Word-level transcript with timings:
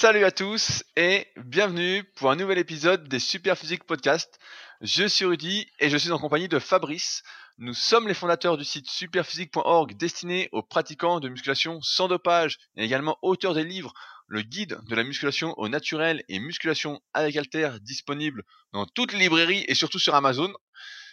Salut 0.00 0.24
à 0.24 0.30
tous 0.30 0.84
et 0.94 1.26
bienvenue 1.34 2.04
pour 2.14 2.30
un 2.30 2.36
nouvel 2.36 2.58
épisode 2.58 3.08
des 3.08 3.18
Super 3.18 3.58
Physique 3.58 3.82
Podcast. 3.82 4.38
Je 4.80 5.08
suis 5.08 5.24
Rudy 5.24 5.66
et 5.80 5.90
je 5.90 5.96
suis 5.96 6.12
en 6.12 6.20
compagnie 6.20 6.46
de 6.46 6.60
Fabrice. 6.60 7.24
Nous 7.58 7.74
sommes 7.74 8.06
les 8.06 8.14
fondateurs 8.14 8.56
du 8.56 8.62
site 8.64 8.88
superphysique.org 8.88 9.96
destiné 9.96 10.50
aux 10.52 10.62
pratiquants 10.62 11.18
de 11.18 11.28
musculation 11.28 11.82
sans 11.82 12.06
dopage 12.06 12.58
et 12.76 12.84
également 12.84 13.18
auteurs 13.22 13.54
des 13.54 13.64
livres 13.64 13.92
Le 14.28 14.42
guide 14.42 14.78
de 14.88 14.94
la 14.94 15.02
musculation 15.02 15.52
au 15.58 15.68
naturel 15.68 16.22
et 16.28 16.38
musculation 16.38 17.00
avec 17.12 17.34
halter 17.36 17.80
disponible 17.80 18.44
dans 18.72 18.86
toutes 18.86 19.12
les 19.12 19.18
librairies 19.18 19.64
et 19.66 19.74
surtout 19.74 19.98
sur 19.98 20.14
Amazon. 20.14 20.54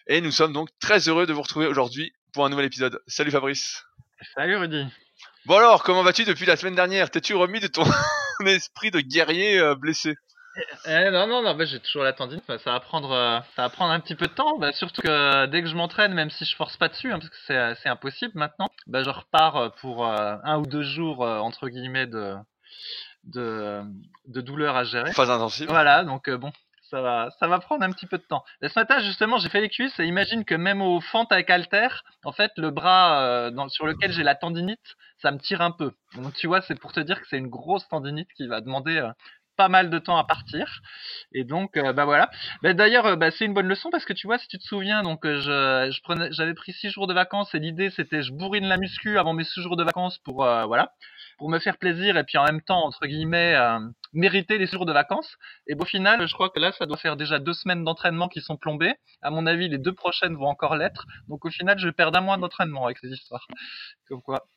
Et 0.06 0.22
nous 0.22 0.30
sommes 0.30 0.54
donc 0.54 0.70
très 0.80 1.10
heureux 1.10 1.26
de 1.26 1.34
vous 1.34 1.42
retrouver 1.42 1.66
aujourd'hui 1.66 2.14
pour 2.34 2.46
un 2.46 2.50
nouvel 2.50 2.68
épisode. 2.68 3.02
Salut 3.08 3.32
Fabrice. 3.32 3.84
Salut 4.36 4.58
Rudy. 4.58 4.86
Bon 5.46 5.58
alors, 5.58 5.84
comment 5.84 6.02
vas-tu 6.02 6.26
depuis 6.26 6.48
la 6.48 6.56
semaine 6.56 6.74
dernière? 6.74 7.12
T'es-tu 7.12 7.36
remis 7.36 7.60
de 7.60 7.68
ton 7.68 7.84
esprit 8.48 8.90
de 8.90 9.00
guerrier 9.00 9.60
euh, 9.60 9.76
blessé? 9.76 10.16
Eh, 10.88 11.12
non, 11.12 11.28
non, 11.28 11.44
non, 11.44 11.54
bah, 11.54 11.66
j'ai 11.66 11.80
toujours 11.80 12.02
la 12.02 12.14
tendine. 12.14 12.42
ça 12.48 12.58
va 12.72 12.80
prendre, 12.80 13.12
euh, 13.12 13.40
ça 13.56 13.62
va 13.62 13.70
prendre 13.70 13.92
un 13.92 14.00
petit 14.00 14.16
peu 14.16 14.26
de 14.26 14.34
temps. 14.34 14.58
Bah, 14.58 14.72
surtout 14.72 15.04
que 15.04 15.46
dès 15.46 15.62
que 15.62 15.68
je 15.68 15.76
m'entraîne, 15.76 16.16
même 16.16 16.32
si 16.32 16.46
je 16.46 16.56
force 16.56 16.78
pas 16.78 16.88
dessus, 16.88 17.12
hein, 17.12 17.20
parce 17.20 17.30
que 17.30 17.76
c'est, 17.76 17.90
impossible 17.90 18.32
maintenant, 18.34 18.70
bah, 18.88 19.04
je 19.04 19.10
repars 19.12 19.76
pour 19.82 20.08
euh, 20.08 20.36
un 20.44 20.58
ou 20.58 20.66
deux 20.66 20.82
jours 20.82 21.22
entre 21.22 21.70
guillemets 21.70 22.08
de, 22.08 22.34
de, 23.26 23.84
de 24.26 24.42
douleur 24.42 24.76
à 24.76 24.84
gérer. 24.84 25.14
Phase 25.14 25.30
intensive. 25.30 25.68
Voilà, 25.68 26.04
donc 26.04 26.28
bon, 26.28 26.52
ça 26.96 27.02
va, 27.02 27.30
ça 27.40 27.48
va 27.48 27.60
prendre 27.60 27.84
un 27.84 27.92
petit 27.92 28.06
peu 28.06 28.18
de 28.18 28.24
temps. 28.24 28.46
Et 28.62 28.70
ce 28.70 28.80
matin, 28.80 29.00
justement, 29.00 29.38
j'ai 29.38 29.50
fait 29.50 29.60
les 29.60 29.68
cuisses 29.68 30.00
et 30.00 30.06
imagine 30.06 30.46
que 30.46 30.56
même 30.56 30.82
au 30.82 31.02
fente 31.02 31.30
avec 31.34 31.50
halter, 31.50 31.90
en 32.24 32.32
fait, 32.32 32.52
le 32.56 32.72
bras 32.72 33.22
euh, 33.22 33.68
sur 33.68 33.86
lequel 33.86 34.14
j'ai 34.14 34.24
la 34.24 34.36
tendinite, 34.36 34.96
ça 35.22 35.32
me 35.32 35.38
tire 35.38 35.60
un 35.60 35.72
peu. 35.72 35.92
Donc, 36.16 36.34
tu 36.36 36.48
vois, 36.48 36.62
c'est 36.62 36.80
pour 36.80 36.94
te 36.94 37.02
dire 37.02 37.20
que 37.20 37.28
c'est 37.28 37.38
une 37.38 37.50
grosse 37.50 37.86
tendinite 37.90 38.30
qui 38.38 38.48
va 38.48 38.62
demander 38.62 38.96
euh, 38.96 39.12
pas 39.58 39.68
mal 39.68 39.90
de 39.90 40.00
temps 40.00 40.16
à 40.16 40.24
partir. 40.24 40.80
Et 41.34 41.44
donc, 41.44 41.76
euh, 41.76 41.92
bah 41.92 42.06
voilà. 42.06 42.30
Bah, 42.64 42.74
D'ailleurs, 42.74 43.18
bah, 43.18 43.30
c'est 43.30 43.44
une 43.44 43.54
bonne 43.54 43.68
leçon 43.68 43.90
parce 43.90 44.06
que 44.06 44.14
tu 44.14 44.28
vois, 44.28 44.38
si 44.38 44.48
tu 44.48 44.58
te 44.58 44.64
souviens, 44.64 45.04
donc 45.04 45.28
j'avais 45.28 46.54
pris 46.54 46.72
six 46.72 46.92
jours 46.92 47.08
de 47.08 47.14
vacances 47.14 47.54
et 47.56 47.60
l'idée 47.60 47.90
c'était 47.90 48.22
je 48.22 48.32
bourrine 48.32 48.68
la 48.68 48.78
muscu 48.78 49.20
avant 49.20 49.34
mes 49.34 49.44
six 49.44 49.62
jours 49.62 49.76
de 49.76 49.84
vacances 49.84 50.18
pour 50.20 50.36
voilà 50.38 50.94
pour 51.38 51.50
me 51.50 51.60
faire 51.60 51.78
plaisir 51.78 52.18
et 52.18 52.24
puis 52.24 52.38
en 52.38 52.46
même 52.46 52.62
temps, 52.62 52.86
entre 52.86 53.06
guillemets, 53.06 53.56
euh, 53.56 53.80
mériter 54.14 54.58
les 54.58 54.68
jours 54.68 54.86
de 54.86 54.94
vacances. 54.94 55.38
Et 55.68 55.76
au 55.76 55.86
final, 55.86 56.28
je 56.28 56.34
crois 56.34 56.50
que 56.50 56.60
là, 56.60 56.72
ça 56.72 56.86
doit 56.86 56.98
faire 56.98 57.18
déjà 57.18 57.40
deux 57.40 57.54
semaines 57.54 57.84
d'entraînement 57.84 58.28
qui 58.28 58.42
sont 58.42 58.58
plombées. 58.58 58.94
À 59.22 59.30
mon 59.30 59.46
avis, 59.46 59.68
les 59.68 59.78
deux 59.78 59.94
prochaines 59.94 60.36
vont 60.36 60.48
encore 60.48 60.76
l'être. 60.76 61.06
Donc 61.28 61.46
au 61.46 61.50
final, 61.50 61.78
je 61.80 61.88
vais 61.88 61.94
perdre 61.94 62.18
un 62.18 62.22
mois 62.22 62.38
d'entraînement 62.38 62.86
avec 62.86 62.98
ces 63.00 63.10
histoires. 63.10 63.46
Comme 64.08 64.22
quoi. 64.22 64.48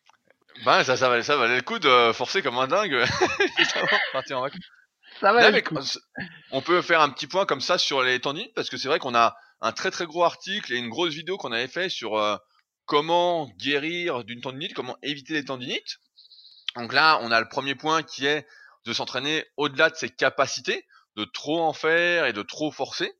Ben, 0.64 0.82
ça, 0.82 0.96
ça, 0.96 1.08
valait, 1.08 1.22
ça 1.22 1.36
valait 1.36 1.56
le 1.56 1.62
coup 1.62 1.78
de 1.78 2.12
forcer 2.12 2.42
comme 2.42 2.58
un 2.58 2.66
dingue. 2.66 3.04
ça 3.64 3.80
va 3.80 3.98
On 6.50 6.62
peut 6.62 6.82
faire 6.82 7.00
un 7.00 7.10
petit 7.10 7.26
point 7.26 7.46
comme 7.46 7.60
ça 7.60 7.78
sur 7.78 8.02
les 8.02 8.20
tendinites 8.20 8.54
parce 8.54 8.68
que 8.70 8.76
c'est 8.76 8.88
vrai 8.88 8.98
qu'on 8.98 9.14
a 9.14 9.36
un 9.60 9.72
très 9.72 9.90
très 9.90 10.06
gros 10.06 10.24
article 10.24 10.72
et 10.72 10.76
une 10.76 10.88
grosse 10.88 11.14
vidéo 11.14 11.36
qu'on 11.36 11.52
avait 11.52 11.68
fait 11.68 11.88
sur 11.88 12.16
euh, 12.16 12.36
comment 12.86 13.48
guérir 13.58 14.24
d'une 14.24 14.40
tendinite, 14.40 14.74
comment 14.74 14.96
éviter 15.02 15.34
les 15.34 15.44
tendinites. 15.44 15.98
Donc 16.78 16.92
là, 16.92 17.18
on 17.22 17.30
a 17.30 17.40
le 17.40 17.48
premier 17.48 17.74
point 17.74 18.02
qui 18.02 18.26
est 18.26 18.46
de 18.86 18.92
s'entraîner 18.92 19.44
au-delà 19.56 19.90
de 19.90 19.96
ses 19.96 20.08
capacités, 20.08 20.86
de 21.16 21.24
trop 21.24 21.60
en 21.60 21.72
faire 21.72 22.26
et 22.26 22.32
de 22.32 22.42
trop 22.42 22.70
forcer. 22.70 23.12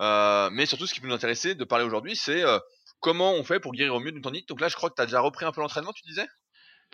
Euh, 0.00 0.48
mais 0.52 0.66
surtout, 0.66 0.86
ce 0.86 0.94
qui 0.94 1.00
peut 1.00 1.06
nous 1.06 1.14
intéresser 1.14 1.54
de 1.54 1.64
parler 1.64 1.84
aujourd'hui, 1.84 2.16
c'est 2.16 2.42
euh, 2.42 2.58
comment 3.00 3.32
on 3.32 3.44
fait 3.44 3.60
pour 3.60 3.72
guérir 3.72 3.94
au 3.94 4.00
mieux 4.00 4.10
d'une 4.10 4.22
tendinite. 4.22 4.48
Donc 4.48 4.60
là, 4.60 4.68
je 4.68 4.74
crois 4.74 4.90
que 4.90 4.94
tu 4.96 5.02
as 5.02 5.06
déjà 5.06 5.20
repris 5.20 5.44
un 5.44 5.52
peu 5.52 5.60
l'entraînement, 5.60 5.92
tu 5.92 6.02
disais? 6.06 6.26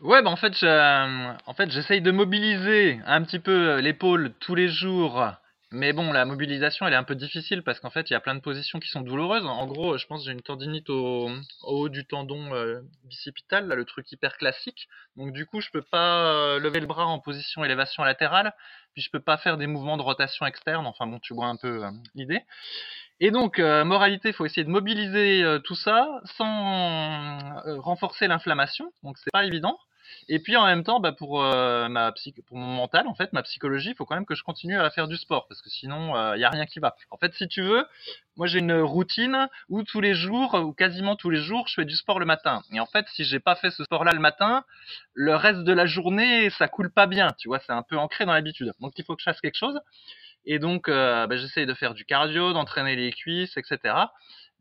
Ouais, 0.03 0.22
bah 0.22 0.31
en 0.31 0.36
fait, 0.36 0.53
en 0.64 1.55
fait, 1.55 1.70
j'essaye 1.70 2.00
de 2.00 2.11
mobiliser 2.11 3.00
un 3.06 3.22
petit 3.22 3.38
peu 3.38 3.78
l'épaule 3.78 4.33
tous 4.41 4.55
les 4.55 4.69
jours 4.69 5.22
mais 5.72 5.92
bon, 5.92 6.10
la 6.10 6.24
mobilisation, 6.24 6.86
elle 6.86 6.94
est 6.94 6.96
un 6.96 7.04
peu 7.04 7.14
difficile 7.14 7.62
parce 7.62 7.78
qu'en 7.78 7.90
fait, 7.90 8.10
il 8.10 8.12
y 8.12 8.16
a 8.16 8.20
plein 8.20 8.34
de 8.34 8.40
positions 8.40 8.80
qui 8.80 8.88
sont 8.88 9.02
douloureuses. 9.02 9.47
En 9.47 9.66
gros, 9.66 9.97
je 9.98 10.06
pense 10.06 10.22
que 10.22 10.26
j'ai 10.26 10.32
une 10.32 10.42
tendinite 10.42 10.91
au, 10.91 11.31
haut 11.62 11.88
du 11.88 12.04
tendon 12.04 12.53
euh, 12.54 12.81
bicipital, 13.04 13.69
là, 13.69 13.76
le 13.76 13.84
truc 13.84 14.10
hyper 14.10 14.36
classique. 14.36 14.88
Donc 15.16 15.32
du 15.32 15.47
coup, 15.47 15.60
je 15.60 15.70
peux 15.70 15.82
pas 15.82 16.25
euh, 16.25 16.59
lever 16.59 16.80
le 16.80 16.86
bras 16.86 17.06
en 17.06 17.20
position 17.20 17.64
élévation 17.64 18.03
latérale, 18.03 18.53
puis 18.94 19.03
je 19.03 19.10
peux 19.10 19.20
pas 19.20 19.36
faire 19.36 19.59
des 19.59 19.69
mouvements 19.69 19.97
de 19.97 20.03
rotation 20.03 20.44
externe. 20.44 20.86
Enfin 20.86 21.06
bon, 21.06 21.20
tu 21.20 21.34
vois 21.34 21.47
un 21.47 21.56
peu 21.56 21.84
euh, 21.84 21.91
l'idée. 22.16 22.42
Et 23.20 23.30
donc, 23.30 23.59
moralité, 23.59 24.30
il 24.30 24.34
faut 24.34 24.47
essayer 24.47 24.64
de 24.64 24.70
mobiliser 24.70 25.44
tout 25.62 25.75
ça 25.75 26.09
sans 26.25 27.38
renforcer 27.80 28.26
l'inflammation. 28.28 28.91
Donc 29.03 29.19
c'est 29.19 29.30
pas 29.30 29.44
évident. 29.44 29.78
Et 30.28 30.38
puis 30.38 30.56
en 30.56 30.66
même 30.66 30.84
temps, 30.84 31.00
bah, 31.00 31.12
pour 31.12 31.43
euh, 31.43 31.88
ma 31.88 32.12
pour 32.47 32.56
mon 32.56 32.66
mental, 32.66 33.06
en 33.06 33.15
fait, 33.15 33.32
ma 33.32 33.43
psychologie, 33.43 33.91
il 33.91 33.97
faut 33.97 34.04
quand 34.04 34.15
même 34.15 34.26
que 34.26 34.34
je 34.34 34.43
continue 34.43 34.78
à 34.78 34.91
faire 34.91 35.09
du 35.09 35.16
sport 35.16 35.47
parce 35.48 35.60
que 35.62 35.71
sinon, 35.71 36.15
il 36.15 36.19
euh, 36.19 36.37
y 36.38 36.44
a 36.44 36.50
rien 36.50 36.66
qui 36.66 36.78
va. 36.78 36.97
En 37.10 37.16
fait, 37.16 37.34
si 37.34 37.48
tu 37.48 37.62
veux, 37.62 37.84
moi 38.37 38.47
j'ai 38.47 38.59
une 38.59 38.81
routine 38.81 39.48
où 39.69 39.82
tous 39.82 40.00
les 40.00 40.15
jours 40.15 40.54
ou 40.54 40.72
quasiment 40.72 41.16
tous 41.16 41.31
les 41.31 41.41
jours, 41.41 41.69
je 41.69 41.75
fais 41.75 41.84
du 41.84 41.97
sport 41.97 42.19
le 42.19 42.26
matin. 42.26 42.62
Et 42.72 42.81
en 42.81 42.87
fait, 42.87 43.06
si 43.09 43.25
j'ai 43.25 43.41
pas 43.41 43.56
fait 43.56 43.71
ce 43.71 43.84
sport-là 43.84 44.12
le 44.12 44.21
matin, 44.21 44.65
le 45.15 45.34
reste 45.34 45.65
de 45.65 45.72
la 45.72 45.87
journée, 45.87 46.50
ça 46.50 46.69
coule 46.69 46.91
pas 46.91 47.06
bien. 47.06 47.28
Tu 47.38 47.48
vois, 47.48 47.60
c'est 47.60 47.72
un 47.72 47.82
peu 47.82 47.97
ancré 47.97 48.25
dans 48.27 48.32
l'habitude. 48.34 48.72
Donc 48.81 48.92
il 48.97 49.04
faut 49.04 49.15
que 49.16 49.21
je 49.21 49.31
fasse 49.31 49.41
quelque 49.41 49.59
chose. 49.59 49.81
Et 50.47 50.59
donc, 50.59 50.88
euh, 50.88 51.27
bah, 51.27 51.37
j'essaye 51.37 51.66
de 51.66 51.75
faire 51.75 51.94
du 51.94 52.04
cardio, 52.04 52.53
d'entraîner 52.53 52.97
les 52.97 53.12
cuisses, 53.12 53.56
etc. 53.56 53.94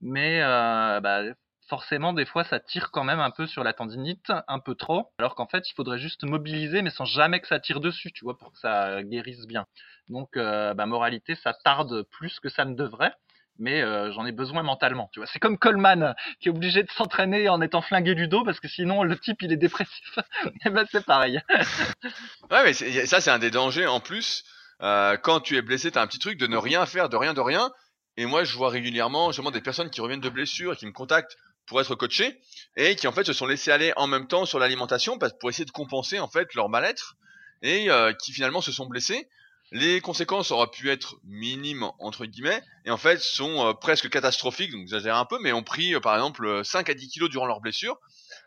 Mais 0.01 0.41
bah, 0.41 1.23
forcément, 1.69 2.13
des 2.13 2.25
fois, 2.25 2.43
ça 2.43 2.59
tire 2.59 2.91
quand 2.91 3.03
même 3.03 3.19
un 3.19 3.31
peu 3.31 3.47
sur 3.47 3.63
la 3.63 3.73
tendinite, 3.73 4.31
un 4.47 4.59
peu 4.59 4.75
trop, 4.75 5.11
alors 5.19 5.35
qu'en 5.35 5.47
fait, 5.47 5.69
il 5.69 5.73
faudrait 5.73 5.99
juste 5.99 6.23
mobiliser, 6.23 6.81
mais 6.81 6.89
sans 6.89 7.05
jamais 7.05 7.39
que 7.39 7.47
ça 7.47 7.59
tire 7.59 7.79
dessus, 7.79 8.11
tu 8.11 8.25
vois, 8.25 8.37
pour 8.37 8.51
que 8.51 8.59
ça 8.59 9.03
guérisse 9.03 9.45
bien. 9.47 9.65
Donc, 10.09 10.35
euh, 10.35 10.73
bah, 10.73 10.85
moralité, 10.87 11.35
ça 11.35 11.53
tarde 11.53 12.03
plus 12.11 12.39
que 12.39 12.49
ça 12.49 12.65
ne 12.65 12.73
devrait, 12.73 13.13
mais 13.59 13.81
euh, 13.81 14.11
j'en 14.11 14.25
ai 14.25 14.31
besoin 14.31 14.63
mentalement, 14.63 15.09
tu 15.13 15.19
vois. 15.19 15.27
C'est 15.27 15.39
comme 15.39 15.57
Coleman, 15.57 16.15
qui 16.39 16.47
est 16.47 16.51
obligé 16.51 16.83
de 16.83 16.89
s'entraîner 16.91 17.47
en 17.49 17.61
étant 17.61 17.81
flingué 17.81 18.15
du 18.15 18.27
dos, 18.27 18.43
parce 18.43 18.59
que 18.59 18.67
sinon, 18.67 19.03
le 19.03 19.17
type, 19.17 19.41
il 19.41 19.51
est 19.51 19.57
dépressif. 19.57 20.17
Et 20.45 20.49
eh 20.65 20.69
ben, 20.69 20.85
c'est 20.91 21.05
pareil. 21.05 21.39
ouais, 22.51 22.63
mais 22.63 22.73
ça, 22.73 23.21
c'est 23.21 23.31
un 23.31 23.39
des 23.39 23.51
dangers, 23.51 23.87
en 23.87 23.99
plus. 23.99 24.43
Euh, 24.81 25.17
quand 25.17 25.41
tu 25.41 25.57
es 25.57 25.61
blessé, 25.61 25.91
tu 25.91 25.99
as 25.99 26.01
un 26.01 26.07
petit 26.07 26.19
truc 26.19 26.39
de 26.39 26.47
ne 26.47 26.57
rien 26.57 26.85
faire, 26.85 27.09
de 27.09 27.17
rien, 27.17 27.33
de 27.33 27.41
rien. 27.41 27.71
Et 28.17 28.25
moi, 28.25 28.43
je 28.43 28.55
vois 28.57 28.69
régulièrement 28.69 29.31
justement 29.31 29.51
des 29.51 29.61
personnes 29.61 29.89
qui 29.89 30.01
reviennent 30.01 30.19
de 30.19 30.29
blessures 30.29 30.73
et 30.73 30.75
qui 30.75 30.85
me 30.85 30.91
contactent 30.91 31.37
pour 31.69 31.79
être 31.79 31.95
coachés 31.95 32.41
et 32.75 32.95
qui 32.95 33.07
en 33.07 33.13
fait 33.13 33.23
se 33.23 33.31
sont 33.31 33.45
laissés 33.45 33.71
aller 33.71 33.93
en 33.95 34.07
même 34.07 34.27
temps 34.27 34.45
sur 34.45 34.59
l'alimentation 34.59 35.17
pour 35.39 35.49
essayer 35.49 35.65
de 35.65 35.71
compenser 35.71 36.19
en 36.19 36.27
fait 36.27 36.53
leur 36.55 36.67
mal-être 36.67 37.15
et 37.61 37.89
euh, 37.89 38.11
qui 38.11 38.33
finalement 38.33 38.59
se 38.59 38.71
sont 38.71 38.87
blessés. 38.87 39.29
Les 39.71 40.01
conséquences 40.01 40.49
auraient 40.49 40.71
pu 40.71 40.89
être 40.89 41.17
minimes 41.23 41.87
entre 41.99 42.25
guillemets 42.25 42.63
et 42.85 42.89
en 42.89 42.97
fait 42.97 43.21
sont 43.21 43.67
euh, 43.67 43.73
presque 43.73 44.09
catastrophiques, 44.09 44.71
donc 44.71 44.81
j'exagère 44.81 45.15
un 45.15 45.25
peu, 45.25 45.37
mais 45.41 45.53
ont 45.53 45.61
pris 45.61 45.93
euh, 45.93 45.99
par 45.99 46.15
exemple 46.15 46.65
5 46.65 46.89
à 46.89 46.93
10 46.95 47.07
kilos 47.07 47.29
durant 47.29 47.45
leur 47.45 47.61
blessure 47.61 47.99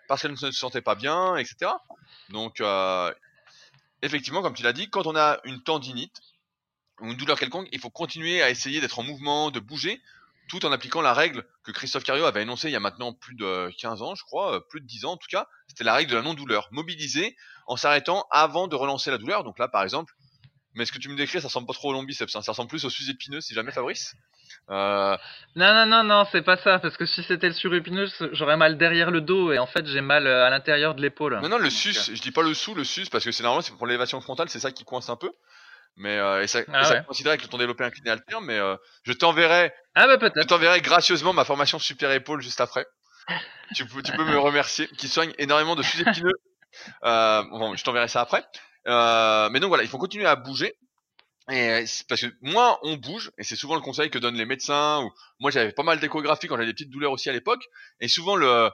parce 0.09 0.21
qu'elles 0.21 0.33
ne 0.33 0.37
se 0.37 0.51
sentaient 0.51 0.83
pas 0.83 0.97
bien, 0.97 1.37
etc. 1.37 1.71
Donc 2.31 2.61
effectivement, 4.03 4.43
comme 4.43 4.55
tu 4.55 4.65
l'as 4.65 4.73
dit, 4.73 4.91
quand 4.91 5.07
on 5.07 5.15
a 5.15 5.39
une 5.45 5.63
tendinite 5.63 6.17
ou 7.01 7.07
une 7.07 7.17
douleur 7.17 7.39
quelconque, 7.39 7.69
il 7.71 7.79
faut 7.79 7.89
continuer 7.89 8.43
à 8.43 8.51
essayer 8.51 8.81
d'être 8.81 8.99
en 8.99 9.05
mouvement, 9.05 9.53
de 9.53 9.61
bouger 9.61 10.01
tout 10.49 10.65
en 10.67 10.73
appliquant 10.73 11.01
la 11.01 11.15
règle 11.15 11.45
que 11.65 11.73
Christophe 11.73 12.05
Cario 12.05 12.25
avait 12.25 12.43
énoncée 12.43 12.69
il 12.69 12.73
y 12.73 12.77
a 12.77 12.81
maintenant 12.81 13.13
plus 13.13 13.35
de 13.35 13.71
15 13.79 14.03
ans, 14.03 14.15
je 14.15 14.25
crois, 14.25 14.57
euh, 14.57 14.61
plus 14.61 14.81
de 14.81 14.87
10 14.87 15.05
ans 15.05 15.13
en 15.13 15.17
tout 15.17 15.29
cas. 15.31 15.47
C'était 15.69 15.85
la 15.85 15.95
règle 15.95 16.11
de 16.11 16.17
la 16.17 16.23
non-douleur. 16.23 16.69
Mobiliser 16.73 17.37
en 17.67 17.77
s'arrêtant 17.77 18.27
avant 18.31 18.69
de 18.69 18.77
relancer 18.77 19.11
la 19.11 19.19
douleur. 19.19 19.45
Donc 19.45 19.59
là, 19.59 19.69
par 19.69 19.83
exemple, 19.83 20.15
mais 20.75 20.87
ce 20.87 20.93
que 20.93 20.99
tu 20.99 21.09
me 21.09 21.17
décris, 21.17 21.41
ça 21.41 21.49
ressemble 21.49 21.67
pas 21.67 21.75
trop 21.75 21.91
au 21.91 21.93
long 21.93 22.03
biceps, 22.03 22.35
hein. 22.35 22.43
ça 22.43 22.53
ressemble 22.53 22.69
plus 22.69 22.85
au 22.85 22.91
sus-épineux, 22.91 23.41
si 23.41 23.55
jamais 23.55 23.73
Fabrice? 23.73 24.15
Euh... 24.71 25.17
Non, 25.55 25.75
non, 25.75 25.87
non, 25.87 26.05
non, 26.05 26.27
c'est 26.33 26.43
pas 26.43 26.57
ça, 26.57 26.79
parce 26.79 26.97
que 26.97 27.05
si 27.05 27.23
c'était 27.25 27.49
le 27.49 27.55
surépineux, 27.55 28.09
j'aurais 28.33 28.57
mal 28.57 28.79
derrière 28.79 29.11
le 29.11 29.21
dos 29.21 29.53
et 29.53 29.59
en 29.59 29.67
fait 29.67 29.87
j'ai 29.87 30.01
mal 30.01 30.27
euh, 30.27 30.47
à 30.47 30.51
l'intérieur 30.51 30.95
de 30.95 31.03
l'épaule. 31.03 31.41
Non, 31.43 31.49
non, 31.49 31.59
le 31.59 31.69
sus, 31.69 31.93
je 31.93 32.21
dis 32.23 32.31
pas 32.31 32.43
le 32.43 32.55
sous, 32.55 32.75
le 32.75 32.85
sus, 32.85 33.07
parce 33.11 33.25
que 33.25 33.33
c'est 33.33 33.43
normalement 33.43 33.63
c'est 33.63 33.77
pour 33.77 33.87
l'élévation 33.87 34.21
frontale, 34.21 34.49
c'est 34.49 34.61
ça 34.61 34.73
qui 34.73 34.85
coince 34.85 35.11
un 35.11 35.17
peu. 35.17 35.31
Mais 35.97 36.17
euh, 36.17 36.43
et 36.43 36.47
ça, 36.47 36.61
ah 36.73 36.85
ça 36.85 37.01
considère 37.01 37.33
avec 37.33 37.43
le 37.43 37.49
ton 37.49 37.59
développé 37.59 37.85
incliné 37.85 38.11
alterne, 38.11 38.45
mais 38.45 38.59
euh, 38.59 38.77
je 39.05 39.13
t'enverrai. 39.13 39.75
Ah 39.95 40.07
bah 40.07 40.19
peut-être. 40.19 40.43
Je 40.43 40.47
t'enverrai 40.47 40.81
gracieusement 40.81 41.33
ma 41.33 41.45
formation 41.45 41.79
super 41.79 42.11
épaule 42.13 42.41
juste 42.41 42.61
après. 42.61 42.87
tu 43.75 43.87
peux, 43.87 44.03
tu 44.03 44.13
peux 44.13 44.25
me 44.25 44.39
remercier, 44.39 44.89
qui 44.99 45.09
soigne 45.09 45.33
énormément 45.39 45.77
de 45.77 45.83
sujets 45.83 46.05
épineux. 46.09 46.35
Euh, 47.05 47.43
bon, 47.51 47.77
je 47.77 47.85
t'enverrai 47.85 48.09
ça 48.09 48.23
après. 48.23 48.43
Euh, 48.89 49.51
mais 49.51 49.61
donc 49.61 49.69
voilà, 49.69 49.83
il 49.83 49.91
faut 49.91 49.99
continuer 49.99 50.25
à 50.25 50.37
bouger. 50.37 50.75
Et 51.51 51.85
parce 52.09 52.23
que 52.23 52.29
moins 52.41 52.79
on 52.83 52.97
bouge, 52.97 53.31
et 53.37 53.45
c'est 53.45 53.57
souvent 53.57 53.75
le 53.75 53.83
conseil 53.83 54.09
que 54.09 54.19
donnent 54.19 54.37
les 54.37 54.47
médecins. 54.47 55.03
Ou 55.03 55.11
moi 55.39 55.51
j'avais 55.51 55.73
pas 55.73 55.83
mal 55.83 56.01
d'échographies 56.01 56.47
quand 56.47 56.55
j'avais 56.55 56.69
des 56.69 56.73
petites 56.73 56.89
douleurs 56.89 57.13
aussi 57.13 57.29
à 57.29 57.33
l'époque. 57.35 57.63
Et 58.01 58.09
souvent 58.09 58.37
le 58.37 58.71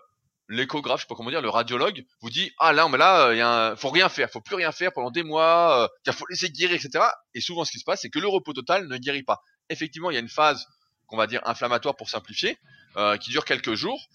l'échographe, 0.49 1.01
je 1.01 1.05
sais 1.05 1.09
pas 1.09 1.15
comment 1.15 1.31
dire, 1.31 1.43
le 1.43 1.51
radiologue 1.51 2.05
vous 2.21 2.31
dit 2.31 2.53
ah 2.59 2.73
là, 2.73 2.89
mais 2.89 2.99
là, 2.99 3.33
il 3.33 3.39
y 3.39 3.41
a 3.41 3.77
faut 3.77 3.91
rien 3.91 4.09
faire, 4.09 4.31
faut 4.31 4.41
plus 4.41 4.57
rien 4.57 4.73
faire 4.73 4.93
pendant 4.93 5.11
des 5.11 5.23
mois, 5.23 5.85
euh, 5.85 5.89
il 6.07 6.13
faut 6.13 6.27
laisser 6.29 6.51
guérir, 6.51 6.77
etc. 6.77 7.05
Et 7.35 7.41
souvent, 7.41 7.65
ce 7.65 7.71
qui 7.71 7.79
se 7.79 7.85
passe, 7.85 8.01
c'est 8.03 8.11
que 8.11 8.19
le 8.19 8.29
repos 8.29 8.53
total 8.53 8.87
ne 8.87 8.97
guérit 8.97 9.23
pas. 9.23 9.43
Effectivement, 9.69 10.11
il 10.11 10.15
y 10.15 10.17
a 10.17 10.21
une 10.21 10.29
phase 10.29 10.67
qu'on 11.07 11.17
va 11.17 11.27
dire 11.27 11.41
inflammatoire 11.45 11.97
pour 11.97 12.09
simplifier, 12.09 12.59
euh, 12.97 13.17
qui 13.17 13.31
dure 13.31 13.45
quelques 13.45 13.75
jours, 13.75 14.09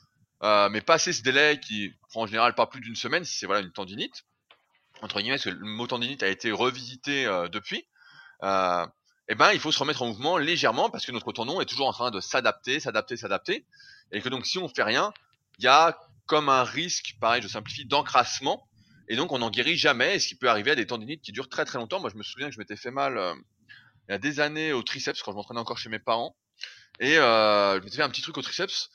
euh, 0.43 0.69
mais 0.69 0.81
passer 0.81 1.13
ce 1.13 1.23
délai 1.23 1.59
qui 1.59 1.93
prend 2.09 2.23
en 2.23 2.27
général 2.27 2.53
pas 2.53 2.67
plus 2.67 2.81
d'une 2.81 2.95
semaine, 2.95 3.23
si 3.23 3.37
c'est 3.37 3.45
voilà 3.45 3.61
une 3.61 3.71
tendinite, 3.71 4.25
entre 5.01 5.19
guillemets, 5.19 5.35
parce 5.35 5.45
que 5.45 5.49
le 5.51 5.65
mot 5.65 5.87
tendinite 5.87 6.21
a 6.21 6.27
été 6.27 6.51
revisité 6.51 7.25
euh, 7.25 7.47
depuis, 7.47 7.87
euh, 8.43 8.85
eh 9.29 9.35
ben, 9.35 9.51
il 9.53 9.59
faut 9.59 9.71
se 9.71 9.79
remettre 9.79 10.01
en 10.01 10.07
mouvement 10.07 10.37
légèrement 10.37 10.89
parce 10.89 11.05
que 11.05 11.13
notre 11.13 11.31
tendon 11.31 11.61
est 11.61 11.65
toujours 11.65 11.87
en 11.87 11.93
train 11.93 12.11
de 12.11 12.19
s'adapter, 12.19 12.81
s'adapter, 12.81 13.15
s'adapter, 13.15 13.65
et 14.11 14.21
que 14.21 14.27
donc 14.27 14.45
si 14.45 14.57
on 14.57 14.67
fait 14.67 14.83
rien, 14.83 15.13
il 15.59 15.65
y 15.65 15.67
a 15.67 15.97
comme 16.25 16.49
un 16.49 16.63
risque, 16.63 17.15
pareil, 17.19 17.41
je 17.41 17.47
simplifie, 17.47 17.85
d'encrassement, 17.85 18.67
et 19.07 19.15
donc 19.15 19.31
on 19.31 19.39
n'en 19.39 19.49
guérit 19.49 19.77
jamais, 19.77 20.15
et 20.15 20.19
ce 20.19 20.27
qui 20.27 20.35
peut 20.35 20.49
arriver 20.49 20.71
à 20.71 20.75
des 20.75 20.87
tendinites 20.87 21.21
qui 21.21 21.31
durent 21.31 21.49
très 21.49 21.65
très 21.65 21.77
longtemps. 21.77 21.99
Moi, 21.99 22.09
je 22.09 22.17
me 22.17 22.23
souviens 22.23 22.47
que 22.47 22.53
je 22.53 22.59
m'étais 22.59 22.77
fait 22.77 22.91
mal 22.91 23.17
euh, 23.17 23.33
il 24.07 24.11
y 24.11 24.15
a 24.15 24.17
des 24.17 24.39
années 24.39 24.73
au 24.73 24.83
triceps 24.83 25.21
quand 25.21 25.31
je 25.31 25.37
m'entraînais 25.37 25.59
encore 25.59 25.77
chez 25.77 25.89
mes 25.89 25.99
parents, 25.99 26.35
et 26.99 27.17
euh, 27.17 27.79
je 27.79 27.83
m'étais 27.83 27.97
fait 27.97 28.03
un 28.03 28.09
petit 28.09 28.21
truc 28.21 28.37
au 28.37 28.41
triceps, 28.41 28.89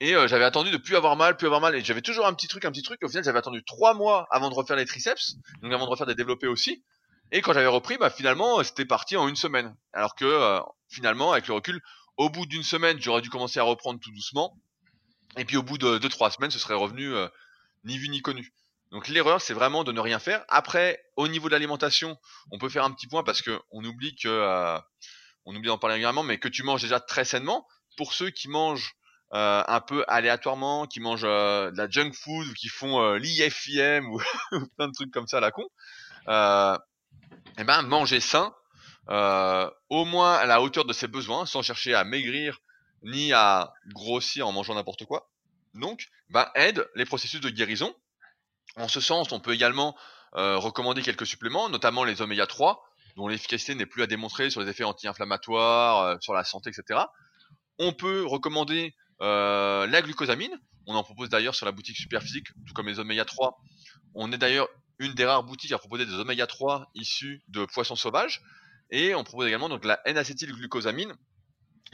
et 0.00 0.14
euh, 0.14 0.26
j'avais 0.26 0.44
attendu 0.44 0.70
de 0.70 0.76
plus 0.76 0.96
avoir 0.96 1.16
mal, 1.16 1.36
plus 1.36 1.46
avoir 1.46 1.60
mal, 1.60 1.74
et 1.74 1.84
j'avais 1.84 2.02
toujours 2.02 2.26
un 2.26 2.34
petit 2.34 2.48
truc, 2.48 2.64
un 2.64 2.72
petit 2.72 2.82
truc. 2.82 3.02
Au 3.04 3.08
final, 3.08 3.24
j'avais 3.24 3.38
attendu 3.38 3.62
trois 3.64 3.94
mois 3.94 4.26
avant 4.30 4.50
de 4.50 4.54
refaire 4.54 4.76
les 4.76 4.86
triceps, 4.86 5.36
donc 5.62 5.72
avant 5.72 5.84
de 5.84 5.90
refaire 5.90 6.06
des 6.06 6.14
développés 6.14 6.48
aussi. 6.48 6.84
Et 7.30 7.40
quand 7.40 7.52
j'avais 7.52 7.68
repris, 7.68 7.96
bah 7.96 8.10
finalement, 8.10 8.62
c'était 8.62 8.84
parti 8.84 9.16
en 9.16 9.26
une 9.26 9.36
semaine. 9.36 9.74
Alors 9.94 10.14
que 10.16 10.60
finalement, 10.88 11.32
avec 11.32 11.46
le 11.46 11.54
recul, 11.54 11.80
au 12.16 12.28
bout 12.28 12.46
d'une 12.46 12.62
semaine, 12.62 13.00
j'aurais 13.00 13.22
dû 13.22 13.30
commencer 13.30 13.58
à 13.58 13.62
reprendre 13.62 14.00
tout 14.00 14.10
doucement. 14.10 14.54
Et 15.36 15.44
puis 15.44 15.56
au 15.56 15.62
bout 15.62 15.78
de 15.78 15.98
deux 15.98 16.08
trois 16.08 16.30
semaines, 16.30 16.50
ce 16.50 16.58
serait 16.58 16.74
revenu 16.74 17.14
euh, 17.14 17.28
ni 17.84 17.98
vu 17.98 18.08
ni 18.08 18.20
connu. 18.20 18.52
Donc 18.90 19.08
l'erreur, 19.08 19.40
c'est 19.40 19.54
vraiment 19.54 19.84
de 19.84 19.92
ne 19.92 20.00
rien 20.00 20.18
faire. 20.18 20.44
Après, 20.48 21.02
au 21.16 21.26
niveau 21.26 21.48
de 21.48 21.52
l'alimentation, 21.52 22.18
on 22.50 22.58
peut 22.58 22.68
faire 22.68 22.84
un 22.84 22.92
petit 22.92 23.06
point 23.06 23.22
parce 23.22 23.40
que 23.40 23.58
on 23.70 23.82
oublie 23.84 24.14
que 24.16 24.78
on 25.44 25.56
oublie 25.56 25.68
d'en 25.68 25.78
parler 25.78 25.94
régulièrement, 25.94 26.22
mais 26.22 26.38
que 26.38 26.48
tu 26.48 26.62
manges 26.62 26.82
déjà 26.82 27.00
très 27.00 27.24
sainement. 27.24 27.66
Pour 27.96 28.12
ceux 28.12 28.30
qui 28.30 28.48
mangent 28.48 28.94
euh, 29.34 29.62
un 29.66 29.80
peu 29.80 30.04
aléatoirement, 30.08 30.86
qui 30.86 31.00
mangent 31.00 31.24
euh, 31.24 31.70
de 31.70 31.78
la 31.78 31.88
junk 31.88 32.12
food 32.12 32.48
ou 32.48 32.52
qui 32.52 32.68
font 32.68 33.00
euh, 33.00 33.18
l'IFIM 33.18 34.04
ou 34.10 34.20
plein 34.76 34.88
de 34.88 34.92
trucs 34.92 35.10
comme 35.10 35.26
ça 35.26 35.38
à 35.38 35.40
la 35.40 35.50
con, 35.50 35.64
euh, 36.28 36.76
eh 37.56 37.64
ben 37.64 37.80
manger 37.82 38.20
sain, 38.20 38.54
au 39.08 40.04
moins 40.04 40.34
à 40.34 40.44
la 40.44 40.60
hauteur 40.60 40.84
de 40.84 40.92
ses 40.92 41.08
besoins, 41.08 41.46
sans 41.46 41.62
chercher 41.62 41.94
à 41.94 42.04
maigrir 42.04 42.58
ni 43.02 43.32
à 43.32 43.72
grossir 43.88 44.46
en 44.46 44.52
mangeant 44.52 44.74
n'importe 44.74 45.04
quoi. 45.04 45.30
Donc, 45.74 46.08
ben 46.30 46.48
aide 46.54 46.88
les 46.94 47.04
processus 47.04 47.40
de 47.40 47.50
guérison. 47.50 47.94
En 48.76 48.88
ce 48.88 49.00
sens, 49.00 49.32
on 49.32 49.40
peut 49.40 49.52
également 49.52 49.96
recommander 50.34 51.02
quelques 51.02 51.26
suppléments, 51.26 51.68
notamment 51.68 52.04
les 52.04 52.22
oméga 52.22 52.46
3, 52.46 52.82
dont 53.16 53.28
l'efficacité 53.28 53.74
n'est 53.74 53.86
plus 53.86 54.02
à 54.02 54.06
démontrer 54.06 54.48
sur 54.48 54.62
les 54.62 54.68
effets 54.68 54.84
anti-inflammatoires, 54.84 56.16
sur 56.22 56.32
la 56.32 56.42
santé, 56.42 56.70
etc. 56.70 57.00
On 57.78 57.92
peut 57.92 58.24
recommander 58.24 58.94
euh, 59.22 59.86
la 59.86 60.02
glucosamine, 60.02 60.58
on 60.86 60.94
en 60.94 61.04
propose 61.04 61.28
d'ailleurs 61.28 61.54
sur 61.54 61.64
la 61.64 61.72
boutique 61.72 61.96
Superphysique, 61.96 62.48
tout 62.66 62.74
comme 62.74 62.88
les 62.88 62.98
oméga 62.98 63.24
3. 63.24 63.56
On 64.14 64.32
est 64.32 64.38
d'ailleurs 64.38 64.68
une 64.98 65.14
des 65.14 65.24
rares 65.24 65.44
boutiques 65.44 65.72
à 65.72 65.78
proposer 65.78 66.06
des 66.06 66.14
oméga 66.14 66.46
3 66.46 66.90
issus 66.94 67.42
de 67.48 67.64
poissons 67.64 67.96
sauvages. 67.96 68.42
Et 68.90 69.14
on 69.14 69.24
propose 69.24 69.46
également 69.46 69.68
donc 69.68 69.84
la 69.84 70.00
N-acétylglucosamine, 70.06 71.14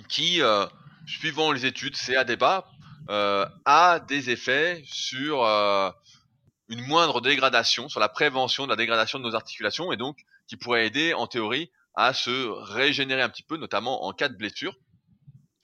qui, 0.09 0.41
euh, 0.41 0.67
suivant 1.07 1.53
les 1.53 1.67
études, 1.67 1.97
c'est 1.97 2.17
à 2.17 2.25
débat, 2.25 2.69
euh, 3.11 3.47
a 3.65 4.01
des 4.01 4.31
effets 4.31 4.83
sur 4.85 5.45
une 6.69 6.83
moindre 6.83 7.21
dégradation, 7.21 7.89
sur 7.89 8.01
la 8.01 8.09
prévention 8.09 8.65
de 8.65 8.71
la 8.71 8.77
dégradation 8.77 9.19
de 9.19 9.25
nos 9.25 9.35
articulations, 9.35 9.93
et 9.93 9.97
donc 9.97 10.19
qui 10.47 10.57
pourrait 10.57 10.87
aider 10.87 11.15
en 11.15 11.27
théorie 11.27 11.71
à 11.95 12.13
se 12.13 12.49
régénérer 12.73 13.23
un 13.23 13.29
petit 13.29 13.43
peu, 13.43 13.57
notamment 13.57 14.05
en 14.05 14.13
cas 14.13 14.29
de 14.29 14.37
blessure. 14.37 14.75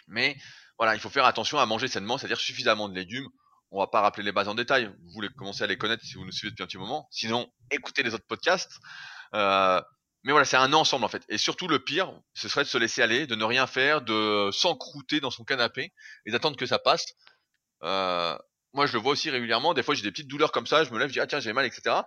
Mais 0.09 0.37
voilà, 0.79 0.95
il 0.95 1.01
faut 1.01 1.11
faire 1.11 1.25
attention 1.25 1.59
à 1.59 1.67
manger 1.67 1.89
sainement, 1.89 2.19
c'est-à-dire 2.19 2.41
suffisamment 2.41 2.89
de 2.89 2.95
légumes. 2.95 3.29
On 3.71 3.79
va 3.79 3.87
pas 3.87 4.01
rappeler 4.01 4.25
les 4.25 4.33
bases 4.33 4.49
en 4.49 4.55
détail. 4.55 4.87
Vous 4.87 5.13
voulez 5.13 5.29
commencer 5.31 5.65
à 5.65 5.67
les 5.67 5.77
connaître 5.77 6.05
si 6.05 6.15
vous 6.15 6.25
nous 6.25 6.33
suivez 6.33 6.51
depuis 6.51 6.63
un 6.63 6.67
petit 6.67 6.79
moment. 6.79 7.09
Sinon, 7.11 7.51
écoutez 7.71 8.03
les 8.03 8.15
autres 8.15 8.27
podcasts. 8.27 8.79
Euh, 9.35 9.81
mais 10.25 10.33
voilà, 10.33 10.45
c'est 10.45 10.57
un 10.57 10.73
ensemble 10.73 11.05
en 11.05 11.09
fait. 11.09 11.23
Et 11.29 11.39
surtout, 11.39 11.69
le 11.69 11.79
pire, 11.79 12.13
ce 12.35 12.49
serait 12.49 12.65
de 12.65 12.69
se 12.69 12.79
laisser 12.79 13.03
aller, 13.03 13.27
de 13.27 13.35
ne 13.35 13.45
rien 13.45 13.67
faire, 13.67 14.03
de 14.03 14.51
s'encrouter 14.53 15.21
dans 15.21 15.31
son 15.31 15.45
canapé 15.45 15.93
et 16.27 16.33
d'attendre 16.33 16.57
que 16.57 16.67
ça 16.67 16.79
passe. 16.79 17.07
Euh, 17.83 18.37
moi, 18.73 18.87
je 18.87 18.95
le 18.95 18.99
vois 18.99 19.13
aussi 19.13 19.31
régulièrement. 19.31 19.75
Des 19.75 19.83
fois, 19.83 19.95
j'ai 19.95 20.03
des 20.03 20.11
petites 20.11 20.29
douleurs 20.29 20.51
comme 20.51 20.67
ça. 20.67 20.83
Je 20.83 20.91
me 20.91 20.99
lève, 20.99 21.09
je 21.09 21.13
dis 21.13 21.21
ah 21.21 21.27
tiens, 21.27 21.41
j'ai 21.41 21.53
mal, 21.53 21.67
etc. 21.67 22.03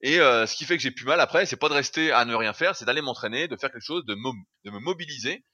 Et 0.00 0.20
euh, 0.20 0.46
ce 0.46 0.54
qui 0.54 0.64
fait 0.64 0.76
que 0.76 0.82
j'ai 0.82 0.90
plus 0.90 1.04
mal 1.04 1.20
après, 1.20 1.44
c'est 1.44 1.56
pas 1.56 1.68
de 1.68 1.74
rester 1.74 2.12
à 2.12 2.24
ne 2.24 2.34
rien 2.34 2.52
faire, 2.52 2.76
c'est 2.76 2.84
d'aller 2.84 3.00
m'entraîner, 3.00 3.48
de 3.48 3.56
faire 3.56 3.70
quelque 3.70 3.84
chose, 3.84 4.04
de, 4.06 4.14
me 4.14 4.78
mobiliser 4.78 5.44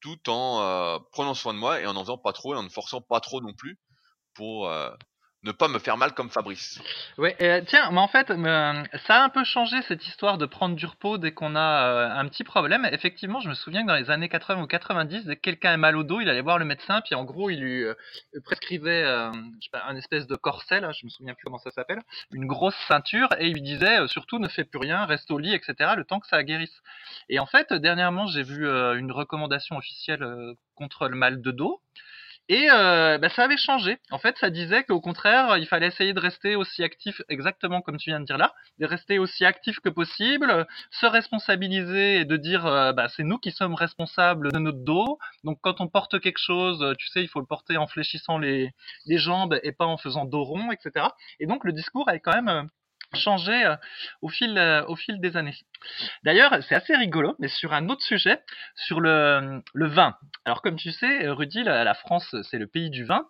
tout 0.00 0.28
en 0.28 0.60
euh, 0.62 0.98
prenant 1.12 1.34
soin 1.34 1.54
de 1.54 1.58
moi 1.58 1.80
et 1.80 1.86
en 1.86 1.96
en 1.96 2.00
faisant 2.00 2.18
pas 2.18 2.32
trop 2.32 2.54
et 2.54 2.56
en 2.56 2.62
ne 2.62 2.68
forçant 2.68 3.00
pas 3.00 3.20
trop 3.20 3.40
non 3.40 3.54
plus 3.54 3.78
pour 4.34 4.68
euh, 4.68 4.90
ne 5.44 5.52
pas 5.52 5.68
me 5.68 5.78
faire 5.78 5.96
mal 5.96 6.12
comme 6.12 6.30
Fabrice. 6.30 6.80
Ouais, 7.18 7.64
tiens, 7.66 7.90
mais 7.90 7.98
en 7.98 8.08
fait, 8.08 8.28
ça 9.06 9.20
a 9.20 9.24
un 9.24 9.28
peu 9.28 9.44
changé 9.44 9.82
cette 9.82 10.06
histoire 10.06 10.38
de 10.38 10.46
prendre 10.46 10.76
du 10.76 10.86
repos 10.86 11.18
dès 11.18 11.32
qu'on 11.32 11.56
a 11.56 11.86
euh, 11.86 12.10
un 12.10 12.28
petit 12.28 12.44
problème. 12.44 12.88
Effectivement, 12.92 13.40
je 13.40 13.48
me 13.48 13.54
souviens 13.54 13.82
que 13.82 13.88
dans 13.88 13.96
les 13.96 14.10
années 14.10 14.28
80 14.28 14.62
ou 14.62 14.66
90, 14.66 15.26
dès 15.26 15.36
que 15.36 15.40
quelqu'un 15.40 15.72
a 15.72 15.76
mal 15.76 15.96
au 15.96 16.04
dos, 16.04 16.20
il 16.20 16.28
allait 16.28 16.42
voir 16.42 16.58
le 16.58 16.64
médecin, 16.64 17.00
puis 17.00 17.14
en 17.14 17.24
gros, 17.24 17.50
il 17.50 17.60
lui 17.60 17.84
prescrivait 18.44 19.04
un 19.04 19.96
espèce 19.96 20.26
de 20.26 20.36
corset, 20.36 20.80
là, 20.80 20.92
je 20.92 21.04
me 21.04 21.10
souviens 21.10 21.34
plus 21.34 21.44
comment 21.44 21.58
ça 21.58 21.70
s'appelle, 21.72 22.02
une 22.32 22.46
grosse 22.46 22.76
ceinture, 22.86 23.28
et 23.38 23.48
il 23.48 23.54
lui 23.54 23.62
disait 23.62 24.06
surtout 24.08 24.38
ne 24.38 24.48
fais 24.48 24.64
plus 24.64 24.78
rien, 24.78 25.04
reste 25.06 25.30
au 25.30 25.38
lit, 25.38 25.54
etc., 25.54 25.92
le 25.96 26.04
temps 26.04 26.20
que 26.20 26.28
ça 26.28 26.42
guérisse. 26.42 26.82
Et 27.28 27.38
en 27.38 27.46
fait, 27.46 27.72
dernièrement, 27.72 28.26
j'ai 28.26 28.42
vu 28.42 28.66
une 28.68 29.10
recommandation 29.10 29.76
officielle 29.76 30.24
contre 30.74 31.08
le 31.08 31.16
mal 31.16 31.40
de 31.42 31.50
dos. 31.50 31.80
Et 32.52 32.68
euh, 32.70 33.16
bah, 33.16 33.30
ça 33.30 33.44
avait 33.44 33.56
changé. 33.56 33.96
En 34.10 34.18
fait, 34.18 34.36
ça 34.36 34.50
disait 34.50 34.84
qu'au 34.84 35.00
contraire, 35.00 35.56
il 35.56 35.66
fallait 35.66 35.86
essayer 35.86 36.12
de 36.12 36.20
rester 36.20 36.54
aussi 36.54 36.84
actif, 36.84 37.22
exactement 37.30 37.80
comme 37.80 37.96
tu 37.96 38.10
viens 38.10 38.20
de 38.20 38.26
dire 38.26 38.36
là, 38.36 38.52
de 38.78 38.84
rester 38.84 39.18
aussi 39.18 39.46
actif 39.46 39.80
que 39.80 39.88
possible, 39.88 40.66
se 40.90 41.06
responsabiliser 41.06 42.16
et 42.16 42.24
de 42.26 42.36
dire, 42.36 42.66
euh, 42.66 42.92
bah, 42.92 43.08
c'est 43.08 43.22
nous 43.22 43.38
qui 43.38 43.52
sommes 43.52 43.74
responsables 43.74 44.52
de 44.52 44.58
notre 44.58 44.84
dos. 44.84 45.18
Donc, 45.44 45.60
quand 45.62 45.80
on 45.80 45.88
porte 45.88 46.20
quelque 46.20 46.38
chose, 46.38 46.94
tu 46.98 47.06
sais, 47.08 47.22
il 47.22 47.28
faut 47.28 47.40
le 47.40 47.46
porter 47.46 47.78
en 47.78 47.86
fléchissant 47.86 48.36
les, 48.36 48.72
les 49.06 49.16
jambes 49.16 49.58
et 49.62 49.72
pas 49.72 49.86
en 49.86 49.96
faisant 49.96 50.26
dos 50.26 50.44
rond, 50.44 50.72
etc. 50.72 51.06
Et 51.40 51.46
donc, 51.46 51.64
le 51.64 51.72
discours 51.72 52.10
est 52.10 52.20
quand 52.20 52.34
même 52.34 52.68
euh, 53.14 53.18
changé 53.18 53.64
euh, 53.64 53.76
au 54.20 54.28
fil 54.28 54.56
euh, 54.58 54.84
au 54.86 54.96
fil 54.96 55.20
des 55.20 55.36
années. 55.36 55.56
D'ailleurs, 56.24 56.56
c'est 56.68 56.74
assez 56.74 56.96
rigolo, 56.96 57.34
mais 57.38 57.48
sur 57.48 57.72
un 57.72 57.88
autre 57.88 58.02
sujet, 58.02 58.40
sur 58.76 59.00
le, 59.00 59.62
le 59.74 59.86
vin. 59.88 60.16
Alors 60.44 60.62
comme 60.62 60.76
tu 60.76 60.92
sais, 60.92 61.28
Rudy, 61.28 61.62
la, 61.64 61.94
France 61.94 62.34
c'est 62.50 62.58
le 62.58 62.66
pays 62.66 62.90
du 62.90 63.04
vin, 63.04 63.26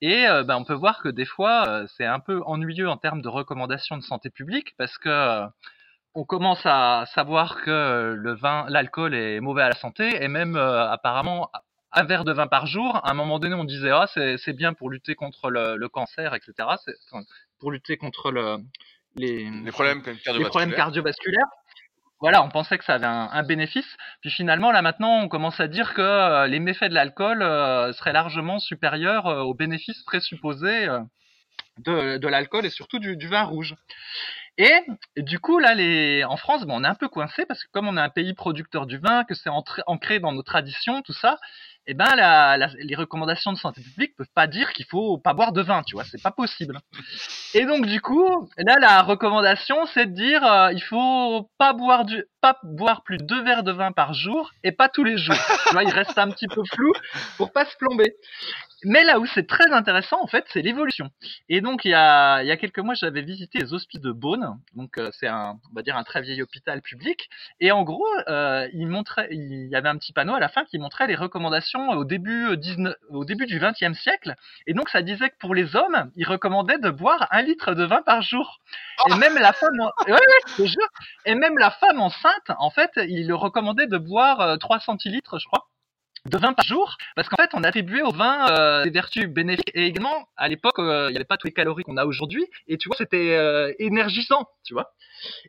et 0.00 0.26
euh, 0.26 0.44
ben, 0.44 0.56
on 0.56 0.64
peut 0.64 0.74
voir 0.74 1.02
que 1.02 1.08
des 1.08 1.26
fois 1.26 1.84
c'est 1.96 2.06
un 2.06 2.20
peu 2.20 2.42
ennuyeux 2.46 2.88
en 2.88 2.96
termes 2.96 3.22
de 3.22 3.28
recommandations 3.28 3.96
de 3.96 4.02
santé 4.02 4.30
publique 4.30 4.74
parce 4.78 4.98
que 4.98 5.46
on 6.14 6.24
commence 6.24 6.64
à 6.64 7.04
savoir 7.14 7.60
que 7.62 8.14
le 8.16 8.34
vin, 8.34 8.64
l'alcool 8.70 9.14
est 9.14 9.38
mauvais 9.40 9.62
à 9.62 9.68
la 9.68 9.74
santé, 9.74 10.22
et 10.22 10.28
même 10.28 10.56
apparemment 10.56 11.50
un 11.92 12.04
verre 12.04 12.24
de 12.24 12.32
vin 12.32 12.46
par 12.46 12.66
jour. 12.66 12.96
À 13.04 13.10
un 13.10 13.14
moment 13.14 13.38
donné, 13.38 13.54
on 13.54 13.64
disait 13.64 13.90
ah 13.90 14.06
c'est 14.14 14.52
bien 14.54 14.72
pour 14.74 14.90
lutter 14.90 15.14
contre 15.14 15.50
le, 15.50 15.76
le 15.76 15.88
cancer, 15.88 16.34
etc. 16.34 16.68
Pour 17.58 17.70
lutter 17.70 17.96
contre 17.96 18.30
le, 18.30 18.58
les, 19.16 19.50
problèmes 19.72 20.02
cardiovasculaires. 20.74 21.46
Voilà, 22.20 22.42
on 22.42 22.48
pensait 22.48 22.78
que 22.78 22.84
ça 22.84 22.94
avait 22.94 23.06
un, 23.06 23.42
bénéfice. 23.42 23.96
Puis 24.22 24.30
finalement, 24.30 24.72
là 24.72 24.80
maintenant, 24.80 25.18
on 25.20 25.28
commence 25.28 25.60
à 25.60 25.68
dire 25.68 25.92
que 25.92 26.00
euh, 26.00 26.46
les 26.46 26.60
méfaits 26.60 26.88
de 26.88 26.94
l'alcool 26.94 27.42
euh, 27.42 27.92
seraient 27.92 28.14
largement 28.14 28.58
supérieurs 28.58 29.26
euh, 29.26 29.42
aux 29.42 29.52
bénéfices 29.52 30.02
présupposés 30.04 30.88
de, 31.78 32.26
l'alcool 32.26 32.64
et 32.64 32.70
surtout 32.70 32.98
du, 32.98 33.28
vin 33.28 33.42
rouge. 33.42 33.74
Et 34.56 34.72
du 35.18 35.38
coup, 35.38 35.58
là, 35.58 35.74
les... 35.74 36.24
en 36.24 36.38
France, 36.38 36.64
bon, 36.64 36.80
on 36.80 36.84
est 36.84 36.88
un 36.88 36.94
peu 36.94 37.08
coincé 37.08 37.44
parce 37.44 37.62
que 37.62 37.70
comme 37.70 37.86
on 37.86 37.98
est 37.98 38.00
un 38.00 38.08
pays 38.08 38.32
producteur 38.32 38.86
du 38.86 38.96
vin, 38.96 39.24
que 39.24 39.34
c'est 39.34 39.50
ancré 39.86 40.18
dans 40.18 40.32
nos 40.32 40.42
traditions, 40.42 41.02
tout 41.02 41.12
ça, 41.12 41.38
eh 41.86 41.94
ben 41.94 42.14
la, 42.16 42.56
les 42.78 42.94
recommandations 42.94 43.52
de 43.52 43.58
santé 43.58 43.80
publique 43.80 44.16
peuvent 44.16 44.26
pas 44.34 44.46
dire 44.46 44.72
qu'il 44.72 44.86
faut 44.86 45.18
pas 45.18 45.34
boire 45.34 45.52
de 45.52 45.62
vin, 45.62 45.82
tu 45.82 45.94
vois, 45.94 46.04
c'est 46.04 46.22
pas 46.22 46.30
possible. 46.30 46.78
Et 47.54 47.64
donc 47.64 47.86
du 47.86 48.00
coup, 48.00 48.48
là 48.58 48.76
la 48.80 49.02
recommandation 49.02 49.86
c'est 49.94 50.06
de 50.06 50.12
dire 50.12 50.44
euh, 50.44 50.72
il 50.72 50.82
faut 50.82 51.50
pas 51.58 51.72
boire 51.72 52.04
du 52.04 52.24
pas 52.46 52.60
boire 52.62 53.02
plus 53.02 53.18
de 53.18 53.24
deux 53.24 53.42
verres 53.42 53.64
de 53.64 53.72
vin 53.72 53.90
par 53.90 54.14
jour 54.14 54.52
et 54.62 54.70
pas 54.70 54.88
tous 54.88 55.02
les 55.02 55.18
jours. 55.18 55.34
vois, 55.72 55.82
il 55.82 55.90
reste 55.90 56.16
un 56.16 56.30
petit 56.30 56.46
peu 56.46 56.62
flou 56.64 56.92
pour 57.38 57.52
pas 57.52 57.64
se 57.64 57.76
plomber. 57.76 58.14
Mais 58.84 59.04
là 59.04 59.18
où 59.18 59.26
c'est 59.26 59.46
très 59.46 59.72
intéressant, 59.72 60.22
en 60.22 60.26
fait, 60.26 60.44
c'est 60.52 60.62
l'évolution. 60.62 61.10
Et 61.48 61.60
donc, 61.60 61.84
il 61.84 61.90
y 61.90 61.94
a, 61.94 62.42
il 62.42 62.46
y 62.46 62.50
a 62.52 62.56
quelques 62.56 62.78
mois, 62.78 62.94
j'avais 62.94 63.22
visité 63.22 63.58
les 63.58 63.72
hospices 63.72 64.00
de 64.00 64.12
Beaune. 64.12 64.60
Donc, 64.74 64.98
euh, 64.98 65.10
c'est 65.12 65.26
un, 65.26 65.58
on 65.70 65.74
va 65.74 65.82
dire, 65.82 65.96
un 65.96 66.04
très 66.04 66.20
vieil 66.20 66.42
hôpital 66.42 66.82
public. 66.82 67.28
Et 67.58 67.72
en 67.72 67.82
gros, 67.82 68.06
euh, 68.28 68.68
il 68.72 68.86
il 69.30 69.68
y 69.68 69.74
avait 69.74 69.88
un 69.88 69.96
petit 69.96 70.12
panneau 70.12 70.34
à 70.34 70.40
la 70.40 70.48
fin 70.48 70.64
qui 70.64 70.78
montrait 70.78 71.06
les 71.06 71.16
recommandations 71.16 71.90
au 71.90 72.04
début, 72.04 72.56
19, 72.56 72.94
euh, 72.94 73.16
au 73.16 73.24
début 73.24 73.46
du 73.46 73.58
20e 73.58 73.94
siècle. 73.94 74.34
Et 74.66 74.74
donc, 74.74 74.88
ça 74.90 75.02
disait 75.02 75.30
que 75.30 75.38
pour 75.40 75.54
les 75.54 75.74
hommes, 75.74 76.10
il 76.14 76.26
recommandait 76.26 76.78
de 76.78 76.90
boire 76.90 77.26
un 77.30 77.42
litre 77.42 77.74
de 77.74 77.84
vin 77.84 78.02
par 78.02 78.22
jour. 78.22 78.60
Et 79.10 79.14
même 79.16 79.36
la 79.36 79.52
femme. 79.52 79.90
Et 81.24 81.34
même 81.34 81.58
la 81.58 81.70
femme 81.70 82.00
enceinte, 82.00 82.35
en 82.58 82.70
fait, 82.70 82.90
il 82.96 83.32
recommandait 83.32 83.86
de 83.86 83.98
boire 83.98 84.58
3 84.58 84.80
centilitres, 84.80 85.38
je 85.38 85.46
crois 85.46 85.68
de 86.28 86.38
vin 86.38 86.52
par 86.52 86.64
jour, 86.64 86.96
parce 87.14 87.28
qu'en 87.28 87.36
fait, 87.36 87.50
on 87.54 87.62
attribuait 87.64 88.02
au 88.02 88.10
vin 88.10 88.48
euh, 88.50 88.84
des 88.84 88.90
vertus 88.90 89.26
bénéfiques 89.26 89.70
et 89.74 89.86
également, 89.86 90.28
à 90.36 90.48
l'époque, 90.48 90.78
euh, 90.78 91.06
il 91.08 91.12
n'y 91.12 91.16
avait 91.16 91.24
pas 91.24 91.36
toutes 91.36 91.48
les 91.48 91.54
calories 91.54 91.84
qu'on 91.84 91.96
a 91.96 92.04
aujourd'hui, 92.04 92.44
et 92.68 92.78
tu 92.78 92.88
vois, 92.88 92.96
c'était 92.96 93.36
euh, 93.36 93.72
énergisant, 93.78 94.46
tu 94.64 94.74
vois. 94.74 94.92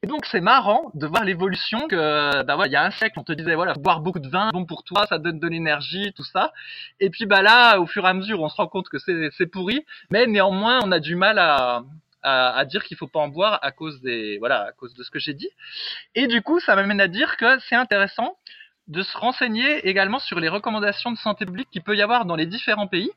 Et 0.01 0.08
donc, 0.08 0.25
c'est 0.25 0.41
marrant 0.41 0.91
de 0.94 1.06
voir 1.08 1.24
l'évolution 1.24 1.88
que, 1.88 2.44
bah 2.44 2.56
voilà, 2.56 2.67
il 2.67 2.74
y 2.74 2.75
a 2.75 2.84
un 2.84 2.91
siècle, 2.91 3.20
on 3.20 3.24
te 3.24 3.34
disait, 3.34 3.56
voilà, 3.56 3.74
boire 3.74 4.00
beaucoup 4.00 4.20
de 4.20 4.29
vin, 4.29 4.50
bon 4.53 4.65
pour 4.65 4.84
toi, 4.84 5.06
ça 5.08 5.20
donne 5.20 5.39
de 5.39 5.48
l'énergie, 5.48 6.13
tout 6.15 6.24
ça. 6.24 6.53
Et 7.00 7.10
puis, 7.10 7.25
bah 7.25 7.41
là, 7.41 7.79
au 7.79 7.86
fur 7.86 8.06
et 8.06 8.10
à 8.10 8.13
mesure, 8.13 8.41
on 8.41 8.50
se 8.50 8.56
rend 8.56 8.67
compte 8.67 8.88
que 8.89 8.98
c'est 8.98 9.48
pourri, 9.48 9.86
mais 10.10 10.25
néanmoins, 10.25 10.79
on 10.84 10.91
a 10.91 11.00
du 11.00 11.15
mal 11.15 11.38
à, 11.38 11.84
à, 12.28 12.66
dire 12.66 12.84
qu'il 12.84 12.98
faut 12.98 13.08
pas 13.08 13.20
en 13.20 13.28
boire 13.30 13.60
à 13.62 13.72
cause 13.72 14.02
des 14.02 14.38
voilà 14.40 14.64
à 14.64 14.72
cause 14.72 14.94
de 14.94 15.04
ce 15.04 15.12
que 15.12 15.20
j'ai 15.20 15.34
dit. 15.34 15.50
Et 16.16 16.28
du 16.28 16.42
coup, 16.42 16.60
ça 16.60 16.76
m'amène 16.76 17.02
à 17.02 17.08
dire 17.08 17.38
que 17.38 17.60
c'est 17.70 17.76
intéressant 17.76 18.38
de 18.88 19.02
se 19.04 19.18
renseigner 19.18 19.86
également 19.88 20.20
sur 20.20 20.40
les 20.40 20.48
recommandations 20.48 21.12
de 21.12 21.18
santé 21.18 21.46
publique 21.46 21.70
qu'il 21.72 21.84
peut 21.84 21.98
y 21.98 22.02
avoir 22.02 22.26
dans 22.26 22.38
les 22.38 22.46
différents 22.46 22.88
pays. 22.88 23.12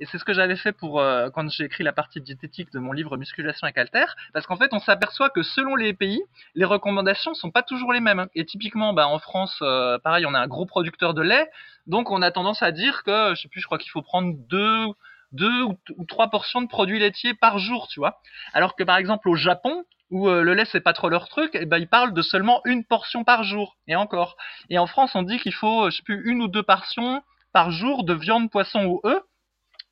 Et 0.00 0.06
c'est 0.06 0.18
ce 0.18 0.24
que 0.24 0.32
j'avais 0.32 0.56
fait 0.56 0.72
pour 0.72 1.00
euh, 1.00 1.30
quand 1.30 1.48
j'ai 1.48 1.64
écrit 1.64 1.84
la 1.84 1.92
partie 1.92 2.20
diététique 2.20 2.72
de 2.72 2.80
mon 2.80 2.92
livre 2.92 3.16
Musculation 3.16 3.68
et 3.68 3.72
Calter, 3.72 4.06
parce 4.32 4.46
qu'en 4.46 4.56
fait 4.56 4.72
on 4.72 4.80
s'aperçoit 4.80 5.30
que 5.30 5.42
selon 5.42 5.76
les 5.76 5.92
pays, 5.92 6.20
les 6.56 6.64
recommandations 6.64 7.34
sont 7.34 7.52
pas 7.52 7.62
toujours 7.62 7.92
les 7.92 8.00
mêmes. 8.00 8.26
Et 8.34 8.44
typiquement, 8.44 8.92
bah, 8.94 9.06
en 9.06 9.20
France, 9.20 9.56
euh, 9.62 9.98
pareil, 9.98 10.26
on 10.26 10.34
a 10.34 10.40
un 10.40 10.48
gros 10.48 10.66
producteur 10.66 11.14
de 11.14 11.22
lait, 11.22 11.48
donc 11.86 12.10
on 12.10 12.20
a 12.20 12.32
tendance 12.32 12.62
à 12.62 12.72
dire 12.72 13.04
que, 13.04 13.34
je 13.36 13.42
sais 13.42 13.48
plus, 13.48 13.60
je 13.60 13.66
crois 13.66 13.78
qu'il 13.78 13.92
faut 13.92 14.02
prendre 14.02 14.34
deux 14.48 14.86
deux 15.32 15.62
ou 15.62 16.04
trois 16.06 16.28
portions 16.28 16.62
de 16.62 16.68
produits 16.68 16.98
laitiers 16.98 17.34
par 17.34 17.58
jour, 17.58 17.88
tu 17.88 18.00
vois. 18.00 18.20
Alors 18.52 18.76
que 18.76 18.84
par 18.84 18.96
exemple 18.96 19.28
au 19.28 19.34
Japon, 19.34 19.84
où 20.10 20.28
euh, 20.28 20.42
le 20.42 20.54
lait 20.54 20.66
c'est 20.66 20.80
pas 20.80 20.92
trop 20.92 21.08
leur 21.08 21.28
truc, 21.28 21.54
et 21.54 21.60
eh 21.62 21.66
ben 21.66 21.78
ils 21.78 21.88
parlent 21.88 22.12
de 22.12 22.22
seulement 22.22 22.60
une 22.64 22.84
portion 22.84 23.24
par 23.24 23.42
jour 23.44 23.76
et 23.88 23.96
encore. 23.96 24.36
Et 24.68 24.78
en 24.78 24.86
France 24.86 25.14
on 25.14 25.22
dit 25.22 25.38
qu'il 25.38 25.54
faut 25.54 25.86
euh, 25.86 25.90
je 25.90 25.96
sais 25.96 26.02
plus 26.02 26.22
une 26.30 26.42
ou 26.42 26.48
deux 26.48 26.62
portions 26.62 27.22
par 27.52 27.70
jour 27.70 28.04
de 28.04 28.14
viande, 28.14 28.50
poisson 28.50 28.84
ou 28.84 29.00
œufs. 29.04 29.22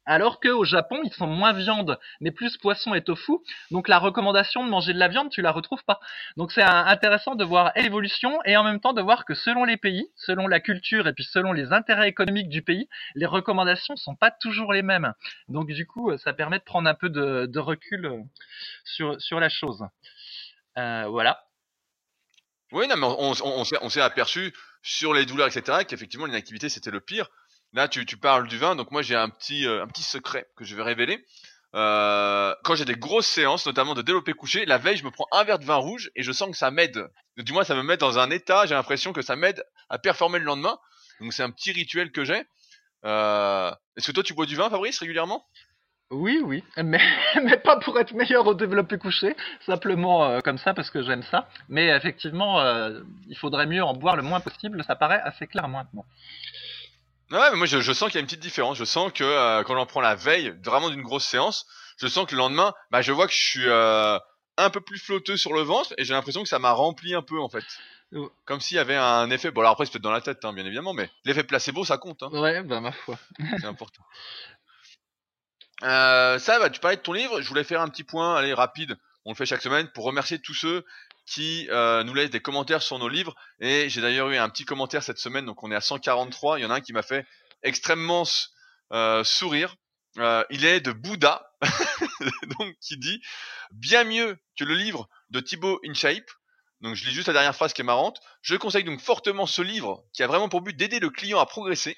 Alors 0.06 0.40
qu'au 0.40 0.64
Japon, 0.64 1.00
ils 1.04 1.12
sont 1.12 1.26
moins 1.26 1.52
viande, 1.52 1.98
mais 2.20 2.30
plus 2.30 2.56
poisson 2.56 2.94
et 2.94 3.02
tofu. 3.02 3.32
Donc 3.70 3.86
la 3.86 3.98
recommandation 3.98 4.64
de 4.64 4.70
manger 4.70 4.92
de 4.92 4.98
la 4.98 5.08
viande, 5.08 5.30
tu 5.30 5.42
la 5.42 5.52
retrouves 5.52 5.84
pas. 5.84 6.00
Donc 6.36 6.52
c'est 6.52 6.62
intéressant 6.62 7.34
de 7.34 7.44
voir 7.44 7.72
l'évolution 7.76 8.42
et 8.44 8.56
en 8.56 8.64
même 8.64 8.80
temps 8.80 8.92
de 8.92 9.02
voir 9.02 9.24
que 9.24 9.34
selon 9.34 9.64
les 9.64 9.76
pays, 9.76 10.10
selon 10.16 10.48
la 10.48 10.58
culture 10.58 11.06
et 11.06 11.12
puis 11.12 11.24
selon 11.24 11.52
les 11.52 11.72
intérêts 11.72 12.08
économiques 12.08 12.48
du 12.48 12.62
pays, 12.62 12.88
les 13.14 13.26
recommandations 13.26 13.96
sont 13.96 14.16
pas 14.16 14.30
toujours 14.30 14.72
les 14.72 14.82
mêmes. 14.82 15.12
Donc 15.48 15.68
du 15.68 15.86
coup, 15.86 16.16
ça 16.18 16.32
permet 16.32 16.58
de 16.58 16.64
prendre 16.64 16.88
un 16.88 16.94
peu 16.94 17.10
de, 17.10 17.58
recul 17.58 18.06
euh, 18.06 18.22
sur, 18.84 19.20
sur 19.20 19.38
la 19.38 19.50
chose. 19.50 19.84
Euh, 20.78 21.04
voilà. 21.08 21.44
Oui, 22.72 22.88
non, 22.88 22.96
mais 22.96 23.06
on, 23.06 23.34
on 23.82 23.88
s'est 23.90 24.00
aperçu 24.00 24.54
sur 24.82 25.12
les 25.12 25.26
douleurs, 25.26 25.48
etc., 25.48 25.84
qu'effectivement 25.86 26.26
l'inactivité 26.26 26.68
c'était 26.68 26.90
le 26.90 27.00
pire. 27.00 27.28
Là, 27.72 27.86
tu, 27.86 28.04
parles 28.16 28.48
du 28.48 28.58
vin, 28.58 28.74
donc 28.74 28.90
moi 28.90 29.02
j'ai 29.02 29.14
un 29.14 29.28
petit, 29.28 29.66
euh, 29.66 29.86
secret 29.96 30.48
que 30.56 30.64
je 30.64 30.74
vais 30.74 30.82
révéler. 30.82 31.24
Euh, 31.76 32.52
quand 32.64 32.74
j'ai 32.74 32.84
des 32.84 32.96
grosses 32.96 33.28
séances, 33.28 33.64
notamment 33.64 33.94
de 33.94 34.02
développer 34.02 34.32
couché, 34.32 34.66
la 34.66 34.78
veille, 34.78 34.96
je 34.96 35.04
me 35.04 35.12
prends 35.12 35.28
un 35.30 35.44
verre 35.44 35.60
de 35.60 35.64
vin 35.64 35.76
rouge 35.76 36.10
et 36.16 36.22
je 36.24 36.32
sens 36.32 36.50
que 36.50 36.56
ça 36.56 36.72
m'aide. 36.72 37.08
Du 37.36 37.52
moins, 37.52 37.62
ça 37.62 37.76
me 37.76 37.82
met 37.82 37.96
dans 37.96 38.18
un 38.18 38.30
état, 38.30 38.66
j'ai 38.66 38.74
l'impression 38.74 39.12
que 39.12 39.22
ça 39.22 39.36
m'aide 39.36 39.64
à 39.88 39.98
performer 39.98 40.40
le 40.40 40.44
lendemain. 40.44 40.78
Donc 41.20 41.32
c'est 41.32 41.44
un 41.44 41.50
petit 41.50 41.70
rituel 41.70 42.10
que 42.10 42.24
j'ai. 42.24 42.42
Euh, 43.04 43.70
Est-ce 43.96 44.08
que 44.08 44.12
toi, 44.12 44.24
tu 44.24 44.34
bois 44.34 44.46
du 44.46 44.56
vin, 44.56 44.68
Fabrice, 44.68 44.98
régulièrement? 44.98 45.46
Oui, 46.10 46.40
oui, 46.42 46.64
mais, 46.82 46.98
pas 47.62 47.78
pour 47.78 47.96
être 48.00 48.14
meilleur 48.14 48.44
au 48.48 48.54
développé 48.54 48.98
couché, 48.98 49.36
simplement 49.64 50.24
euh, 50.24 50.40
comme 50.40 50.58
ça 50.58 50.74
parce 50.74 50.90
que 50.90 51.02
j'aime 51.02 51.22
ça. 51.22 51.48
Mais 51.68 51.86
effectivement, 51.96 52.60
il 53.28 53.36
faudrait 53.36 53.66
mieux 53.66 53.84
en 53.84 53.94
boire 53.94 54.16
le 54.16 54.22
moins 54.22 54.40
possible, 54.40 54.82
ça 54.82 54.96
paraît 54.96 55.20
assez 55.22 55.46
clair 55.46 55.68
maintenant. 55.68 56.04
Ouais, 57.30 57.50
mais 57.50 57.56
moi 57.56 57.66
je, 57.66 57.92
sens 57.92 58.08
qu'il 58.08 58.16
y 58.16 58.18
a 58.18 58.20
une 58.20 58.26
petite 58.26 58.40
différence. 58.40 58.76
Je 58.76 58.84
sens 58.84 59.12
que 59.12 59.22
euh, 59.22 59.62
quand 59.62 59.74
j'en 59.74 59.86
prends 59.86 60.00
la 60.00 60.16
veille, 60.16 60.52
vraiment 60.64 60.90
d'une 60.90 61.02
grosse 61.02 61.24
séance, 61.24 61.66
je 61.98 62.08
sens 62.08 62.26
que 62.26 62.32
le 62.32 62.38
lendemain, 62.38 62.74
bah 62.90 63.02
je 63.02 63.12
vois 63.12 63.26
que 63.26 63.32
je 63.32 63.38
suis 63.38 63.68
euh, 63.68 64.18
un 64.56 64.70
peu 64.70 64.80
plus 64.80 64.98
flotteux 64.98 65.36
sur 65.36 65.52
le 65.52 65.62
ventre 65.62 65.94
et 65.96 66.04
j'ai 66.04 66.12
l'impression 66.12 66.42
que 66.42 66.48
ça 66.48 66.58
m'a 66.58 66.72
rempli 66.72 67.14
un 67.14 67.22
peu 67.22 67.40
en 67.40 67.48
fait. 67.48 67.64
Comme 68.44 68.60
s'il 68.60 68.76
y 68.76 68.80
avait 68.80 68.96
un 68.96 69.30
effet. 69.30 69.52
Bon 69.52 69.60
alors 69.60 69.72
après 69.72 69.86
c'est 69.86 69.92
peut-être 69.92 70.02
dans 70.02 70.10
la 70.10 70.20
tête, 70.20 70.44
hein, 70.44 70.52
bien 70.52 70.66
évidemment, 70.66 70.92
mais 70.92 71.08
l'effet 71.24 71.44
placebo 71.44 71.84
ça 71.84 71.98
compte. 71.98 72.22
Hein. 72.24 72.30
Ouais, 72.32 72.62
bah 72.64 72.80
ma 72.80 72.90
foi. 72.90 73.16
c'est 73.60 73.66
important. 73.66 74.02
Euh, 75.82 76.38
ça, 76.38 76.58
bah, 76.58 76.68
tu 76.68 76.80
parlais 76.80 76.96
de 76.96 77.02
ton 77.02 77.12
livre. 77.12 77.40
Je 77.40 77.48
voulais 77.48 77.64
faire 77.64 77.80
un 77.80 77.88
petit 77.88 78.04
point, 78.04 78.34
allez 78.34 78.52
rapide. 78.52 78.98
On 79.24 79.30
le 79.30 79.36
fait 79.36 79.46
chaque 79.46 79.62
semaine 79.62 79.88
pour 79.88 80.04
remercier 80.04 80.40
tous 80.40 80.54
ceux 80.54 80.84
qui 81.30 81.68
euh, 81.70 82.02
nous 82.02 82.12
laisse 82.12 82.30
des 82.30 82.40
commentaires 82.40 82.82
sur 82.82 82.98
nos 82.98 83.08
livres. 83.08 83.34
Et 83.60 83.88
j'ai 83.88 84.00
d'ailleurs 84.00 84.30
eu 84.30 84.36
un 84.36 84.48
petit 84.48 84.64
commentaire 84.64 85.02
cette 85.02 85.18
semaine, 85.18 85.46
donc 85.46 85.62
on 85.62 85.70
est 85.70 85.76
à 85.76 85.80
143. 85.80 86.58
Il 86.58 86.62
y 86.62 86.64
en 86.64 86.70
a 86.70 86.74
un 86.74 86.80
qui 86.80 86.92
m'a 86.92 87.02
fait 87.02 87.24
extrêmement 87.62 88.24
euh, 88.92 89.22
sourire. 89.22 89.76
Euh, 90.18 90.44
il 90.50 90.64
est 90.64 90.80
de 90.80 90.90
Bouddha, 90.90 91.48
donc 92.58 92.74
qui 92.80 92.98
dit 92.98 93.22
bien 93.70 94.02
mieux 94.02 94.38
que 94.58 94.64
le 94.64 94.74
livre 94.74 95.08
de 95.30 95.38
Thibaut 95.38 95.80
InShape. 95.86 96.28
Donc 96.80 96.96
je 96.96 97.04
lis 97.04 97.14
juste 97.14 97.28
la 97.28 97.34
dernière 97.34 97.54
phrase 97.54 97.72
qui 97.72 97.82
est 97.82 97.84
marrante. 97.84 98.20
Je 98.42 98.56
conseille 98.56 98.84
donc 98.84 99.00
fortement 99.00 99.46
ce 99.46 99.62
livre 99.62 100.02
qui 100.12 100.24
a 100.24 100.26
vraiment 100.26 100.48
pour 100.48 100.62
but 100.62 100.76
d'aider 100.76 100.98
le 100.98 101.10
client 101.10 101.38
à 101.38 101.46
progresser, 101.46 101.96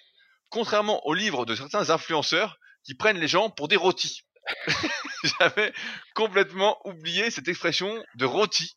contrairement 0.50 1.06
au 1.06 1.14
livre 1.14 1.46
de 1.46 1.54
certains 1.54 1.88
influenceurs 1.88 2.58
qui 2.84 2.94
prennent 2.94 3.18
les 3.18 3.28
gens 3.28 3.48
pour 3.48 3.68
des 3.68 3.76
rôtis. 3.76 4.24
J'avais 5.38 5.72
complètement 6.14 6.76
oublié 6.84 7.30
cette 7.30 7.48
expression 7.48 8.04
de 8.16 8.26
rôti. 8.26 8.76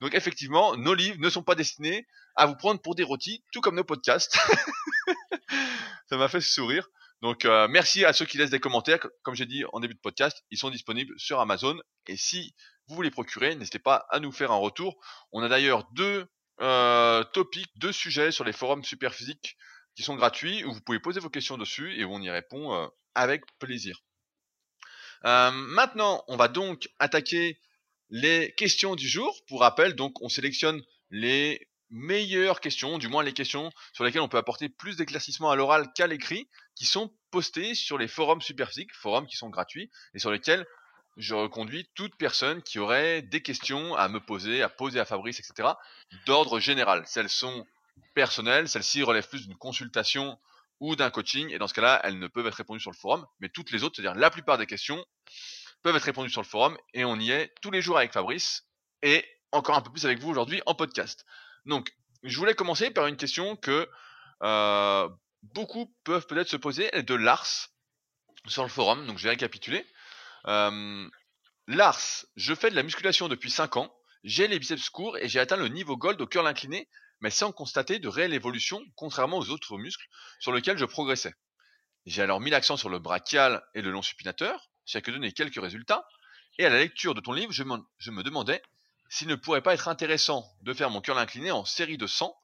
Donc 0.00 0.14
effectivement, 0.14 0.76
nos 0.76 0.94
livres 0.94 1.18
ne 1.18 1.28
sont 1.28 1.42
pas 1.42 1.54
destinés 1.54 2.06
à 2.34 2.46
vous 2.46 2.56
prendre 2.56 2.80
pour 2.80 2.94
des 2.94 3.02
rôtis, 3.02 3.44
tout 3.52 3.60
comme 3.60 3.76
nos 3.76 3.84
podcasts. 3.84 4.38
Ça 6.08 6.16
m'a 6.16 6.28
fait 6.28 6.40
sourire. 6.40 6.88
Donc 7.22 7.44
euh, 7.44 7.68
merci 7.68 8.04
à 8.04 8.12
ceux 8.14 8.24
qui 8.24 8.38
laissent 8.38 8.50
des 8.50 8.60
commentaires. 8.60 9.06
Comme 9.22 9.34
j'ai 9.34 9.46
dit 9.46 9.64
en 9.72 9.80
début 9.80 9.94
de 9.94 10.00
podcast, 10.00 10.42
ils 10.50 10.58
sont 10.58 10.70
disponibles 10.70 11.14
sur 11.18 11.38
Amazon. 11.38 11.78
Et 12.06 12.16
si 12.16 12.54
vous 12.88 12.94
voulez 12.94 13.10
procurer, 13.10 13.54
n'hésitez 13.54 13.78
pas 13.78 14.06
à 14.08 14.20
nous 14.20 14.32
faire 14.32 14.52
un 14.52 14.56
retour. 14.56 14.96
On 15.32 15.42
a 15.42 15.48
d'ailleurs 15.48 15.86
deux 15.92 16.26
euh, 16.62 17.22
topics, 17.24 17.70
deux 17.76 17.92
sujets 17.92 18.32
sur 18.32 18.44
les 18.44 18.52
forums 18.52 18.84
Superphysique 18.84 19.56
qui 19.94 20.02
sont 20.02 20.14
gratuits, 20.14 20.64
où 20.64 20.72
vous 20.72 20.80
pouvez 20.80 20.98
poser 20.98 21.20
vos 21.20 21.28
questions 21.28 21.58
dessus 21.58 22.00
et 22.00 22.04
on 22.06 22.22
y 22.22 22.30
répond 22.30 22.74
euh, 22.74 22.86
avec 23.14 23.42
plaisir. 23.58 24.02
maintenant, 25.22 26.24
on 26.28 26.36
va 26.36 26.48
donc 26.48 26.88
attaquer 26.98 27.60
les 28.10 28.52
questions 28.56 28.96
du 28.96 29.08
jour. 29.08 29.40
Pour 29.48 29.60
rappel, 29.60 29.94
donc 29.94 30.20
on 30.22 30.28
sélectionne 30.28 30.82
les 31.10 31.68
meilleures 31.90 32.60
questions, 32.60 32.98
du 32.98 33.08
moins 33.08 33.22
les 33.22 33.32
questions 33.32 33.72
sur 33.92 34.04
lesquelles 34.04 34.20
on 34.20 34.28
peut 34.28 34.38
apporter 34.38 34.68
plus 34.68 34.96
d'éclaircissement 34.96 35.50
à 35.50 35.56
l'oral 35.56 35.92
qu'à 35.94 36.06
l'écrit, 36.06 36.48
qui 36.76 36.86
sont 36.86 37.12
postées 37.30 37.74
sur 37.74 37.98
les 37.98 38.08
forums 38.08 38.40
Superphysique, 38.40 38.94
forums 38.94 39.26
qui 39.26 39.36
sont 39.36 39.50
gratuits 39.50 39.90
et 40.14 40.18
sur 40.18 40.30
lesquels 40.30 40.66
je 41.16 41.34
reconduis 41.34 41.88
toute 41.94 42.14
personne 42.16 42.62
qui 42.62 42.78
aurait 42.78 43.22
des 43.22 43.42
questions 43.42 43.94
à 43.96 44.08
me 44.08 44.20
poser, 44.20 44.62
à 44.62 44.68
poser 44.68 45.00
à 45.00 45.04
Fabrice, 45.04 45.40
etc. 45.40 45.70
d'ordre 46.26 46.60
général. 46.60 47.02
Celles 47.06 47.28
sont 47.28 47.66
personnelles, 48.14 48.68
celles-ci 48.68 49.02
relèvent 49.02 49.28
plus 49.28 49.46
d'une 49.46 49.56
consultation 49.56 50.38
ou 50.78 50.96
d'un 50.96 51.10
coaching, 51.10 51.50
et 51.50 51.58
dans 51.58 51.68
ce 51.68 51.74
cas-là, 51.74 52.00
elles 52.04 52.18
ne 52.18 52.26
peuvent 52.26 52.46
être 52.46 52.54
répondues 52.54 52.80
sur 52.80 52.90
le 52.90 52.96
forum, 52.96 53.26
mais 53.40 53.50
toutes 53.50 53.70
les 53.70 53.84
autres, 53.84 53.96
c'est-à-dire 53.96 54.18
la 54.18 54.30
plupart 54.30 54.56
des 54.56 54.66
questions, 54.66 55.04
peuvent 55.82 55.96
être 55.96 56.04
répondus 56.04 56.30
sur 56.30 56.42
le 56.42 56.46
forum 56.46 56.76
et 56.94 57.04
on 57.04 57.16
y 57.16 57.30
est 57.30 57.52
tous 57.62 57.70
les 57.70 57.82
jours 57.82 57.98
avec 57.98 58.12
Fabrice 58.12 58.66
et 59.02 59.24
encore 59.52 59.76
un 59.76 59.80
peu 59.80 59.90
plus 59.90 60.04
avec 60.04 60.18
vous 60.18 60.30
aujourd'hui 60.30 60.62
en 60.66 60.74
podcast. 60.74 61.24
Donc, 61.66 61.90
je 62.22 62.36
voulais 62.36 62.54
commencer 62.54 62.90
par 62.90 63.06
une 63.06 63.16
question 63.16 63.56
que 63.56 63.88
euh, 64.42 65.08
beaucoup 65.42 65.94
peuvent 66.04 66.26
peut-être 66.26 66.48
se 66.48 66.56
poser, 66.56 66.90
de 66.90 67.14
Lars 67.14 67.68
sur 68.46 68.62
le 68.62 68.68
forum. 68.68 69.06
Donc, 69.06 69.18
je 69.18 69.24
vais 69.24 69.30
récapituler. 69.30 69.86
Euh, 70.46 71.08
Lars, 71.66 72.26
je 72.36 72.54
fais 72.54 72.70
de 72.70 72.76
la 72.76 72.82
musculation 72.82 73.28
depuis 73.28 73.50
5 73.50 73.76
ans. 73.76 73.94
J'ai 74.24 74.48
les 74.48 74.58
biceps 74.58 74.90
courts 74.90 75.16
et 75.18 75.28
j'ai 75.28 75.40
atteint 75.40 75.56
le 75.56 75.68
niveau 75.68 75.96
gold 75.96 76.20
au 76.20 76.26
curl 76.26 76.46
incliné, 76.46 76.88
mais 77.20 77.30
sans 77.30 77.52
constater 77.52 77.98
de 77.98 78.08
réelle 78.08 78.34
évolution, 78.34 78.82
contrairement 78.96 79.38
aux 79.38 79.50
autres 79.50 79.78
muscles 79.78 80.06
sur 80.40 80.52
lesquels 80.52 80.78
je 80.78 80.84
progressais. 80.84 81.34
J'ai 82.06 82.22
alors 82.22 82.40
mis 82.40 82.50
l'accent 82.50 82.76
sur 82.76 82.88
le 82.88 82.98
brachial 82.98 83.62
et 83.74 83.82
le 83.82 83.90
long 83.90 84.02
supinateur, 84.02 84.69
que 84.98 85.10
donné 85.10 85.32
quelques 85.32 85.60
résultats, 85.60 86.06
et 86.58 86.66
à 86.66 86.68
la 86.68 86.78
lecture 86.78 87.14
de 87.14 87.20
ton 87.20 87.32
livre, 87.32 87.52
je, 87.52 87.62
me 87.62 88.22
demandais 88.22 88.62
s'il 89.08 89.28
ne 89.28 89.34
pourrait 89.34 89.62
pas 89.62 89.74
être 89.74 89.88
intéressant 89.88 90.44
de 90.62 90.74
faire 90.74 90.90
mon 90.90 91.00
curl 91.00 91.18
incliné 91.18 91.50
en 91.50 91.64
série 91.64 91.98
de 91.98 92.06
100 92.06 92.36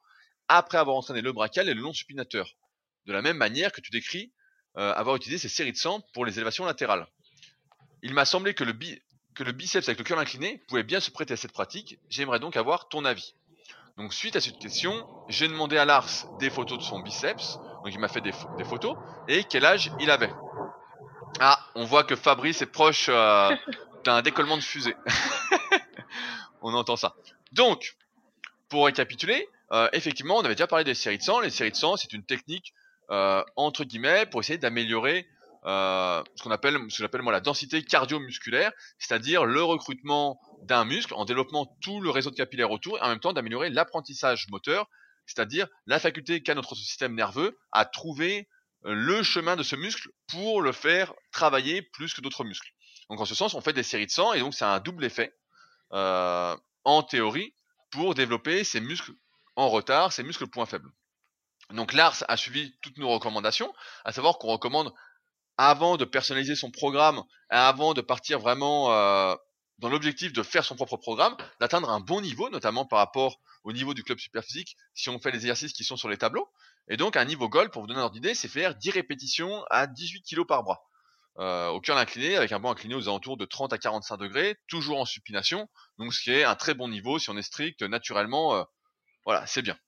après 0.49 0.79
avoir 0.79 0.97
entraîné 0.97 1.21
le 1.21 1.33
brachial 1.33 1.69
et 1.69 1.75
le 1.75 1.81
long 1.81 1.93
supinateur, 1.93 2.49
de 3.07 3.13
la 3.13 3.23
même 3.23 3.37
manière 3.37 3.73
que 3.73 3.81
tu 3.81 3.91
décris 3.91 4.33
euh, 4.77 4.93
avoir 4.95 5.17
utilisé 5.17 5.39
ces 5.39 5.49
séries 5.49 5.73
de 5.73 5.77
100 5.77 6.01
pour 6.13 6.25
les 6.25 6.37
élévations 6.39 6.65
latérales. 6.65 7.07
Il 8.03 8.15
m'a 8.15 8.25
semblé 8.25 8.55
que 8.55 8.65
le, 8.65 8.73
que 9.35 9.43
le 9.43 9.53
biceps 9.53 9.89
avec 9.89 9.99
le 9.99 10.05
curl 10.05 10.21
incliné 10.21 10.59
pouvait 10.69 10.83
bien 10.83 11.01
se 11.01 11.11
prêter 11.11 11.35
à 11.35 11.37
cette 11.37 11.53
pratique, 11.53 11.99
j'aimerais 12.09 12.41
donc 12.41 12.57
avoir 12.57 12.89
ton 12.89 13.05
avis. 13.05 13.35
Donc 13.97 14.13
suite 14.13 14.37
à 14.37 14.41
cette 14.41 14.59
question, 14.59 15.07
j'ai 15.29 15.49
demandé 15.49 15.79
à 15.79 15.85
Lars 15.85 16.27
des 16.39 16.51
photos 16.51 16.79
de 16.79 16.83
son 16.83 17.01
biceps, 17.01 17.59
donc 17.83 17.93
il 17.93 17.99
m'a 17.99 18.09
fait 18.09 18.21
des, 18.21 18.33
photos, 18.33 18.97
et 19.27 19.45
quel 19.45 19.65
âge 19.65 19.91
il 20.01 20.11
avait? 20.11 20.33
Ah, 21.41 21.59
on 21.75 21.85
voit 21.85 22.05
que 22.05 22.17
Fabrice 22.17 22.63
est 22.63 22.67
proche 22.67 23.07
euh, 23.09 23.55
d'un 24.05 24.23
décollement 24.23 24.57
de 24.57 24.63
fusée. 24.63 24.97
on 26.63 26.75
entend 26.75 26.97
ça. 26.97 27.15
Donc, 27.53 27.97
pour 28.69 28.87
récapituler, 28.87 29.49
euh, 29.73 29.89
effectivement, 29.93 30.37
on 30.37 30.45
avait 30.45 30.55
déjà 30.55 30.67
parlé 30.67 30.85
des 30.85 30.95
séries 30.95 31.19
de 31.19 31.23
sang. 31.23 31.41
Les 31.41 31.51
séries 31.51 31.73
de 31.73 31.77
sang, 31.77 31.97
c'est 31.97 32.13
une 32.13 32.25
technique 32.25 32.73
euh, 33.11 33.43
entre 33.55 33.85
guillemets, 33.85 34.27
pour 34.27 34.41
essayer 34.41 34.59
d'améliorer 34.59 35.29
euh, 35.65 36.23
ce 36.37 36.43
qu'on 36.43 36.51
appelle, 36.51 36.75
ce 36.89 36.97
que 36.97 37.03
j'appelle 37.03 37.23
moi 37.23 37.33
la 37.33 37.41
densité 37.41 37.83
cardio-musculaire, 37.83 38.73
c'est-à-dire 38.99 39.45
le 39.45 39.63
recrutement 39.63 40.41
d'un 40.63 40.85
muscle 40.85 41.15
en 41.15 41.25
développant 41.25 41.67
tout 41.81 42.01
le 42.01 42.11
réseau 42.11 42.31
de 42.31 42.37
capillaires 42.37 42.71
autour 42.71 42.99
et 42.99 43.01
en 43.03 43.09
même 43.09 43.21
temps 43.21 43.33
d'améliorer 43.33 43.71
l'apprentissage 43.71 44.47
moteur, 44.49 44.89
c'est-à-dire 45.27 45.67
la 45.87 45.99
faculté 45.99 46.43
qu'a 46.43 46.55
notre 46.55 46.75
système 46.75 47.15
nerveux 47.15 47.59
à 47.73 47.85
trouver 47.85 48.49
le 48.83 49.23
chemin 49.23 49.57
de 49.57 49.63
ce 49.63 49.77
muscle 49.77 50.09
pour 50.29 50.63
le 50.63 50.73
faire 50.73 51.13
travailler 51.33 51.83
plus 51.83 52.15
que 52.15 52.21
d'autres 52.21 52.45
muscles. 52.45 52.71
Donc 53.11 53.21
en 53.21 53.25
ce 53.25 53.35
sens, 53.35 53.55
on 53.55 53.61
fait 53.61 53.73
des 53.73 53.83
séries 53.83 54.07
de 54.07 54.11
100 54.11 54.35
et 54.35 54.41
donc 54.41 54.55
c'est 54.55 54.65
un 54.65 54.81
double 54.81 55.05
effet 55.05 55.35
euh, 55.93 56.57
en 56.85 57.03
théorie 57.03 57.55
pour 57.91 58.15
développer 58.15 58.65
ces 58.65 58.81
muscles 58.81 59.13
en 59.55 59.69
retard, 59.69 60.13
ces 60.13 60.23
muscles 60.23 60.47
points 60.47 60.67
faibles. 60.67 60.91
Donc 61.71 61.93
Lars 61.93 62.25
a 62.29 62.37
suivi 62.37 62.77
toutes 62.83 62.99
nos 62.99 63.09
recommandations, 63.09 63.73
à 64.05 64.13
savoir 64.13 64.39
qu'on 64.39 64.49
recommande 64.49 64.93
avant 65.59 65.97
de 65.97 66.05
personnaliser 66.05 66.55
son 66.55 66.71
programme, 66.71 67.23
avant 67.49 67.95
de 67.95 68.01
partir 68.01 68.39
vraiment 68.39 68.93
euh, 68.93 69.35
dans 69.79 69.89
l'objectif 69.89 70.33
de 70.33 70.43
faire 70.43 70.65
son 70.65 70.77
propre 70.77 70.97
programme, 70.97 71.37
d'atteindre 71.61 71.91
un 71.91 72.01
bon 72.01 72.21
niveau, 72.21 72.51
notamment 72.51 72.85
par 72.85 72.99
rapport 72.99 73.41
au 73.65 73.73
niveau 73.73 73.95
du 73.95 74.03
club 74.03 74.19
superphysique, 74.19 74.77
si 74.95 75.09
on 75.09 75.19
fait 75.19 75.31
les 75.31 75.39
exercices 75.39 75.73
qui 75.73 75.85
sont 75.85 75.97
sur 75.97 76.09
les 76.09 76.19
tableaux. 76.19 76.49
Et 76.89 76.97
donc 76.97 77.17
un 77.17 77.25
niveau 77.25 77.49
goal, 77.49 77.71
pour 77.71 77.83
vous 77.83 77.89
donner 77.89 78.01
un 78.01 78.05
ordre 78.05 78.15
d'idée, 78.15 78.35
c'est 78.35 78.49
faire 78.49 78.75
10 78.75 78.91
répétitions 78.91 79.65
à 79.71 79.87
18 79.87 80.23
kg 80.23 80.45
par 80.47 80.63
bras. 80.63 80.83
Euh, 81.39 81.69
au 81.69 81.81
cœur 81.81 81.99
incliné, 81.99 82.37
avec 82.37 82.53
un 82.53 82.61
banc 82.61 82.71
incliné 82.71 82.95
aux 82.95 83.09
alentours 83.09 83.37
de 83.37 83.45
30 83.45 83.73
à 83.73 83.79
45 83.79 84.17
degrés, 84.17 84.57
toujours 84.69 85.01
en 85.01 85.05
supination, 85.05 85.69
donc 85.99 86.15
ce 86.15 86.23
qui 86.23 86.31
est 86.31 86.45
un 86.45 86.55
très 86.55 86.73
bon 86.73 86.89
niveau 86.89 87.19
si 87.19 87.29
on 87.29 87.37
est 87.37 87.43
strict, 87.43 87.83
naturellement, 87.83 88.55
euh, 88.55 88.65
voilà, 89.27 89.47
c'est 89.47 89.61
bien. 89.61 89.79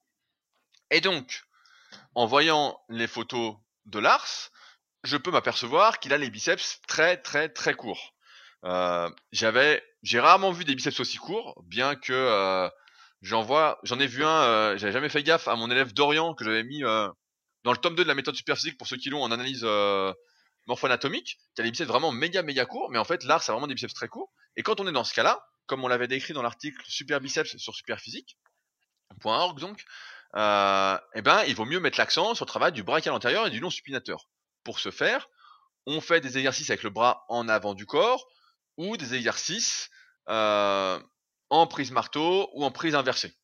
Et 0.91 1.01
donc, 1.01 1.45
en 2.15 2.27
voyant 2.27 2.79
les 2.91 3.07
photos 3.07 3.57
de 3.87 3.99
Lars, 3.99 4.51
je 5.05 5.17
peux 5.17 5.31
m'apercevoir 5.31 6.01
qu'il 6.01 6.13
a 6.13 6.19
les 6.19 6.29
biceps 6.29 6.83
très 6.87 7.17
très 7.17 7.49
très 7.49 7.73
courts. 7.73 8.15
Euh, 8.65 9.09
j'avais, 9.33 9.83
j'ai 10.03 10.21
rarement 10.21 10.51
vu 10.51 10.65
des 10.65 10.75
biceps 10.75 11.01
aussi 11.01 11.17
courts, 11.17 11.63
bien 11.65 11.95
que 11.95 12.71
j'en 13.23 13.43
vois, 13.43 13.79
j'en 13.83 13.99
ai 13.99 14.07
vu 14.07 14.25
un, 14.25 14.43
euh, 14.43 14.79
j'avais 14.79 14.93
jamais 14.93 15.09
fait 15.09 15.23
gaffe 15.23 15.49
à 15.49 15.57
mon 15.57 15.71
élève 15.71 15.93
Dorian 15.93 16.35
que 16.35 16.45
j'avais 16.45 16.65
mis 16.65 16.85
euh, 16.85 17.09
dans 17.65 17.73
le 17.73 17.79
tome 17.79 17.97
2 17.97 18.03
de 18.03 18.09
la 18.09 18.15
méthode 18.15 18.37
superphysique 18.37 18.79
pour 18.79 18.87
ceux 18.87 18.97
qui 18.97 19.11
l'ont 19.11 19.23
en 19.23 19.31
analyse 19.31 19.63
euh, 19.65 20.13
morpho-anatomique, 20.67 21.39
a 21.59 21.63
les 21.63 21.71
biceps 21.71 21.89
vraiment 21.89 22.13
méga 22.13 22.43
méga 22.43 22.67
courts, 22.67 22.91
mais 22.91 22.99
en 22.99 23.05
fait 23.05 23.25
Lars 23.25 23.43
a 23.49 23.53
vraiment 23.53 23.67
des 23.67 23.75
biceps 23.75 23.95
très 23.95 24.09
courts. 24.09 24.31
Et 24.57 24.63
quand 24.63 24.81
on 24.81 24.87
est 24.87 24.93
dans 24.93 25.05
ce 25.05 25.15
cas-là, 25.15 25.45
comme 25.67 25.85
on 25.85 25.89
l'avait 25.89 26.09
décrit 26.09 26.35
dans 26.35 26.43
l'article 26.43 26.81
Super 26.87 27.21
biceps 27.21 27.57
sur 27.57 27.75
superphysique.org 27.75 29.59
donc, 29.61 29.85
euh, 30.37 30.99
eh 31.15 31.23
ben 31.23 31.43
il 31.45 31.55
vaut 31.55 31.65
mieux 31.65 31.81
mettre 31.81 31.99
l'accent 31.99 32.35
sur 32.35 32.45
le 32.45 32.49
travail 32.49 32.73
du 32.73 32.83
brachial 32.83 33.15
antérieur 33.15 33.47
et 33.47 33.51
du 33.51 33.61
long 33.61 33.71
supinateur. 33.71 34.29
Pour 34.63 34.79
ce 34.79 34.91
faire, 34.91 35.29
on 35.87 36.01
fait 36.01 36.21
des 36.21 36.37
exercices 36.37 36.71
avec 36.71 36.83
le 36.83 36.91
bras 36.91 37.25
en 37.29 37.49
avant 37.49 37.75
du 37.75 37.87
corps 37.87 38.27
ou 38.77 38.97
des 38.97 39.15
exercices 39.15 39.89
euh, 40.29 41.01
en 41.51 41.67
prise 41.67 41.91
marteau 41.91 42.51
ou 42.55 42.65
en 42.65 42.71
prise 42.71 42.95
inversée. 42.95 43.35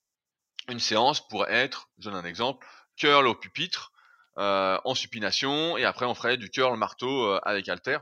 Une 0.68 0.80
séance 0.80 1.26
pourrait 1.26 1.52
être, 1.52 1.88
je 1.98 2.04
donne 2.04 2.18
un 2.18 2.24
exemple, 2.24 2.66
curl 2.96 3.26
au 3.26 3.34
pupitre 3.34 3.92
euh, 4.38 4.80
en 4.84 4.94
supination 4.94 5.76
et 5.76 5.84
après 5.84 6.06
on 6.06 6.14
ferait 6.14 6.36
du 6.36 6.50
curl 6.50 6.76
marteau 6.76 7.26
euh, 7.26 7.40
avec 7.44 7.68
halter. 7.68 7.98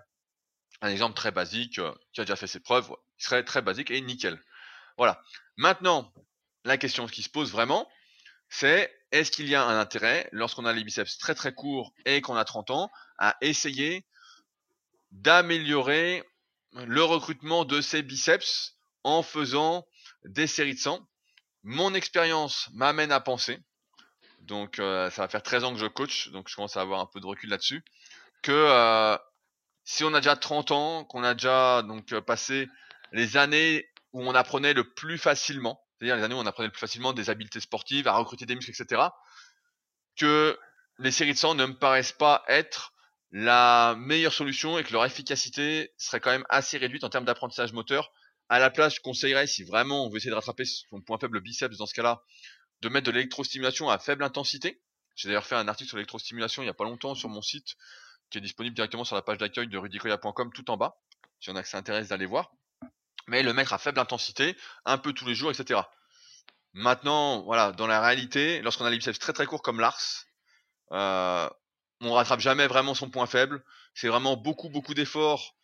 Un 0.80 0.88
exemple 0.88 1.14
très 1.14 1.30
basique 1.30 1.78
euh, 1.78 1.92
qui 2.12 2.21
a 2.21 2.25
déjà 2.25 2.37
fait 2.37 2.47
ses 2.47 2.61
preuves, 2.61 2.90
qui 3.18 3.25
serait 3.25 3.44
très 3.44 3.62
basique 3.62 3.90
et 3.90 4.00
nickel. 4.00 4.40
Voilà. 4.97 5.23
Maintenant, 5.56 6.12
la 6.64 6.78
question 6.78 7.06
qui 7.06 7.23
se 7.23 7.28
pose 7.28 7.50
vraiment, 7.52 7.88
c'est 8.49 8.92
est-ce 9.12 9.30
qu'il 9.30 9.49
y 9.49 9.54
a 9.54 9.64
un 9.64 9.78
intérêt, 9.78 10.28
lorsqu'on 10.32 10.64
a 10.64 10.73
les 10.73 10.85
biceps 10.85 11.18
très 11.18 11.35
très 11.35 11.54
courts 11.54 11.92
et 12.06 12.21
qu'on 12.21 12.37
a 12.37 12.44
30 12.44 12.71
ans, 12.71 12.90
à 13.18 13.37
essayer 13.40 14.04
d'améliorer 15.11 16.25
le 16.73 17.02
recrutement 17.02 17.64
de 17.64 17.80
ces 17.80 18.02
biceps 18.02 18.76
en 19.04 19.23
faisant 19.23 19.87
des 20.24 20.46
séries 20.46 20.74
de 20.74 20.78
100 20.78 21.00
Mon 21.62 21.94
expérience 21.94 22.68
m'amène 22.74 23.12
à 23.12 23.20
penser, 23.20 23.58
donc 24.40 24.78
euh, 24.78 25.10
ça 25.10 25.22
va 25.22 25.28
faire 25.28 25.42
13 25.42 25.64
ans 25.64 25.72
que 25.72 25.78
je 25.78 25.87
coach, 25.87 26.30
donc 26.30 26.48
je 26.48 26.56
commence 26.56 26.76
à 26.76 26.80
avoir 26.80 27.00
un 27.00 27.06
peu 27.06 27.20
de 27.20 27.26
recul 27.26 27.50
là-dessus, 27.50 27.85
que 28.42 28.52
euh, 28.52 29.16
si 29.85 30.04
on 30.04 30.14
a 30.14 30.20
déjà 30.20 30.37
30 30.37 30.70
ans, 30.70 31.04
qu'on 31.04 31.24
a 31.24 31.35
déjà 31.35 31.82
donc 31.82 32.18
passé 32.20 32.68
les 33.12 33.37
années 33.37 33.88
où 34.12 34.22
on 34.22 34.35
apprenait 34.35 34.74
le 34.74 34.92
plus 34.92 35.18
facilement, 35.18 35.80
c'est-à-dire 35.98 36.16
les 36.16 36.22
années 36.24 36.35
où 36.35 36.38
on 36.38 36.46
apprenait 36.46 36.68
le 36.68 36.72
plus 36.72 36.80
facilement 36.80 37.12
des 37.12 37.30
habiletés 37.30 37.61
sportives, 37.61 38.08
à 38.08 38.12
recruter 38.12 38.46
des 38.46 38.54
muscles, 38.54 38.70
etc., 38.70 39.02
que 40.16 40.58
les 40.98 41.11
séries 41.11 41.32
de 41.32 41.38
sang 41.38 41.54
ne 41.54 41.66
me 41.66 41.74
paraissent 41.74 42.12
pas 42.12 42.44
être 42.48 42.92
la 43.32 43.94
meilleure 43.96 44.32
solution 44.32 44.78
et 44.78 44.85
que 44.85 44.92
leur 44.92 45.04
efficacité 45.04 45.92
serait 45.96 46.20
quand 46.20 46.30
même 46.30 46.44
assez 46.50 46.76
réduite 46.76 47.02
en 47.02 47.08
termes 47.08 47.24
d'apprentissage 47.24 47.72
moteur. 47.72 48.12
À 48.52 48.58
la 48.58 48.68
place, 48.68 48.96
je 48.96 49.00
conseillerais, 49.00 49.46
si 49.46 49.64
vraiment 49.64 50.04
on 50.04 50.10
veut 50.10 50.18
essayer 50.18 50.30
de 50.30 50.34
rattraper 50.34 50.66
son 50.66 51.00
point 51.00 51.16
faible 51.18 51.40
biceps 51.40 51.78
dans 51.78 51.86
ce 51.86 51.94
cas-là, 51.94 52.22
de 52.82 52.90
mettre 52.90 53.06
de 53.06 53.10
l'électrostimulation 53.10 53.88
à 53.88 53.98
faible 53.98 54.22
intensité. 54.22 54.82
J'ai 55.16 55.28
d'ailleurs 55.28 55.46
fait 55.46 55.54
un 55.54 55.68
article 55.68 55.88
sur 55.88 55.96
l'électrostimulation 55.96 56.60
il 56.60 56.66
n'y 56.66 56.70
a 56.70 56.74
pas 56.74 56.84
longtemps 56.84 57.14
sur 57.14 57.30
mon 57.30 57.40
site, 57.40 57.76
qui 58.28 58.36
est 58.36 58.42
disponible 58.42 58.76
directement 58.76 59.04
sur 59.04 59.16
la 59.16 59.22
page 59.22 59.38
d'accueil 59.38 59.68
de 59.68 59.78
rudicoya.com 59.78 60.52
tout 60.52 60.70
en 60.70 60.76
bas, 60.76 60.98
si 61.40 61.48
on 61.48 61.56
a 61.56 61.62
que 61.62 61.68
ça 61.68 61.78
intéresse 61.78 62.08
d'aller 62.08 62.26
voir 62.26 62.52
mais 63.26 63.42
le 63.42 63.54
mettre 63.54 63.72
à 63.72 63.78
faible 63.78 63.98
intensité, 64.00 64.54
un 64.84 64.98
peu 64.98 65.14
tous 65.14 65.26
les 65.26 65.34
jours, 65.34 65.50
etc. 65.50 65.80
Maintenant, 66.74 67.42
voilà, 67.44 67.72
dans 67.72 67.86
la 67.86 68.02
réalité, 68.02 68.60
lorsqu'on 68.60 68.84
a 68.84 68.90
les 68.90 68.98
biceps 68.98 69.18
très 69.18 69.32
très 69.32 69.46
courts 69.46 69.62
comme 69.62 69.80
Lars, 69.80 70.26
euh, 70.90 71.48
on 72.02 72.12
rattrape 72.12 72.40
jamais 72.40 72.66
vraiment 72.66 72.94
son 72.94 73.08
point 73.08 73.26
faible. 73.26 73.64
C'est 73.94 74.08
vraiment 74.08 74.36
beaucoup 74.36 74.68
beaucoup 74.68 74.92
d'efforts 74.92 75.54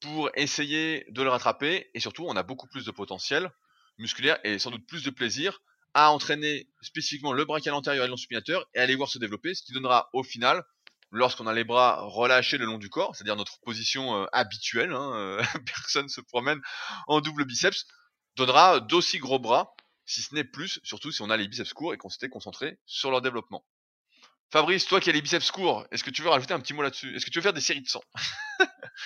pour 0.00 0.30
essayer 0.34 1.04
de 1.10 1.22
le 1.22 1.28
rattraper, 1.28 1.90
et 1.94 2.00
surtout, 2.00 2.24
on 2.26 2.36
a 2.36 2.42
beaucoup 2.42 2.68
plus 2.68 2.84
de 2.84 2.90
potentiel 2.90 3.50
musculaire 3.98 4.38
et 4.44 4.58
sans 4.58 4.70
doute 4.70 4.86
plus 4.86 5.02
de 5.02 5.10
plaisir 5.10 5.60
à 5.94 6.12
entraîner 6.12 6.68
spécifiquement 6.82 7.32
le 7.32 7.44
brachial 7.44 7.74
antérieur 7.74 8.04
et 8.04 8.08
le 8.08 8.14
et 8.74 8.78
à 8.78 8.86
les 8.86 8.94
voir 8.94 9.08
se 9.08 9.18
développer, 9.18 9.54
ce 9.54 9.62
qui 9.62 9.72
donnera 9.72 10.10
au 10.12 10.22
final 10.22 10.62
lorsqu'on 11.10 11.46
a 11.46 11.54
les 11.54 11.64
bras 11.64 12.02
relâchés 12.02 12.58
le 12.58 12.66
long 12.66 12.78
du 12.78 12.90
corps, 12.90 13.16
c'est-à-dire 13.16 13.36
notre 13.36 13.58
position 13.60 14.22
euh, 14.22 14.26
habituelle, 14.32 14.92
hein, 14.92 15.12
euh, 15.14 15.42
personne 15.66 16.08
se 16.08 16.20
promène 16.20 16.60
en 17.06 17.20
double 17.20 17.44
biceps, 17.44 17.86
donnera 18.36 18.80
d'aussi 18.80 19.18
gros 19.18 19.38
bras, 19.38 19.74
si 20.04 20.22
ce 20.22 20.34
n'est 20.34 20.44
plus, 20.44 20.80
surtout 20.84 21.10
si 21.10 21.22
on 21.22 21.30
a 21.30 21.36
les 21.36 21.48
biceps 21.48 21.72
courts 21.72 21.94
et 21.94 21.96
qu'on 21.96 22.10
s'était 22.10 22.28
concentré 22.28 22.78
sur 22.86 23.10
leur 23.10 23.22
développement. 23.22 23.64
Fabrice, 24.50 24.86
toi 24.86 24.98
qui 25.00 25.10
as 25.10 25.12
les 25.12 25.20
biceps 25.20 25.50
courts, 25.50 25.86
est-ce 25.92 26.02
que 26.02 26.10
tu 26.10 26.22
veux 26.22 26.30
rajouter 26.30 26.54
un 26.54 26.60
petit 26.60 26.72
mot 26.72 26.82
là-dessus? 26.82 27.14
Est-ce 27.14 27.26
que 27.26 27.30
tu 27.30 27.38
veux 27.38 27.42
faire 27.42 27.52
des 27.52 27.60
séries 27.60 27.82
de 27.82 27.88
100 27.88 28.00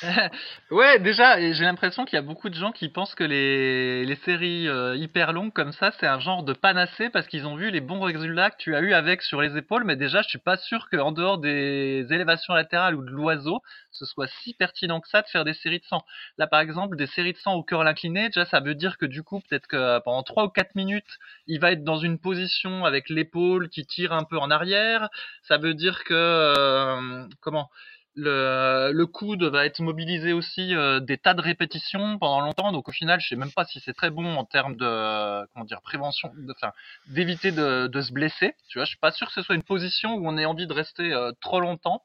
ouais, 0.70 0.98
déjà, 0.98 1.38
j'ai 1.52 1.64
l'impression 1.64 2.04
qu'il 2.04 2.16
y 2.16 2.18
a 2.18 2.22
beaucoup 2.22 2.48
de 2.48 2.54
gens 2.54 2.72
qui 2.72 2.88
pensent 2.88 3.14
que 3.14 3.24
les, 3.24 4.16
séries 4.24 4.68
euh, 4.68 4.96
hyper 4.96 5.32
longues 5.32 5.52
comme 5.52 5.72
ça, 5.72 5.92
c'est 5.98 6.06
un 6.06 6.20
genre 6.20 6.42
de 6.42 6.52
panacée 6.52 7.10
parce 7.10 7.26
qu'ils 7.26 7.46
ont 7.46 7.56
vu 7.56 7.70
les 7.70 7.80
bons 7.80 8.00
résultats 8.00 8.50
que 8.50 8.56
tu 8.56 8.74
as 8.74 8.80
eu 8.80 8.94
avec 8.94 9.22
sur 9.22 9.42
les 9.42 9.56
épaules. 9.56 9.84
Mais 9.84 9.96
déjà, 9.96 10.22
je 10.22 10.28
suis 10.28 10.38
pas 10.38 10.56
sûr 10.56 10.88
qu'en 10.90 11.12
dehors 11.12 11.38
des 11.38 12.06
élévations 12.10 12.54
latérales 12.54 12.94
ou 12.94 13.04
de 13.04 13.10
l'oiseau, 13.10 13.60
ce 13.90 14.06
soit 14.06 14.28
si 14.42 14.54
pertinent 14.54 15.00
que 15.00 15.08
ça 15.08 15.22
de 15.22 15.28
faire 15.28 15.44
des 15.44 15.54
séries 15.54 15.80
de 15.80 15.84
100. 15.84 16.02
Là, 16.38 16.46
par 16.46 16.60
exemple, 16.60 16.96
des 16.96 17.06
séries 17.06 17.32
de 17.32 17.38
100 17.38 17.54
au 17.54 17.62
curl 17.62 17.86
incliné, 17.86 18.28
déjà, 18.28 18.46
ça 18.46 18.60
veut 18.60 18.74
dire 18.74 18.96
que 18.96 19.06
du 19.06 19.22
coup, 19.22 19.40
peut-être 19.40 19.66
que 19.66 19.98
pendant 20.00 20.22
3 20.22 20.44
ou 20.44 20.48
4 20.48 20.74
minutes, 20.74 21.18
il 21.46 21.60
va 21.60 21.72
être 21.72 21.84
dans 21.84 21.98
une 21.98 22.18
position 22.18 22.84
avec 22.84 23.08
l'épaule 23.08 23.68
qui 23.68 23.84
tire 23.86 24.12
un 24.12 24.24
peu 24.24 24.38
en 24.38 24.50
arrière. 24.50 25.08
Ça 25.42 25.58
veut 25.58 25.74
dire 25.74 26.04
que, 26.04 26.14
euh, 26.14 27.26
comment 27.40 27.70
le, 28.14 29.04
coude 29.06 29.44
va 29.44 29.64
être 29.64 29.80
mobilisé 29.80 30.32
aussi 30.32 30.74
euh, 30.74 31.00
des 31.00 31.18
tas 31.18 31.34
de 31.34 31.40
répétitions 31.40 32.18
pendant 32.18 32.40
longtemps. 32.40 32.72
Donc 32.72 32.88
au 32.88 32.92
final, 32.92 33.20
je 33.20 33.28
sais 33.28 33.36
même 33.36 33.52
pas 33.52 33.64
si 33.64 33.80
c'est 33.80 33.94
très 33.94 34.10
bon 34.10 34.36
en 34.36 34.44
termes 34.44 34.76
de 34.76 35.46
comment 35.52 35.64
dire 35.64 35.80
prévention, 35.82 36.32
enfin 36.50 36.72
d'éviter 37.08 37.52
de, 37.52 37.88
se 38.00 38.12
blesser. 38.12 38.54
Tu 38.68 38.78
vois, 38.78 38.84
je 38.84 38.90
suis 38.90 38.98
pas 38.98 39.12
sûr 39.12 39.28
que 39.28 39.32
ce 39.32 39.42
soit 39.42 39.54
une 39.54 39.62
position 39.62 40.14
où 40.14 40.28
on 40.28 40.36
ait 40.36 40.44
envie 40.44 40.66
de 40.66 40.72
rester 40.72 41.12
euh, 41.12 41.32
trop 41.40 41.60
longtemps. 41.60 42.02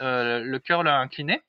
Le 0.00 0.58
curl 0.58 0.88
incliné. 0.88 1.40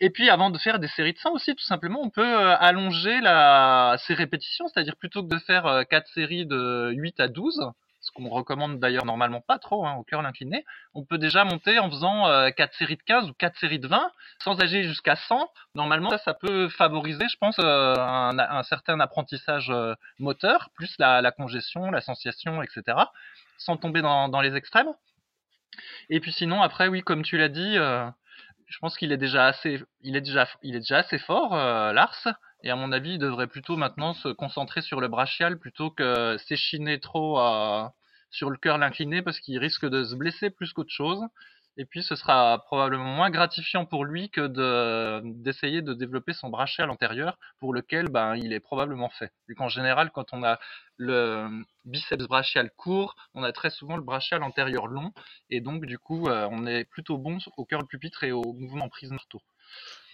Et 0.00 0.10
puis 0.10 0.30
avant 0.30 0.50
de 0.50 0.58
faire 0.58 0.78
des 0.78 0.88
séries 0.88 1.12
de 1.12 1.18
100 1.18 1.32
aussi, 1.32 1.54
tout 1.54 1.64
simplement, 1.64 2.00
on 2.00 2.10
peut 2.10 2.52
allonger 2.52 3.20
la, 3.20 3.96
ces 4.06 4.14
répétitions, 4.14 4.66
c'est-à-dire 4.68 4.96
plutôt 4.96 5.22
que 5.22 5.28
de 5.34 5.38
faire 5.40 5.84
quatre 5.90 6.08
séries 6.14 6.46
de 6.46 6.92
8 6.94 7.20
à 7.20 7.28
12, 7.28 7.72
ce 8.08 8.12
qu'on 8.12 8.28
recommande 8.30 8.80
d'ailleurs 8.80 9.04
normalement 9.04 9.42
pas 9.42 9.58
trop 9.58 9.86
hein, 9.86 9.94
au 9.94 10.02
curl 10.02 10.24
incliné, 10.24 10.64
on 10.94 11.04
peut 11.04 11.18
déjà 11.18 11.44
monter 11.44 11.78
en 11.78 11.90
faisant 11.90 12.26
euh, 12.26 12.50
4 12.50 12.74
séries 12.74 12.96
de 12.96 13.02
15 13.02 13.28
ou 13.28 13.34
4 13.34 13.58
séries 13.58 13.78
de 13.78 13.86
20, 13.86 14.10
sans 14.42 14.58
agir 14.60 14.82
jusqu'à 14.84 15.14
100. 15.14 15.50
Normalement, 15.74 16.16
ça, 16.18 16.32
peut 16.32 16.68
favoriser, 16.70 17.26
je 17.28 17.36
pense, 17.36 17.58
euh, 17.58 17.94
un, 17.96 18.62
certain 18.62 18.98
apprentissage 19.00 19.70
euh, 19.70 19.94
moteur, 20.18 20.70
plus 20.74 20.94
la, 20.98 21.20
la, 21.20 21.32
congestion, 21.32 21.90
la 21.90 22.00
sensation, 22.00 22.62
etc., 22.62 22.98
sans 23.58 23.76
tomber 23.76 24.00
dans, 24.00 24.28
dans, 24.28 24.40
les 24.40 24.56
extrêmes. 24.56 24.92
Et 26.08 26.20
puis 26.20 26.32
sinon, 26.32 26.62
après, 26.62 26.88
oui, 26.88 27.02
comme 27.02 27.22
tu 27.22 27.36
l'as 27.36 27.48
dit, 27.48 27.76
euh, 27.76 28.08
je 28.66 28.78
pense 28.78 28.96
qu'il 28.96 29.12
est 29.12 29.18
déjà 29.18 29.46
assez, 29.46 29.82
il 30.02 30.16
est 30.16 30.20
est 30.20 30.62
déjà 30.62 30.98
assez 30.98 31.18
fort, 31.18 31.54
Lars. 31.54 32.26
Et 32.62 32.70
à 32.70 32.76
mon 32.76 32.92
avis, 32.92 33.12
il 33.12 33.18
devrait 33.18 33.46
plutôt 33.46 33.76
maintenant 33.76 34.14
se 34.14 34.28
concentrer 34.28 34.82
sur 34.82 35.00
le 35.00 35.08
brachial 35.08 35.58
plutôt 35.58 35.90
que 35.90 36.36
s'échiner 36.38 36.98
trop 36.98 37.38
à, 37.38 37.94
sur 38.30 38.50
le 38.50 38.56
curl 38.56 38.82
incliné 38.82 39.22
parce 39.22 39.40
qu'il 39.40 39.58
risque 39.58 39.86
de 39.86 40.04
se 40.04 40.14
blesser 40.14 40.50
plus 40.50 40.72
qu'autre 40.72 40.92
chose. 40.92 41.20
Et 41.80 41.84
puis 41.84 42.02
ce 42.02 42.16
sera 42.16 42.64
probablement 42.64 43.04
moins 43.04 43.30
gratifiant 43.30 43.84
pour 43.86 44.04
lui 44.04 44.30
que 44.30 44.48
de 44.48 45.22
d'essayer 45.24 45.80
de 45.80 45.94
développer 45.94 46.32
son 46.32 46.48
brachial 46.48 46.90
antérieur 46.90 47.38
pour 47.60 47.72
lequel 47.72 48.08
ben 48.08 48.34
il 48.34 48.52
est 48.52 48.58
probablement 48.58 49.08
fait. 49.10 49.30
Vu 49.46 49.54
qu'en 49.54 49.68
général 49.68 50.10
quand 50.10 50.32
on 50.32 50.42
a 50.42 50.58
le 50.96 51.48
biceps 51.84 52.26
brachial 52.26 52.72
court, 52.76 53.14
on 53.32 53.44
a 53.44 53.52
très 53.52 53.70
souvent 53.70 53.96
le 53.96 54.02
brachial 54.02 54.42
antérieur 54.42 54.88
long 54.88 55.12
et 55.50 55.60
donc 55.60 55.86
du 55.86 56.00
coup 56.00 56.26
euh, 56.26 56.48
on 56.50 56.66
est 56.66 56.84
plutôt 56.84 57.16
bon 57.16 57.38
au 57.56 57.64
cœur 57.64 57.82
du 57.82 57.86
pupitre 57.86 58.24
et 58.24 58.32
au 58.32 58.52
mouvement 58.54 58.88
prise 58.88 59.12
marteau. 59.12 59.40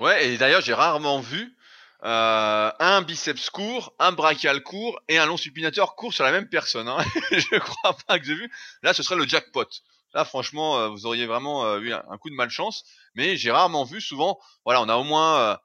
Ouais, 0.00 0.28
et 0.28 0.36
d'ailleurs 0.36 0.60
j'ai 0.60 0.74
rarement 0.74 1.20
vu 1.20 1.56
euh, 2.04 2.70
un 2.80 3.00
biceps 3.00 3.48
court, 3.48 3.94
un 3.98 4.12
brachial 4.12 4.62
court 4.62 5.00
et 5.08 5.16
un 5.16 5.24
long 5.24 5.38
supinateur 5.38 5.96
court 5.96 6.12
sur 6.12 6.24
la 6.24 6.32
même 6.32 6.48
personne. 6.48 6.86
Hein. 6.86 6.98
je 7.30 7.58
crois 7.58 7.96
pas 8.06 8.18
que 8.18 8.26
j'ai 8.26 8.34
vu. 8.34 8.50
Là, 8.82 8.92
ce 8.92 9.02
serait 9.02 9.16
le 9.16 9.26
jackpot. 9.26 9.66
Là, 10.12 10.26
franchement, 10.26 10.78
euh, 10.78 10.88
vous 10.88 11.06
auriez 11.06 11.24
vraiment 11.24 11.64
euh, 11.64 11.80
eu 11.80 11.94
un, 11.94 12.18
coup 12.18 12.28
de 12.28 12.34
malchance. 12.34 12.84
Mais 13.14 13.38
j'ai 13.38 13.50
rarement 13.50 13.84
vu. 13.84 14.02
Souvent, 14.02 14.38
voilà, 14.66 14.82
on 14.82 14.88
a 14.90 14.96
au 14.96 15.04
moins 15.04 15.58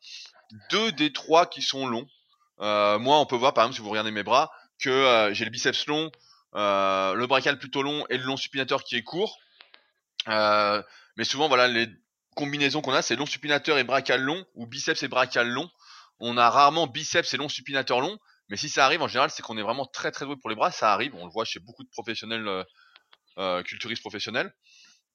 deux 0.72 0.94
des 0.94 1.12
trois 1.12 1.46
qui 1.46 1.62
sont 1.62 1.86
longs. 1.88 2.08
moi, 2.60 3.20
on 3.20 3.26
peut 3.26 3.36
voir, 3.36 3.54
par 3.54 3.66
exemple, 3.66 3.76
si 3.76 3.82
vous 3.82 3.90
regardez 3.90 4.12
mes 4.12 4.24
bras, 4.24 4.52
que 4.80 5.30
j'ai 5.34 5.44
le 5.44 5.52
biceps 5.52 5.88
long, 5.88 6.10
le 6.54 7.26
brachial 7.26 7.60
plutôt 7.60 7.82
long 7.82 8.06
et 8.10 8.18
le 8.18 8.24
long 8.24 8.38
supinateur 8.38 8.84
qui 8.86 8.96
est 8.96 9.04
court. 9.04 9.38
mais 10.28 11.24
souvent, 11.24 11.50
voilà, 11.50 11.68
les 11.68 11.90
combinaisons 12.36 12.82
qu'on 12.82 12.94
a, 12.94 13.02
c'est 13.02 13.18
long 13.18 13.26
supinateur 13.26 13.78
et 13.78 13.84
brachial 13.84 14.22
long 14.22 14.46
ou 14.56 14.66
biceps 14.66 15.04
et 15.04 15.10
brachial 15.10 15.50
long. 15.50 15.70
On 16.20 16.38
a 16.38 16.50
rarement 16.50 16.88
biceps 16.88 17.34
et 17.34 17.38
long 17.38 17.50
supinateur 17.50 18.02
long. 18.02 18.18
Mais 18.50 18.58
si 18.58 18.68
ça 18.68 18.86
arrive, 18.86 19.02
en 19.02 19.08
général, 19.08 19.30
c'est 19.30 19.42
qu'on 19.44 19.58
est 19.58 19.62
vraiment 19.62 19.86
très 19.86 20.12
très 20.12 20.26
doué 20.26 20.36
pour 20.36 20.50
les 20.50 20.56
bras. 20.56 20.72
Ça 20.72 20.92
arrive, 20.92 21.14
on 21.16 21.26
le 21.26 21.32
voit 21.32 21.46
chez 21.46 21.60
beaucoup 21.60 21.84
de 21.84 21.90
professionnels 21.90 22.66
euh, 23.40 23.64
culturiste 23.64 24.02
professionnel. 24.02 24.54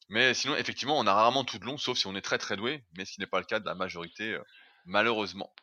Mais 0.09 0.33
sinon, 0.33 0.57
effectivement, 0.57 0.99
on 0.99 1.07
a 1.07 1.13
rarement 1.13 1.45
tout 1.45 1.59
de 1.59 1.67
long, 1.67 1.77
sauf 1.77 1.99
si 1.99 2.07
on 2.07 2.15
est 2.15 2.23
très 2.23 2.39
très 2.39 2.57
doué, 2.57 2.83
mais 2.97 3.05
ce 3.05 3.21
n'est 3.21 3.27
pas 3.27 3.39
le 3.39 3.45
cas 3.45 3.61
de 3.61 3.67
la 3.67 3.75
majorité, 3.75 4.33
euh, 4.33 4.43
malheureusement. 4.87 5.55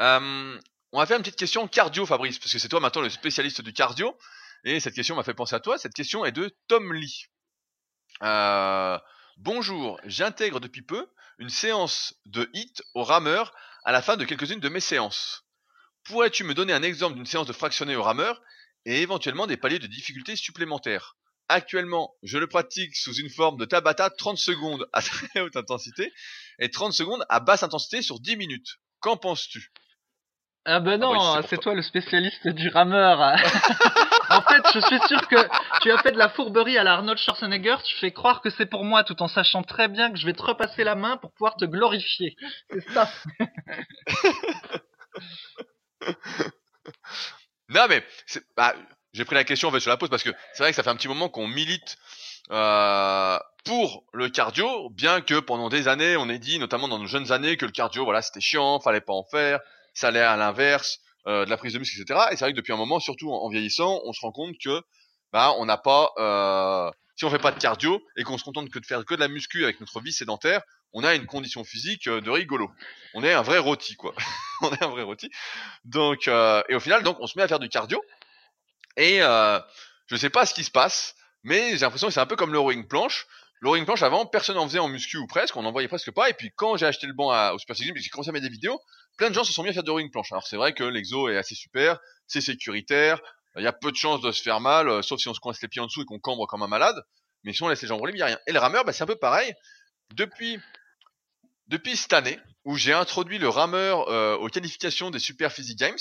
Euh, 0.00 0.58
on 0.92 0.98
va 0.98 1.06
faire 1.06 1.16
une 1.16 1.22
petite 1.22 1.38
question 1.38 1.68
cardio, 1.68 2.06
Fabrice, 2.06 2.40
parce 2.40 2.52
que 2.52 2.58
c'est 2.58 2.68
toi 2.68 2.80
maintenant 2.80 3.02
le 3.02 3.10
spécialiste 3.10 3.60
du 3.60 3.72
cardio, 3.72 4.18
et 4.64 4.80
cette 4.80 4.94
question 4.94 5.14
m'a 5.14 5.22
fait 5.22 5.34
penser 5.34 5.54
à 5.54 5.60
toi. 5.60 5.78
Cette 5.78 5.94
question 5.94 6.24
est 6.24 6.32
de 6.32 6.56
Tom 6.66 6.92
Lee. 6.92 7.26
bonjour, 9.36 10.00
j'intègre 10.06 10.58
depuis 10.58 10.82
peu 10.82 11.08
une 11.38 11.50
séance 11.50 12.14
de 12.26 12.50
HIT 12.52 12.82
au 12.94 13.04
rameur 13.04 13.54
à 13.84 13.92
la 13.92 14.02
fin 14.02 14.16
de 14.16 14.24
quelques-unes 14.24 14.60
de 14.60 14.68
mes 14.68 14.80
séances. 14.80 15.44
Pourrais-tu 16.04 16.44
me 16.44 16.54
donner 16.54 16.72
un 16.72 16.82
exemple 16.82 17.16
d'une 17.16 17.26
séance 17.26 17.46
de 17.46 17.52
fractionné 17.52 17.96
au 17.96 18.02
rameur 18.02 18.40
et 18.84 19.02
éventuellement 19.02 19.46
des 19.46 19.56
paliers 19.56 19.78
de 19.78 19.86
difficulté 19.86 20.36
supplémentaires? 20.36 21.16
Actuellement, 21.48 22.14
je 22.22 22.38
le 22.38 22.46
pratique 22.46 22.94
sous 22.96 23.14
une 23.14 23.30
forme 23.30 23.58
de 23.58 23.64
Tabata 23.64 24.10
30 24.10 24.36
secondes 24.38 24.86
à 24.92 25.02
très 25.02 25.40
haute 25.40 25.56
intensité 25.56 26.12
et 26.58 26.70
30 26.70 26.92
secondes 26.92 27.24
à 27.28 27.40
basse 27.40 27.62
intensité 27.62 28.02
sur 28.02 28.20
10 28.20 28.36
minutes. 28.36 28.76
Qu'en 29.00 29.16
penses-tu? 29.16 29.72
Ah 30.64 30.80
ben 30.80 30.98
non, 30.98 31.18
ah 31.18 31.40
bah 31.40 31.46
c'est 31.48 31.58
toi 31.58 31.74
le 31.74 31.82
spécialiste 31.82 32.48
du 32.48 32.68
rameur. 32.68 33.36
je 34.74 34.80
suis 34.80 35.00
sûr 35.08 35.26
que 35.28 35.36
tu 35.80 35.90
as 35.90 35.98
fait 35.98 36.12
de 36.12 36.18
la 36.18 36.28
fourberie 36.28 36.78
à 36.78 36.84
la 36.84 36.94
Arnold 36.94 37.18
Schwarzenegger. 37.18 37.76
Tu 37.84 37.96
fais 37.96 38.12
croire 38.12 38.40
que 38.40 38.50
c'est 38.50 38.66
pour 38.66 38.84
moi, 38.84 39.04
tout 39.04 39.22
en 39.22 39.28
sachant 39.28 39.62
très 39.62 39.88
bien 39.88 40.10
que 40.10 40.18
je 40.18 40.26
vais 40.26 40.32
te 40.32 40.42
repasser 40.42 40.84
la 40.84 40.94
main 40.94 41.16
pour 41.16 41.32
pouvoir 41.32 41.56
te 41.56 41.64
glorifier. 41.64 42.36
C'est 42.70 42.88
ça. 42.90 43.10
non 47.68 47.86
mais, 47.88 48.04
bah, 48.56 48.74
j'ai 49.12 49.24
pris 49.24 49.34
la 49.34 49.44
question 49.44 49.68
en 49.68 49.72
fait 49.72 49.80
sur 49.80 49.90
la 49.90 49.96
pause 49.96 50.10
parce 50.10 50.22
que 50.22 50.30
c'est 50.52 50.62
vrai 50.62 50.70
que 50.70 50.76
ça 50.76 50.82
fait 50.82 50.90
un 50.90 50.96
petit 50.96 51.08
moment 51.08 51.28
qu'on 51.28 51.48
milite 51.48 51.96
euh, 52.50 53.38
pour 53.64 54.04
le 54.12 54.28
cardio, 54.28 54.90
bien 54.90 55.20
que 55.20 55.40
pendant 55.40 55.68
des 55.68 55.88
années 55.88 56.16
on 56.16 56.28
ait 56.28 56.38
dit, 56.38 56.58
notamment 56.58 56.88
dans 56.88 56.98
nos 56.98 57.06
jeunes 57.06 57.32
années, 57.32 57.56
que 57.56 57.66
le 57.66 57.72
cardio, 57.72 58.04
voilà, 58.04 58.22
c'était 58.22 58.40
chiant, 58.40 58.80
fallait 58.80 59.00
pas 59.00 59.12
en 59.12 59.24
faire, 59.24 59.60
ça 59.92 60.08
allait 60.08 60.20
à 60.20 60.36
l'inverse, 60.36 61.00
euh, 61.26 61.44
de 61.44 61.50
la 61.50 61.56
prise 61.56 61.72
de 61.72 61.78
muscle, 61.78 62.00
etc. 62.00 62.20
Et 62.30 62.36
c'est 62.36 62.44
vrai 62.44 62.52
que 62.52 62.56
depuis 62.56 62.72
un 62.72 62.76
moment, 62.76 63.00
surtout 63.00 63.30
en, 63.30 63.48
vieillissant, 63.48 64.00
on 64.04 64.12
se 64.12 64.20
rend 64.20 64.32
compte 64.32 64.54
que 64.62 64.82
bah 65.32 65.54
on 65.58 65.66
n'a 65.66 65.76
pas, 65.76 66.12
euh, 66.18 66.90
si 67.16 67.24
on 67.24 67.30
fait 67.30 67.38
pas 67.38 67.52
de 67.52 67.58
cardio 67.58 68.00
et 68.16 68.22
qu'on 68.22 68.38
se 68.38 68.44
contente 68.44 68.70
que 68.70 68.78
de 68.78 68.86
faire 68.86 69.04
que 69.04 69.14
de 69.14 69.20
la 69.20 69.28
muscu 69.28 69.64
avec 69.64 69.80
notre 69.80 70.00
vie 70.00 70.12
sédentaire, 70.12 70.62
on 70.92 71.04
a 71.04 71.14
une 71.14 71.26
condition 71.26 71.64
physique 71.64 72.08
de 72.08 72.30
rigolo. 72.30 72.70
On 73.14 73.22
est 73.22 73.32
un 73.32 73.42
vrai 73.42 73.58
rôti 73.58 73.94
quoi. 73.96 74.14
on 74.62 74.70
est 74.72 74.82
un 74.82 74.88
vrai 74.88 75.02
rôti. 75.02 75.28
Donc 75.84 76.28
et 76.28 76.74
au 76.74 76.80
final 76.80 77.02
donc 77.02 77.18
on 77.20 77.26
se 77.26 77.36
met 77.36 77.44
à 77.44 77.48
faire 77.48 77.58
du 77.58 77.68
cardio 77.68 78.02
et 78.98 79.22
euh, 79.22 79.60
je 80.08 80.16
sais 80.16 80.28
pas 80.28 80.44
ce 80.44 80.52
qui 80.52 80.64
se 80.64 80.70
passe, 80.70 81.14
mais 81.44 81.70
j'ai 81.70 81.78
l'impression 81.78 82.08
que 82.08 82.12
c'est 82.12 82.20
un 82.20 82.26
peu 82.26 82.36
comme 82.36 82.52
le 82.52 82.58
rowing 82.58 82.86
planche. 82.86 83.26
Le 83.60 83.68
rowing 83.68 83.84
planche 83.84 84.02
avant, 84.02 84.26
personne 84.26 84.56
n'en 84.56 84.66
faisait 84.66 84.80
en 84.80 84.88
muscu 84.88 85.16
ou 85.16 85.26
presque, 85.26 85.56
on 85.56 85.62
n'en 85.62 85.72
voyait 85.72 85.88
presque 85.88 86.10
pas. 86.10 86.28
Et 86.28 86.34
puis 86.34 86.50
quand 86.54 86.76
j'ai 86.76 86.86
acheté 86.86 87.06
le 87.06 87.12
banc 87.12 87.30
à, 87.30 87.52
au 87.52 87.58
Super 87.58 87.76
que 87.76 87.82
j'ai 87.82 88.10
commencé 88.10 88.30
à 88.30 88.32
mettre 88.32 88.44
des 88.44 88.52
vidéos, 88.52 88.80
plein 89.18 89.28
de 89.28 89.34
gens 89.34 89.44
se 89.44 89.52
sont 89.52 89.62
mis 89.62 89.68
à 89.68 89.72
faire 89.74 89.82
du 89.82 89.90
rowing 89.90 90.10
planche. 90.10 90.32
Alors 90.32 90.46
c'est 90.46 90.56
vrai 90.56 90.72
que 90.72 90.84
l'exo 90.84 91.28
est 91.28 91.36
assez 91.36 91.54
super, 91.54 91.98
c'est 92.26 92.40
sécuritaire, 92.40 93.20
il 93.56 93.64
y 93.64 93.66
a 93.66 93.72
peu 93.72 93.90
de 93.90 93.96
chances 93.96 94.20
de 94.20 94.32
se 94.32 94.42
faire 94.42 94.60
mal, 94.60 94.88
euh, 94.88 95.02
sauf 95.02 95.20
si 95.20 95.28
on 95.28 95.34
se 95.34 95.40
coince 95.40 95.60
les 95.60 95.68
pieds 95.68 95.82
en 95.82 95.86
dessous 95.86 96.02
et 96.02 96.04
qu'on 96.04 96.18
cambre 96.18 96.46
comme 96.46 96.62
un 96.62 96.68
malade. 96.68 97.02
Mais 97.44 97.52
si 97.52 97.62
on 97.62 97.68
laisse 97.68 97.82
les 97.82 97.88
jambes 97.88 98.00
rouler, 98.00 98.12
il 98.12 98.16
n'y 98.16 98.22
a 98.22 98.26
rien. 98.26 98.38
Et 98.46 98.52
le 98.52 98.58
rameur, 98.58 98.84
bah, 98.84 98.92
c'est 98.92 99.02
un 99.02 99.06
peu 99.06 99.16
pareil. 99.16 99.52
Depuis, 100.14 100.58
depuis 101.66 101.96
cette 101.96 102.12
année, 102.12 102.38
où 102.64 102.76
j'ai 102.76 102.92
introduit 102.92 103.38
le 103.38 103.48
rameur 103.48 104.08
euh, 104.08 104.36
aux 104.36 104.48
qualifications 104.48 105.10
des 105.10 105.18
Super 105.18 105.52
Physique 105.52 105.78
Games, 105.78 105.98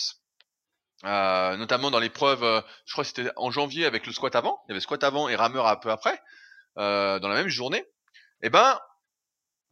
euh, 1.06 1.58
notamment 1.58 1.92
dans 1.92 2.00
l'épreuve, 2.00 2.42
je 2.86 2.92
crois 2.92 3.04
que 3.04 3.10
c'était 3.10 3.32
en 3.36 3.52
janvier 3.52 3.86
avec 3.86 4.08
le 4.08 4.14
squat 4.14 4.36
avant, 4.36 4.60
il 4.66 4.72
y 4.72 4.74
avait 4.74 4.82
squat 4.82 5.04
avant 5.04 5.30
et 5.30 5.36
rameur 5.36 5.68
un 5.68 5.76
peu 5.76 5.92
après, 5.92 6.20
dans 6.76 7.20
la 7.22 7.36
même 7.36 7.50
journée. 7.50 7.86
Eh 8.42 8.50
ben, 8.50 8.80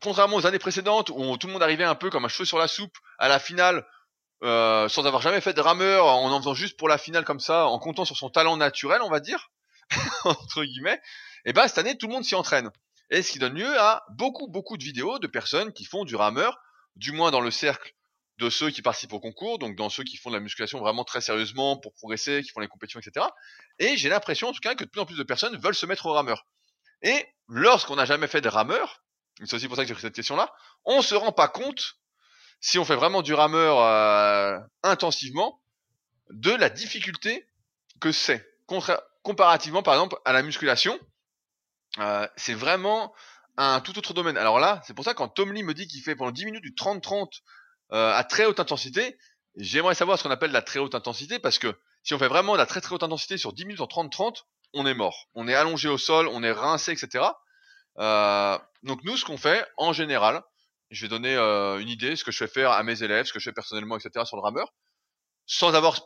contrairement 0.02 0.38
aux 0.38 0.46
années 0.46 0.60
précédentes 0.60 1.10
où 1.10 1.38
tout 1.38 1.48
le 1.48 1.54
monde 1.54 1.64
arrivait 1.64 1.84
un 1.84 1.96
peu 1.96 2.10
comme 2.10 2.26
un 2.26 2.30
cheveu 2.30 2.46
sur 2.46 2.58
la 2.58 2.68
soupe 2.68 2.98
à 3.18 3.28
la 3.28 3.40
finale, 3.40 3.86
sans 4.42 5.06
avoir 5.06 5.22
jamais 5.22 5.42
fait 5.42 5.54
de 5.54 5.62
rameur, 5.62 6.06
en 6.06 6.32
en 6.32 6.40
faisant 6.40 6.54
juste 6.54 6.78
pour 6.78 6.88
la 6.88 6.98
finale 6.98 7.26
comme 7.26 7.40
ça, 7.40 7.68
en 7.68 7.80
comptant 7.80 8.06
sur 8.06 8.18
son 8.18 8.30
talent 8.30 8.58
naturel, 8.58 9.02
on 9.02 9.10
va 9.10 9.20
dire, 9.20 9.52
entre 10.26 10.64
guillemets. 10.64 11.02
Et 11.46 11.50
eh 11.50 11.54
ben 11.54 11.68
cette 11.68 11.78
année 11.78 11.98
tout 11.98 12.08
le 12.08 12.14
monde 12.14 12.24
s'y 12.24 12.36
entraîne. 12.36 12.72
Et 13.12 13.22
ce 13.22 13.32
qui 13.32 13.40
donne 13.40 13.54
lieu 13.54 13.80
à 13.80 14.04
beaucoup 14.18 14.48
beaucoup 14.48 14.78
de 14.78 14.84
vidéos 14.84 15.20
de 15.20 15.28
personnes 15.28 15.74
qui 15.74 15.86
font 15.86 16.06
du 16.06 16.16
rameur, 16.16 16.60
du 16.96 17.12
moins 17.12 17.32
dans 17.32 17.42
le 17.42 17.52
cercle 17.52 17.94
de 18.38 18.50
ceux 18.50 18.70
qui 18.70 18.82
participent 18.82 19.14
au 19.14 19.20
concours, 19.20 19.60
donc 19.60 19.76
dans 19.76 19.90
ceux 19.90 20.04
qui 20.04 20.18
font 20.18 20.30
de 20.30 20.36
la 20.36 20.42
musculation 20.42 20.80
vraiment 20.80 21.04
très 21.04 21.22
sérieusement 21.22 21.78
pour 21.78 21.94
progresser, 21.94 22.42
qui 22.44 22.50
font 22.50 22.60
les 22.60 22.68
compétitions, 22.68 23.00
etc. 23.00 23.26
Et 23.80 23.96
j'ai 23.96 24.10
l'impression 24.10 24.50
en 24.50 24.54
tout 24.54 24.60
cas 24.60 24.76
que 24.76 24.84
de 24.84 24.90
plus 24.90 25.02
en 25.02 25.06
plus 25.06 25.18
de 25.18 25.24
personnes 25.24 25.56
veulent 25.58 25.76
se 25.76 25.86
mettre 25.86 26.06
au 26.06 26.14
rameur. 26.14 26.46
Et 27.02 27.26
lorsqu'on 27.48 27.96
n'a 27.96 28.06
jamais 28.06 28.28
fait 28.28 28.42
de 28.42 28.50
rameur, 28.50 29.04
c'est 29.44 29.54
aussi 29.54 29.68
pour 29.68 29.76
ça 29.76 29.84
que 29.84 29.88
j'ai 29.88 29.94
pris 29.94 30.02
cette 30.02 30.16
question-là, 30.16 30.54
on 30.86 31.02
se 31.02 31.16
rend 31.16 31.32
pas 31.32 31.48
compte, 31.48 31.98
si 32.62 32.80
on 32.80 32.86
fait 32.86 32.96
vraiment 32.96 33.22
du 33.22 33.34
rameur 33.34 33.80
euh, 33.80 34.60
intensivement, 34.84 35.62
de 36.30 36.52
la 36.52 36.70
difficulté 36.70 37.48
que 38.00 38.12
c'est. 38.12 38.46
Comparativement 39.24 39.84
par 39.84 39.94
exemple 39.94 40.18
à 40.26 40.34
la 40.34 40.42
musculation, 40.42 41.00
euh, 42.00 42.28
c'est 42.36 42.54
vraiment 42.54 43.14
un 43.58 43.80
tout 43.82 43.98
autre 43.98 44.14
domaine. 44.14 44.38
Alors 44.38 44.60
là, 44.60 44.82
c'est 44.86 44.94
pour 44.94 45.06
ça 45.06 45.14
quand 45.14 45.28
Tom 45.28 45.54
Lee 45.54 45.64
me 45.64 45.74
dit 45.74 45.88
qu'il 45.88 46.02
fait 46.02 46.16
pendant 46.16 46.32
10 46.32 46.46
minutes 46.46 46.64
du 46.64 46.74
30-30 46.74 47.42
euh, 47.92 48.14
à 48.14 48.24
très 48.24 48.46
haute 48.46 48.60
intensité. 48.60 49.18
J'aimerais 49.56 49.96
savoir 49.96 50.18
ce 50.18 50.24
qu'on 50.24 50.32
appelle 50.32 50.52
la 50.52 50.62
très 50.62 50.80
haute 50.80 50.96
intensité 50.96 51.40
parce 51.40 51.60
que 51.60 51.78
si 52.04 52.14
on 52.14 52.20
fait 52.20 52.28
vraiment 52.28 52.54
de 52.54 52.58
la 52.58 52.66
très 52.66 52.82
très 52.82 52.94
haute 52.96 53.04
intensité 53.04 53.38
sur 53.38 53.54
10 53.54 53.66
minutes 53.66 53.82
en 53.82 53.86
30-30, 53.86 54.44
on 54.74 54.86
est 54.86 54.94
mort. 54.94 55.28
On 55.36 55.48
est 55.48 55.54
allongé 55.54 55.88
au 55.88 55.98
sol, 55.98 56.28
on 56.28 56.44
est 56.44 56.52
rincé, 56.52 56.92
etc. 56.92 57.26
Euh, 58.00 58.58
donc 58.84 59.04
nous, 59.04 59.18
ce 59.18 59.26
qu'on 59.26 59.38
fait 59.38 59.66
en 59.78 59.94
général, 59.94 60.42
je 60.92 61.02
vais 61.04 61.10
donner 61.10 61.36
euh, 61.36 61.80
une 61.80 61.90
idée, 61.90 62.16
ce 62.16 62.24
que 62.24 62.32
je 62.32 62.38
fais 62.38 62.48
faire 62.48 62.72
à 62.72 62.84
mes 62.84 63.04
élèves, 63.04 63.26
ce 63.26 63.34
que 63.34 63.40
je 63.40 63.50
fais 63.50 63.54
personnellement, 63.54 63.98
etc. 63.98 64.26
sur 64.26 64.38
le 64.38 64.42
rameur, 64.42 64.74
sans 65.46 65.74
avoir 65.74 66.00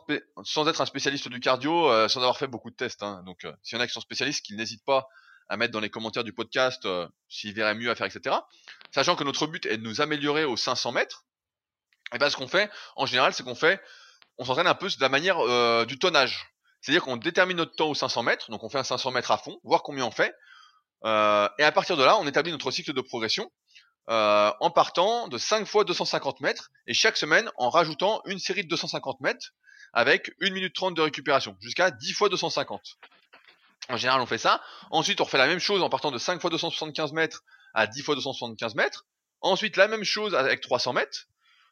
sans 0.44 0.68
être 0.68 0.80
un 0.80 0.86
spécialiste 0.86 1.28
du 1.28 1.40
cardio, 1.40 2.08
sans 2.08 2.20
avoir 2.20 2.38
fait 2.38 2.46
beaucoup 2.46 2.70
de 2.70 2.76
tests. 2.76 3.02
Hein. 3.02 3.22
Donc 3.26 3.46
s'il 3.62 3.76
y 3.76 3.80
en 3.80 3.82
a 3.82 3.86
qui 3.86 3.92
sont 3.92 4.00
spécialistes, 4.00 4.44
qu'ils 4.44 4.56
n'hésitent 4.56 4.84
pas 4.84 5.08
à 5.48 5.56
mettre 5.56 5.72
dans 5.72 5.80
les 5.80 5.90
commentaires 5.90 6.24
du 6.24 6.32
podcast 6.32 6.86
s'ils 7.28 7.54
verraient 7.54 7.74
mieux 7.74 7.90
à 7.90 7.94
faire, 7.94 8.06
etc. 8.06 8.36
Sachant 8.94 9.16
que 9.16 9.24
notre 9.24 9.46
but 9.46 9.66
est 9.66 9.78
de 9.78 9.82
nous 9.82 10.00
améliorer 10.00 10.44
aux 10.44 10.56
500 10.56 10.92
mètres. 10.92 11.24
Et 12.14 12.18
bien 12.18 12.30
ce 12.30 12.36
qu'on 12.36 12.48
fait, 12.48 12.70
en 12.96 13.06
général, 13.06 13.32
c'est 13.32 13.42
qu'on 13.42 13.54
fait, 13.54 13.80
on 14.38 14.44
s'entraîne 14.44 14.66
un 14.66 14.74
peu 14.74 14.88
de 14.88 15.00
la 15.00 15.08
manière 15.08 15.38
euh, 15.38 15.84
du 15.84 15.98
tonnage. 15.98 16.50
C'est-à-dire 16.80 17.02
qu'on 17.02 17.16
détermine 17.16 17.58
notre 17.58 17.74
temps 17.74 17.88
aux 17.88 17.94
500 17.94 18.22
mètres, 18.22 18.50
donc 18.50 18.64
on 18.64 18.68
fait 18.68 18.78
un 18.78 18.84
500 18.84 19.10
mètres 19.10 19.30
à 19.30 19.38
fond, 19.38 19.60
voir 19.64 19.82
combien 19.82 20.04
on 20.04 20.10
fait. 20.10 20.34
Euh, 21.04 21.48
et 21.58 21.64
à 21.64 21.72
partir 21.72 21.96
de 21.96 22.04
là, 22.04 22.18
on 22.18 22.26
établit 22.26 22.52
notre 22.52 22.70
cycle 22.70 22.92
de 22.92 23.00
progression 23.00 23.50
euh, 24.08 24.52
en 24.60 24.70
partant 24.70 25.28
de 25.28 25.38
5 25.38 25.66
fois 25.66 25.84
250 25.84 26.40
mètres 26.40 26.70
et 26.86 26.94
chaque 26.94 27.16
semaine 27.16 27.50
en 27.56 27.70
rajoutant 27.70 28.22
une 28.26 28.38
série 28.38 28.64
de 28.64 28.68
250 28.68 29.20
mètres 29.20 29.52
avec 29.92 30.32
1 30.40 30.50
minute 30.50 30.74
30 30.74 30.94
de 30.94 31.02
récupération 31.02 31.56
jusqu'à 31.60 31.90
10 31.90 32.12
fois 32.12 32.28
250. 32.28 32.80
En 33.88 33.96
général, 33.96 34.20
on 34.20 34.26
fait 34.26 34.38
ça. 34.38 34.60
Ensuite, 34.90 35.20
on 35.20 35.24
refait 35.24 35.38
la 35.38 35.46
même 35.46 35.58
chose 35.58 35.82
en 35.82 35.88
partant 35.88 36.10
de 36.10 36.18
5 36.18 36.40
fois 36.40 36.50
275 36.50 37.12
mètres 37.12 37.42
à 37.74 37.86
10 37.86 38.02
fois 38.02 38.14
275 38.14 38.74
mètres. 38.74 39.06
Ensuite, 39.40 39.76
la 39.76 39.88
même 39.88 40.04
chose 40.04 40.34
avec 40.34 40.60
300 40.60 40.92
mètres. 40.92 41.26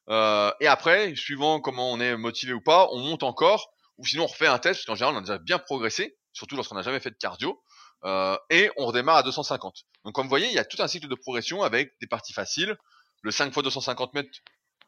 Euh, 0.08 0.50
et 0.60 0.66
après, 0.66 1.14
suivant 1.16 1.60
comment 1.60 1.92
on 1.92 2.00
est 2.00 2.16
motivé 2.16 2.52
ou 2.52 2.60
pas, 2.60 2.88
on 2.92 2.98
monte 2.98 3.22
encore, 3.22 3.72
ou 3.98 4.06
sinon 4.06 4.24
on 4.24 4.26
refait 4.26 4.46
un 4.46 4.58
test, 4.58 4.80
parce 4.80 4.86
qu'en 4.86 4.94
général 4.94 5.14
on 5.16 5.18
a 5.18 5.20
déjà 5.20 5.38
bien 5.38 5.58
progressé, 5.58 6.16
surtout 6.32 6.56
lorsqu'on 6.56 6.76
n'a 6.76 6.82
jamais 6.82 7.00
fait 7.00 7.10
de 7.10 7.16
cardio. 7.16 7.62
Euh, 8.04 8.36
et 8.50 8.70
on 8.76 8.86
redémarre 8.86 9.16
à 9.16 9.22
250. 9.22 9.84
Donc 10.04 10.14
comme 10.14 10.26
vous 10.26 10.30
voyez, 10.30 10.46
il 10.46 10.54
y 10.54 10.58
a 10.58 10.64
tout 10.64 10.80
un 10.80 10.88
cycle 10.88 11.08
de 11.08 11.14
progression 11.14 11.62
avec 11.62 11.92
des 12.00 12.06
parties 12.06 12.32
faciles, 12.32 12.76
le 13.22 13.30
5 13.30 13.52
fois 13.52 13.62
250 13.62 14.14
mètres, 14.14 14.30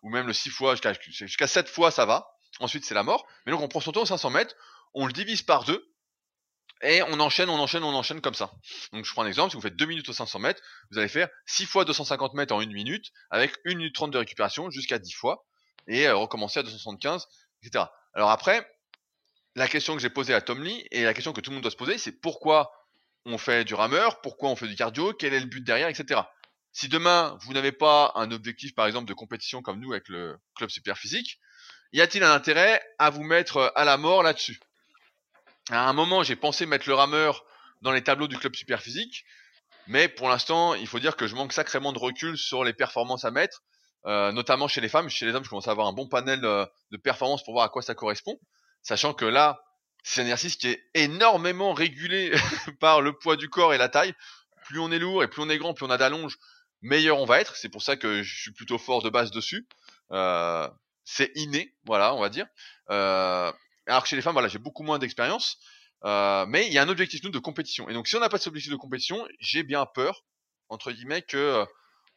ou 0.03 0.11
même 0.11 0.27
le 0.27 0.33
6 0.33 0.51
fois, 0.51 0.75
jusqu'à 0.75 0.93
jusqu'à 1.09 1.47
7 1.47 1.69
fois 1.69 1.91
ça 1.91 2.07
va, 2.07 2.31
ensuite 2.61 2.85
c'est 2.85 2.95
la 2.95 3.03
mort. 3.03 3.27
Mais 3.45 3.53
donc 3.53 3.61
on 3.61 3.69
prend 3.69 3.81
son 3.81 3.93
temps 3.93 4.03
aux 4.03 4.07
500 4.07 4.31
mètres, 4.31 4.55
on 4.95 5.07
le 5.07 5.13
divise 5.13 5.43
par 5.43 5.65
deux, 5.65 5.91
et 6.83 7.03
on 7.03 7.21
enchaîne, 7.21 7.51
on 7.51 7.59
enchaîne, 7.59 7.83
on 7.83 7.95
enchaîne 7.95 8.21
comme 8.21 8.35
ça. 8.35 8.53
Donc 8.93 9.05
je 9.05 9.13
prends 9.13 9.23
un 9.23 9.27
exemple, 9.27 9.51
si 9.51 9.57
vous 9.57 9.63
faites 9.63 9.77
2 9.77 9.85
minutes 9.85 10.09
aux 10.09 10.15
500 10.15 10.39
mètres, 10.39 10.63
vous 10.91 10.99
allez 10.99 11.09
faire 11.09 11.29
6 11.47 11.67
fois 11.67 11.85
250 11.85 12.35
mètres 12.35 12.55
en 12.55 12.61
1 12.61 12.67
minute, 12.67 13.13
avec 13.31 13.53
1 13.67 13.75
minute 13.75 13.95
30 13.95 14.11
de 14.11 14.19
récupération 14.19 14.71
jusqu'à 14.71 14.99
10 14.99 15.13
fois, 15.13 15.45
et 15.89 16.07
euh, 16.07 16.17
recommencer 16.17 16.61
à 16.61 16.63
275, 16.63 17.27
etc. 17.63 17.85
Alors 18.15 18.31
après, 18.31 18.67
la 19.57 19.69
question 19.69 19.95
que 19.95 20.01
j'ai 20.01 20.11
posée 20.11 20.33
à 20.33 20.41
Tom 20.41 20.63
Lee, 20.63 20.87
et 20.91 21.03
la 21.05 21.13
question 21.13 21.33
que 21.33 21.41
tout 21.41 21.51
le 21.51 21.57
monde 21.57 21.63
doit 21.63 21.71
se 21.71 21.77
poser, 21.77 21.99
c'est 21.99 22.21
pourquoi 22.21 22.73
on 23.27 23.39
fait 23.39 23.65
du 23.65 23.75
rameur, 23.75 24.21
pourquoi 24.21 24.51
on 24.51 24.57
fait 24.57 24.69
du 24.69 24.77
cardio, 24.77 25.13
quel 25.13 25.35
est 25.35 25.41
le 25.41 25.47
but 25.47 25.63
derrière, 25.63 25.89
etc. 25.89 26.21
Si 26.73 26.89
demain, 26.89 27.37
vous 27.43 27.53
n'avez 27.53 27.73
pas 27.73 28.13
un 28.15 28.31
objectif, 28.31 28.75
par 28.75 28.87
exemple, 28.87 29.09
de 29.09 29.15
compétition 29.15 29.63
comme 29.63 29.81
nous 29.81 29.93
avec 29.93 30.09
le 30.09 30.39
club 30.55 30.71
super 30.71 30.97
physique, 30.97 31.39
y 31.93 32.01
a-t-il 32.01 32.23
un 32.23 32.33
intérêt 32.33 32.81
à 32.99 33.11
vous 33.11 33.23
mettre 33.23 33.73
à 33.75 33.85
la 33.85 33.97
mort 33.97 34.23
là-dessus? 34.23 34.61
À 35.71 35.89
un 35.89 35.93
moment, 35.93 36.23
j'ai 36.23 36.37
pensé 36.37 36.67
mettre 36.67 36.89
le 36.89 36.95
rameur 36.95 37.45
dans 37.83 37.93
les 37.93 38.03
tableaux 38.03 38.29
du 38.29 38.39
club 38.39 38.55
super 38.55 38.81
physique, 38.81 39.25
mais 39.87 40.09
pour 40.09 40.29
l'instant, 40.29 40.75
il 40.75 40.87
faut 40.87 41.01
dire 41.01 41.17
que 41.17 41.27
je 41.27 41.35
manque 41.35 41.53
sacrément 41.53 41.93
de 41.93 41.99
recul 41.99 42.39
sur 42.39 42.65
les 42.65 42.73
performances 42.73 43.25
à 43.25 43.31
mettre, 43.31 43.63
euh, 44.07 44.31
notamment 44.33 44.69
chez 44.69 44.81
les 44.81 44.89
femmes. 44.89 45.09
Chez 45.09 45.27
les 45.27 45.35
hommes, 45.35 45.45
je 45.45 45.49
commence 45.49 45.69
à 45.69 45.73
avoir 45.73 45.89
un 45.89 45.93
bon 45.93 46.09
panel 46.09 46.45
euh, 46.45 46.65
de 46.93 46.97
performances 46.97 47.43
pour 47.43 47.55
voir 47.55 47.65
à 47.65 47.69
quoi 47.69 47.83
ça 47.83 47.95
correspond, 47.95 48.39
sachant 48.83 49.15
que 49.15 49.25
là, 49.25 49.61
c'est 50.03 50.21
un 50.21 50.25
exercice 50.25 50.57
qui 50.57 50.69
est 50.69 50.83
énormément 50.95 51.73
régulé 51.73 52.33
par 52.81 53.01
le 53.01 53.13
poids 53.13 53.37
du 53.37 53.49
corps 53.49 53.75
et 53.75 53.79
la 53.79 53.89
taille. 53.89 54.15
Plus 54.65 54.79
on 54.79 54.93
est 54.93 54.99
lourd 54.99 55.23
et 55.23 55.29
plus 55.29 55.43
on 55.43 55.51
est 55.51 55.59
grand, 55.59 55.75
plus 55.75 55.85
on 55.85 55.91
a 55.91 55.99
d'allonge, 55.99 56.39
meilleur 56.83 57.19
on 57.19 57.25
va 57.25 57.41
être. 57.41 57.57
C'est 57.57 57.69
pour 57.69 57.83
ça 57.83 57.97
que 57.97 58.23
je 58.23 58.41
suis 58.41 58.53
plutôt 58.53 58.79
fort 58.79 59.03
de 59.03 59.11
base 59.11 59.31
dessus. 59.31 59.67
Euh, 60.13 60.69
c'est 61.05 61.33
inné, 61.35 61.75
voilà, 61.85 62.15
on 62.15 62.21
va 62.21 62.29
dire. 62.29 62.47
Euh, 62.91 63.53
alors 63.87 64.03
que 64.03 64.09
chez 64.09 64.17
les 64.17 64.23
femmes, 64.23 64.35
voilà, 64.35 64.49
j'ai 64.49 64.59
beaucoup 64.59 64.83
moins 64.83 64.99
d'expérience. 64.99 65.59
Euh, 66.05 66.47
mais 66.47 66.67
il 66.67 66.73
y 66.73 66.79
a 66.79 66.83
un 66.83 66.89
objectif 66.89 67.23
nous 67.23 67.31
de 67.31 67.39
compétition. 67.39 67.89
Et 67.89 67.95
donc 67.95 68.09
si 68.09 68.17
on 68.17 68.21
n'a 68.21 68.29
pas 68.29 68.39
cet 68.39 68.49
objectif 68.49 68.73
de 68.73 68.77
compétition, 68.77 69.27
j'ai 69.39 69.63
bien 69.63 69.85
peur, 69.87 70.25
entre 70.69 70.93
guillemets, 70.93 71.23
que 71.23 71.37
euh, 71.37 71.65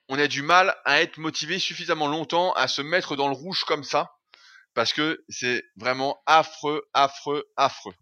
on 0.09 0.17
ait 0.17 0.27
du 0.27 0.41
mal 0.41 0.75
à 0.85 1.01
être 1.01 1.17
motivé 1.17 1.59
suffisamment 1.59 2.07
longtemps 2.07 2.53
à 2.53 2.67
se 2.67 2.81
mettre 2.81 3.15
dans 3.15 3.27
le 3.27 3.33
rouge 3.33 3.63
comme 3.65 3.83
ça. 3.83 4.11
Parce 4.73 4.93
que 4.93 5.23
c'est 5.29 5.63
vraiment 5.75 6.21
affreux, 6.25 6.83
affreux, 6.93 7.43
affreux. 7.57 7.93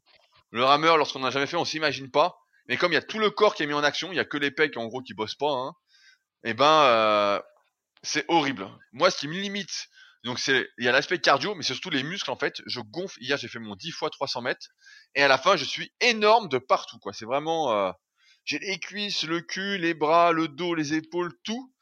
Le 0.51 0.63
rameur, 0.63 0.97
lorsqu'on 0.97 1.19
n'a 1.19 1.29
jamais 1.29 1.47
fait, 1.47 1.57
on 1.57 1.65
s'imagine 1.65 2.11
pas. 2.11 2.37
Mais 2.67 2.77
comme 2.77 2.91
il 2.91 2.95
y 2.95 2.97
a 2.99 3.01
tout 3.01 3.19
le 3.19 3.29
corps 3.29 3.55
qui 3.55 3.63
est 3.63 3.67
mis 3.67 3.73
en 3.73 3.83
action, 3.83 4.11
il 4.11 4.15
y 4.15 4.19
a 4.19 4.25
que 4.25 4.37
les 4.37 4.51
pecs 4.51 4.77
en 4.77 4.85
gros 4.87 5.01
qui 5.01 5.13
bossent 5.13 5.35
pas, 5.35 5.51
hein, 5.51 5.73
et 6.43 6.51
eh 6.51 6.53
ben 6.53 6.83
euh, 6.83 7.39
c'est 8.03 8.25
horrible. 8.29 8.69
Moi, 8.93 9.11
ce 9.11 9.17
qui 9.17 9.27
me 9.27 9.33
limite 9.33 9.89
donc 10.23 10.37
c'est, 10.37 10.69
il 10.77 10.85
y 10.85 10.87
a 10.87 10.91
l'aspect 10.91 11.19
cardio, 11.19 11.55
mais 11.55 11.63
c'est 11.63 11.73
surtout 11.73 11.89
les 11.89 12.03
muscles 12.03 12.29
en 12.29 12.35
fait. 12.35 12.61
Je 12.67 12.79
gonfle. 12.79 13.17
Hier 13.21 13.37
j'ai 13.37 13.47
fait 13.47 13.59
mon 13.59 13.75
10 13.75 13.91
fois 13.91 14.09
300 14.09 14.41
mètres 14.41 14.67
et 15.15 15.23
à 15.23 15.27
la 15.27 15.37
fin 15.37 15.55
je 15.55 15.65
suis 15.65 15.91
énorme 15.99 16.47
de 16.47 16.59
partout 16.59 16.99
quoi. 16.99 17.13
C'est 17.13 17.25
vraiment, 17.25 17.71
euh, 17.73 17.91
j'ai 18.45 18.59
les 18.59 18.79
cuisses, 18.79 19.23
le 19.23 19.41
cul, 19.41 19.77
les 19.79 19.93
bras, 19.93 20.31
le 20.31 20.47
dos, 20.47 20.75
les 20.75 20.93
épaules, 20.93 21.33
tout. 21.43 21.73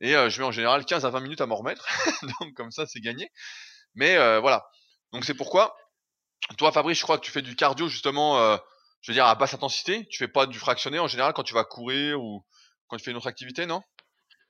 Et 0.00 0.14
euh, 0.14 0.28
je 0.28 0.40
mets 0.40 0.46
en 0.46 0.52
général 0.52 0.84
15 0.84 1.06
à 1.06 1.10
20 1.10 1.20
minutes 1.20 1.40
à 1.40 1.46
m'en 1.46 1.56
remettre. 1.56 1.86
Donc 2.40 2.52
comme 2.54 2.70
ça 2.70 2.86
c'est 2.86 3.00
gagné. 3.00 3.30
Mais 3.96 4.16
euh, 4.16 4.40
voilà. 4.40 4.64
Donc 5.12 5.24
c'est 5.24 5.34
pourquoi. 5.34 5.76
Toi 6.58 6.70
Fabrice, 6.70 6.98
je 6.98 7.02
crois 7.02 7.18
que 7.18 7.24
tu 7.24 7.32
fais 7.32 7.42
du 7.42 7.56
cardio 7.56 7.88
justement. 7.88 8.38
je 9.00 9.10
veux 9.10 9.14
dire 9.14 9.26
à 9.26 9.34
basse 9.34 9.54
intensité. 9.54 10.06
Tu 10.10 10.18
fais 10.18 10.28
pas 10.28 10.46
du 10.46 10.58
fractionné 10.58 10.98
en 10.98 11.08
général 11.08 11.32
quand 11.32 11.42
tu 11.42 11.54
vas 11.54 11.64
courir 11.64 12.22
ou 12.22 12.44
quand 12.86 12.96
tu 12.96 13.04
fais 13.04 13.10
une 13.10 13.16
autre 13.16 13.26
activité, 13.26 13.66
non? 13.66 13.82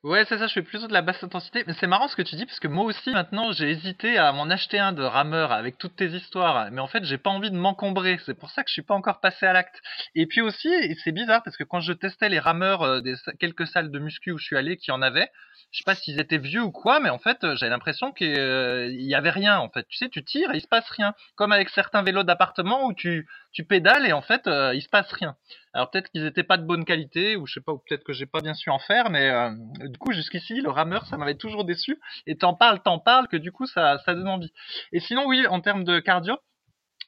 Ouais, 0.06 0.24
c'est 0.28 0.38
ça, 0.38 0.46
je 0.46 0.52
fais 0.52 0.62
plutôt 0.62 0.86
de 0.86 0.92
la 0.92 1.02
basse 1.02 1.24
intensité. 1.24 1.64
Mais 1.66 1.72
c'est 1.72 1.88
marrant 1.88 2.06
ce 2.06 2.14
que 2.14 2.22
tu 2.22 2.36
dis, 2.36 2.46
parce 2.46 2.60
que 2.60 2.68
moi 2.68 2.84
aussi, 2.84 3.10
maintenant, 3.10 3.50
j'ai 3.50 3.70
hésité 3.70 4.18
à 4.18 4.30
m'en 4.30 4.48
acheter 4.50 4.78
un 4.78 4.92
de 4.92 5.02
rameur 5.02 5.50
avec 5.50 5.78
toutes 5.78 5.96
tes 5.96 6.06
histoires. 6.06 6.70
Mais 6.70 6.80
en 6.80 6.86
fait, 6.86 7.02
j'ai 7.04 7.18
pas 7.18 7.30
envie 7.30 7.50
de 7.50 7.56
m'encombrer. 7.56 8.16
C'est 8.24 8.38
pour 8.38 8.50
ça 8.50 8.62
que 8.62 8.68
je 8.68 8.74
suis 8.74 8.82
pas 8.82 8.94
encore 8.94 9.18
passé 9.18 9.46
à 9.46 9.52
l'acte. 9.52 9.82
Et 10.14 10.26
puis 10.26 10.42
aussi, 10.42 10.70
c'est 11.02 11.10
bizarre, 11.10 11.42
parce 11.42 11.56
que 11.56 11.64
quand 11.64 11.80
je 11.80 11.92
testais 11.92 12.28
les 12.28 12.38
rameurs 12.38 12.82
euh, 12.82 13.00
des 13.00 13.14
quelques 13.40 13.66
salles 13.66 13.90
de 13.90 13.98
muscu 13.98 14.30
où 14.30 14.38
je 14.38 14.44
suis 14.44 14.56
allé, 14.56 14.76
qui 14.76 14.92
en 14.92 15.02
avaient, 15.02 15.28
je 15.72 15.78
sais 15.78 15.84
pas 15.84 15.96
s'ils 15.96 16.20
étaient 16.20 16.38
vieux 16.38 16.62
ou 16.62 16.70
quoi, 16.70 17.00
mais 17.00 17.10
en 17.10 17.18
fait, 17.18 17.42
euh, 17.42 17.56
j'avais 17.56 17.70
l'impression 17.70 18.12
qu'il 18.12 18.38
euh, 18.38 18.88
y 18.92 19.16
avait 19.16 19.30
rien, 19.30 19.58
en 19.58 19.70
fait. 19.70 19.88
Tu 19.88 19.96
sais, 19.96 20.08
tu 20.08 20.22
tires 20.22 20.52
et 20.52 20.58
il 20.58 20.62
se 20.62 20.68
passe 20.68 20.88
rien. 20.90 21.14
Comme 21.34 21.50
avec 21.50 21.68
certains 21.70 22.02
vélos 22.02 22.22
d'appartement 22.22 22.86
où 22.86 22.94
tu, 22.94 23.26
tu 23.56 23.64
pédales 23.64 24.06
et 24.06 24.12
en 24.12 24.20
fait, 24.20 24.42
il 24.46 24.82
se 24.82 24.88
passe 24.88 25.10
rien. 25.12 25.34
Alors 25.76 25.90
peut-être 25.90 26.10
qu'ils 26.10 26.26
étaient 26.26 26.42
pas 26.42 26.58
de 26.58 26.64
bonne 26.64 26.84
qualité, 26.84 27.36
ou 27.36 27.46
je 27.46 27.54
sais 27.54 27.60
pas, 27.60 27.72
ou 27.72 27.78
peut-être 27.78 28.04
que 28.04 28.12
j'ai 28.12 28.26
pas 28.26 28.40
bien 28.40 28.52
su 28.52 28.68
en 28.68 28.78
faire, 28.78 29.08
mais 29.08 29.30
euh, 29.30 29.50
du 29.88 29.98
coup 29.98 30.12
jusqu'ici 30.12 30.60
le 30.60 30.70
rameur 30.70 31.06
ça 31.06 31.18
m'avait 31.18 31.34
toujours 31.34 31.64
déçu. 31.64 31.98
Et 32.26 32.36
t'en 32.36 32.54
parles, 32.54 32.82
t'en 32.82 32.98
parles, 32.98 33.28
que 33.28 33.36
du 33.36 33.52
coup 33.52 33.66
ça, 33.66 33.98
ça 34.04 34.14
donne 34.14 34.28
envie. 34.28 34.52
Et 34.92 35.00
sinon 35.00 35.26
oui, 35.26 35.46
en 35.46 35.60
termes 35.60 35.84
de 35.84 35.98
cardio, 35.98 36.36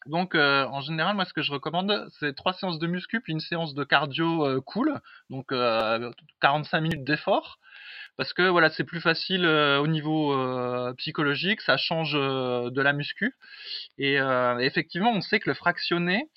donc 0.07 0.35
euh, 0.35 0.67
en 0.67 0.81
général 0.81 1.17
moi 1.17 1.25
ce 1.25 1.33
que 1.33 1.43
je 1.43 1.53
recommande 1.53 2.09
c'est 2.19 2.35
trois 2.35 2.53
séances 2.53 2.79
de 2.79 2.87
muscu 2.87 3.21
puis 3.21 3.33
une 3.33 3.41
séance 3.41 3.75
de 3.75 3.85
cardio 3.85 4.47
euh, 4.47 4.61
cool, 4.61 5.01
donc 5.31 5.53
45 6.41 6.81
minutes 6.81 7.05
d'effort 7.05 7.59
parce 8.19 8.35
que 8.35 8.43
voilà 8.43 8.69
c'est 8.69 8.85
plus 8.85 9.01
facile 9.01 9.47
au 9.47 9.87
niveau 9.87 10.37
psychologique, 10.97 11.63
ça 11.63 11.79
change 11.79 12.13
de 12.13 12.83
la 12.83 12.93
muscu 12.93 13.35
et 13.97 14.19
effectivement 14.61 15.13
on 15.13 15.23
sait 15.23 15.41
que 15.41 15.49
le 15.49 15.55
fractionné 15.55 16.29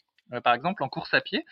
par 0.44 0.54
exemple 0.54 0.84
en 0.84 0.88
course 0.88 1.14
à 1.14 1.20
pied, 1.20 1.46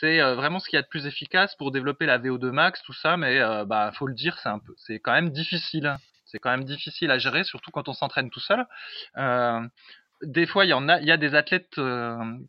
c'est 0.00 0.20
euh, 0.20 0.34
vraiment 0.34 0.58
ce 0.58 0.68
qu'il 0.68 0.76
y 0.76 0.78
a 0.78 0.82
de 0.82 0.88
plus 0.88 1.06
efficace 1.06 1.54
pour 1.56 1.70
développer 1.70 2.06
la 2.06 2.18
VO2 2.18 2.50
max, 2.50 2.82
tout 2.82 2.92
ça, 2.92 3.16
mais 3.16 3.40
euh, 3.40 3.64
bah 3.64 3.92
faut 3.94 4.06
le 4.06 4.14
dire, 4.14 4.38
c'est 4.38 4.48
un 4.48 4.58
peu, 4.58 4.74
c'est 4.78 4.98
quand 4.98 5.12
même 5.12 5.30
difficile. 5.30 5.96
C'est 6.24 6.38
quand 6.38 6.50
même 6.50 6.64
difficile 6.64 7.10
à 7.10 7.18
gérer, 7.18 7.44
surtout 7.44 7.70
quand 7.70 7.90
on 7.90 7.92
s'entraîne 7.92 8.30
tout 8.30 8.40
seul. 8.40 8.64
Euh, 10.22 10.26
des 10.26 10.46
fois, 10.46 10.64
il 10.64 10.68
y 10.68 11.10
a, 11.10 11.16
des 11.16 11.34
athlètes 11.34 11.80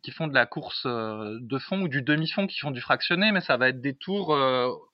qui 0.02 0.10
font 0.10 0.26
de 0.26 0.34
la 0.34 0.46
course 0.46 0.86
de 0.86 1.58
fond 1.58 1.82
ou 1.82 1.88
du 1.88 2.02
demi-fond 2.02 2.46
qui 2.46 2.58
font 2.58 2.70
du 2.70 2.80
fractionné, 2.80 3.32
mais 3.32 3.40
ça 3.40 3.56
va 3.56 3.68
être 3.68 3.80
des 3.80 3.94
tours 3.94 4.30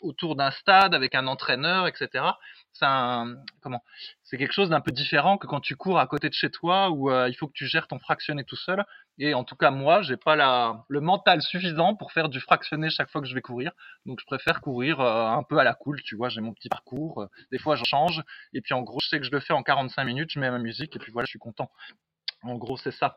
autour 0.02 0.36
d'un 0.36 0.50
stade 0.50 0.94
avec 0.94 1.14
un 1.14 1.26
entraîneur, 1.26 1.86
etc 1.86 2.24
c'est 2.72 2.86
comment 3.60 3.82
c'est 4.22 4.38
quelque 4.38 4.52
chose 4.52 4.70
d'un 4.70 4.80
peu 4.80 4.92
différent 4.92 5.38
que 5.38 5.46
quand 5.46 5.60
tu 5.60 5.76
cours 5.76 5.98
à 5.98 6.06
côté 6.06 6.28
de 6.28 6.34
chez 6.34 6.50
toi 6.50 6.90
où 6.90 7.10
euh, 7.10 7.28
il 7.28 7.34
faut 7.34 7.48
que 7.48 7.52
tu 7.52 7.66
gères 7.66 7.88
ton 7.88 7.98
fractionné 7.98 8.44
tout 8.44 8.56
seul. 8.56 8.84
Et 9.18 9.34
en 9.34 9.44
tout 9.44 9.56
cas 9.56 9.70
moi 9.70 10.02
j'ai 10.02 10.16
pas 10.16 10.36
la 10.36 10.84
le 10.88 11.00
mental 11.00 11.42
suffisant 11.42 11.94
pour 11.94 12.12
faire 12.12 12.28
du 12.28 12.40
fractionné 12.40 12.90
chaque 12.90 13.10
fois 13.10 13.20
que 13.20 13.26
je 13.26 13.34
vais 13.34 13.42
courir. 13.42 13.72
Donc 14.06 14.20
je 14.20 14.26
préfère 14.26 14.60
courir 14.60 15.00
euh, 15.00 15.26
un 15.26 15.42
peu 15.42 15.58
à 15.58 15.64
la 15.64 15.74
cool 15.74 16.00
tu 16.02 16.16
vois. 16.16 16.28
J'ai 16.28 16.40
mon 16.40 16.54
petit 16.54 16.68
parcours 16.68 17.22
euh, 17.22 17.26
des 17.50 17.58
fois 17.58 17.76
je 17.76 17.84
change. 17.84 18.22
Et 18.54 18.60
puis 18.60 18.74
en 18.74 18.82
gros 18.82 19.00
je 19.00 19.08
sais 19.08 19.18
que 19.18 19.26
je 19.26 19.32
le 19.32 19.40
fais 19.40 19.52
en 19.52 19.62
45 19.62 20.04
minutes 20.04 20.30
je 20.30 20.38
mets 20.38 20.50
ma 20.50 20.58
musique 20.58 20.94
et 20.96 20.98
puis 20.98 21.12
voilà 21.12 21.26
je 21.26 21.30
suis 21.30 21.38
content 21.38 21.70
en 22.42 22.56
gros 22.56 22.76
c'est 22.76 22.92
ça 22.92 23.16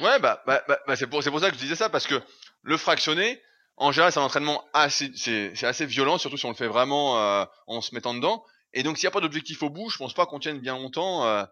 ouais 0.00 0.18
bah, 0.20 0.42
bah, 0.46 0.62
bah, 0.68 0.78
bah 0.86 0.96
c'est 0.96 1.06
pour 1.06 1.22
pour 1.22 1.40
ça 1.40 1.50
que 1.50 1.56
je 1.56 1.60
disais 1.60 1.76
ça 1.76 1.88
parce 1.88 2.06
que 2.06 2.20
le 2.62 2.76
fractionné 2.76 3.40
en 3.80 3.92
général, 3.92 4.10
c'est 4.10 4.18
un 4.18 4.24
entraînement 4.24 4.64
assez, 4.72 5.12
c'est, 5.14 5.64
assez 5.64 5.86
violent, 5.86 6.18
surtout 6.18 6.36
si 6.36 6.44
on 6.46 6.48
le 6.48 6.56
fait 6.56 6.66
vraiment 6.66 7.46
en 7.68 7.80
se 7.80 7.94
mettant 7.94 8.12
dedans. 8.12 8.44
Et 8.72 8.82
donc, 8.82 8.98
s'il 8.98 9.06
n'y 9.06 9.08
a 9.08 9.12
pas 9.12 9.20
d'objectif 9.20 9.62
au 9.62 9.70
bout, 9.70 9.88
je 9.90 9.96
pense 9.96 10.14
pas 10.14 10.26
qu'on 10.26 10.38
tienne 10.38 10.58
bien 10.58 10.74
longtemps. 10.74 11.24
Euh, 11.24 11.44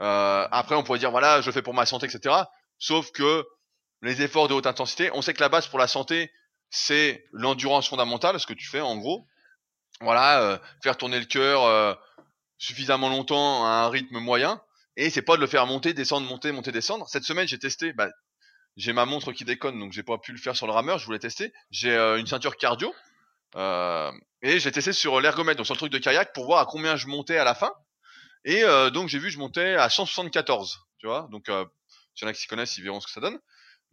euh, 0.00 0.48
après, 0.50 0.74
on 0.74 0.82
pourrait 0.82 0.98
dire, 0.98 1.10
voilà, 1.10 1.40
je 1.40 1.46
le 1.46 1.52
fais 1.52 1.62
pour 1.62 1.74
ma 1.74 1.86
santé, 1.86 2.06
etc. 2.06 2.34
Sauf 2.78 3.10
que 3.12 3.46
les 4.02 4.22
efforts 4.22 4.48
de 4.48 4.54
haute 4.54 4.66
intensité, 4.66 5.10
on 5.12 5.22
sait 5.22 5.34
que 5.34 5.40
la 5.40 5.48
base 5.48 5.66
pour 5.66 5.78
la 5.78 5.88
santé, 5.88 6.32
c'est 6.70 7.24
l'endurance 7.32 7.88
fondamentale, 7.88 8.38
ce 8.38 8.46
que 8.46 8.54
tu 8.54 8.66
fais 8.66 8.80
en 8.80 8.96
gros. 8.96 9.26
Voilà, 10.00 10.40
euh, 10.42 10.58
faire 10.82 10.96
tourner 10.96 11.18
le 11.18 11.26
cœur 11.26 11.64
euh, 11.64 11.94
suffisamment 12.56 13.08
longtemps 13.08 13.64
à 13.66 13.70
un 13.70 13.88
rythme 13.88 14.18
moyen. 14.18 14.62
Et 14.98 15.10
c'est 15.10 15.22
pas 15.22 15.36
de 15.36 15.40
le 15.40 15.46
faire 15.46 15.64
monter, 15.66 15.94
descendre, 15.94 16.26
monter, 16.26 16.52
monter, 16.52 16.72
descendre. 16.72 17.08
Cette 17.08 17.24
semaine, 17.24 17.48
j'ai 17.48 17.58
testé. 17.58 17.92
Bah, 17.92 18.08
j'ai 18.76 18.92
ma 18.92 19.06
montre 19.06 19.32
qui 19.32 19.44
déconne, 19.44 19.78
donc 19.78 19.92
j'ai 19.92 20.02
pas 20.02 20.18
pu 20.18 20.32
le 20.32 20.38
faire 20.38 20.56
sur 20.56 20.66
le 20.66 20.72
rameur. 20.72 20.98
Je 20.98 21.06
voulais 21.06 21.18
tester. 21.18 21.52
J'ai 21.70 21.96
une 21.96 22.26
ceinture 22.26 22.56
cardio. 22.56 22.92
Euh, 23.56 24.12
et 24.42 24.60
j'ai 24.60 24.72
testé 24.72 24.92
sur 24.92 25.20
l'ergomètre, 25.20 25.56
donc 25.56 25.66
sur 25.66 25.74
le 25.74 25.78
truc 25.78 25.92
de 25.92 25.98
kayak, 25.98 26.32
pour 26.34 26.46
voir 26.46 26.60
à 26.60 26.66
combien 26.66 26.96
je 26.96 27.06
montais 27.06 27.38
à 27.38 27.44
la 27.44 27.54
fin. 27.54 27.72
Et 28.44 28.62
euh, 28.64 28.90
donc 28.90 29.08
j'ai 29.08 29.18
vu 29.18 29.30
je 29.30 29.38
montais 29.38 29.74
à 29.74 29.88
174, 29.88 30.80
tu 30.98 31.06
vois. 31.06 31.28
Donc 31.30 31.48
euh, 31.48 31.64
s'il 32.14 32.26
y 32.26 32.28
en 32.28 32.30
a 32.30 32.34
qui 32.34 32.40
s'y 32.40 32.46
connaissent, 32.46 32.76
ils 32.76 32.84
verront 32.84 33.00
ce 33.00 33.06
que 33.06 33.12
ça 33.12 33.20
donne. 33.20 33.38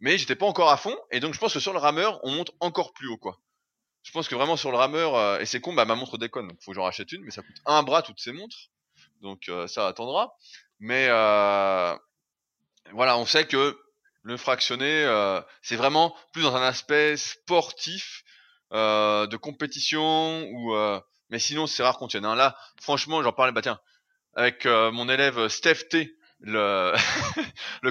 Mais 0.00 0.18
j'étais 0.18 0.36
pas 0.36 0.46
encore 0.46 0.70
à 0.70 0.76
fond, 0.76 0.96
et 1.10 1.20
donc 1.20 1.34
je 1.34 1.38
pense 1.38 1.54
que 1.54 1.60
sur 1.60 1.72
le 1.72 1.78
rameur, 1.78 2.20
on 2.22 2.30
monte 2.30 2.50
encore 2.60 2.92
plus 2.92 3.08
haut, 3.08 3.16
quoi. 3.16 3.40
Je 4.02 4.12
pense 4.12 4.28
que 4.28 4.34
vraiment 4.34 4.56
sur 4.56 4.70
le 4.70 4.76
rameur, 4.76 5.14
euh, 5.16 5.38
et 5.40 5.46
c'est 5.46 5.60
con, 5.60 5.72
bah 5.72 5.84
ma 5.84 5.94
montre 5.94 6.18
déconne, 6.18 6.48
donc 6.48 6.58
faut 6.62 6.70
que 6.70 6.76
j'en 6.76 6.84
rachète 6.84 7.12
une, 7.12 7.22
mais 7.22 7.30
ça 7.30 7.42
coûte 7.42 7.56
un 7.64 7.82
bras 7.82 8.02
toutes 8.02 8.20
ces 8.20 8.32
montres, 8.32 8.70
donc 9.22 9.48
euh, 9.48 9.66
ça 9.66 9.88
attendra. 9.88 10.36
Mais 10.80 11.08
voilà, 12.92 13.18
on 13.18 13.26
sait 13.26 13.46
que 13.46 13.78
le 14.22 14.36
fractionné, 14.36 15.06
c'est 15.62 15.76
vraiment 15.76 16.14
plus 16.32 16.42
dans 16.42 16.56
un 16.56 16.62
aspect 16.62 17.16
sportif 17.16 18.24
euh, 18.72 19.28
de 19.28 19.36
compétition 19.36 20.42
ou 20.50 20.74
euh, 20.74 21.00
mais 21.30 21.38
sinon 21.38 21.68
c'est 21.68 21.84
rare 21.84 21.98
qu'on 21.98 22.08
tienne. 22.08 22.24
Hein. 22.24 22.34
Là, 22.34 22.56
franchement, 22.80 23.22
j'en 23.22 23.32
parlais 23.32 23.52
bah 23.52 23.62
tiens 23.62 23.78
avec 24.34 24.66
euh, 24.66 24.90
mon 24.90 25.08
élève 25.08 25.46
Steph 25.46 25.86
T, 25.88 26.16
le 26.40 26.96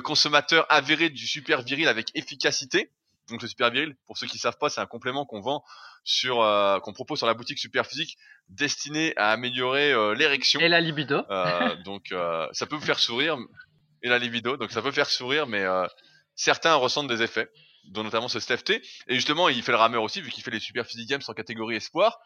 consommateur 0.04 0.66
avéré 0.70 1.10
du 1.10 1.26
super 1.26 1.62
viril 1.62 1.88
avec 1.88 2.12
efficacité. 2.14 2.92
Donc 3.30 3.42
le 3.42 3.48
super 3.48 3.72
viril, 3.72 3.96
pour 4.06 4.18
ceux 4.18 4.28
qui 4.28 4.38
savent 4.38 4.58
pas, 4.58 4.70
c'est 4.70 4.82
un 4.82 4.86
complément 4.86 5.26
qu'on 5.26 5.42
vend 5.42 5.64
sur, 6.04 6.42
euh, 6.42 6.80
qu'on 6.80 6.94
propose 6.94 7.18
sur 7.18 7.28
la 7.28 7.34
boutique 7.34 7.58
Super 7.58 7.86
Physique, 7.86 8.18
destiné 8.50 9.14
à 9.18 9.32
améliorer 9.32 9.92
euh, 9.92 10.14
l'érection. 10.14 10.60
Et 10.60 10.70
la 10.70 10.82
libido. 10.82 11.24
Euh, 11.30 11.76
donc 11.84 12.12
euh, 12.12 12.48
ça 12.52 12.68
peut 12.68 12.76
vous 12.76 12.86
faire 12.86 13.00
sourire 13.00 13.38
et 14.04 14.10
la 14.10 14.20
libido, 14.20 14.56
donc 14.58 14.72
ça 14.72 14.84
peut 14.84 14.92
faire 14.92 15.10
sourire, 15.10 15.48
mais 15.48 15.62
euh, 15.62 15.88
certains 16.36 16.76
ressentent 16.76 17.08
des 17.08 17.24
effets, 17.24 17.50
dont 17.86 18.04
notamment 18.04 18.28
ce 18.28 18.40
Steph 18.40 18.58
T. 18.58 18.82
Et 19.08 19.16
justement, 19.16 19.50
il 19.50 19.64
fait 19.64 19.72
le 19.72 19.80
rameur 19.80 20.04
aussi, 20.04 20.22
vu 20.22 20.30
qu'il 20.30 20.44
fait 20.44 20.52
les 20.52 20.60
Super 20.60 20.86
Physique 20.86 21.10
Games 21.10 21.22
en 21.28 21.34
catégorie 21.34 21.76
espoir. 21.76 22.20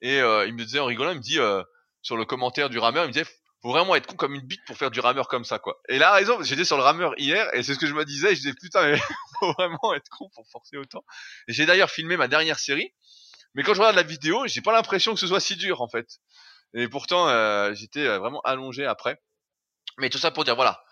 Et 0.00 0.20
euh, 0.20 0.46
il 0.46 0.54
me 0.54 0.64
disait 0.64 0.78
en 0.78 0.86
rigolant, 0.86 1.10
il 1.10 1.18
me 1.18 1.22
dit 1.22 1.38
euh, 1.38 1.62
sur 2.00 2.16
le 2.16 2.24
commentaire 2.24 2.70
du 2.70 2.78
rameur, 2.78 3.04
il 3.04 3.08
me 3.08 3.12
disait 3.12 3.26
faut 3.62 3.70
vraiment 3.70 3.96
être 3.96 4.06
con 4.06 4.16
comme 4.16 4.34
une 4.34 4.46
bite 4.46 4.64
pour 4.66 4.76
faire 4.76 4.90
du 4.90 5.00
rameur 5.00 5.28
comme 5.28 5.44
ça 5.44 5.58
quoi. 5.58 5.80
Et 5.88 5.98
là 5.98 6.12
raison, 6.12 6.42
j'étais 6.42 6.64
sur 6.64 6.76
le 6.76 6.82
rameur 6.82 7.14
hier 7.18 7.52
et 7.54 7.62
c'est 7.62 7.74
ce 7.74 7.78
que 7.78 7.86
je 7.86 7.94
me 7.94 8.04
disais, 8.04 8.30
je 8.30 8.40
disais 8.40 8.54
putain 8.54 8.86
mais 8.86 8.98
faut 9.40 9.52
vraiment 9.52 9.94
être 9.94 10.08
con 10.10 10.28
pour 10.34 10.46
forcer 10.50 10.76
autant. 10.76 11.04
J'ai 11.48 11.66
d'ailleurs 11.66 11.90
filmé 11.90 12.16
ma 12.16 12.28
dernière 12.28 12.58
série, 12.58 12.92
mais 13.54 13.62
quand 13.62 13.74
je 13.74 13.80
regarde 13.80 13.96
la 13.96 14.02
vidéo, 14.02 14.46
j'ai 14.46 14.60
pas 14.60 14.72
l'impression 14.72 15.14
que 15.14 15.20
ce 15.20 15.26
soit 15.26 15.40
si 15.40 15.56
dur 15.56 15.80
en 15.80 15.88
fait. 15.88 16.06
Et 16.74 16.88
pourtant 16.88 17.28
euh, 17.28 17.74
j'étais 17.74 18.06
euh, 18.06 18.18
vraiment 18.18 18.40
allongé 18.42 18.84
après. 18.86 19.20
Mais 19.98 20.10
tout 20.10 20.18
ça 20.18 20.30
pour 20.30 20.44
dire 20.44 20.54
voilà, 20.54 20.84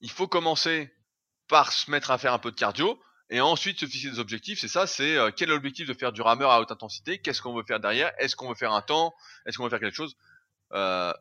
il 0.00 0.10
faut 0.10 0.28
commencer 0.28 0.92
par 1.48 1.72
se 1.72 1.90
mettre 1.90 2.10
à 2.10 2.18
faire 2.18 2.32
un 2.32 2.38
peu 2.38 2.50
de 2.50 2.56
cardio 2.56 3.00
et 3.30 3.40
ensuite 3.40 3.80
se 3.80 3.86
fixer 3.86 4.10
des 4.10 4.18
objectifs. 4.18 4.60
C'est 4.60 4.68
ça, 4.68 4.86
c'est 4.86 5.16
euh, 5.16 5.30
quel 5.34 5.50
est 5.50 5.52
l'objectif 5.52 5.88
de 5.88 5.94
faire 5.94 6.12
du 6.12 6.22
rameur 6.22 6.50
à 6.50 6.60
haute 6.60 6.70
intensité, 6.70 7.18
qu'est-ce 7.18 7.42
qu'on 7.42 7.54
veut 7.54 7.64
faire 7.64 7.80
derrière, 7.80 8.12
est-ce 8.18 8.36
qu'on 8.36 8.48
veut 8.48 8.54
faire 8.54 8.72
un 8.72 8.82
temps, 8.82 9.14
est-ce 9.46 9.56
qu'on 9.56 9.64
veut 9.64 9.70
faire 9.70 9.80
quelque 9.80 9.96
chose? 9.96 10.16
Euh, 10.72 11.12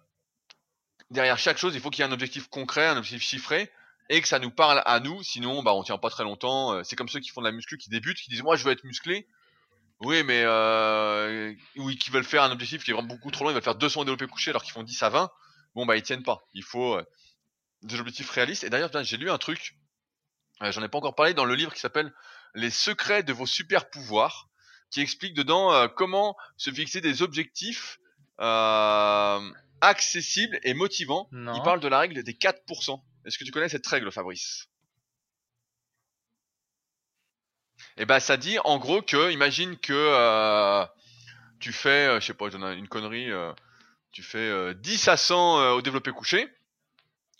derrière 1.11 1.37
chaque 1.37 1.57
chose, 1.57 1.75
il 1.75 1.81
faut 1.81 1.89
qu'il 1.89 2.03
y 2.03 2.07
ait 2.07 2.09
un 2.09 2.13
objectif 2.13 2.47
concret, 2.47 2.87
un 2.87 2.97
objectif 2.97 3.21
chiffré, 3.27 3.71
et 4.09 4.21
que 4.21 4.27
ça 4.27 4.39
nous 4.39 4.51
parle 4.51 4.81
à 4.85 4.99
nous. 4.99 5.21
Sinon, 5.23 5.63
bah, 5.63 5.73
on 5.73 5.83
tient 5.83 5.97
pas 5.97 6.09
très 6.09 6.23
longtemps. 6.23 6.73
Euh, 6.73 6.83
C'est 6.83 6.95
comme 6.95 7.09
ceux 7.09 7.19
qui 7.19 7.29
font 7.29 7.41
de 7.41 7.47
la 7.47 7.51
muscu, 7.51 7.77
qui 7.77 7.89
débutent, 7.89 8.17
qui 8.17 8.29
disent 8.29 8.43
moi 8.43 8.55
je 8.55 8.63
veux 8.63 8.71
être 8.71 8.83
musclé. 8.83 9.27
Oui, 10.01 10.23
mais 10.23 10.41
euh, 10.43 11.53
oui, 11.77 11.97
qui 11.97 12.11
veulent 12.11 12.25
faire 12.25 12.43
un 12.43 12.51
objectif 12.51 12.83
qui 12.83 12.91
est 12.91 12.93
vraiment 12.93 13.07
beaucoup 13.07 13.31
trop 13.31 13.45
long, 13.45 13.51
ils 13.51 13.53
veulent 13.53 13.63
faire 13.63 13.75
200 13.75 14.03
développés 14.03 14.27
couchés 14.27 14.51
alors 14.51 14.61
qu'ils 14.63 14.73
font 14.73 14.83
10 14.83 15.01
à 15.03 15.09
20. 15.09 15.31
Bon 15.73 15.85
bah 15.85 15.95
ils 15.95 16.03
tiennent 16.03 16.23
pas. 16.23 16.41
Il 16.53 16.63
faut 16.63 16.95
euh, 16.95 17.03
des 17.81 17.99
objectifs 17.99 18.29
réalistes. 18.29 18.63
Et 18.63 18.69
d'ailleurs, 18.69 18.91
j'ai 19.03 19.17
lu 19.17 19.29
un 19.31 19.37
truc. 19.37 19.77
euh, 20.61 20.71
J'en 20.71 20.83
ai 20.83 20.89
pas 20.89 20.97
encore 20.97 21.15
parlé 21.15 21.33
dans 21.33 21.45
le 21.45 21.55
livre 21.55 21.73
qui 21.73 21.79
s'appelle 21.79 22.13
Les 22.55 22.69
secrets 22.69 23.23
de 23.23 23.33
vos 23.33 23.45
super 23.45 23.89
pouvoirs, 23.89 24.49
qui 24.91 25.01
explique 25.01 25.33
dedans 25.33 25.73
euh, 25.73 25.87
comment 25.87 26.35
se 26.57 26.71
fixer 26.71 27.01
des 27.01 27.21
objectifs 27.21 27.99
euh, 28.41 29.39
accessibles 29.81 30.59
et 30.63 30.73
motivants. 30.73 31.27
Non. 31.31 31.55
Il 31.55 31.61
parle 31.63 31.79
de 31.79 31.87
la 31.87 31.99
règle 31.99 32.23
des 32.23 32.33
4%. 32.33 33.01
Est-ce 33.25 33.37
que 33.37 33.43
tu 33.43 33.51
connais 33.51 33.69
cette 33.69 33.87
règle, 33.87 34.11
Fabrice? 34.11 34.67
Eh 37.97 38.05
ben, 38.05 38.19
ça 38.19 38.37
dit 38.37 38.57
en 38.59 38.77
gros 38.77 39.01
que, 39.01 39.31
imagine 39.31 39.77
que 39.77 39.93
euh, 39.93 40.85
tu 41.59 41.71
fais, 41.71 42.07
euh, 42.07 42.19
je 42.19 42.25
sais 42.25 42.33
pas, 42.33 42.47
une 42.47 42.87
connerie, 42.87 43.31
euh, 43.31 43.53
tu 44.11 44.21
fais 44.21 44.37
euh, 44.37 44.73
10 44.73 45.07
à 45.07 45.17
100 45.17 45.59
euh, 45.59 45.71
au 45.71 45.81
développé 45.81 46.11
couché, 46.11 46.47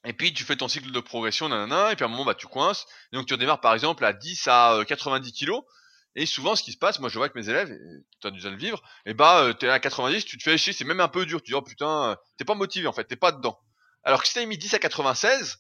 et 0.06 0.13
puis 0.13 0.34
tu 0.34 0.43
fais 0.43 0.56
ton 0.56 0.67
cycle 0.67 0.91
de 0.91 1.00
progression, 1.00 1.50
nanana, 1.50 1.91
et 1.91 1.95
puis 1.95 2.04
à 2.04 2.08
un 2.08 2.12
moment, 2.12 2.26
bah, 2.26 2.36
tu 2.36 2.48
coinces, 2.48 2.86
et 3.12 3.17
donc 3.17 3.28
tu 3.28 3.34
redémarres 3.34 3.62
par 3.62 3.74
exemple 3.74 4.06
à 4.06 4.13
10 4.13 4.48
à 4.48 4.74
euh, 4.76 4.84
90 4.84 5.32
kilos, 5.34 5.63
et 6.15 6.25
souvent, 6.25 6.56
ce 6.56 6.63
qui 6.63 6.71
se 6.71 6.78
passe, 6.78 6.99
moi 6.99 7.10
je 7.10 7.15
vois 7.15 7.25
avec 7.25 7.36
mes 7.36 7.49
élèves, 7.49 7.78
tu 8.21 8.28
as 8.28 8.32
dû 8.32 8.39
le 8.41 8.56
vivre, 8.56 8.82
et 9.06 9.13
bah 9.13 9.43
euh, 9.43 9.54
t'es 9.54 9.67
à 9.67 9.80
90, 9.80 10.25
tu 10.25 10.38
te 10.38 10.43
fais 10.43 10.58
chier, 10.58 10.71
c'est 10.71 10.86
même 10.86 11.01
un 11.01 11.10
peu 11.10 11.25
dur, 11.25 11.41
tu 11.41 11.51
dis 11.51 11.56
oh 11.56 11.62
putain, 11.62 12.12
euh, 12.12 12.15
t'es 12.38 12.45
pas 12.45 12.56
motivé 12.56 12.88
en 12.88 12.93
fait, 12.93 13.04
t'es 13.04 13.17
pas 13.17 13.34
dedans. 13.34 13.60
Alors 14.04 14.21
que 14.21 14.28
si 14.28 14.34
t'avais 14.34 14.45
mis 14.45 14.58
10 14.58 14.73
à 14.75 14.80
96, 14.80 15.58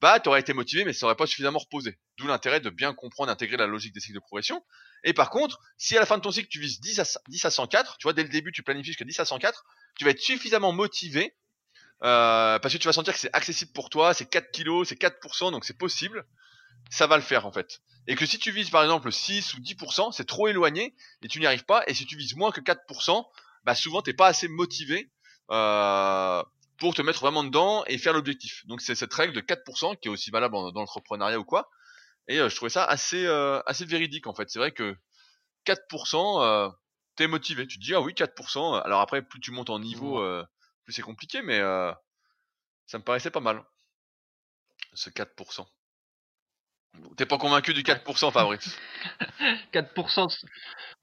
bah 0.00 0.20
t'aurais 0.20 0.40
été 0.40 0.52
motivé, 0.52 0.84
mais 0.84 0.92
ça 0.92 1.06
aurait 1.06 1.16
pas 1.16 1.26
suffisamment 1.26 1.58
reposé. 1.58 1.98
D'où 2.18 2.26
l'intérêt 2.26 2.60
de 2.60 2.70
bien 2.70 2.94
comprendre, 2.94 3.32
intégrer 3.32 3.56
la 3.56 3.66
logique 3.66 3.94
des 3.94 4.00
cycles 4.00 4.14
de 4.14 4.20
progression. 4.20 4.62
Et 5.04 5.12
par 5.12 5.30
contre, 5.30 5.58
si 5.78 5.96
à 5.96 6.00
la 6.00 6.06
fin 6.06 6.18
de 6.18 6.22
ton 6.22 6.30
cycle 6.30 6.48
tu 6.48 6.60
vises 6.60 6.80
10 6.80 7.00
à, 7.00 7.04
10 7.28 7.44
à 7.44 7.50
104, 7.50 7.96
tu 7.98 8.04
vois 8.04 8.12
dès 8.12 8.22
le 8.22 8.28
début 8.28 8.52
tu 8.52 8.62
planifies 8.62 8.88
jusqu'à 8.88 9.04
10 9.04 9.18
à 9.20 9.24
104, 9.24 9.64
tu 9.98 10.04
vas 10.04 10.10
être 10.10 10.20
suffisamment 10.20 10.72
motivé 10.72 11.34
euh, 12.02 12.58
parce 12.58 12.74
que 12.74 12.78
tu 12.78 12.86
vas 12.86 12.92
sentir 12.92 13.14
que 13.14 13.18
c'est 13.18 13.32
accessible 13.32 13.72
pour 13.72 13.90
toi, 13.90 14.14
c'est 14.14 14.26
4 14.26 14.50
kilos, 14.50 14.88
c'est 14.88 15.00
4%, 15.00 15.50
donc 15.50 15.64
c'est 15.64 15.78
possible. 15.78 16.26
Ça 16.90 17.06
va 17.06 17.16
le 17.16 17.22
faire 17.22 17.46
en 17.46 17.52
fait. 17.52 17.80
Et 18.06 18.14
que 18.14 18.26
si 18.26 18.38
tu 18.38 18.50
vises 18.52 18.70
par 18.70 18.82
exemple 18.82 19.10
6 19.10 19.54
ou 19.54 19.58
10%, 19.58 20.12
c'est 20.12 20.26
trop 20.26 20.48
éloigné 20.48 20.94
et 21.22 21.28
tu 21.28 21.40
n'y 21.40 21.46
arrives 21.46 21.64
pas. 21.64 21.82
Et 21.86 21.94
si 21.94 22.06
tu 22.06 22.16
vises 22.16 22.36
moins 22.36 22.52
que 22.52 22.60
4%, 22.60 23.26
bah 23.64 23.74
souvent 23.74 24.02
t'es 24.02 24.14
pas 24.14 24.28
assez 24.28 24.48
motivé 24.48 25.10
euh, 25.50 26.42
pour 26.78 26.94
te 26.94 27.02
mettre 27.02 27.20
vraiment 27.20 27.42
dedans 27.44 27.84
et 27.86 27.98
faire 27.98 28.12
l'objectif. 28.12 28.66
Donc 28.66 28.80
c'est 28.80 28.94
cette 28.94 29.12
règle 29.12 29.32
de 29.34 29.40
4% 29.40 29.98
qui 29.98 30.08
est 30.08 30.10
aussi 30.10 30.30
valable 30.30 30.54
dans, 30.54 30.70
dans 30.72 30.80
l'entrepreneuriat 30.80 31.38
ou 31.38 31.44
quoi. 31.44 31.68
Et 32.28 32.38
euh, 32.38 32.48
je 32.48 32.56
trouvais 32.56 32.70
ça 32.70 32.84
assez 32.84 33.26
euh, 33.26 33.60
assez 33.66 33.84
véridique 33.84 34.26
en 34.26 34.34
fait. 34.34 34.50
C'est 34.50 34.58
vrai 34.58 34.72
que 34.72 34.96
4%, 35.66 36.42
euh, 36.42 36.70
t'es 37.16 37.26
motivé. 37.26 37.66
Tu 37.66 37.78
te 37.78 37.84
dis 37.84 37.94
ah 37.94 38.00
oui 38.00 38.12
4%. 38.14 38.82
Alors 38.82 39.00
après 39.00 39.22
plus 39.22 39.40
tu 39.40 39.50
montes 39.50 39.70
en 39.70 39.78
niveau, 39.78 40.20
euh, 40.20 40.44
plus 40.84 40.92
c'est 40.92 41.02
compliqué, 41.02 41.42
mais 41.42 41.58
euh, 41.58 41.92
ça 42.86 42.98
me 42.98 43.04
paraissait 43.04 43.30
pas 43.30 43.40
mal. 43.40 43.64
Ce 44.94 45.10
4%. 45.10 45.66
T'es 47.16 47.26
pas 47.26 47.38
convaincu 47.38 47.72
du 47.74 47.82
4% 47.82 48.30
Fabrice? 48.32 48.78
4%. 49.72 50.26
de- 50.26 50.48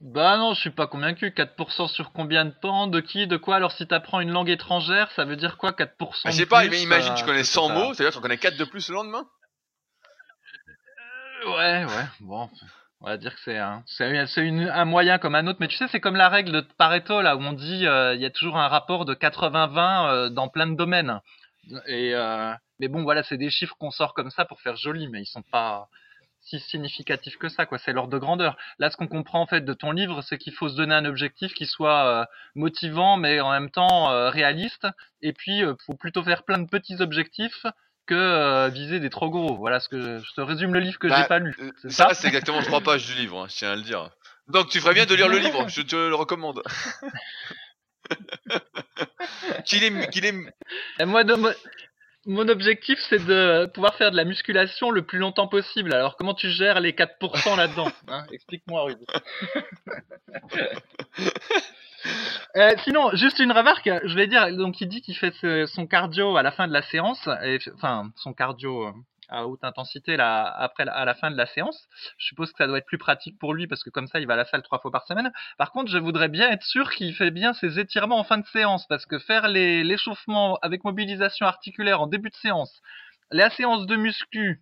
Bah 0.01 0.37
non, 0.37 0.53
je 0.53 0.59
suis 0.61 0.69
pas 0.69 0.87
convaincu. 0.87 1.31
4% 1.31 1.87
sur 1.87 2.11
combien 2.11 2.45
de 2.45 2.51
temps? 2.51 2.87
De 2.87 2.99
qui? 2.99 3.25
De 3.27 3.37
quoi? 3.37 3.55
Alors 3.55 3.71
si 3.71 3.87
t'apprends 3.87 4.19
une 4.19 4.31
langue 4.31 4.49
étrangère, 4.49 5.09
ça 5.11 5.25
veut 5.25 5.35
dire 5.35 5.57
quoi 5.57 5.71
4% 5.73 6.21
Mais 6.25 6.31
Je 6.31 6.37
sais 6.37 6.45
pas, 6.45 6.65
mais 6.67 6.81
imagine 6.81 7.13
euh, 7.13 7.15
tu 7.15 7.23
connais 7.25 7.39
parce 7.39 7.49
que 7.49 7.53
100 7.55 7.67
ça- 7.67 7.73
mots, 7.73 7.93
c'est-à-dire 7.93 8.09
que 8.09 8.13
tu 8.13 8.17
en 8.19 8.21
connais 8.21 8.37
4 8.37 8.57
de 8.57 8.65
plus 8.65 8.89
le 8.89 8.95
lendemain? 8.95 9.25
Ouais, 11.45 11.83
ouais, 11.85 12.05
bon. 12.21 12.49
On 13.01 13.07
va 13.07 13.17
dire 13.17 13.35
que 13.35 13.41
c'est 13.43 13.57
un, 13.57 13.83
moyen 14.85 15.17
comme 15.17 15.35
un 15.35 15.45
autre, 15.47 15.57
mais 15.59 15.67
tu 15.67 15.75
sais, 15.75 15.87
c'est 15.89 15.99
comme 15.99 16.15
la 16.15 16.29
règle 16.29 16.51
de 16.53 16.61
Pareto, 16.77 17.21
là, 17.21 17.35
où 17.35 17.41
on 17.41 17.51
dit 17.51 17.85
euh, 17.85 18.15
il 18.15 18.21
y 18.21 18.25
a 18.25 18.29
toujours 18.29 18.55
un 18.57 18.69
rapport 18.69 19.03
de 19.03 19.13
80-20 19.13 20.07
euh, 20.07 20.29
dans 20.29 20.47
plein 20.47 20.67
de 20.67 20.75
domaines. 20.77 21.19
Et, 21.87 22.13
euh, 22.15 22.53
mais 22.83 22.89
bon, 22.89 23.03
voilà, 23.03 23.23
c'est 23.23 23.37
des 23.37 23.49
chiffres 23.49 23.75
qu'on 23.79 23.91
sort 23.91 24.13
comme 24.13 24.29
ça 24.29 24.43
pour 24.43 24.59
faire 24.59 24.75
joli, 24.75 25.07
mais 25.07 25.21
ils 25.21 25.25
sont 25.25 25.41
pas 25.41 25.87
si 26.41 26.59
significatifs 26.59 27.37
que 27.37 27.47
ça, 27.47 27.65
quoi. 27.65 27.77
C'est 27.77 27.93
l'ordre 27.93 28.11
de 28.11 28.17
grandeur. 28.17 28.57
Là, 28.77 28.91
ce 28.91 28.97
qu'on 28.97 29.07
comprend 29.07 29.39
en 29.39 29.47
fait 29.47 29.61
de 29.61 29.73
ton 29.73 29.91
livre, 29.91 30.21
c'est 30.23 30.37
qu'il 30.37 30.51
faut 30.53 30.67
se 30.67 30.75
donner 30.75 30.93
un 30.93 31.05
objectif 31.05 31.53
qui 31.53 31.65
soit 31.65 32.05
euh, 32.05 32.25
motivant, 32.55 33.15
mais 33.15 33.39
en 33.39 33.51
même 33.51 33.69
temps 33.71 34.11
euh, 34.11 34.29
réaliste. 34.29 34.85
Et 35.21 35.31
puis, 35.31 35.63
euh, 35.63 35.75
faut 35.85 35.93
plutôt 35.93 36.23
faire 36.23 36.43
plein 36.43 36.57
de 36.57 36.67
petits 36.67 37.01
objectifs 37.01 37.65
que 38.05 38.15
euh, 38.15 38.67
viser 38.67 38.99
des 38.99 39.09
trop 39.09 39.29
gros. 39.29 39.55
Voilà 39.55 39.79
ce 39.79 39.87
que 39.87 40.19
je 40.19 40.33
te 40.33 40.41
résume 40.41 40.73
le 40.73 40.81
livre 40.81 40.99
que 40.99 41.07
Bah, 41.07 41.21
j'ai 41.21 41.27
pas 41.29 41.39
lu. 41.39 41.55
Ça, 41.83 42.09
ça? 42.09 42.13
c'est 42.13 42.27
exactement 42.27 42.61
trois 42.61 42.81
pages 42.81 43.05
du 43.05 43.13
livre, 43.13 43.43
hein, 43.43 43.47
je 43.49 43.55
tiens 43.55 43.71
à 43.71 43.75
le 43.77 43.81
dire. 43.83 44.09
Donc 44.49 44.67
tu 44.67 44.81
ferais 44.81 44.93
bien 44.93 45.05
de 45.05 45.15
lire 45.15 45.29
le 45.29 45.37
livre, 45.37 45.69
je 45.69 45.81
te 45.81 45.95
le 45.95 46.13
recommande. 46.15 46.61
qu'il 49.65 49.83
est, 49.83 50.09
qu'il 50.09 50.25
est, 50.25 50.33
Et 50.99 51.05
moi, 51.05 51.23
de- 51.23 51.35
mon 52.25 52.47
objectif, 52.47 52.99
c'est 53.09 53.25
de 53.25 53.65
pouvoir 53.73 53.95
faire 53.95 54.11
de 54.11 54.15
la 54.15 54.23
musculation 54.25 54.91
le 54.91 55.03
plus 55.03 55.19
longtemps 55.19 55.47
possible. 55.47 55.93
Alors, 55.93 56.15
comment 56.15 56.33
tu 56.33 56.49
gères 56.49 56.79
les 56.79 56.93
4% 56.93 57.57
là-dedans 57.57 57.91
hein 58.07 58.25
Explique-moi, 58.31 58.83
Rudy. 58.83 59.05
Euh, 62.57 62.71
sinon, 62.83 63.11
juste 63.13 63.39
une 63.39 63.53
remarque, 63.53 63.89
je 64.03 64.13
vais 64.15 64.27
dire, 64.27 64.53
donc 64.57 64.81
il 64.81 64.89
dit 64.89 65.01
qu'il 65.01 65.15
fait 65.15 65.33
son 65.67 65.87
cardio 65.87 66.35
à 66.35 66.43
la 66.43 66.51
fin 66.51 66.67
de 66.67 66.73
la 66.73 66.81
séance, 66.81 67.29
et, 67.43 67.59
enfin 67.75 68.11
son 68.17 68.33
cardio 68.33 68.87
euh, 68.87 68.91
à 69.33 69.47
haute 69.47 69.63
intensité 69.63 70.15
là, 70.15 70.43
après 70.45 70.87
à 70.87 71.05
la 71.05 71.15
fin 71.15 71.31
de 71.31 71.35
la 71.37 71.45
séance. 71.45 71.87
Je 72.17 72.27
suppose 72.27 72.51
que 72.51 72.57
ça 72.57 72.67
doit 72.67 72.77
être 72.77 72.85
plus 72.85 72.97
pratique 72.97 73.37
pour 73.39 73.53
lui 73.53 73.67
parce 73.67 73.83
que 73.83 73.89
comme 73.89 74.07
ça 74.07 74.19
il 74.19 74.27
va 74.27 74.33
à 74.35 74.37
la 74.37 74.45
salle 74.45 74.61
trois 74.61 74.79
fois 74.79 74.91
par 74.91 75.05
semaine. 75.05 75.31
Par 75.57 75.71
contre, 75.71 75.91
je 75.91 75.97
voudrais 75.97 76.29
bien 76.29 76.51
être 76.51 76.63
sûr 76.63 76.91
qu'il 76.91 77.13
fait 77.15 77.31
bien 77.31 77.53
ses 77.53 77.79
étirements 77.79 78.19
en 78.19 78.23
fin 78.23 78.37
de 78.37 78.45
séance 78.45 78.85
parce 78.87 79.05
que 79.05 79.19
faire 79.19 79.47
l'échauffement 79.47 80.57
avec 80.61 80.83
mobilisation 80.83 81.47
articulaire 81.47 82.01
en 82.01 82.07
début 82.07 82.29
de 82.29 82.35
séance, 82.35 82.81
la 83.31 83.49
séance 83.49 83.87
de 83.87 83.95
muscu, 83.95 84.61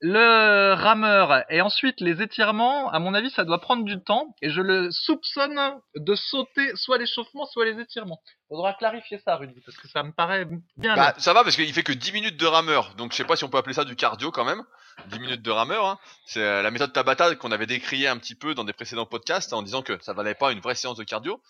le 0.00 0.74
rameur 0.74 1.44
et 1.50 1.60
ensuite 1.60 2.00
les 2.00 2.22
étirements, 2.22 2.90
à 2.90 3.00
mon 3.00 3.14
avis, 3.14 3.30
ça 3.30 3.44
doit 3.44 3.60
prendre 3.60 3.84
du 3.84 4.00
temps 4.02 4.34
et 4.42 4.50
je 4.50 4.60
le 4.60 4.90
soupçonne 4.92 5.60
de 5.96 6.14
sauter 6.14 6.70
soit 6.76 6.98
l'échauffement, 6.98 7.46
soit 7.46 7.64
les 7.64 7.80
étirements. 7.80 8.20
Faudra 8.48 8.74
clarifier 8.74 9.20
ça, 9.24 9.36
Rudy, 9.36 9.60
parce 9.64 9.76
que 9.76 9.88
ça 9.88 10.02
me 10.04 10.12
paraît 10.12 10.46
bien. 10.76 10.94
bah, 10.94 11.14
ça 11.18 11.32
va 11.32 11.42
parce 11.42 11.56
qu'il 11.56 11.72
fait 11.72 11.82
que 11.82 11.92
10 11.92 12.12
minutes 12.12 12.36
de 12.36 12.46
rameur, 12.46 12.94
donc 12.94 13.12
je 13.12 13.16
sais 13.16 13.24
pas 13.24 13.34
si 13.34 13.44
on 13.44 13.48
peut 13.48 13.58
appeler 13.58 13.74
ça 13.74 13.84
du 13.84 13.96
cardio 13.96 14.30
quand 14.30 14.44
même. 14.44 14.62
10 15.10 15.20
minutes 15.20 15.42
de 15.42 15.50
rameur, 15.50 15.86
hein. 15.86 15.98
c'est 16.26 16.42
euh, 16.42 16.62
la 16.62 16.70
méthode 16.70 16.92
Tabata 16.92 17.34
qu'on 17.36 17.52
avait 17.52 17.66
décriée 17.66 18.08
un 18.08 18.18
petit 18.18 18.34
peu 18.34 18.54
dans 18.54 18.64
des 18.64 18.72
précédents 18.72 19.06
podcasts 19.06 19.52
en 19.52 19.62
disant 19.62 19.82
que 19.82 19.96
ça 20.02 20.12
valait 20.12 20.34
pas 20.34 20.52
une 20.52 20.60
vraie 20.60 20.74
séance 20.74 20.96
de 20.96 21.04
cardio. 21.04 21.40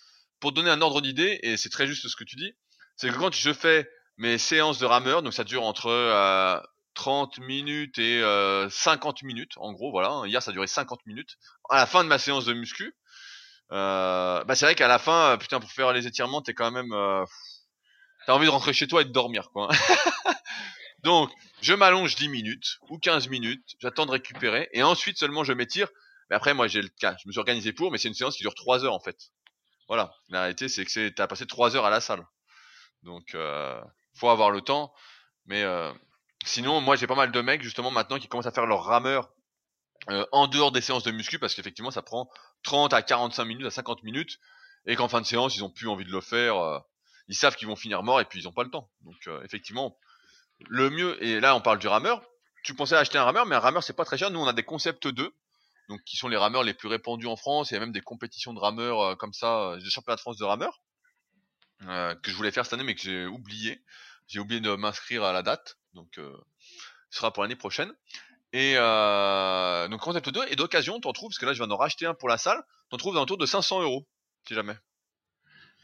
Pour 0.41 0.53
donner 0.53 0.71
un 0.71 0.83
ordre 0.83 1.01
d'idée, 1.01 1.41
et 1.43 1.57
c'est 1.57 1.71
très 1.71 1.87
juste 1.87 2.07
ce 2.07 2.15
que 2.15 2.25
tu 2.25 2.37
dis, 2.37 2.53
c'est 2.97 3.09
que 3.09 3.17
quand 3.17 3.35
je 3.35 3.53
fais 3.53 3.91
mes 4.19 4.39
séances 4.39 4.79
de 4.79 4.87
rameur, 4.87 5.23
donc 5.23 5.33
ça 5.33 5.45
dure 5.45 5.65
entre 5.65 5.87
euh, 5.89 6.61
30 6.99 7.39
minutes 7.39 7.99
et 7.99 8.21
euh, 8.21 8.69
50 8.69 9.23
minutes, 9.23 9.53
en 9.59 9.73
gros, 9.73 9.93
voilà. 9.93 10.23
Hier, 10.27 10.43
ça 10.43 10.51
a 10.51 10.53
duré 10.53 10.67
50 10.67 11.07
minutes. 11.07 11.37
À 11.71 11.77
la 11.77 11.87
fin 11.87 12.03
de 12.03 12.09
ma 12.09 12.19
séance 12.19 12.45
de 12.45 12.53
muscu, 12.53 12.93
euh, 13.71 14.43
bah 14.43 14.57
c'est 14.57 14.65
vrai 14.65 14.75
qu'à 14.75 14.89
la 14.89 14.99
fin, 14.99 15.35
euh, 15.35 15.37
putain, 15.37 15.61
pour 15.61 15.71
faire 15.71 15.93
les 15.93 16.09
étirements, 16.09 16.43
t'es 16.43 16.55
quand 16.55 16.73
même, 16.73 16.93
euh, 16.93 17.25
t'as 18.27 18.35
envie 18.35 18.47
de 18.47 18.51
rentrer 18.51 18.73
chez 18.73 18.89
toi 18.89 19.03
et 19.03 19.05
de 19.05 19.13
dormir, 19.13 19.51
quoi. 19.53 19.69
Donc, 21.05 21.31
je 21.63 21.73
m'allonge 21.73 22.17
10 22.17 22.29
minutes 22.31 22.79
ou 22.91 22.99
15 22.99 23.29
minutes, 23.29 23.77
j'attends 23.79 24.05
de 24.05 24.11
récupérer, 24.11 24.69
et 24.73 24.83
ensuite 24.83 25.19
seulement 25.19 25.45
je 25.45 25.53
m'étire. 25.53 25.89
Mais 26.31 26.37
après, 26.37 26.53
moi, 26.53 26.67
j'ai 26.67 26.83
le 26.83 26.89
cas. 26.89 27.17
Je 27.23 27.29
me 27.29 27.33
suis 27.33 27.39
organisé 27.39 27.73
pour, 27.73 27.93
mais 27.93 27.99
c'est 27.99 28.09
une 28.09 28.15
séance 28.15 28.37
qui 28.37 28.43
dure 28.43 28.57
3 28.57 28.85
heures 28.85 28.93
en 28.93 29.01
fait. 29.01 29.17
Voilà. 29.87 30.13
La 30.31 30.41
réalité, 30.41 30.69
c'est 30.69 30.85
que 30.85 31.09
t'as 31.11 31.29
passé 31.29 31.47
3 31.47 31.77
heures 31.77 31.87
à 31.87 31.91
la 31.91 32.01
salle. 32.01 32.27
Donc, 33.05 33.37
euh, 33.37 33.81
faut 34.17 34.29
avoir 34.29 34.51
le 34.51 34.63
temps. 34.63 34.93
Mais 35.47 35.63
euh, 35.63 35.93
sinon, 36.49 36.81
moi, 36.81 36.97
j'ai 36.97 37.07
pas 37.07 37.15
mal 37.15 37.31
de 37.31 37.41
mecs 37.41 37.63
justement 37.63 37.91
maintenant 37.91 38.19
qui 38.19 38.29
commencent 38.29 38.47
à 38.47 38.53
faire 38.53 38.67
leur 38.67 38.85
rameur 38.85 39.31
euh, 40.11 40.25
en 40.33 40.47
dehors 40.47 40.73
des 40.73 40.81
séances 40.81 41.05
de 41.05 41.11
muscu 41.11 41.39
parce 41.39 41.55
qu'effectivement, 41.55 41.91
ça 41.91 42.03
prend 42.03 42.31
30 42.63 42.95
à 42.95 43.03
45 43.03 43.45
minutes, 43.45 43.67
à 43.67 43.71
50 43.71 44.03
minutes, 44.03 44.39
et 44.87 44.97
qu'en 44.97 45.09
fin 45.09 45.21
de 45.21 45.27
séance, 45.27 45.57
ils 45.57 45.65
ont 45.65 45.71
plus 45.71 45.89
envie 45.89 46.05
de 46.05 46.11
le 46.11 46.21
faire. 46.21 46.57
euh, 46.57 46.79
ils 47.29 47.35
savent 47.35 47.57
qu'ils 47.57 47.69
vont 47.69 47.77
finir 47.77 48.03
morts 48.03 48.21
et 48.21 48.25
puis 48.25 48.41
ils 48.41 48.49
ont 48.49 48.53
pas 48.53 48.65
le 48.65 48.71
temps. 48.71 48.91
Donc, 49.03 49.17
euh, 49.27 49.43
effectivement, 49.45 49.99
le 50.69 50.89
mieux. 50.89 51.23
Et 51.23 51.41
là, 51.41 51.55
on 51.55 51.61
parle 51.61 51.79
du 51.79 51.89
rameur. 51.89 52.23
Tu 52.65 52.75
pensais 52.75 52.97
acheter 52.97 53.19
un 53.19 53.25
rameur, 53.25 53.45
mais 53.45 53.55
un 53.55 53.61
rameur, 53.61 53.83
c'est 53.83 53.93
pas 53.93 54.07
très 54.07 54.17
cher. 54.17 54.31
Nous, 54.31 54.41
on 54.41 54.47
a 54.47 54.53
des 54.53 54.65
concepts 54.65 55.07
2 55.07 55.35
donc 55.89 56.03
qui 56.05 56.19
sont 56.19 56.29
les 56.29 56.37
rameurs 56.37 56.65
les 56.65 56.75
plus 56.75 56.89
répandus 56.89 57.27
en 57.27 57.37
France. 57.37 57.71
Il 57.71 57.75
y 57.75 57.77
a 57.77 57.81
même 57.81 57.93
des 57.93 58.03
compétitions 58.03 58.53
de 58.53 58.59
rameurs 58.59 59.17
comme 59.17 59.33
ça, 59.33 59.75
des 59.83 59.89
championnats 59.89 60.17
de 60.17 60.21
France 60.21 60.37
de 60.37 60.45
rameurs 60.45 60.83
que 61.81 62.31
je 62.31 62.35
voulais 62.35 62.51
faire 62.51 62.65
cette 62.67 62.75
année, 62.75 62.85
mais 62.85 62.95
que 62.95 63.01
j'ai 63.01 63.25
oublié. 63.25 63.83
J'ai 64.27 64.39
oublié 64.41 64.61
de 64.61 64.75
m'inscrire 64.75 65.25
à 65.25 65.33
la 65.33 65.43
date, 65.43 65.79
donc 65.99 66.19
euh, 66.19 66.33
ce 67.11 67.19
sera 67.19 67.33
pour 67.33 67.43
l'année 67.43 67.57
prochaine. 67.57 67.93
Et 68.53 68.75
euh, 68.77 69.89
donc 69.89 70.01
concept 70.01 70.31
2 70.31 70.41
et 70.49 70.57
d'occasion, 70.57 71.01
t'en 71.01 71.13
trouves 71.13 71.31
parce 71.31 71.39
que 71.39 71.47
là 71.47 71.53
je 71.53 71.59
viens 71.59 71.67
d'en 71.67 71.77
racheter 71.77 72.07
un 72.07 72.15
pour 72.15 72.29
la 72.29 72.39
salle. 72.39 72.63
T'en 72.91 72.97
trouves 72.97 73.15
dans 73.15 73.23
autour 73.23 73.37
de 73.39 73.47
500 73.47 73.83
euros, 73.83 74.07
si 74.47 74.55
jamais. 74.55 74.75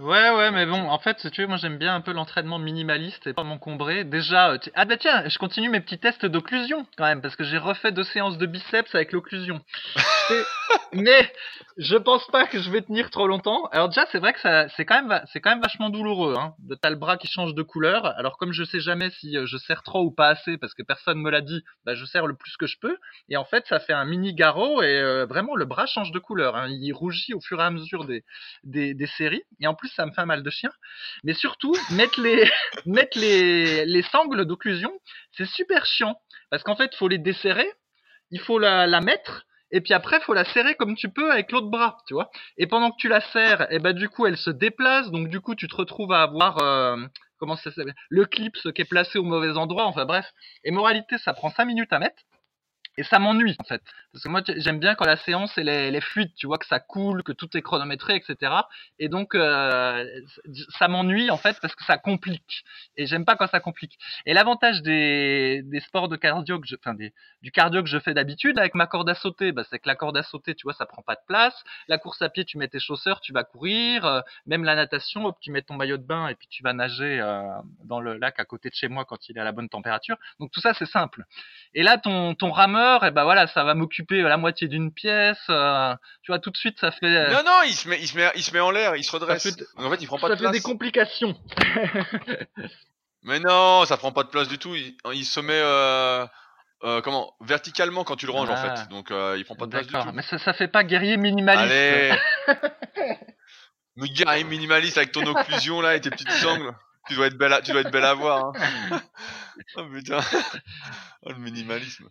Ouais, 0.00 0.30
ouais, 0.30 0.50
mais 0.50 0.66
bon, 0.66 0.88
en 0.90 0.98
fait, 0.98 1.20
si 1.20 1.30
tu 1.30 1.42
veux, 1.42 1.46
moi 1.46 1.56
j'aime 1.56 1.78
bien 1.78 1.94
un 1.94 2.00
peu 2.00 2.12
l'entraînement 2.12 2.58
minimaliste 2.58 3.28
et 3.28 3.32
pas 3.32 3.44
m'encombrer. 3.44 4.02
Déjà, 4.02 4.50
euh, 4.50 4.58
tu- 4.58 4.72
ah 4.74 4.86
bah 4.86 4.96
tiens, 4.96 5.28
je 5.28 5.38
continue 5.38 5.68
mes 5.68 5.80
petits 5.80 6.00
tests 6.00 6.26
d'occlusion 6.26 6.84
quand 6.96 7.04
même, 7.04 7.22
parce 7.22 7.36
que 7.36 7.44
j'ai 7.44 7.58
refait 7.58 7.92
deux 7.92 8.02
séances 8.02 8.36
de 8.36 8.46
biceps 8.46 8.92
avec 8.94 9.12
l'occlusion. 9.12 9.60
Mais 10.92 11.32
je 11.77 11.97
pense 11.97 12.25
pas 12.29 12.47
que 12.47 12.61
je 12.61 12.70
vais 12.70 12.83
tenir 12.83 13.11
trop 13.11 13.27
longtemps. 13.27 13.66
Alors 13.72 13.89
déjà, 13.89 14.07
c'est 14.12 14.18
vrai 14.18 14.33
que 14.33 14.41
ça, 14.41 14.68
c'est 14.70 14.85
quand 14.85 15.03
même, 15.03 15.25
c'est 15.33 15.41
quand 15.41 15.51
même 15.51 15.61
vachement 15.61 15.91
douloureux. 15.91 16.35
Hein. 16.39 16.55
T'as 16.81 16.91
le 16.91 16.97
bras 16.97 17.16
qui 17.16 17.27
change 17.27 17.55
de 17.55 17.62
couleur. 17.62 18.07
Alors 18.18 18.39
comme 18.39 18.53
je 18.53 18.62
sais 18.62 18.79
jamais 18.79 19.11
si 19.11 19.37
euh, 19.37 19.47
je 19.47 19.57
serre 19.57 19.83
trop 19.83 20.05
ou 20.05 20.11
pas 20.12 20.29
assez, 20.29 20.57
parce 20.57 20.72
que 20.72 20.83
personne 20.83 21.18
me 21.18 21.31
l'a 21.31 21.41
dit, 21.41 21.64
bah 21.85 21.95
je 21.95 22.05
serre 22.05 22.27
le 22.27 22.37
plus 22.37 22.57
que 22.57 22.66
je 22.66 22.79
peux. 22.79 22.97
Et 23.29 23.37
en 23.37 23.45
fait, 23.45 23.66
ça 23.66 23.81
fait 23.81 23.93
un 23.93 24.05
mini 24.05 24.35
garrot 24.35 24.83
et 24.83 25.01
euh, 25.01 25.27
vraiment 25.27 25.57
le 25.57 25.64
bras 25.64 25.87
change 25.87 26.12
de 26.12 26.18
couleur. 26.20 26.55
Hein. 26.55 26.68
Il 26.70 26.93
rougit 26.93 27.35
au 27.35 27.41
fur 27.41 27.61
et 27.61 27.64
à 27.64 27.70
mesure 27.70 28.05
des, 28.05 28.25
des, 28.62 28.95
des 28.95 29.07
séries. 29.07 29.43
Et 29.61 29.66
en 29.66 29.75
plus, 29.75 29.89
ça 29.89 30.07
me 30.07 30.12
fait 30.12 30.27
mal 30.27 30.45
de 30.45 30.51
chien. 30.51 30.70
Mais 31.25 31.35
surtout, 31.35 31.75
mettre 31.91 32.20
les, 32.20 32.49
mettre 32.87 33.18
les, 33.18 33.85
les 33.85 34.03
sangles 34.03 34.45
d'occlusion, 34.45 34.93
c'est 35.33 35.49
super 35.49 35.87
chiant. 35.87 36.16
Parce 36.51 36.62
qu'en 36.62 36.77
fait, 36.77 36.95
faut 36.95 37.09
les 37.09 37.18
desserrer, 37.18 37.68
il 38.31 38.39
faut 38.39 38.61
la, 38.61 38.87
la 38.87 39.01
mettre, 39.01 39.45
et 39.75 39.81
puis 39.81 39.93
après, 39.93 40.20
faut 40.20 40.35
la 40.35 40.45
serrer 40.45 40.77
comme 40.77 40.95
tu 40.95 41.09
peux 41.09 41.33
avec 41.33 41.51
l'autre 41.51 41.66
bras, 41.66 41.99
tu 42.07 42.14
vois. 42.14 42.31
Et 42.59 42.68
pendant 42.68 42.93
que 42.93 42.97
tu 42.97 43.09
la 43.09 43.20
serres, 43.20 43.66
et 43.72 43.81
ben 43.81 43.93
du 43.93 44.09
coup, 44.09 44.25
elle 44.25 44.37
se 44.37 44.51
déplace, 44.51 45.11
donc 45.11 45.29
du 45.29 45.41
coup, 45.41 45.57
tu 45.57 45.66
te 45.66 45.75
retrouves 45.75 46.12
à 46.12 46.22
avoir, 46.22 46.62
euh, 46.62 47.05
comment 47.39 47.57
ça 47.57 47.72
s'appelle, 47.72 47.97
le 48.09 48.25
clip 48.25 48.55
qui 48.55 48.83
est 48.83 48.85
placé 48.85 49.18
au 49.18 49.25
mauvais 49.25 49.57
endroit, 49.57 49.87
enfin 49.87 50.05
bref. 50.05 50.27
Et 50.62 50.70
moralité, 50.70 51.18
ça 51.18 51.35
prend 51.35 51.51
5 51.51 51.64
minutes 51.64 51.93
à 51.93 51.99
mettre. 51.99 52.22
Et 52.99 53.03
ça 53.03 53.18
m'ennuie 53.18 53.57
en 53.59 53.64
fait, 53.64 53.83
parce 54.14 54.22
que 54.22 54.28
moi 54.28 54.42
j'aime 54.46 54.78
bien 54.78 54.94
quand 54.94 55.06
la 55.06 55.16
séance 55.16 55.58
elle 55.58 55.68
est, 55.68 55.88
elle 55.88 55.96
est 55.96 56.00
fluide, 56.00 56.30
tu 56.36 56.46
vois 56.46 56.58
que 56.58 56.66
ça 56.66 56.78
coule, 56.78 57.24
que 57.24 57.32
tout 57.32 57.56
est 57.56 57.62
chronométré, 57.62 58.14
etc. 58.14 58.52
Et 59.00 59.08
donc 59.08 59.34
euh, 59.34 60.08
ça 60.78 60.86
m'ennuie 60.86 61.32
en 61.32 61.36
fait 61.36 61.58
parce 61.60 61.74
que 61.74 61.82
ça 61.82 61.98
complique. 61.98 62.62
Et 62.96 63.06
j'aime 63.06 63.24
pas 63.24 63.34
quand 63.34 63.48
ça 63.48 63.58
complique. 63.58 63.98
Et 64.24 64.32
l'avantage 64.32 64.82
des, 64.82 65.62
des 65.64 65.80
sports 65.80 66.08
de 66.08 66.14
cardio, 66.14 66.60
que 66.60 66.66
je, 66.68 66.76
enfin 66.76 66.94
des, 66.94 67.12
du 67.42 67.50
cardio 67.50 67.82
que 67.82 67.88
je 67.88 67.98
fais 67.98 68.14
d'habitude 68.14 68.56
avec 68.56 68.76
ma 68.76 68.86
corde 68.86 69.08
à 69.08 69.16
sauter, 69.16 69.50
bah, 69.50 69.64
c'est 69.68 69.80
que 69.80 69.88
la 69.88 69.96
corde 69.96 70.16
à 70.16 70.22
sauter, 70.22 70.54
tu 70.54 70.62
vois, 70.62 70.74
ça 70.74 70.86
prend 70.86 71.02
pas 71.02 71.16
de 71.16 71.22
place. 71.26 71.64
La 71.88 71.98
course 71.98 72.22
à 72.22 72.28
pied, 72.28 72.44
tu 72.44 72.56
mets 72.56 72.68
tes 72.68 72.78
chaussures, 72.78 73.20
tu 73.20 73.32
vas 73.32 73.42
courir. 73.42 74.04
Euh, 74.04 74.20
même 74.46 74.62
la 74.62 74.76
natation, 74.76 75.24
hop, 75.24 75.38
tu 75.40 75.50
mets 75.50 75.62
ton 75.62 75.74
maillot 75.74 75.96
de 75.96 76.06
bain 76.06 76.28
et 76.28 76.36
puis 76.36 76.46
tu 76.46 76.62
vas 76.62 76.72
nager 76.72 77.20
euh, 77.20 77.42
dans 77.82 78.00
le 78.00 78.16
lac 78.16 78.38
à 78.38 78.44
côté 78.44 78.70
de 78.70 78.76
chez 78.76 78.86
moi 78.86 79.04
quand 79.04 79.28
il 79.28 79.36
est 79.36 79.40
à 79.40 79.44
la 79.44 79.50
bonne 79.50 79.68
température. 79.68 80.16
Donc 80.38 80.52
tout 80.52 80.60
ça 80.60 80.72
c'est 80.72 80.86
simple. 80.86 81.24
Et 81.74 81.82
là 81.82 81.98
ton 81.98 82.36
ton 82.36 82.52
rameur, 82.52 83.04
et 83.04 83.10
ben 83.10 83.24
voilà, 83.24 83.48
ça 83.48 83.64
va 83.64 83.74
m'occuper 83.74 84.03
la 84.11 84.36
moitié 84.36 84.68
d'une 84.68 84.92
pièce. 84.92 85.38
euh, 85.50 85.94
tu 86.22 86.30
vois, 86.32 86.38
tout 86.38 86.50
de 86.50 86.57
suite 86.57 86.78
ça 86.80 86.90
fait 86.92 87.07
euh, 87.07 87.32
Non, 87.32 87.42
non, 87.44 87.62
il 87.66 87.72
se 87.74 87.88
met, 87.88 87.98
il 88.00 88.07
se 88.09 88.16
met, 88.16 88.30
il 88.36 88.42
se 88.42 88.52
met 88.52 88.61
en 88.61 88.70
l'air, 88.70 88.96
il 88.96 89.05
se 89.05 89.12
redresse. 89.12 89.42
Ça 89.42 89.50
fait- 89.50 89.59
Donc, 89.76 89.86
en 89.86 89.90
fait, 89.90 90.02
il 90.02 90.07
prend 90.07 90.18
pas 90.18 90.28
ça 90.28 90.34
de 90.34 90.38
fait 90.38 90.44
place. 90.44 90.52
des 90.52 90.61
complications. 90.62 91.36
Mais 93.22 93.40
non, 93.40 93.84
ça 93.86 93.96
prend 93.96 94.12
pas 94.12 94.22
de 94.24 94.28
place 94.28 94.48
du 94.48 94.59
tout. 94.59 94.74
Il, 94.74 94.96
il 95.14 95.24
se 95.24 95.40
met, 95.40 95.52
euh, 95.55 96.26
euh, 96.84 97.00
comment, 97.00 97.34
verticalement 97.40 98.05
quand 98.05 98.16
tu 98.16 98.26
le 98.26 98.32
ranges 98.32 98.50
en 98.50 98.55
Ah. 98.57 98.76
fait. 98.76 98.88
Donc, 98.90 99.11
euh, 99.11 99.36
il 99.38 99.44
prend 99.46 99.55
pas 99.57 99.64
de 99.66 99.70
place 99.70 99.86
du 99.86 99.92
tout. 99.94 100.12
mais 100.12 100.22
ça, 100.22 100.38
ça 100.38 100.52
fait 100.52 100.68
pas 100.68 100.84
guerrier 100.84 101.16
minimaliste. 101.16 101.72
Allez 101.72 102.12
Me 103.96 104.07
guerrier 104.09 104.44
minimaliste 104.44 104.98
avec 104.98 105.12
ton 105.12 105.24
occlusion 105.24 105.80
là 105.80 105.94
et 105.94 106.00
tes 106.00 106.11
petites 106.11 106.30
sangles. 106.32 106.74
Tu 107.09 107.14
dois 107.14 107.26
être 107.28 107.36
belle 107.38 107.52
à, 107.52 107.62
tu 107.62 107.70
dois 107.70 107.82
être 107.82 107.90
belle 107.92 108.05
à 108.05 108.14
voir. 108.14 108.52
Hein. 108.90 109.00
oh 109.76 109.84
putain. 109.92 110.20
Oh, 111.22 111.30
le 111.30 111.36
minimalisme. 111.38 112.09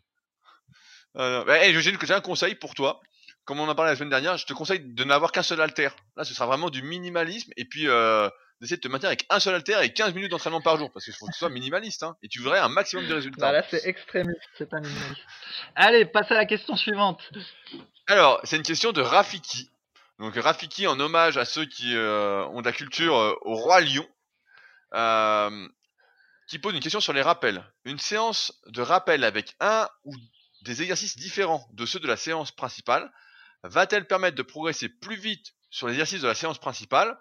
Non. 1.16 1.44
Bah, 1.46 1.64
hey, 1.64 1.80
j'ai 1.80 2.14
un 2.14 2.22
conseil 2.22 2.56
pour 2.56 2.76
toi. 2.76 3.02
Comme 3.46 3.60
on 3.60 3.68
en 3.68 3.76
parlé 3.76 3.92
la 3.92 3.98
semaine 3.98 4.10
dernière, 4.10 4.38
je 4.38 4.46
te 4.46 4.54
conseille 4.54 4.80
de 4.80 5.04
n'avoir 5.04 5.34
qu'un 5.34 5.44
seul 5.44 5.60
alter. 5.60 5.90
Là, 6.16 6.24
ce 6.24 6.34
sera 6.34 6.46
vraiment 6.46 6.70
du 6.70 6.82
minimalisme 6.82 7.52
et 7.58 7.66
puis 7.66 7.90
euh, 7.90 8.30
d'essayer 8.62 8.78
de 8.78 8.82
te 8.82 8.88
maintenir 8.88 9.10
avec 9.10 9.26
un 9.30 9.42
seul 9.42 9.54
alter 9.54 9.84
et 9.84 9.92
15 9.92 10.14
minutes 10.14 10.32
d'entraînement 10.32 10.62
par 10.62 10.78
jour 10.78 10.90
parce 10.94 11.04
qu'il 11.04 11.14
faut 11.14 11.26
que 11.26 11.34
tu 11.34 11.40
sois 11.40 11.50
minimaliste 11.50 12.04
hein, 12.04 12.16
et 12.24 12.30
tu 12.30 12.42
verrais 12.42 12.60
un 12.60 12.70
maximum 12.70 13.06
de 13.06 13.14
résultats. 13.14 13.52
Là, 13.52 13.64
c'est 13.70 13.86
extrémiste, 13.86 14.40
c'est 14.58 14.70
pas 14.70 14.80
minimaliste. 14.80 15.22
Allez, 15.76 16.06
passe 16.06 16.32
à 16.32 16.36
la 16.36 16.46
question 16.46 16.78
suivante. 16.78 17.22
Alors, 18.08 18.40
c'est 18.46 18.56
une 18.56 18.64
question 18.64 18.94
de 18.94 19.02
Rafiki. 19.02 19.70
Donc 20.20 20.36
Rafiki 20.36 20.88
en 20.88 20.98
hommage 21.00 21.38
à 21.38 21.44
ceux 21.44 21.66
qui 21.66 21.96
euh, 21.96 22.46
ont 22.48 22.62
de 22.62 22.66
la 22.66 22.72
culture 22.72 23.18
euh, 23.18 23.36
au 23.42 23.56
roi 23.56 23.82
lion, 23.82 24.08
euh, 24.94 25.68
qui 26.48 26.60
pose 26.60 26.74
une 26.74 26.80
question 26.80 27.02
sur 27.02 27.12
les 27.12 27.22
rappels. 27.22 27.62
Une 27.84 28.00
séance 28.00 28.62
de 28.68 28.82
rappel 28.82 29.26
avec 29.26 29.56
un 29.60 29.90
ou 30.06 30.14
des 30.64 30.82
exercices 30.82 31.18
différents 31.18 31.68
de 31.74 31.86
ceux 31.86 32.00
de 32.00 32.08
la 32.08 32.18
séance 32.18 32.52
principale. 32.52 33.12
Va-t-elle 33.64 34.08
permettre 34.08 34.36
de 34.36 34.44
progresser 34.44 34.90
plus 34.90 35.16
vite 35.16 35.54
sur 35.70 35.88
les 35.88 35.94
exercices 35.94 36.22
de 36.22 36.28
la 36.28 36.36
séance 36.36 36.60
principale? 36.60 37.18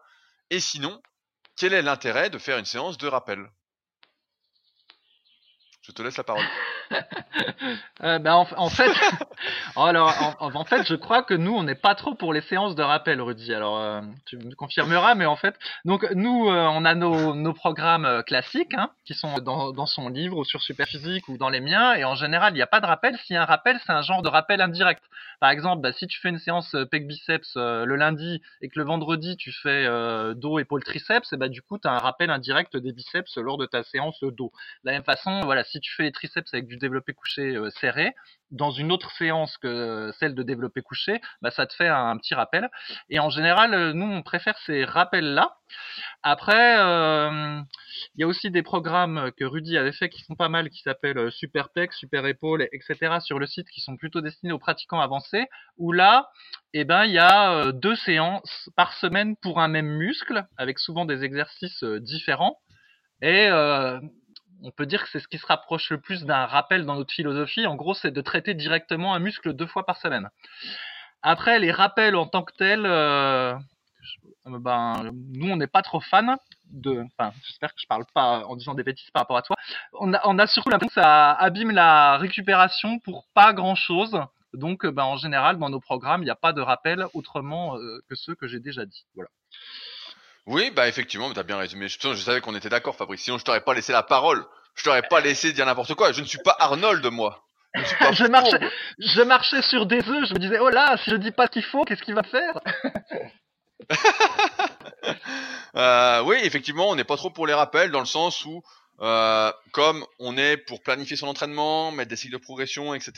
Et 0.51 0.61
sinon, 0.61 1.03
quel 1.57 1.75
est 1.75 1.83
l'intérêt 1.83 2.31
de 2.31 2.39
faire 2.39 2.59
une 2.59 2.65
séance 2.65 2.99
de 2.99 3.09
rappel? 3.09 3.51
Je 5.83 5.93
te 5.93 6.03
laisse 6.03 6.17
la 6.17 6.25
parole. 6.25 6.47
Euh, 8.03 8.19
bah, 8.19 8.37
en, 8.37 8.69
fait, 8.69 8.91
alors 9.77 10.37
en, 10.41 10.65
fait, 10.65 10.85
je 10.87 10.97
crois 10.97 11.23
que 11.23 11.35
nous, 11.35 11.53
on 11.53 11.63
n'est 11.63 11.77
pas 11.77 11.95
trop 11.95 12.15
pour 12.17 12.33
les 12.33 12.41
séances 12.41 12.75
de 12.75 12.83
rappel, 12.83 13.21
Rudy. 13.21 13.55
Alors, 13.55 13.79
euh, 13.79 14.01
tu 14.27 14.37
me 14.39 14.53
confirmeras, 14.57 15.15
mais 15.15 15.25
en 15.25 15.37
fait, 15.37 15.55
donc 15.85 16.11
nous, 16.11 16.49
euh, 16.49 16.67
on 16.73 16.85
a 16.85 16.97
nos, 16.97 17.35
nos 17.37 17.53
programmes 17.53 18.05
euh, 18.05 18.23
classiques 18.23 18.75
hein, 18.75 18.91
qui 19.05 19.15
sont 19.15 19.39
dans, 19.39 19.73
dans 19.73 19.87
son 19.87 20.09
livre 20.09 20.37
ou 20.37 20.45
sur 20.45 20.61
Superphysique 20.63 21.29
ou 21.29 21.39
dans 21.39 21.49
les 21.49 21.61
miens, 21.61 21.95
et 21.95 22.03
en 22.03 22.17
général, 22.17 22.55
il 22.55 22.57
n'y 22.57 22.63
a 22.63 22.67
pas 22.67 22.81
de 22.81 22.87
rappel. 22.87 23.17
S'il 23.19 23.35
y 23.35 23.37
a 23.37 23.43
un 23.43 23.47
rappel, 23.47 23.79
c'est 23.87 23.93
un 23.93 24.03
genre 24.03 24.23
de 24.23 24.29
rappel 24.29 24.61
indirect. 24.61 25.05
Par 25.39 25.51
exemple, 25.51 25.83
bah, 25.83 25.93
si 25.93 26.09
tu 26.09 26.21
fais 26.21 26.31
une 26.31 26.39
séance 26.39 26.75
pec 26.91 27.07
biceps 27.07 27.55
le 27.55 27.95
lundi 27.95 28.43
et 28.63 28.69
que 28.69 28.79
le 28.81 28.85
vendredi 28.85 29.37
tu 29.37 29.53
fais 29.53 29.87
dos 30.35 30.59
épaule 30.59 30.83
triceps, 30.83 31.33
et 31.33 31.37
bah 31.37 31.49
du 31.49 31.63
coup, 31.63 31.79
tu 31.79 31.87
as 31.87 31.93
un 31.93 31.99
rappel 31.99 32.31
indirect 32.31 32.77
des 32.77 32.93
biceps 32.93 33.37
lors 33.37 33.59
de 33.59 33.67
ta 33.67 33.85
séance 33.85 34.19
dos. 34.23 34.53
De 34.85 34.91
la 34.91 34.93
même 34.93 35.05
façon, 35.05 35.41
voilà, 35.43 35.63
si 35.65 35.81
tu 35.81 35.93
fais 35.95 36.05
les 36.05 36.13
triceps 36.13 36.53
avec 36.53 36.67
du 36.67 36.79
développé 36.83 37.15
couché 37.15 37.57
euh, 37.57 37.71
serré, 37.71 38.15
dans 38.51 38.71
une 38.71 38.93
autre 38.93 39.11
séance 39.13 39.57
que 39.57 40.13
celle 40.21 40.35
de 40.35 40.43
développé 40.43 40.83
couché, 40.83 41.21
bah, 41.41 41.51
ça 41.51 41.67
te 41.67 41.75
fait 41.75 41.89
un, 41.89 42.17
petit 42.19 42.35
rappel. 42.35 42.69
Et 43.09 43.19
en 43.19 43.31
général, 43.31 43.73
euh, 43.73 43.93
nous, 43.95 44.05
on 44.05 44.23
préfère 44.23 44.59
ces 44.67 44.85
rappels-là. 44.85 45.57
Après, 46.23 46.79
euh, 46.79 47.61
il 48.15 48.21
y 48.21 48.25
a 48.25 48.27
aussi 48.27 48.51
des 48.51 48.63
programmes 48.63 49.31
que 49.39 49.45
Rudy 49.45 49.79
avait 49.79 49.93
fait 49.93 50.11
qui 50.11 50.23
sont 50.23 50.35
pas 50.35 50.51
mal, 50.51 50.69
qui 50.69 50.83
s'appellent 50.83 51.33
Super 51.33 51.71
Pec, 51.71 51.95
Super 51.95 52.27
Épaule, 52.27 52.69
etc. 52.73 53.19
sur 53.21 53.39
le 53.39 53.47
site, 53.47 53.71
qui 53.71 53.81
sont 53.81 53.97
plutôt 53.97 54.21
destinés 54.21 54.53
aux 54.53 54.59
pratiquants 54.59 55.01
avancés, 55.01 55.47
où 55.79 55.93
là, 55.93 56.29
eh 56.75 56.85
ben, 56.85 57.07
il 57.07 57.13
y 57.13 57.19
a 57.19 57.73
deux 57.73 57.97
séances 57.97 58.69
par 58.77 58.93
semaine 58.95 59.35
pour 59.37 59.61
un 59.61 59.69
même 59.69 59.89
muscle, 59.89 60.45
avec 60.59 60.79
souvent 60.79 61.07
des 61.07 61.25
exercices 61.25 61.83
différents. 61.85 62.59
Et 63.23 63.49
on 64.63 64.71
peut 64.71 64.87
dire 64.87 65.03
que 65.03 65.11
c'est 65.11 65.21
ce 65.21 65.29
qui 65.29 65.39
se 65.39 65.47
rapproche 65.47 65.91
le 65.91 66.01
plus 66.01 66.25
d'un 66.25 66.47
rappel 66.47 66.87
dans 66.87 66.95
notre 66.95 67.13
philosophie. 67.13 67.67
En 67.67 67.75
gros, 67.75 67.95
c'est 67.95 68.11
de 68.11 68.21
traiter 68.21 68.55
directement 68.55 69.15
un 69.15 69.19
muscle 69.19 69.53
deux 69.53 69.67
fois 69.67 69.85
par 69.85 69.97
semaine. 69.99 70.29
Après, 71.23 71.59
les 71.59 71.71
rappels 71.71 72.17
en 72.17 72.27
tant 72.27 72.43
que 72.43 72.53
tels, 72.55 72.87
euh, 72.87 73.55
ben, 74.45 75.11
nous, 75.33 75.51
on 75.51 75.57
n'est 75.57 75.67
pas 75.67 75.83
trop 75.83 76.01
fan 76.01 76.37
de. 76.71 77.05
Enfin, 77.19 77.33
j'espère 77.47 77.75
que 77.75 77.81
je 77.81 77.87
parle 77.87 78.05
pas 78.13 78.45
en 78.47 78.57
disant 78.57 78.75
des 78.75 78.83
bêtises 78.83 79.11
par 79.13 79.23
rapport 79.23 79.37
à 79.37 79.43
toi. 79.43 79.57
On 80.01 80.13
a, 80.15 80.21
on 80.25 80.39
a 80.39 80.47
surtout 80.47 80.71
l'impression 80.71 81.01
que 81.01 81.01
ça 81.01 81.33
abîme 81.33 81.71
la 81.71 82.19
récupération 82.19 82.99
pour 83.01 83.27
pas 83.35 83.53
grand 83.53 83.77
chose. 83.77 84.21
Donc, 84.53 84.85
ben, 84.85 85.05
en 85.05 85.17
général, 85.17 85.59
dans 85.59 85.71
nos 85.71 85.81
programmes, 85.81 86.23
il 86.23 86.27
n'y 86.27 86.31
a 86.31 86.37
pas 86.37 86.53
de 86.53 86.61
rappel 86.61 87.07
autrement 87.15 87.77
euh, 87.77 88.01
que 88.09 88.15
ceux 88.17 88.35
que 88.35 88.49
j'ai 88.49 88.61
déjà 88.61 88.85
dit. 88.85 89.07
Voilà. 89.15 89.31
Oui, 90.47 90.71
bah 90.71 90.89
effectivement, 90.89 91.33
t'as 91.33 91.45
bien 91.45 91.57
résumé. 91.57 91.89
Je, 91.89 91.99
je 92.01 92.15
savais 92.15 92.41
qu'on 92.41 92.55
était 92.55 92.69
d'accord, 92.69 92.97
Fabrice. 92.97 93.23
Sinon, 93.23 93.39
je 93.39 93.45
t'aurais 93.45 93.61
pas 93.61 93.75
laissé 93.75 93.93
la 93.93 94.03
parole. 94.03 94.45
Je 94.75 94.85
t'aurais 94.85 95.03
pas 95.03 95.21
laissé 95.21 95.53
dire 95.53 95.67
n'importe 95.67 95.95
quoi. 95.95 96.13
Je 96.13 96.21
ne 96.21 96.27
suis 96.27 96.39
pas 96.39 96.57
Arnold, 96.59 97.05
moi. 97.07 97.45
je 97.75 99.23
marchais 99.25 99.63
sur 99.63 99.87
des 99.87 100.07
œufs, 100.09 100.29
je 100.29 100.35
me 100.35 100.39
disais, 100.39 100.59
oh 100.59 100.69
là, 100.69 100.97
si 101.03 101.11
je 101.11 101.17
dis 101.17 101.31
pas 101.31 101.47
ce 101.47 101.53
qu'il 101.53 101.65
faut, 101.65 101.85
qu'est-ce 101.85 102.03
qu'il 102.03 102.15
va 102.15 102.23
faire? 102.23 102.61
Euh, 105.75 106.23
oui, 106.25 106.37
effectivement, 106.43 106.91
on 106.91 106.97
n'est 106.97 107.03
pas 107.03 107.17
trop 107.17 107.31
pour 107.31 107.47
les 107.47 107.55
rappels 107.55 107.91
dans 107.91 108.01
le 108.01 108.07
sens 108.07 108.45
où, 108.45 108.63
euh, 109.01 109.51
comme 109.73 110.05
on 110.19 110.37
est 110.37 110.59
pour 110.59 110.83
planifier 110.83 111.17
son 111.17 111.29
entraînement, 111.29 111.91
mettre 111.93 112.11
des 112.11 112.17
cycles 112.17 112.35
de 112.35 112.39
progression, 112.39 112.93
etc. 112.93 113.13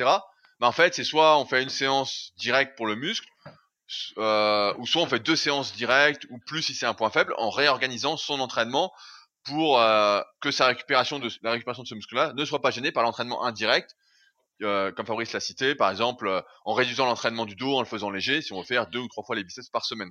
Bah 0.61 0.69
en 0.69 0.73
fait, 0.73 0.95
c'est 0.95 1.03
soit 1.03 1.37
on 1.39 1.47
fait 1.47 1.65
une 1.65 1.69
séance 1.69 2.33
directe 2.37 2.77
pour 2.77 2.87
le 2.87 2.95
muscle, 2.95 3.27
euh, 4.19 4.75
ou 4.79 4.87
soit 4.87 5.03
on 5.03 5.07
fait 5.07 5.21
deux 5.21 5.37
séances 5.37 5.75
directes, 5.75 6.27
ou 6.31 6.39
plus 6.39 6.63
si 6.63 6.75
c'est 6.75 6.87
un 6.87 6.95
point 6.95 7.11
faible, 7.11 7.35
en 7.39 7.51
réorganisant 7.51 8.17
son 8.17 8.41
entraînement 8.41 8.93
pour 9.45 9.81
euh, 9.81 10.21
que 10.41 10.51
sa 10.51 10.67
récupération 10.67 11.19
de 11.19 11.31
la 11.43 11.53
récupération 11.53 11.83
de 11.83 11.89
ce 11.89 11.95
muscle-là 11.95 12.33
ne 12.33 12.45
soit 12.45 12.63
pas 12.63 12.71
gênée 12.71 12.93
par 12.93 13.03
l'entraînement 13.03 13.45
indirect, 13.45 13.95
euh, 14.63 14.93
comme 14.93 15.07
Fabrice 15.07 15.33
l'a 15.33 15.41
cité, 15.41 15.75
par 15.75 15.91
exemple 15.91 16.29
euh, 16.29 16.41
en 16.65 16.75
réduisant 16.75 17.07
l'entraînement 17.07 17.45
du 17.45 17.57
dos, 17.57 17.75
en 17.75 17.81
le 17.81 17.87
faisant 17.87 18.11
léger, 18.11 18.41
si 18.41 18.53
on 18.53 18.61
veut 18.61 18.67
faire 18.67 18.87
deux 18.87 19.01
ou 19.01 19.09
trois 19.09 19.25
fois 19.25 19.37
les 19.37 19.45
biceps 19.45 19.69
par 19.69 19.85
semaine. 19.85 20.11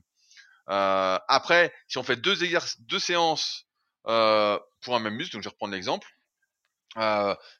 Euh, 0.70 1.18
après, 1.28 1.74
si 1.88 1.98
on 1.98 2.04
fait 2.04 2.18
deux, 2.18 2.36
deux 2.80 3.00
séances 3.00 3.66
pour 4.04 4.96
un 4.96 5.00
même 5.00 5.16
muscle, 5.16 5.34
donc 5.34 5.44
je 5.44 5.48
vais 5.48 5.54
reprendre 5.54 5.74
l'exemple. 5.74 6.08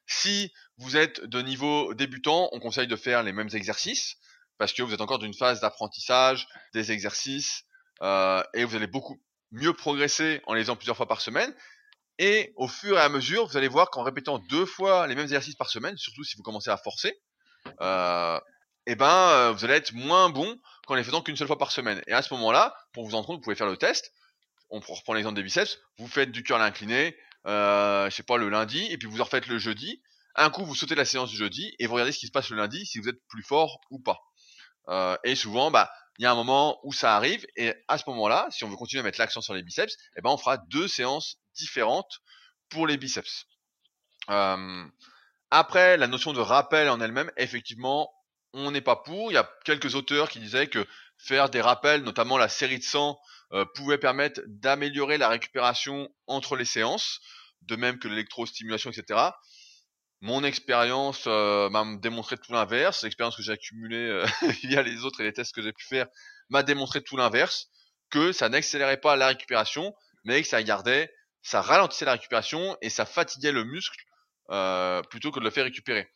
Si 0.06 0.52
vous 0.76 0.96
êtes 0.96 1.24
de 1.24 1.40
niveau 1.40 1.94
débutant, 1.94 2.50
on 2.52 2.60
conseille 2.60 2.86
de 2.86 2.96
faire 2.96 3.22
les 3.22 3.32
mêmes 3.32 3.48
exercices 3.52 4.16
parce 4.58 4.72
que 4.72 4.82
vous 4.82 4.94
êtes 4.94 5.00
encore 5.00 5.18
dans 5.18 5.26
une 5.26 5.34
phase 5.34 5.60
d'apprentissage 5.60 6.46
des 6.72 6.92
exercices 6.92 7.64
euh, 8.02 8.42
et 8.54 8.64
vous 8.64 8.76
allez 8.76 8.86
beaucoup 8.86 9.20
mieux 9.50 9.72
progresser 9.72 10.42
en 10.46 10.54
les 10.54 10.62
faisant 10.62 10.76
plusieurs 10.76 10.96
fois 10.96 11.06
par 11.06 11.20
semaine. 11.20 11.54
Et 12.18 12.52
au 12.56 12.68
fur 12.68 12.96
et 12.96 13.00
à 13.00 13.08
mesure, 13.08 13.46
vous 13.46 13.56
allez 13.56 13.68
voir 13.68 13.90
qu'en 13.90 14.02
répétant 14.02 14.38
deux 14.38 14.66
fois 14.66 15.06
les 15.06 15.14
mêmes 15.14 15.24
exercices 15.24 15.56
par 15.56 15.68
semaine, 15.68 15.96
surtout 15.96 16.22
si 16.22 16.36
vous 16.36 16.42
commencez 16.42 16.70
à 16.70 16.76
forcer, 16.76 17.20
euh, 17.80 18.38
eh 18.86 18.94
ben, 18.94 19.06
euh, 19.06 19.52
vous 19.52 19.64
allez 19.64 19.74
être 19.74 19.92
moins 19.94 20.28
bon 20.28 20.58
qu'en 20.86 20.94
les 20.94 21.04
faisant 21.04 21.22
qu'une 21.22 21.36
seule 21.36 21.46
fois 21.46 21.58
par 21.58 21.72
semaine. 21.72 22.02
Et 22.06 22.12
à 22.12 22.22
ce 22.22 22.32
moment-là, 22.34 22.74
pour 22.92 23.04
vous 23.04 23.14
en 23.14 23.22
rendre 23.22 23.38
vous 23.38 23.42
pouvez 23.42 23.56
faire 23.56 23.66
le 23.66 23.76
test. 23.76 24.12
On 24.70 24.80
reprend 24.80 25.14
l'exemple 25.14 25.36
des 25.36 25.42
biceps. 25.42 25.78
Vous 25.98 26.08
faites 26.08 26.30
du 26.30 26.42
curl 26.42 26.60
incliné, 26.60 27.16
euh, 27.46 28.08
je 28.10 28.14
sais 28.14 28.22
pas, 28.22 28.36
le 28.36 28.48
lundi, 28.48 28.86
et 28.90 28.98
puis 28.98 29.08
vous 29.08 29.20
en 29.20 29.24
refaites 29.24 29.46
le 29.46 29.58
jeudi. 29.58 30.02
Un 30.36 30.50
coup, 30.50 30.64
vous 30.64 30.74
sautez 30.74 30.94
la 30.94 31.04
séance 31.04 31.30
du 31.30 31.36
jeudi 31.36 31.74
et 31.78 31.86
vous 31.86 31.94
regardez 31.94 32.12
ce 32.12 32.18
qui 32.18 32.26
se 32.26 32.32
passe 32.32 32.50
le 32.50 32.56
lundi, 32.56 32.84
si 32.86 32.98
vous 32.98 33.08
êtes 33.08 33.24
plus 33.28 33.42
fort 33.42 33.80
ou 33.90 34.00
pas. 34.00 34.20
Euh, 34.88 35.16
et 35.24 35.34
souvent, 35.34 35.70
bah, 35.70 35.90
il 36.18 36.22
y 36.22 36.26
a 36.26 36.30
un 36.30 36.34
moment 36.34 36.78
où 36.84 36.92
ça 36.92 37.16
arrive, 37.16 37.46
et 37.56 37.74
à 37.88 37.98
ce 37.98 38.04
moment-là, 38.08 38.46
si 38.50 38.64
on 38.64 38.68
veut 38.68 38.76
continuer 38.76 39.00
à 39.00 39.02
mettre 39.02 39.18
l'accent 39.18 39.40
sur 39.40 39.54
les 39.54 39.62
biceps, 39.62 39.96
eh 40.16 40.22
ben, 40.22 40.30
on 40.30 40.36
fera 40.36 40.58
deux 40.58 40.88
séances 40.88 41.38
différentes 41.54 42.20
pour 42.68 42.86
les 42.86 42.96
biceps. 42.96 43.46
Euh, 44.30 44.84
après, 45.50 45.96
la 45.96 46.06
notion 46.06 46.32
de 46.32 46.40
rappel 46.40 46.88
en 46.88 47.00
elle-même, 47.00 47.30
effectivement, 47.36 48.12
on 48.52 48.70
n'est 48.70 48.80
pas 48.80 48.96
pour. 48.96 49.32
Il 49.32 49.34
y 49.34 49.38
a 49.38 49.50
quelques 49.64 49.94
auteurs 49.94 50.28
qui 50.28 50.38
disaient 50.38 50.68
que 50.68 50.86
faire 51.18 51.50
des 51.50 51.60
rappels, 51.60 52.02
notamment 52.02 52.38
la 52.38 52.48
série 52.48 52.78
de 52.78 52.84
100, 52.84 53.18
euh, 53.52 53.64
pouvait 53.74 53.98
permettre 53.98 54.40
d'améliorer 54.46 55.18
la 55.18 55.28
récupération 55.28 56.08
entre 56.26 56.56
les 56.56 56.64
séances, 56.64 57.20
de 57.62 57.76
même 57.76 57.98
que 57.98 58.08
l'électrostimulation, 58.08 58.90
etc. 58.90 59.20
Mon 60.24 60.42
expérience 60.42 61.24
euh, 61.26 61.68
m'a 61.68 61.84
démontré 61.96 62.38
tout 62.38 62.50
l'inverse. 62.54 63.02
L'expérience 63.02 63.36
que 63.36 63.42
j'ai 63.42 63.52
accumulée 63.52 64.08
euh, 64.08 64.26
via 64.62 64.80
les 64.80 65.04
autres 65.04 65.20
et 65.20 65.24
les 65.24 65.34
tests 65.34 65.54
que 65.54 65.60
j'ai 65.60 65.74
pu 65.74 65.84
faire 65.84 66.06
m'a 66.48 66.62
démontré 66.62 67.02
tout 67.02 67.18
l'inverse, 67.18 67.68
que 68.08 68.32
ça 68.32 68.48
n'accélérait 68.48 68.96
pas 68.96 69.16
la 69.16 69.26
récupération, 69.26 69.94
mais 70.24 70.40
que 70.40 70.48
ça 70.48 70.62
gardait, 70.62 71.12
ça 71.42 71.60
ralentissait 71.60 72.06
la 72.06 72.12
récupération 72.12 72.74
et 72.80 72.88
ça 72.88 73.04
fatiguait 73.04 73.52
le 73.52 73.64
muscle 73.64 74.02
euh, 74.48 75.02
plutôt 75.02 75.30
que 75.30 75.40
de 75.40 75.44
le 75.44 75.50
faire 75.50 75.64
récupérer. 75.64 76.10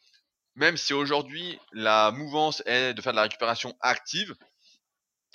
Même 0.55 0.79
si 0.79 0.95
aujourd'hui 0.95 1.59
la 1.75 2.11
mouvance 2.11 2.63
est 2.65 2.95
de 2.95 3.03
faire 3.03 3.13
de 3.13 3.17
la 3.17 3.25
récupération 3.25 3.77
active, 3.83 4.35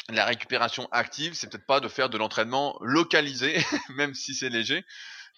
la 0.09 0.25
récupération 0.25 0.89
active, 0.91 1.35
c'est 1.35 1.47
peut-être 1.47 1.67
pas 1.67 1.79
de 1.79 1.87
faire 1.87 2.09
de 2.09 2.17
l'entraînement 2.17 2.75
localisé, 2.81 3.55
même 3.89 4.15
si 4.15 4.33
c'est 4.33 4.49
léger. 4.49 4.83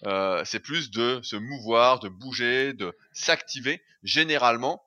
Euh, 0.04 0.44
c'est 0.44 0.60
plus 0.60 0.90
de 0.90 1.20
se 1.22 1.36
mouvoir, 1.36 2.00
de 2.00 2.08
bouger, 2.08 2.74
de 2.74 2.96
s'activer 3.12 3.82
généralement 4.02 4.82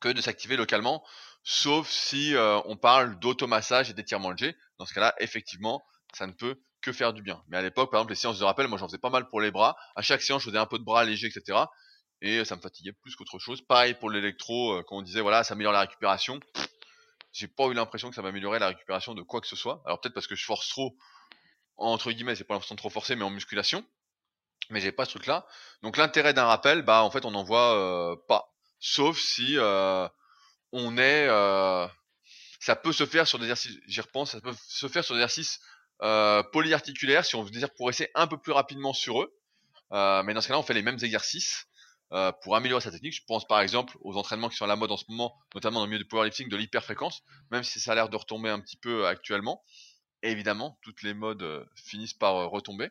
que 0.00 0.08
de 0.08 0.20
s'activer 0.20 0.56
localement, 0.56 1.04
sauf 1.44 1.88
si 1.88 2.34
euh, 2.34 2.60
on 2.64 2.76
parle 2.76 3.18
d'automassage 3.18 3.90
et 3.90 3.94
d'étirement 3.94 4.30
léger. 4.30 4.56
Dans 4.78 4.86
ce 4.86 4.94
cas-là, 4.94 5.14
effectivement, 5.18 5.84
ça 6.14 6.26
ne 6.26 6.32
peut 6.32 6.60
que 6.80 6.92
faire 6.92 7.12
du 7.12 7.22
bien. 7.22 7.42
Mais 7.48 7.56
à 7.56 7.62
l'époque, 7.62 7.90
par 7.90 8.00
exemple, 8.00 8.12
les 8.12 8.16
séances 8.16 8.38
de 8.38 8.44
rappel, 8.44 8.68
moi 8.68 8.78
j'en 8.78 8.86
faisais 8.86 8.98
pas 8.98 9.10
mal 9.10 9.28
pour 9.28 9.40
les 9.40 9.50
bras. 9.50 9.76
À 9.96 10.02
chaque 10.02 10.22
séance, 10.22 10.42
je 10.42 10.48
faisais 10.48 10.58
un 10.58 10.66
peu 10.66 10.78
de 10.78 10.84
bras 10.84 11.04
léger, 11.04 11.26
etc. 11.26 11.58
Et 12.20 12.44
ça 12.44 12.56
me 12.56 12.60
fatiguait 12.60 12.92
plus 12.92 13.14
qu'autre 13.16 13.38
chose. 13.38 13.62
Pareil 13.62 13.94
pour 13.94 14.10
l'électro, 14.10 14.72
euh, 14.72 14.82
quand 14.86 14.96
on 14.96 15.02
disait 15.02 15.20
voilà, 15.20 15.44
ça 15.44 15.54
améliore 15.54 15.72
la 15.72 15.80
récupération. 15.80 16.40
J'ai 17.32 17.48
pas 17.48 17.66
eu 17.66 17.74
l'impression 17.74 18.08
que 18.08 18.14
ça 18.14 18.22
m'améliorait 18.22 18.58
la 18.58 18.68
récupération 18.68 19.14
de 19.14 19.22
quoi 19.22 19.40
que 19.40 19.46
ce 19.46 19.56
soit. 19.56 19.82
Alors 19.84 20.00
peut-être 20.00 20.14
parce 20.14 20.26
que 20.26 20.34
je 20.34 20.44
force 20.44 20.68
trop, 20.68 20.96
entre 21.76 22.10
guillemets, 22.10 22.34
c'est 22.34 22.44
pas 22.44 22.54
l'impression 22.54 22.74
de 22.74 22.80
trop 22.80 22.90
forcer, 22.90 23.16
mais 23.16 23.24
en 23.24 23.30
musculation. 23.30 23.84
Mais 24.70 24.80
j'ai 24.80 24.92
pas 24.92 25.04
ce 25.04 25.10
truc-là. 25.12 25.46
Donc 25.82 25.96
l'intérêt 25.96 26.34
d'un 26.34 26.44
rappel, 26.44 26.82
bah 26.82 27.02
en 27.02 27.10
fait 27.10 27.24
on 27.24 27.30
n'en 27.30 27.44
voit 27.44 27.74
euh, 27.74 28.16
pas. 28.28 28.52
Sauf 28.80 29.18
si 29.18 29.56
euh, 29.56 30.06
on 30.72 30.98
est, 30.98 31.26
euh, 31.28 31.86
ça 32.60 32.76
peut 32.76 32.92
se 32.92 33.06
faire 33.06 33.26
sur 33.26 33.38
des 33.38 33.46
exercices, 33.46 33.78
j'y 33.86 34.00
repense, 34.00 34.32
ça 34.32 34.40
peut 34.40 34.54
se 34.68 34.88
faire 34.88 35.04
sur 35.04 35.14
des 35.14 35.20
exercices 35.20 35.60
polyarticulaires 36.52 37.24
si 37.24 37.34
on 37.34 37.44
désire 37.44 37.72
progresser 37.72 38.10
un 38.14 38.26
peu 38.26 38.38
plus 38.38 38.52
rapidement 38.52 38.92
sur 38.92 39.22
eux. 39.22 39.34
Mais 39.90 40.34
dans 40.34 40.40
ce 40.40 40.48
cas-là, 40.48 40.60
on 40.60 40.62
fait 40.62 40.74
les 40.74 40.82
mêmes 40.82 40.98
exercices 41.02 41.66
pour 42.42 42.54
améliorer 42.54 42.80
sa 42.80 42.92
technique. 42.92 43.14
Je 43.14 43.24
pense 43.26 43.46
par 43.48 43.60
exemple 43.60 43.96
aux 44.02 44.16
entraînements 44.16 44.48
qui 44.48 44.56
sont 44.56 44.64
à 44.64 44.68
la 44.68 44.76
mode 44.76 44.92
en 44.92 44.96
ce 44.96 45.06
moment, 45.08 45.36
notamment 45.54 45.80
dans 45.80 45.86
le 45.86 45.90
milieu 45.90 46.02
du 46.02 46.08
powerlifting, 46.08 46.48
de 46.48 46.56
l'hyperfréquence, 46.56 47.22
même 47.50 47.64
si 47.64 47.80
ça 47.80 47.92
a 47.92 47.94
l'air 47.96 48.08
de 48.10 48.16
retomber 48.16 48.50
un 48.50 48.60
petit 48.60 48.76
peu 48.76 49.06
actuellement. 49.06 49.64
Évidemment, 50.22 50.78
toutes 50.82 51.02
les 51.02 51.14
modes 51.14 51.66
finissent 51.74 52.14
par 52.14 52.48
retomber. 52.50 52.90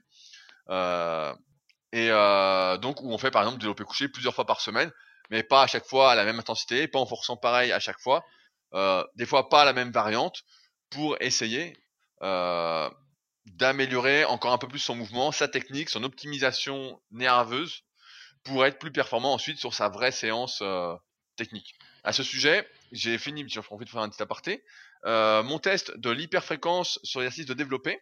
Et 1.94 2.10
euh, 2.12 2.78
donc 2.78 3.02
où 3.02 3.12
on 3.12 3.18
fait 3.18 3.32
par 3.32 3.44
exemple 3.44 3.60
du 3.60 3.64
développé 3.64 3.84
couché 3.84 4.10
plusieurs 4.10 4.36
fois 4.36 4.46
par 4.46 4.62
semaine, 4.62 4.92
mais 5.30 5.44
pas 5.44 5.64
à 5.64 5.68
chaque 5.68 5.86
fois 5.86 6.12
à 6.12 6.16
la 6.16 6.26
même 6.26 6.40
intensité, 6.40 6.88
pas 6.88 7.00
en 7.00 7.06
forçant 7.06 7.38
pareil 7.38 7.72
à 7.72 7.80
chaque 7.80 8.00
fois, 8.00 8.26
euh, 8.74 9.04
des 9.16 9.26
fois 9.26 9.50
pas 9.50 9.66
la 9.66 9.74
même 9.74 9.92
variante, 9.92 10.44
pour 10.90 11.18
essayer 11.22 11.78
euh, 12.22 12.90
d'améliorer 13.46 14.26
encore 14.26 14.52
un 14.52 14.58
peu 14.58 14.68
plus 14.68 14.80
son 14.80 14.96
mouvement, 14.96 15.32
sa 15.32 15.48
technique, 15.48 15.90
son 15.90 16.04
optimisation 16.04 17.02
nerveuse, 17.12 17.84
pour 18.44 18.66
être 18.66 18.80
plus 18.80 18.92
performant 18.92 19.34
ensuite 19.34 19.60
sur 19.60 19.74
sa 19.74 19.90
vraie 19.90 20.12
séance 20.12 20.64
technique. 21.36 21.76
À 22.04 22.14
ce 22.14 22.24
sujet, 22.24 22.68
j'ai 22.94 23.18
fini, 23.18 23.48
j'en 23.50 23.62
profite 23.62 23.88
de 23.88 23.92
faire 23.92 24.02
un 24.02 24.10
petit 24.10 24.22
aparté, 24.22 24.64
mon 25.04 25.60
test 25.60 25.98
de 25.98 26.10
l'hyperfréquence 26.10 27.00
sur 27.04 27.20
l'exercice 27.20 27.46
de 27.46 27.54
développer. 27.54 28.00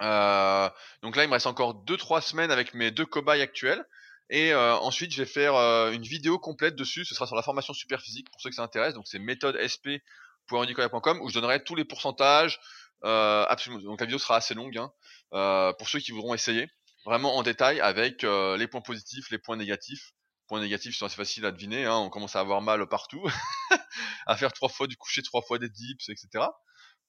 Euh, 0.00 0.70
donc 1.02 1.16
là, 1.16 1.24
il 1.24 1.28
me 1.28 1.34
reste 1.34 1.46
encore 1.46 1.84
2-3 1.84 2.22
semaines 2.22 2.50
avec 2.50 2.74
mes 2.74 2.90
deux 2.90 3.06
cobayes 3.06 3.42
actuels. 3.42 3.84
Et 4.30 4.52
euh, 4.52 4.76
ensuite, 4.76 5.12
je 5.12 5.22
vais 5.22 5.28
faire 5.28 5.56
euh, 5.56 5.90
une 5.90 6.04
vidéo 6.04 6.38
complète 6.38 6.76
dessus. 6.76 7.04
Ce 7.04 7.14
sera 7.14 7.26
sur 7.26 7.34
la 7.34 7.42
formation 7.42 7.74
super 7.74 8.00
physique 8.00 8.30
pour 8.30 8.40
ceux 8.40 8.48
que 8.48 8.56
ça 8.56 8.62
intéresse. 8.62 8.94
Donc 8.94 9.08
c'est 9.08 9.18
méthodesp.handicoya.com 9.18 11.20
où 11.20 11.28
je 11.28 11.34
donnerai 11.34 11.64
tous 11.64 11.74
les 11.74 11.84
pourcentages. 11.84 12.60
Euh, 13.04 13.44
absolument. 13.48 13.82
Donc 13.82 14.00
la 14.00 14.06
vidéo 14.06 14.18
sera 14.18 14.36
assez 14.36 14.54
longue 14.54 14.78
hein, 14.78 14.92
euh, 15.32 15.72
pour 15.72 15.88
ceux 15.88 15.98
qui 15.98 16.12
voudront 16.12 16.34
essayer 16.34 16.68
vraiment 17.04 17.36
en 17.36 17.42
détail 17.42 17.80
avec 17.80 18.22
les 18.22 18.68
points 18.68 18.82
positifs, 18.82 19.30
les 19.30 19.38
points 19.38 19.56
négatifs. 19.56 20.12
Points 20.46 20.60
négatifs 20.60 20.96
sont 20.96 21.06
assez 21.06 21.16
faciles 21.16 21.46
à 21.46 21.50
deviner. 21.50 21.86
Hein, 21.86 21.96
on 21.96 22.10
commence 22.10 22.36
à 22.36 22.40
avoir 22.40 22.60
mal 22.60 22.86
partout, 22.88 23.26
à 24.26 24.36
faire 24.36 24.52
trois 24.52 24.68
fois 24.68 24.86
du 24.86 24.96
coucher, 24.96 25.22
trois 25.22 25.42
fois 25.42 25.58
des 25.58 25.70
dips, 25.70 26.08
etc. 26.08 26.44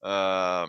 Euh, 0.06 0.66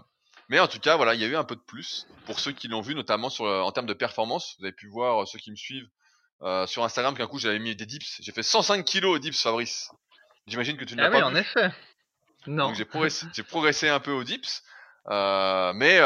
mais 0.52 0.60
en 0.60 0.68
tout 0.68 0.78
cas, 0.78 0.96
voilà, 0.96 1.14
il 1.14 1.20
y 1.20 1.24
a 1.24 1.26
eu 1.28 1.34
un 1.36 1.44
peu 1.44 1.56
de 1.56 1.62
plus 1.62 2.06
pour 2.26 2.38
ceux 2.38 2.52
qui 2.52 2.68
l'ont 2.68 2.82
vu, 2.82 2.94
notamment 2.94 3.30
sur, 3.30 3.46
en 3.46 3.72
termes 3.72 3.86
de 3.86 3.94
performance. 3.94 4.54
Vous 4.58 4.66
avez 4.66 4.74
pu 4.74 4.86
voir 4.86 5.26
ceux 5.26 5.38
qui 5.38 5.50
me 5.50 5.56
suivent 5.56 5.88
euh, 6.42 6.66
sur 6.66 6.84
Instagram 6.84 7.16
qu'un 7.16 7.26
coup 7.26 7.38
j'avais 7.38 7.58
mis 7.58 7.74
des 7.74 7.86
dips. 7.86 8.18
J'ai 8.20 8.32
fait 8.32 8.42
105 8.42 8.84
kilos 8.84 9.16
aux 9.16 9.18
dips, 9.18 9.40
Fabrice. 9.40 9.90
J'imagine 10.46 10.76
que 10.76 10.84
tu 10.84 10.94
ne 10.94 11.00
l'as 11.00 11.06
Ah 11.06 11.10
oui, 11.10 11.20
pas 11.20 11.26
en 11.26 11.30
vu. 11.32 11.38
effet. 11.38 11.70
Non. 12.46 12.66
Donc 12.66 12.74
j'ai 12.74 12.84
progressé, 12.84 13.88
un 13.88 14.00
peu 14.00 14.12
aux 14.12 14.24
dips. 14.24 14.62
Euh, 15.08 15.72
mais 15.72 15.98
euh, 15.98 16.04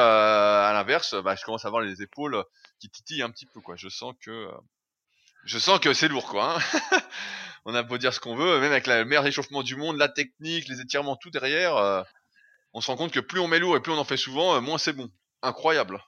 à 0.68 0.72
l'inverse, 0.72 1.14
bah, 1.22 1.34
je 1.34 1.44
commence 1.44 1.64
à 1.64 1.68
avoir 1.68 1.82
les 1.82 2.00
épaules 2.02 2.44
qui 2.78 2.88
titillent 2.88 3.22
un 3.22 3.30
petit 3.30 3.46
peu. 3.46 3.60
Quoi. 3.60 3.74
Je 3.76 3.88
sens 3.88 4.14
que 4.22 4.30
euh, 4.30 4.52
je 5.44 5.58
sens 5.58 5.80
que 5.80 5.92
c'est 5.92 6.08
lourd. 6.08 6.28
Quoi, 6.28 6.56
hein. 6.56 7.00
On 7.64 7.74
a 7.74 7.82
beau 7.82 7.98
dire 7.98 8.14
ce 8.14 8.20
qu'on 8.20 8.36
veut, 8.36 8.60
même 8.60 8.70
avec 8.70 8.86
la- 8.86 8.98
le 9.00 9.04
meilleur 9.06 9.26
échauffement 9.26 9.62
du 9.64 9.74
monde, 9.74 9.96
la 9.96 10.08
technique, 10.08 10.68
les 10.68 10.80
étirements, 10.80 11.16
tout 11.16 11.30
derrière, 11.30 11.76
euh, 11.76 12.02
on 12.76 12.80
se 12.82 12.88
rend 12.90 12.96
compte 12.96 13.10
que 13.12 13.20
plus 13.20 13.40
on 13.40 13.48
met 13.48 13.58
lourd 13.58 13.74
et 13.76 13.80
plus 13.80 13.92
on 13.92 13.98
en 13.98 14.04
fait 14.04 14.16
souvent, 14.18 14.54
euh, 14.56 14.60
moins 14.60 14.76
c'est 14.78 14.92
bon. 14.92 15.08
Incroyable. 15.42 15.98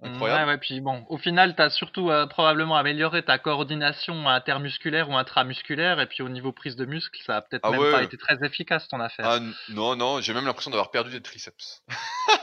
Incroyable. 0.00 0.44
Ouais, 0.44 0.52
ouais, 0.54 0.58
puis 0.58 0.80
bon, 0.80 1.04
au 1.08 1.18
final, 1.18 1.56
t'as 1.56 1.70
surtout 1.70 2.08
euh, 2.08 2.26
probablement 2.26 2.76
amélioré 2.76 3.24
ta 3.24 3.36
coordination 3.38 4.28
intermusculaire 4.28 5.10
ou 5.10 5.16
intramusculaire, 5.16 5.98
et 5.98 6.06
puis 6.06 6.22
au 6.22 6.28
niveau 6.28 6.52
prise 6.52 6.76
de 6.76 6.84
muscle, 6.84 7.18
ça 7.26 7.38
a 7.38 7.42
peut-être 7.42 7.62
Ah 7.64 7.72
même 7.72 7.80
ouais. 7.80 7.90
pas 7.90 8.04
été 8.04 8.16
très 8.16 8.36
efficace 8.44 8.86
ton 8.86 9.00
affaire. 9.00 9.26
Ah, 9.28 9.40
non, 9.70 9.96
non, 9.96 10.20
j'ai 10.20 10.34
même 10.34 10.44
l'impression 10.46 10.70
d'avoir 10.70 10.92
perdu 10.92 11.10
des 11.10 11.20
triceps. 11.20 11.82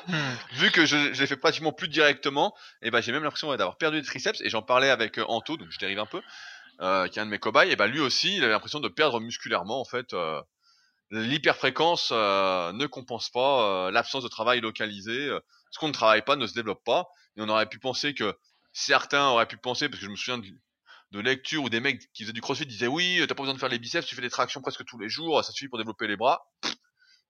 Hmm. 0.08 0.14
Vu 0.56 0.70
que 0.72 0.86
je, 0.86 1.14
je 1.14 1.22
les 1.22 1.28
fais 1.28 1.38
pratiquement 1.38 1.72
plus 1.72 1.88
directement, 1.88 2.53
et 2.82 2.91
ben 2.91 2.99
j'ai 3.01 3.14
même 3.14 3.24
l'impression 3.24 3.47
d'avoir 3.56 3.78
perdu 3.78 4.01
des 4.01 4.06
triceps. 4.06 4.41
Et 4.41 4.49
j'en 4.49 4.62
parlais 4.62 4.89
avec 4.89 5.18
euh, 5.18 5.24
Anto, 5.30 5.56
donc 5.56 5.70
je 5.72 5.80
dérive 5.80 5.99
un 5.99 6.06
peu. 6.06 6.22
euh, 6.82 7.08
qui 7.08 7.20
est 7.20 7.22
un 7.22 7.26
de 7.26 7.32
mes 7.32 7.39
cobayes, 7.39 7.72
et 7.72 7.78
ben 7.78 7.88
lui 7.88 8.01
aussi, 8.01 8.36
il 8.36 8.43
avait 8.43 8.51
l'impression 8.51 8.82
de 8.82 8.89
perdre 8.89 9.22
musculairement 9.22 9.80
en 9.80 9.86
fait. 9.86 10.14
L'hyperfréquence 11.12 12.10
euh, 12.12 12.72
ne 12.74 12.88
compense 12.88 13.30
pas 13.30 13.88
euh, 13.88 13.91
l'absence 13.91 14.24
de 14.24 14.28
travail 14.28 14.62
localisé. 14.62 15.28
euh, 15.28 15.39
ce 15.72 15.80
qu'on 15.80 15.88
ne 15.88 15.93
travaille 15.93 16.24
pas 16.24 16.36
ne 16.36 16.47
se 16.47 16.53
développe 16.53 16.84
pas. 16.84 17.08
Et 17.38 17.41
on 17.41 17.49
aurait 17.49 17.68
pu 17.68 17.80
penser 17.80 18.14
que 18.14 18.36
certains 18.74 19.28
auraient 19.30 19.45
pu 19.47 19.58
penser, 19.58 19.89
parce 19.89 19.99
que 19.99 20.06
je 20.06 20.12
me 20.12 20.16
souviens 20.16 20.38
de, 20.38 20.47
de 21.12 21.20
lecture 21.20 21.64
où 21.64 21.70
des 21.70 21.80
mecs 21.80 22.12
qui 22.14 22.24
faisaient 22.24 22.34
du 22.34 22.41
crossfit 22.41 22.66
disaient 22.66 22.88
oui, 22.88 23.24
t'as 23.28 23.36
pas 23.36 23.43
besoin 23.43 23.53
de 23.53 23.60
faire 23.60 23.70
les 23.70 23.80
biceps, 23.80 24.08
tu 24.08 24.16
fais 24.16 24.22
des 24.22 24.30
tractions 24.30 24.62
presque 24.62 24.86
tous 24.86 24.97
les 24.97 25.10
jours, 25.10 25.43
ça 25.43 25.51
suffit 25.51 25.68
pour 25.68 25.78
développer 25.78 26.08
les 26.08 26.16
bras. 26.16 26.47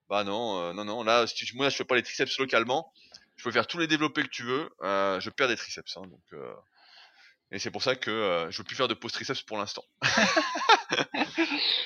Bah 0.09 0.23
non, 0.23 0.73
non, 0.75 0.85
non. 0.85 1.03
Là, 1.03 1.25
si 1.25 1.45
moi, 1.55 1.69
je 1.69 1.75
fais 1.75 1.83
pas 1.83 1.95
les 1.95 2.03
triceps 2.03 2.37
localement. 2.37 2.93
Je 3.37 3.43
peux 3.43 3.51
faire 3.51 3.65
tous 3.65 3.79
les 3.79 3.87
développés 3.87 4.21
que 4.21 4.29
tu 4.29 4.43
veux. 4.43 4.69
je 4.81 5.29
perds 5.31 5.47
des 5.47 5.55
triceps. 5.55 5.97
Hein, 5.97 6.03
et 7.55 7.59
c'est 7.59 7.71
pour 7.71 7.81
ça 7.81 7.95
que 7.95 8.11
euh, 8.11 8.51
je 8.51 8.57
veux 8.57 8.65
plus 8.65 8.75
faire 8.75 8.89
de 8.89 8.93
pause 8.93 9.13
triceps 9.13 9.41
pour 9.41 9.57
l'instant. 9.57 9.83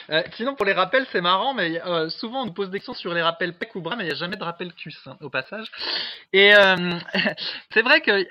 Euh, 0.10 0.24
sinon, 0.36 0.56
pour 0.56 0.66
les 0.66 0.74
rappels, 0.74 1.06
c'est 1.12 1.22
marrant, 1.22 1.54
mais 1.54 1.80
euh, 1.86 2.10
souvent 2.10 2.42
on 2.42 2.46
nous 2.48 2.54
pose 2.54 2.72
des 2.72 2.80
questions 2.80 2.96
sur 2.96 3.14
les 3.14 3.22
rappels 3.22 3.54
pec 3.54 3.76
ou 3.76 3.82
bras, 3.82 3.96
mais 3.96 4.06
il 4.06 4.08
n'y 4.08 4.14
a 4.14 4.16
jamais 4.16 4.38
de 4.38 4.44
rappel 4.44 4.74
cuisse, 4.74 5.00
hein, 5.06 5.18
au 5.22 5.30
passage. 5.30 5.68
Et 6.34 6.56
euh, 6.56 6.98
c'est 7.72 7.84
vrai 7.84 8.02
qu'une 8.02 8.24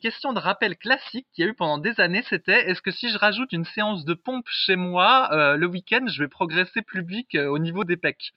question 0.00 0.32
de 0.32 0.40
rappel 0.40 0.76
classique 0.76 1.26
qu'il 1.34 1.44
y 1.44 1.46
a 1.48 1.50
eu 1.50 1.54
pendant 1.54 1.76
des 1.76 2.00
années, 2.00 2.24
c'était 2.28 2.70
est-ce 2.70 2.80
que 2.80 2.90
si 2.90 3.10
je 3.10 3.18
rajoute 3.18 3.52
une 3.52 3.66
séance 3.66 4.06
de 4.06 4.14
pompe 4.14 4.46
chez 4.48 4.76
moi 4.76 5.28
le 5.56 5.66
week-end, 5.66 6.06
je 6.08 6.22
vais 6.22 6.28
progresser 6.28 6.80
plus 6.80 7.04
vite 7.04 7.34
au 7.34 7.58
niveau 7.58 7.84
des 7.84 7.98
pecs? 7.98 8.32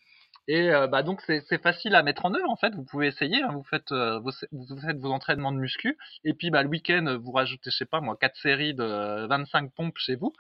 Et 0.48 0.70
euh, 0.72 0.88
bah 0.88 1.04
donc 1.04 1.22
c'est 1.22 1.62
facile 1.62 1.94
à 1.96 2.04
mettre 2.04 2.26
en 2.26 2.34
œuvre 2.34 2.50
en 2.50 2.56
fait. 2.56 2.74
Vous 2.76 2.84
pouvez 2.86 3.08
essayer. 3.08 3.44
hein, 3.44 3.50
vous 3.52 3.64
faites 3.64 3.92
euh, 3.92 4.20
vos, 4.20 4.32
vous 4.52 4.80
faites 4.80 4.98
vos 4.98 5.12
entraînements 5.12 5.52
de 5.52 5.58
muscu 5.58 5.98
et 6.24 6.34
puis 6.34 6.50
bah 6.52 6.64
le 6.64 6.70
week-end 6.70 7.18
vous 7.22 7.32
rajoutez 7.32 7.70
je 7.72 7.76
sais 7.78 7.86
pas 7.86 8.00
moi 8.02 8.16
quatre 8.20 8.38
séries 8.38 8.74
de 8.74 9.28
25 9.28 9.72
pompes 9.74 9.98
chez 9.98 10.16
vous. 10.16 10.34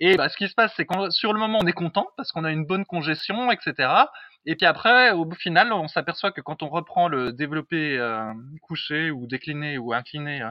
Et 0.00 0.16
bah 0.16 0.28
ce 0.28 0.36
qui 0.36 0.48
se 0.48 0.54
passe 0.54 0.72
c'est 0.76 0.84
qu'on 0.84 1.10
sur 1.10 1.32
le 1.32 1.38
moment 1.40 1.58
on 1.62 1.66
est 1.66 1.72
content 1.72 2.08
parce 2.16 2.30
qu'on 2.32 2.44
a 2.44 2.50
une 2.52 2.66
bonne 2.66 2.84
congestion 2.84 3.50
etc. 3.50 3.90
Et 4.46 4.56
puis 4.56 4.66
après 4.66 5.12
au 5.12 5.30
final 5.32 5.72
on 5.72 5.88
s'aperçoit 5.88 6.32
que 6.32 6.40
quand 6.42 6.62
on 6.62 6.68
reprend 6.68 7.08
le 7.08 7.32
développé 7.32 7.96
euh, 7.98 8.32
couché 8.62 9.10
ou 9.10 9.26
décliné 9.26 9.78
ou 9.78 9.92
incliné 9.94 10.42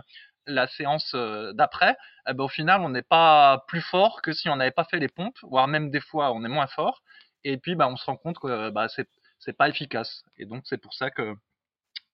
la 0.46 0.68
séance 0.68 1.16
d'après, 1.54 1.96
eh 2.28 2.34
ben, 2.34 2.44
au 2.44 2.48
final 2.50 2.82
on 2.82 2.90
n'est 2.90 3.02
pas 3.04 3.64
plus 3.68 3.82
fort 3.82 4.22
que 4.22 4.34
si 4.34 4.50
on 4.50 4.58
n'avait 4.58 4.72
pas 4.72 4.84
fait 4.84 5.00
les 5.00 5.08
pompes, 5.08 5.38
voire 5.44 5.68
même 5.68 5.90
des 5.90 6.02
fois 6.02 6.34
on 6.34 6.44
est 6.44 6.50
moins 6.50 6.68
fort 6.68 7.02
et 7.44 7.58
puis 7.58 7.76
bah, 7.76 7.88
on 7.88 7.96
se 7.98 8.06
rend 8.06 8.18
compte 8.18 8.40
que 8.40 8.70
bah, 8.70 8.88
c'est 8.88 9.58
pas 9.58 9.70
efficace 9.70 10.24
et 10.38 10.46
donc 10.46 10.64
c'est 10.66 10.78
pour 10.78 10.94
ça 10.94 11.12
que 11.12 11.36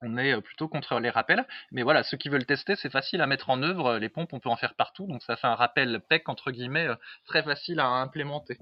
on 0.01 0.17
est 0.17 0.39
plutôt 0.41 0.67
contre 0.67 0.99
les 0.99 1.09
rappels 1.09 1.45
mais 1.71 1.84
voilà 1.84 2.03
ceux 2.03 2.17
qui 2.17 2.30
veulent 2.30 2.45
tester 2.45 2.75
c'est 2.75 2.89
facile 2.89 3.21
à 3.21 3.27
mettre 3.27 3.49
en 3.49 3.61
œuvre 3.63 3.97
les 3.97 4.09
pompes 4.09 4.32
on 4.34 4.39
peut 4.39 4.49
en 4.49 4.57
faire 4.57 4.75
partout 4.75 5.07
donc 5.07 5.21
ça 5.23 5.36
fait 5.36 5.47
un 5.47 5.55
rappel 5.55 6.01
PEC 6.09 6.30
entre 6.30 6.51
guillemets 6.51 6.88
euh, 6.88 6.95
très 7.25 7.43
facile 7.43 7.80
à 7.80 7.88
implémenter 7.88 8.57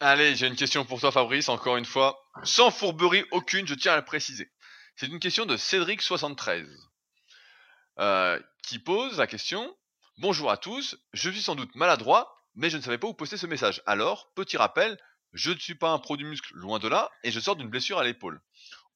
Allez, 0.00 0.34
j'ai 0.34 0.48
une 0.48 0.56
question 0.56 0.84
pour 0.84 1.00
toi, 1.00 1.12
Fabrice. 1.12 1.48
Encore 1.48 1.76
une 1.76 1.84
fois, 1.84 2.28
sans 2.42 2.72
fourberie 2.72 3.24
aucune, 3.30 3.66
je 3.66 3.74
tiens 3.74 3.92
à 3.92 3.96
le 3.96 4.04
préciser. 4.04 4.50
C'est 4.96 5.06
une 5.06 5.20
question 5.20 5.46
de 5.46 5.56
Cédric73 5.56 6.66
euh, 8.00 8.40
qui 8.62 8.78
pose 8.80 9.18
la 9.18 9.26
question 9.26 9.74
Bonjour 10.18 10.50
à 10.50 10.56
tous, 10.56 10.96
je 11.12 11.28
suis 11.28 11.42
sans 11.42 11.56
doute 11.56 11.74
maladroit, 11.74 12.40
mais 12.54 12.70
je 12.70 12.76
ne 12.76 12.82
savais 12.82 12.98
pas 12.98 13.08
où 13.08 13.14
poster 13.14 13.36
ce 13.36 13.48
message. 13.48 13.82
Alors, 13.84 14.32
petit 14.36 14.56
rappel, 14.56 14.96
je 15.34 15.50
ne 15.50 15.58
suis 15.58 15.74
pas 15.74 15.90
un 15.90 15.98
pro 15.98 16.16
du 16.16 16.24
muscle, 16.24 16.54
loin 16.54 16.78
de 16.78 16.88
là, 16.88 17.10
et 17.24 17.30
je 17.30 17.40
sors 17.40 17.56
d'une 17.56 17.68
blessure 17.68 17.98
à 17.98 18.04
l'épaule. 18.04 18.40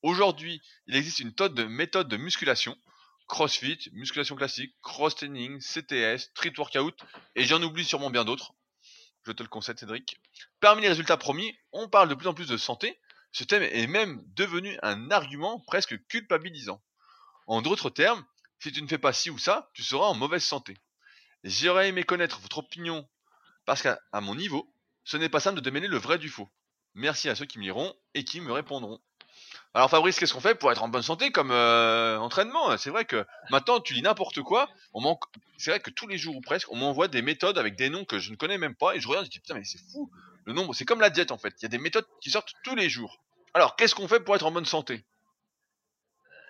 Aujourd'hui, 0.03 0.63
il 0.87 0.97
existe 0.97 1.19
une 1.19 1.35
tonne 1.35 1.55
de 1.55 1.65
méthodes 1.65 2.09
de 2.09 2.17
musculation 2.17 2.77
CrossFit, 3.27 3.91
musculation 3.93 4.37
classique, 4.37 4.75
cross 4.81 5.15
training, 5.17 5.61
CTS, 5.61 6.31
street 6.31 6.55
workout, 6.57 6.99
et 7.35 7.45
j'en 7.45 7.63
oublie 7.63 7.85
sûrement 7.85 8.09
bien 8.09 8.25
d'autres. 8.25 8.55
Je 9.27 9.33
te 9.33 9.43
le 9.43 9.49
concède, 9.49 9.79
Cédric. 9.79 10.19
Parmi 10.61 10.83
les 10.83 10.89
résultats 10.89 11.19
promis, 11.19 11.55
on 11.73 11.89
parle 11.89 12.09
de 12.09 12.15
plus 12.15 12.29
en 12.29 12.35
plus 12.35 12.49
de 12.49 12.57
santé. 12.57 12.99
Ce 13.33 13.45
thème 13.45 13.63
est 13.63 13.87
même 13.87 14.23
devenu 14.29 14.79
un 14.83 15.11
argument 15.11 15.61
presque 15.61 15.99
culpabilisant. 16.07 16.83
En 17.47 17.61
d'autres 17.61 17.91
termes, 17.91 18.25
si 18.61 18.73
tu 18.73 18.81
ne 18.81 18.89
fais 18.89 18.97
pas 18.97 19.13
ci 19.13 19.29
ou 19.29 19.39
ça, 19.39 19.71
tu 19.75 19.83
seras 19.83 20.07
en 20.07 20.15
mauvaise 20.15 20.45
santé. 20.45 20.79
J'aurais 21.45 21.89
aimé 21.89 22.05
connaître 22.05 22.41
votre 22.41 22.59
opinion, 22.59 23.07
parce 23.67 23.83
qu'à 23.83 24.01
mon 24.15 24.35
niveau, 24.35 24.73
ce 25.09 25.17
n'est 25.17 25.31
pas 25.31 25.41
simple 25.41 25.57
de 25.57 25.63
démêler 25.63 25.89
le 25.89 25.97
vrai 25.97 26.19
du 26.19 26.29
faux. 26.29 26.51
Merci 26.95 27.31
à 27.31 27.35
ceux 27.35 27.47
qui 27.47 27.59
me 27.59 27.65
liront 27.65 27.95
et 28.13 28.25
qui 28.25 28.43
me 28.43 28.53
répondront. 28.53 29.01
Alors 29.73 29.89
Fabrice, 29.89 30.19
qu'est-ce 30.19 30.35
qu'on 30.35 30.41
fait 30.43 30.55
pour 30.55 30.71
être 30.71 30.83
en 30.83 30.89
bonne 30.89 31.03
santé 31.03 31.33
comme 31.33 31.51
euh, 31.51 32.19
entraînement? 32.19 32.77
C'est 32.77 32.91
vrai 32.91 33.07
que 33.07 33.25
maintenant 33.51 33.81
tu 33.81 33.95
lis 33.95 34.03
n'importe 34.03 34.43
quoi. 34.43 34.69
C'est 35.57 35.71
vrai 35.71 35.81
que 35.81 35.89
tous 35.89 36.07
les 36.07 36.19
jours 36.19 36.37
ou 36.37 36.43
presque, 36.43 36.71
on 36.71 36.77
m'envoie 36.77 37.09
des 37.09 37.23
méthodes 37.23 37.57
avec 37.57 37.75
des 37.75 37.89
noms 37.89 38.05
que 38.05 38.19
je 38.19 38.31
ne 38.31 38.37
connais 38.37 38.59
même 38.59 38.75
pas 38.75 38.95
et 38.95 39.01
je 39.01 39.09
regarde 39.09 39.25
et 39.25 39.29
je 39.29 39.31
dis 39.31 39.41
putain 39.41 39.55
mais 39.55 39.65
c'est 39.65 39.81
fou. 39.91 40.11
Le 40.45 40.53
nombre, 40.53 40.75
c'est 40.75 40.85
comme 40.85 41.01
la 41.01 41.09
diète 41.09 41.33
en 41.33 41.39
fait. 41.39 41.55
Il 41.59 41.63
y 41.63 41.67
a 41.67 41.71
des 41.71 41.79
méthodes 41.79 42.07
qui 42.21 42.31
sortent 42.31 42.53
tous 42.63 42.75
les 42.75 42.91
jours. 42.91 43.19
Alors 43.55 43.77
qu'est-ce 43.77 43.95
qu'on 43.95 44.09
fait 44.09 44.21
pour 44.21 44.37
être 44.37 44.45
en 44.45 44.51
bonne 44.51 44.67
santé? 44.67 45.07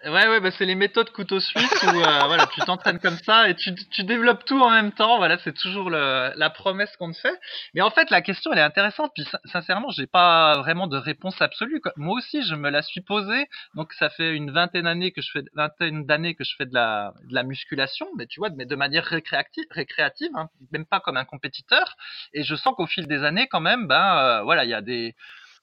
Ouais, 0.05 0.28
ouais, 0.28 0.40
bah 0.40 0.51
c'est 0.53 0.64
les 0.64 0.76
méthodes 0.76 1.11
couteau 1.11 1.40
suisse 1.40 1.82
où 1.82 1.88
euh, 1.88 2.20
voilà, 2.26 2.46
tu 2.55 2.61
t'entraînes 2.61 3.01
comme 3.01 3.16
ça 3.18 3.49
et 3.49 3.57
tu, 3.57 3.74
tu 3.90 4.05
développes 4.05 4.44
tout 4.44 4.61
en 4.62 4.70
même 4.70 4.92
temps. 4.92 5.16
Voilà, 5.18 5.38
c'est 5.38 5.53
toujours 5.55 5.90
le, 5.90 6.32
la 6.36 6.51
promesse 6.51 6.96
qu'on 6.96 7.11
te 7.11 7.18
fait. 7.18 7.34
Mais 7.74 7.80
en 7.80 7.90
fait, 7.90 8.09
la 8.11 8.22
question 8.22 8.53
elle 8.53 8.59
est 8.59 8.62
intéressante. 8.62 9.11
Puis 9.14 9.24
sin- 9.24 9.40
sincèrement, 9.46 9.90
j'ai 9.90 10.07
pas 10.07 10.57
vraiment 10.59 10.86
de 10.86 10.96
réponse 10.96 11.42
absolue. 11.42 11.80
Moi 11.96 12.16
aussi, 12.16 12.44
je 12.44 12.55
me 12.55 12.70
la 12.70 12.82
suis 12.82 13.01
posée. 13.01 13.46
Donc 13.74 13.92
ça 13.94 14.09
fait 14.09 14.36
une 14.36 14.53
vingtaine 14.53 14.84
d'années 14.84 15.11
que 15.11 15.20
je 15.20 15.30
fais, 15.32 15.42
vingtaine 15.55 16.07
d'années 16.07 16.36
que 16.36 16.44
je 16.44 16.55
fais 16.57 16.66
de 16.66 16.74
la, 16.74 17.12
de 17.28 17.34
la 17.34 17.42
musculation, 17.42 18.07
mais 18.16 18.26
tu 18.26 18.38
vois, 18.38 18.51
mais 18.51 18.66
de 18.66 18.76
manière 18.76 19.05
récréative, 19.05 19.64
récréative, 19.70 20.30
hein, 20.36 20.49
même 20.70 20.86
pas 20.86 21.01
comme 21.01 21.16
un 21.16 21.24
compétiteur. 21.24 21.96
Et 22.32 22.44
je 22.44 22.55
sens 22.55 22.72
qu'au 22.76 22.86
fil 22.86 23.09
des 23.09 23.24
années, 23.24 23.49
quand 23.49 23.61
même, 23.61 23.88
ben 23.88 24.16
euh, 24.18 24.42
voilà, 24.42 24.64
il 24.64 24.70
y 24.70 24.74
a 24.74 24.80
des 24.80 25.16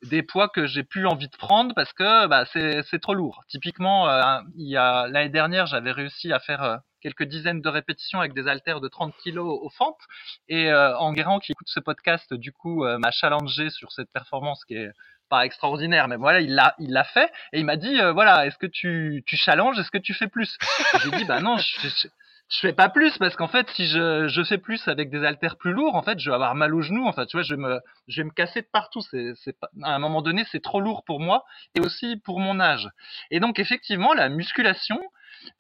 des 0.04 0.24
poids 0.24 0.50
que 0.50 0.68
j'ai 0.68 0.84
plus 0.84 1.08
envie 1.08 1.28
de 1.28 1.38
prendre 1.38 1.74
parce 1.76 1.94
que 1.94 2.28
bah, 2.28 2.46
c'est 2.54 3.00
trop 3.02 3.14
lourd. 3.14 3.44
Typiquement, 3.48 4.10
euh, 4.10 4.40
il 4.56 4.68
y 4.68 4.78
a 4.78 5.08
l'année 5.08 5.30
dernière, 5.30 5.66
j'avais 5.66 5.92
réussi 5.92 6.32
à 6.32 6.40
faire 6.40 6.64
euh, 6.64 6.78
quelques 7.06 7.24
dizaines 7.24 7.62
de 7.62 7.70
répétitions 7.70 8.20
avec 8.20 8.34
des 8.34 8.48
haltères 8.48 8.82
de 8.82 8.88
30 8.88 9.16
kilos 9.18 9.60
aux 9.62 9.70
fentes. 9.70 10.02
Et 10.50 10.72
euh, 10.72 10.98
Enguerrand, 10.98 11.38
qui 11.38 11.52
écoute 11.52 11.68
ce 11.70 11.80
podcast, 11.80 12.34
du 12.34 12.52
coup, 12.52 12.84
euh, 12.84 12.98
m'a 12.98 13.12
challengé 13.12 13.70
sur 13.70 13.92
cette 13.92 14.12
performance 14.12 14.66
qui 14.66 14.74
est 14.74 14.90
pas 15.30 15.46
extraordinaire, 15.46 16.08
mais 16.08 16.18
voilà, 16.18 16.42
il 16.42 16.56
l'a, 16.56 16.76
il 16.80 16.92
l'a 16.92 17.04
fait 17.04 17.32
et 17.54 17.60
il 17.60 17.66
m'a 17.66 17.78
dit, 17.78 18.00
euh, 18.00 18.12
voilà, 18.12 18.48
est-ce 18.48 18.58
que 18.58 18.66
tu, 18.66 19.24
tu 19.28 19.38
challenges, 19.38 19.78
est-ce 19.78 19.92
que 19.92 20.00
tu 20.00 20.16
fais 20.16 20.28
plus? 20.28 20.58
J'ai 21.04 21.12
dit, 21.12 21.26
bah 21.26 21.42
non, 21.42 21.58
je, 21.58 21.88
je, 21.88 22.08
je 22.48 22.60
fais 22.60 22.74
pas 22.74 22.90
plus 22.90 23.18
parce 23.18 23.36
qu'en 23.36 23.48
fait, 23.48 23.68
si 23.72 23.88
je, 23.88 24.28
je 24.28 24.44
fais 24.44 24.60
plus 24.60 24.88
avec 24.88 25.10
des 25.10 25.26
haltères 25.26 25.58
plus 25.58 25.74
lourds, 25.74 25.96
en 25.96 26.04
fait, 26.04 26.20
je 26.20 26.30
vais 26.30 26.36
avoir 26.36 26.54
mal 26.54 26.76
aux 26.76 26.82
genoux. 26.82 27.06
En 27.06 27.12
fait, 27.14 27.26
tu 27.26 27.38
vois, 27.38 27.44
je 27.44 27.56
vais 27.56 27.62
me, 27.62 27.80
je 28.08 28.22
vais 28.22 28.26
me 28.26 28.32
casser 28.32 28.62
de 28.62 28.68
partout. 28.72 29.02
C'est, 29.02 29.34
c'est 29.36 29.56
à 29.82 29.96
un 29.96 30.00
moment 30.00 30.22
donné, 30.22 30.46
c'est 30.52 30.62
trop 30.62 30.80
lourd 30.80 31.04
pour 31.06 31.20
moi 31.20 31.44
et 31.74 31.80
aussi 31.80 32.18
pour 32.18 32.40
mon 32.40 32.60
âge. 32.60 32.90
Et 33.32 33.40
donc, 33.40 33.58
effectivement, 33.58 34.14
la 34.14 34.30
musculation, 34.30 35.02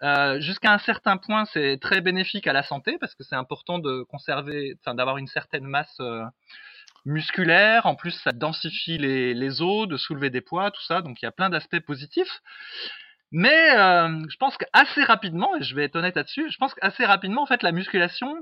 euh, 0.03 0.39
jusqu'à 0.39 0.73
un 0.73 0.77
certain 0.77 1.17
point, 1.17 1.45
c'est 1.45 1.79
très 1.81 2.01
bénéfique 2.01 2.45
à 2.45 2.53
la 2.53 2.61
santé 2.61 2.97
parce 2.99 3.15
que 3.15 3.23
c'est 3.23 3.35
important 3.35 3.79
de 3.79 4.03
conserver, 4.03 4.75
enfin, 4.79 4.93
d'avoir 4.93 5.17
une 5.17 5.27
certaine 5.27 5.65
masse 5.65 5.97
euh, 6.01 6.23
musculaire. 7.03 7.87
En 7.87 7.95
plus, 7.95 8.11
ça 8.11 8.31
densifie 8.31 8.99
les, 8.99 9.33
les 9.33 9.61
os, 9.61 9.87
de 9.87 9.97
soulever 9.97 10.29
des 10.29 10.41
poids, 10.41 10.69
tout 10.69 10.83
ça. 10.83 11.01
Donc, 11.01 11.19
il 11.21 11.25
y 11.25 11.27
a 11.27 11.31
plein 11.31 11.49
d'aspects 11.49 11.79
positifs. 11.79 12.41
Mais 13.37 13.77
euh, 13.77 14.21
je 14.29 14.37
pense 14.37 14.55
qu'assez 14.55 15.03
rapidement, 15.03 15.57
et 15.57 15.61
je 15.61 15.75
vais 15.75 15.83
être 15.83 15.97
honnête 15.97 16.15
là-dessus, 16.15 16.49
je 16.49 16.57
pense 16.57 16.73
qu'assez 16.73 17.03
rapidement, 17.03 17.43
en 17.43 17.45
fait, 17.45 17.63
la 17.63 17.73
musculation, 17.73 18.33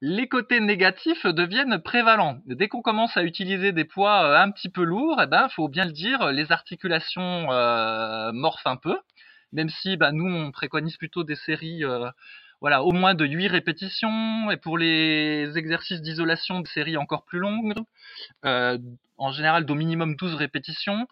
les 0.00 0.28
côtés 0.28 0.60
négatifs 0.60 1.26
deviennent 1.26 1.78
prévalents. 1.78 2.38
Dès 2.46 2.68
qu'on 2.68 2.80
commence 2.80 3.18
à 3.18 3.22
utiliser 3.22 3.72
des 3.72 3.84
poids 3.84 4.24
euh, 4.24 4.38
un 4.38 4.50
petit 4.50 4.70
peu 4.70 4.82
lourds, 4.82 5.20
eh 5.22 5.26
ben, 5.26 5.50
faut 5.50 5.68
bien 5.68 5.84
le 5.84 5.92
dire, 5.92 6.32
les 6.32 6.52
articulations 6.52 7.52
euh, 7.52 8.32
morphent 8.32 8.66
un 8.66 8.76
peu. 8.76 8.96
Même 9.52 9.68
si, 9.68 9.98
bah, 9.98 10.10
nous, 10.10 10.24
on 10.24 10.52
préconise 10.52 10.96
plutôt 10.96 11.22
des 11.22 11.36
séries, 11.36 11.82
voilà, 12.62 12.82
au 12.82 12.92
moins 12.92 13.12
de 13.14 13.26
8 13.26 13.48
répétitions, 13.48 14.50
et 14.50 14.56
pour 14.56 14.78
les 14.78 15.58
exercices 15.58 16.00
d'isolation, 16.00 16.60
des 16.60 16.70
séries 16.70 16.96
encore 16.96 17.26
plus 17.26 17.40
longues, 17.40 17.74
en 18.42 19.30
général 19.30 19.64
d'au 19.64 19.74
minimum 19.74 20.16
12 20.16 20.34
répétitions 20.34 21.06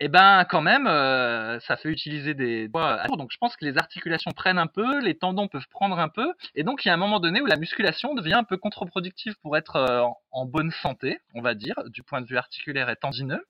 et 0.00 0.08
ben 0.08 0.44
quand 0.48 0.62
même, 0.62 0.86
euh, 0.86 1.60
ça 1.60 1.76
fait 1.76 1.90
utiliser 1.90 2.34
des 2.34 2.68
poids. 2.68 3.04
Donc 3.16 3.30
je 3.30 3.38
pense 3.38 3.56
que 3.56 3.64
les 3.64 3.78
articulations 3.78 4.32
prennent 4.32 4.58
un 4.58 4.66
peu, 4.66 5.00
les 5.00 5.16
tendons 5.16 5.48
peuvent 5.48 5.68
prendre 5.70 5.98
un 5.98 6.08
peu, 6.08 6.32
et 6.54 6.62
donc 6.62 6.84
il 6.84 6.88
y 6.88 6.90
a 6.90 6.94
un 6.94 6.98
moment 6.98 7.20
donné 7.20 7.40
où 7.40 7.46
la 7.46 7.56
musculation 7.56 8.14
devient 8.14 8.34
un 8.34 8.44
peu 8.44 8.56
contre-productive 8.56 9.34
pour 9.42 9.56
être 9.56 9.76
euh, 9.76 10.00
en, 10.00 10.16
en 10.32 10.46
bonne 10.46 10.70
santé, 10.70 11.20
on 11.34 11.42
va 11.42 11.54
dire, 11.54 11.74
du 11.86 12.02
point 12.02 12.20
de 12.20 12.26
vue 12.26 12.38
articulaire 12.38 12.88
et 12.90 12.96
tendineux. 12.96 13.44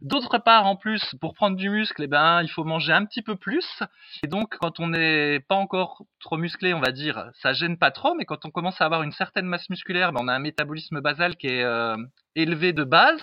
D'autre 0.00 0.38
part, 0.38 0.66
en 0.66 0.76
plus, 0.76 1.14
pour 1.20 1.34
prendre 1.34 1.56
du 1.56 1.70
muscle, 1.70 2.02
eh 2.02 2.06
ben, 2.06 2.42
il 2.42 2.48
faut 2.48 2.64
manger 2.64 2.92
un 2.92 3.04
petit 3.04 3.22
peu 3.22 3.36
plus. 3.36 3.82
Et 4.22 4.28
donc, 4.28 4.56
quand 4.58 4.80
on 4.80 4.88
n'est 4.88 5.40
pas 5.40 5.54
encore 5.54 6.02
trop 6.20 6.36
musclé, 6.36 6.74
on 6.74 6.80
va 6.80 6.92
dire, 6.92 7.30
ça 7.34 7.52
gêne 7.52 7.78
pas 7.78 7.90
trop. 7.90 8.14
Mais 8.14 8.24
quand 8.24 8.44
on 8.44 8.50
commence 8.50 8.80
à 8.80 8.84
avoir 8.84 9.02
une 9.02 9.12
certaine 9.12 9.46
masse 9.46 9.68
musculaire, 9.70 10.12
ben, 10.12 10.20
on 10.22 10.28
a 10.28 10.34
un 10.34 10.38
métabolisme 10.38 11.00
basal 11.00 11.36
qui 11.36 11.48
est 11.48 11.62
euh, 11.62 11.96
élevé 12.34 12.72
de 12.72 12.84
base. 12.84 13.20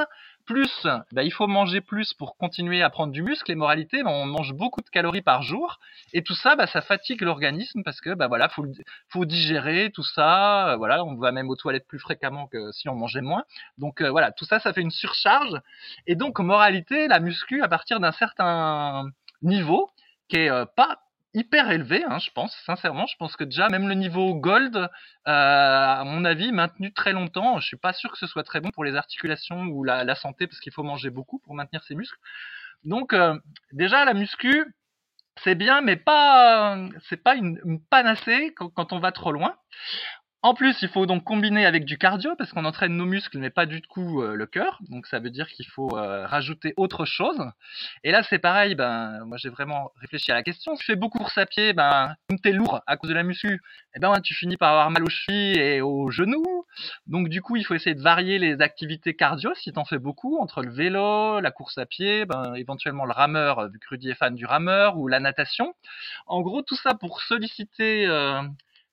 Plus, 0.52 0.88
bah, 1.12 1.24
il 1.24 1.32
faut 1.32 1.48
manger 1.48 1.82
plus 1.82 2.14
pour 2.14 2.36
continuer 2.36 2.82
à 2.82 2.90
prendre 2.90 3.14
du 3.14 3.24
muscle. 3.24 3.50
Et 3.52 3.56
moralité, 3.56 4.02
on 4.06 4.26
mange 4.26 4.54
beaucoup 4.54 4.82
de 4.82 4.90
calories 4.90 5.22
par 5.22 5.44
jour. 5.44 5.80
Et 6.14 6.24
tout 6.24 6.36
ça, 6.36 6.56
bah, 6.56 6.68
ça 6.68 6.82
fatigue 6.82 7.22
l'organisme 7.22 7.84
parce 7.84 8.02
que 8.02 8.14
bah, 8.14 8.28
voilà, 8.28 8.50
faut, 8.50 9.26
digérer 9.26 9.92
tout 9.94 10.04
ça. 10.04 10.76
Voilà, 10.78 11.04
on 11.06 11.16
va 11.16 11.32
même 11.32 11.50
aux 11.50 11.56
toilettes 11.56 11.88
plus 11.88 12.00
fréquemment 12.00 12.48
que 12.48 12.72
si 12.74 12.90
on 12.90 12.96
mangeait 12.96 13.22
moins. 13.22 13.44
Donc 13.78 14.02
euh, 14.02 14.10
voilà, 14.10 14.32
tout 14.32 14.46
ça, 14.46 14.60
ça 14.60 14.74
fait 14.74 14.82
une 14.82 14.92
surcharge. 14.92 15.60
Et 16.08 16.16
donc, 16.16 16.40
moralité, 16.40 17.08
la 17.08 17.20
muscu, 17.20 17.62
à 17.64 17.70
partir 17.70 18.00
d'un 18.00 18.12
certain 18.12 19.06
niveau, 19.42 19.90
qui 20.28 20.38
est 20.38 20.50
euh, 20.50 20.66
pas 20.66 21.00
hyper 21.34 21.72
élevé, 21.72 22.04
hein, 22.04 22.20
je 22.20 22.30
pense, 22.32 22.56
sincèrement. 22.66 23.08
Je 23.08 23.16
pense 23.18 23.36
que 23.36 23.44
déjà, 23.44 23.70
même 23.70 23.88
le 23.88 23.96
niveau 23.96 24.36
gold, 24.36 24.76
euh, 24.76 24.88
à 25.26 26.04
mon 26.06 26.26
avis, 26.26 26.52
maintenu 26.52 26.94
très 26.94 27.14
longtemps, 27.14 27.60
je 27.60 27.68
suis 27.68 27.78
pas 27.78 27.94
sûr 27.94 28.12
que 28.12 28.18
ce 28.18 28.28
soit 28.28 28.44
très 28.44 28.60
bon 28.62 28.72
pour 28.72 28.84
les 28.84 28.96
articulations 28.96 29.64
ou 29.64 29.84
la, 29.84 30.16
santé, 30.16 30.48
parce 30.48 30.60
qu'il 30.60 30.74
faut 30.74 30.84
manger 30.84 31.10
beaucoup 31.10 31.40
pour 31.40 31.56
maintenir 31.56 31.84
ses 31.84 31.96
muscles. 31.96 32.20
Donc, 32.84 33.14
euh, 33.14 33.38
déjà, 33.72 34.06
la 34.06 34.14
muscu, 34.14 34.66
c'est 35.44 35.56
bien, 35.56 35.82
mais 35.82 35.96
pas, 35.96 36.78
c'est 37.10 37.22
pas 37.24 37.36
une, 37.36 37.60
panacée 37.90 38.54
quand, 38.56 38.94
on 38.94 39.00
va 39.00 39.12
trop 39.12 39.32
loin. 39.32 39.56
En 40.44 40.56
plus, 40.56 40.82
il 40.82 40.90
faut 40.90 41.06
donc 41.06 41.24
combiner 41.24 41.68
avec 41.68 41.86
du 41.86 42.00
cardio 42.00 42.36
parce 42.36 42.52
qu'on 42.52 42.66
entraîne 42.66 42.96
nos 42.96 43.06
muscles 43.06 43.38
mais 43.38 43.52
pas 43.52 43.68
du 43.68 43.84
tout 43.84 44.22
euh, 44.22 44.36
le 44.36 44.48
cœur. 44.48 44.80
Donc 44.90 45.06
ça 45.06 45.20
veut 45.20 45.30
dire 45.30 45.48
qu'il 45.48 45.68
faut 45.68 45.96
euh, 45.96 46.26
rajouter 46.26 46.74
autre 46.78 47.06
chose. 47.06 47.40
Et 48.04 48.12
là, 48.12 48.24
c'est 48.24 48.40
pareil. 48.40 48.74
Ben, 48.74 49.24
moi, 49.26 49.38
j'ai 49.38 49.50
vraiment 49.50 49.92
réfléchi 50.02 50.32
à 50.32 50.36
la 50.36 50.42
question. 50.42 50.76
Si 50.76 50.80
tu 50.80 50.86
fais 50.88 50.96
beaucoup 50.96 51.20
course 51.20 51.38
à 51.38 51.46
pied, 51.46 51.74
ben, 51.74 52.16
comme 52.28 52.40
t'es 52.40 52.54
lourd 52.54 52.82
à 52.88 52.98
cause 52.98 53.10
de 53.10 53.14
la 53.14 53.22
muscu, 53.22 53.62
eh 53.96 54.00
ben, 54.00 54.20
tu 54.22 54.34
finis 54.34 54.58
par 54.58 54.72
avoir 54.72 54.90
mal 54.90 55.04
aux 55.04 55.10
chevilles 55.10 55.60
et 55.60 55.82
aux 55.82 56.10
genoux. 56.10 56.66
Donc 57.06 57.30
du 57.30 57.44
coup, 57.44 57.56
il 57.56 57.64
faut 57.64 57.76
essayer 57.76 57.96
de 57.96 58.02
varier 58.02 58.40
les 58.40 58.62
activités 58.62 59.16
cardio 59.16 59.54
si 59.54 59.72
t'en 59.74 59.86
fais 59.86 60.00
beaucoup 60.00 60.40
entre 60.40 60.64
le 60.64 60.72
vélo, 60.72 61.40
la 61.40 61.52
course 61.52 61.78
à 61.78 61.86
pied, 61.86 62.26
ben, 62.26 62.56
éventuellement 62.56 63.06
le 63.06 63.14
rameur 63.14 63.70
vu 63.70 63.78
que 63.78 63.90
Rudy 63.90 64.10
est 64.10 64.16
fan 64.16 64.34
du 64.34 64.46
rameur 64.48 64.98
ou 64.98 65.08
la 65.08 65.20
natation. 65.20 65.76
En 66.26 66.42
gros, 66.42 66.64
tout 66.64 66.76
ça 66.78 66.96
pour 66.96 67.22
solliciter 67.22 68.08
euh, 68.08 68.42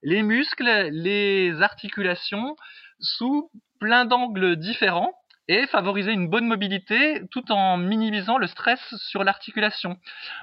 les 0.03 0.23
muscles, 0.23 0.89
les 0.91 1.61
articulations 1.61 2.55
sous 2.99 3.49
plein 3.79 4.05
d'angles 4.05 4.55
différents 4.55 5.13
et 5.47 5.65
favoriser 5.65 6.11
une 6.11 6.29
bonne 6.29 6.45
mobilité 6.45 7.23
tout 7.31 7.51
en 7.51 7.77
minimisant 7.77 8.37
le 8.37 8.45
stress 8.45 8.79
sur 8.97 9.23
l'articulation. 9.23 9.97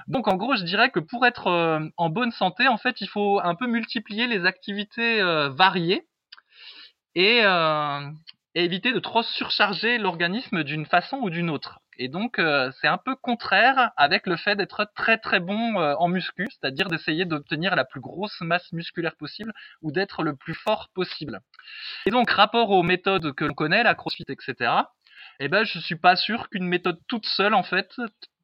Donc 0.07 0.27
en 0.27 0.35
gros, 0.35 0.57
je 0.57 0.63
dirais 0.63 0.89
que 0.89 0.99
pour 0.99 1.25
être 1.25 1.47
euh, 1.47 1.79
en 1.95 2.09
bonne 2.09 2.31
santé, 2.31 2.67
en 2.67 2.77
fait, 2.77 2.99
il 2.99 3.07
faut 3.07 3.39
un 3.41 3.55
peu 3.55 3.67
multiplier 3.67 4.27
les 4.27 4.45
activités 4.45 5.21
euh, 5.21 5.49
variées 5.49 6.05
et, 7.15 7.39
euh, 7.43 8.01
éviter 8.63 8.93
de 8.93 8.99
trop 8.99 9.23
surcharger 9.23 9.97
l'organisme 9.97 10.63
d'une 10.63 10.85
façon 10.85 11.17
ou 11.17 11.29
d'une 11.29 11.49
autre. 11.49 11.79
Et 11.99 12.07
donc, 12.07 12.39
euh, 12.39 12.71
c'est 12.79 12.87
un 12.87 12.97
peu 12.97 13.15
contraire 13.15 13.91
avec 13.97 14.27
le 14.27 14.37
fait 14.37 14.55
d'être 14.55 14.87
très 14.95 15.17
très 15.17 15.39
bon 15.39 15.79
euh, 15.79 15.95
en 15.97 16.07
muscu, 16.07 16.47
c'est-à-dire 16.49 16.87
d'essayer 16.87 17.25
d'obtenir 17.25 17.75
la 17.75 17.85
plus 17.85 17.99
grosse 17.99 18.39
masse 18.41 18.71
musculaire 18.71 19.15
possible 19.15 19.53
ou 19.81 19.91
d'être 19.91 20.23
le 20.23 20.35
plus 20.35 20.53
fort 20.53 20.89
possible. 20.93 21.41
Et 22.05 22.11
donc, 22.11 22.29
rapport 22.29 22.69
aux 22.69 22.83
méthodes 22.83 23.33
que 23.33 23.45
l'on 23.45 23.53
connaît, 23.53 23.83
la 23.83 23.95
CrossFit, 23.95 24.25
etc., 24.29 24.71
eh 25.39 25.49
ben, 25.49 25.63
je 25.63 25.79
suis 25.79 25.95
pas 25.95 26.15
sûr 26.15 26.49
qu'une 26.49 26.67
méthode 26.67 26.99
toute 27.07 27.25
seule, 27.25 27.53
en 27.53 27.63
fait, 27.63 27.93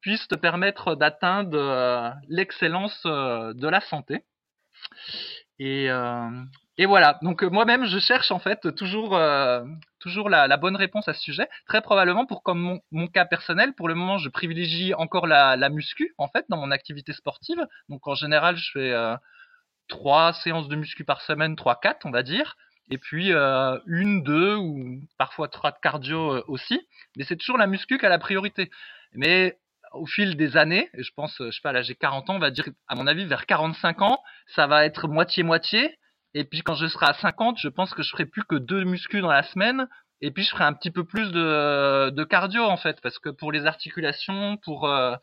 puisse 0.02 0.28
te 0.28 0.36
permettre 0.36 0.96
d'atteindre 0.96 1.58
euh, 1.58 2.10
l'excellence 2.28 3.02
de 3.04 3.68
la 3.68 3.82
santé. 3.82 4.26
Et, 5.60 5.90
et 6.78 6.88
voilà, 6.88 7.20
donc 7.22 7.44
moi-même 7.44 7.86
je 7.86 8.00
cherche 8.00 8.32
en 8.32 8.40
fait 8.40 8.74
toujours 8.76 9.16
euh, 9.16 9.64
toujours 10.00 10.28
la, 10.30 10.48
la, 10.48 10.58
bonne 10.58 10.76
réponse 10.76 11.08
à 11.08 11.14
ce 11.14 11.22
sujet. 11.22 11.48
Très 11.68 11.82
probablement 11.82 12.26
pour 12.26 12.42
comme 12.42 12.60
mon, 12.60 12.82
mon 12.92 13.08
cas 13.08 13.26
personnel, 13.26 13.74
pour 13.74 13.88
le 13.88 13.94
moment 13.94 14.18
je 14.18 14.28
privilégie 14.30 14.94
encore 14.96 15.28
la, 15.28 15.56
la, 15.56 15.70
muscu 15.70 16.16
en 16.18 16.28
fait 16.28 16.46
dans 16.50 16.58
mon 16.58 16.72
activité 16.72 17.14
sportive. 17.14 17.64
Donc 17.90 18.08
en 18.08 18.16
général 18.16 18.58
je 18.58 18.72
fais 18.72 18.92
euh, 18.92 19.16
trois 19.88 20.34
séances 20.34 20.68
de 20.68 20.76
muscu 20.76 21.04
par 21.04 21.22
semaine, 21.22 21.56
trois 21.56 21.80
quatre 21.80 22.08
on 22.08 22.12
va 22.12 22.24
dire, 22.24 22.56
et 22.90 22.98
puis 22.98 23.34
euh, 23.34 23.78
une, 23.86 24.24
deux 24.24 24.56
ou 24.56 25.00
parfois 25.20 25.50
trois 25.50 25.72
de 25.72 25.78
cardio 25.80 26.44
aussi. 26.48 26.82
Mais 27.18 27.24
c'est 27.24 27.38
toujours 27.38 27.60
la 27.60 27.68
muscu 27.68 28.00
qui 28.00 28.06
a 28.08 28.10
la 28.10 28.20
priorité. 28.20 28.72
Mais 29.14 29.60
au 29.92 30.08
fil 30.08 30.36
des 30.38 30.58
années, 30.58 30.90
et 30.96 31.04
je 31.04 31.12
pense, 31.16 31.36
je 31.40 31.52
sais 31.52 31.62
pas, 31.62 31.72
là 31.72 31.84
j'ai 31.84 31.94
40 31.94 32.32
ans, 32.32 32.36
on 32.36 32.40
va 32.40 32.50
dire, 32.50 32.68
à 32.88 32.96
mon 32.96 33.06
avis, 33.06 33.26
vers 33.26 33.46
45 33.46 34.02
ans, 34.02 34.24
ça 34.48 34.66
va 34.66 34.86
être 34.86 35.08
moitié-moitié. 35.08 36.00
Et 36.34 36.46
puis 36.46 36.62
quand 36.62 36.76
je 36.76 36.88
serai 36.88 37.08
à 37.08 37.14
50, 37.14 37.58
je 37.60 37.68
pense 37.68 37.94
que 37.94 38.04
je 38.04 38.10
ferai 38.10 38.26
plus 38.26 38.44
que 38.44 38.56
deux 38.56 38.84
muscles 38.84 39.22
dans 39.22 39.32
la 39.32 39.44
semaine. 39.44 39.88
Et 40.26 40.32
puis 40.32 40.44
je 40.44 40.52
ferai 40.52 40.64
un 40.64 40.72
petit 40.72 40.90
peu 40.90 41.04
plus 41.04 41.34
de, 41.34 42.10
de 42.10 42.24
cardio 42.24 42.64
en 42.64 42.78
fait, 42.78 43.02
parce 43.02 43.20
que 43.20 43.28
pour 43.28 43.52
les 43.52 43.66
articulations, 43.66 44.56
pour 44.56 44.88
euh, 44.88 45.16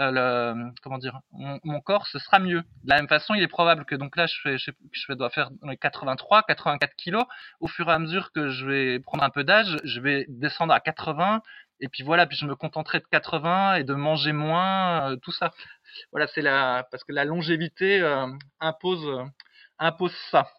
euh 0.00 0.10
le 0.10 0.72
comment 0.82 0.98
dire, 0.98 1.20
mon, 1.30 1.80
corps, 1.80 2.08
ce 2.08 2.18
sera 2.18 2.40
mieux. 2.40 2.62
De 2.82 2.90
la 2.90 2.96
même 2.96 3.06
façon, 3.06 3.34
il 3.34 3.42
est 3.42 3.48
probable 3.48 3.84
que 3.84 3.94
donc 3.94 4.16
là, 4.16 4.26
je 4.26 4.34
fais, 4.42 4.58
je, 4.58 4.72
je 4.90 5.12
dois 5.12 5.30
faire 5.30 5.50
83, 5.80 6.42
84 6.42 6.96
kilos. 6.96 7.24
Au 7.60 7.68
fur 7.68 7.88
et 7.88 7.92
à 7.92 8.00
mesure 8.00 8.32
que 8.32 8.48
je 8.48 8.66
vais 8.66 8.98
prendre 8.98 9.22
un 9.22 9.30
peu 9.30 9.44
d'âge, 9.44 9.76
je 9.84 10.00
vais 10.00 10.26
descendre 10.28 10.74
à 10.74 10.80
80. 10.80 11.40
Et 11.78 11.88
puis 11.88 12.02
voilà, 12.02 12.26
puis 12.26 12.36
je 12.36 12.46
me 12.46 12.56
contenterai 12.56 12.98
de 12.98 13.06
80 13.10 13.76
et 13.76 13.84
de 13.84 13.94
manger 13.94 14.32
moins, 14.32 15.12
euh, 15.12 15.16
tout 15.16 15.32
ça. 15.32 15.52
Voilà, 16.10 16.26
c'est 16.26 16.42
la 16.42 16.84
parce 16.90 17.04
que 17.04 17.12
la 17.12 17.24
longévité 17.24 18.00
euh, 18.00 18.26
impose 18.60 19.06
impose 19.78 20.14
ça. 20.30 20.50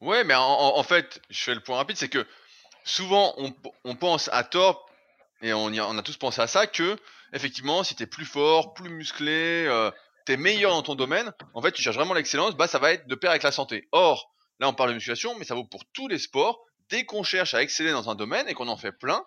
Ouais, 0.00 0.22
mais 0.24 0.34
en, 0.36 0.82
fait, 0.84 1.20
je 1.28 1.42
fais 1.42 1.54
le 1.54 1.60
point 1.60 1.76
rapide, 1.76 1.96
c'est 1.96 2.08
que 2.08 2.24
souvent 2.84 3.34
on, 3.84 3.96
pense 3.96 4.28
à 4.32 4.44
tort, 4.44 4.88
et 5.42 5.52
on, 5.52 5.98
a, 5.98 6.02
tous 6.02 6.16
pensé 6.16 6.40
à 6.40 6.46
ça, 6.46 6.66
que 6.66 6.96
effectivement, 7.32 7.82
si 7.82 7.96
t'es 7.96 8.06
plus 8.06 8.24
fort, 8.24 8.74
plus 8.74 8.90
musclé, 8.90 9.66
euh, 9.66 9.90
t'es 10.24 10.36
meilleur 10.36 10.70
dans 10.70 10.82
ton 10.82 10.94
domaine, 10.94 11.32
en 11.54 11.62
fait, 11.62 11.72
tu 11.72 11.82
cherches 11.82 11.96
vraiment 11.96 12.14
l'excellence, 12.14 12.54
bah 12.54 12.68
ça 12.68 12.78
va 12.78 12.92
être 12.92 13.08
de 13.08 13.14
pair 13.16 13.30
avec 13.30 13.42
la 13.42 13.50
santé. 13.50 13.88
Or, 13.90 14.32
là 14.60 14.68
on 14.68 14.72
parle 14.72 14.90
de 14.90 14.94
musculation, 14.94 15.36
mais 15.38 15.44
ça 15.44 15.54
vaut 15.54 15.64
pour 15.64 15.84
tous 15.92 16.06
les 16.06 16.18
sports. 16.18 16.60
Dès 16.90 17.04
qu'on 17.04 17.22
cherche 17.22 17.54
à 17.54 17.62
exceller 17.62 17.90
dans 17.90 18.08
un 18.08 18.14
domaine 18.14 18.48
et 18.48 18.54
qu'on 18.54 18.68
en 18.68 18.76
fait 18.76 18.92
plein, 18.92 19.24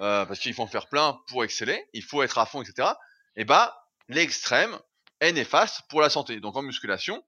euh, 0.00 0.24
parce 0.24 0.38
qu'il 0.38 0.54
faut 0.54 0.62
en 0.62 0.68
faire 0.68 0.88
plein 0.88 1.18
pour 1.28 1.42
exceller, 1.42 1.84
il 1.92 2.02
faut 2.02 2.22
être 2.22 2.38
à 2.38 2.46
fond, 2.46 2.62
etc. 2.62 2.90
Et 3.36 3.44
bah, 3.44 3.76
l'extrême 4.08 4.78
est 5.20 5.32
néfaste 5.32 5.82
pour 5.88 6.00
la 6.00 6.10
santé. 6.10 6.40
Donc 6.40 6.56
en 6.56 6.62
musculation, 6.62 7.24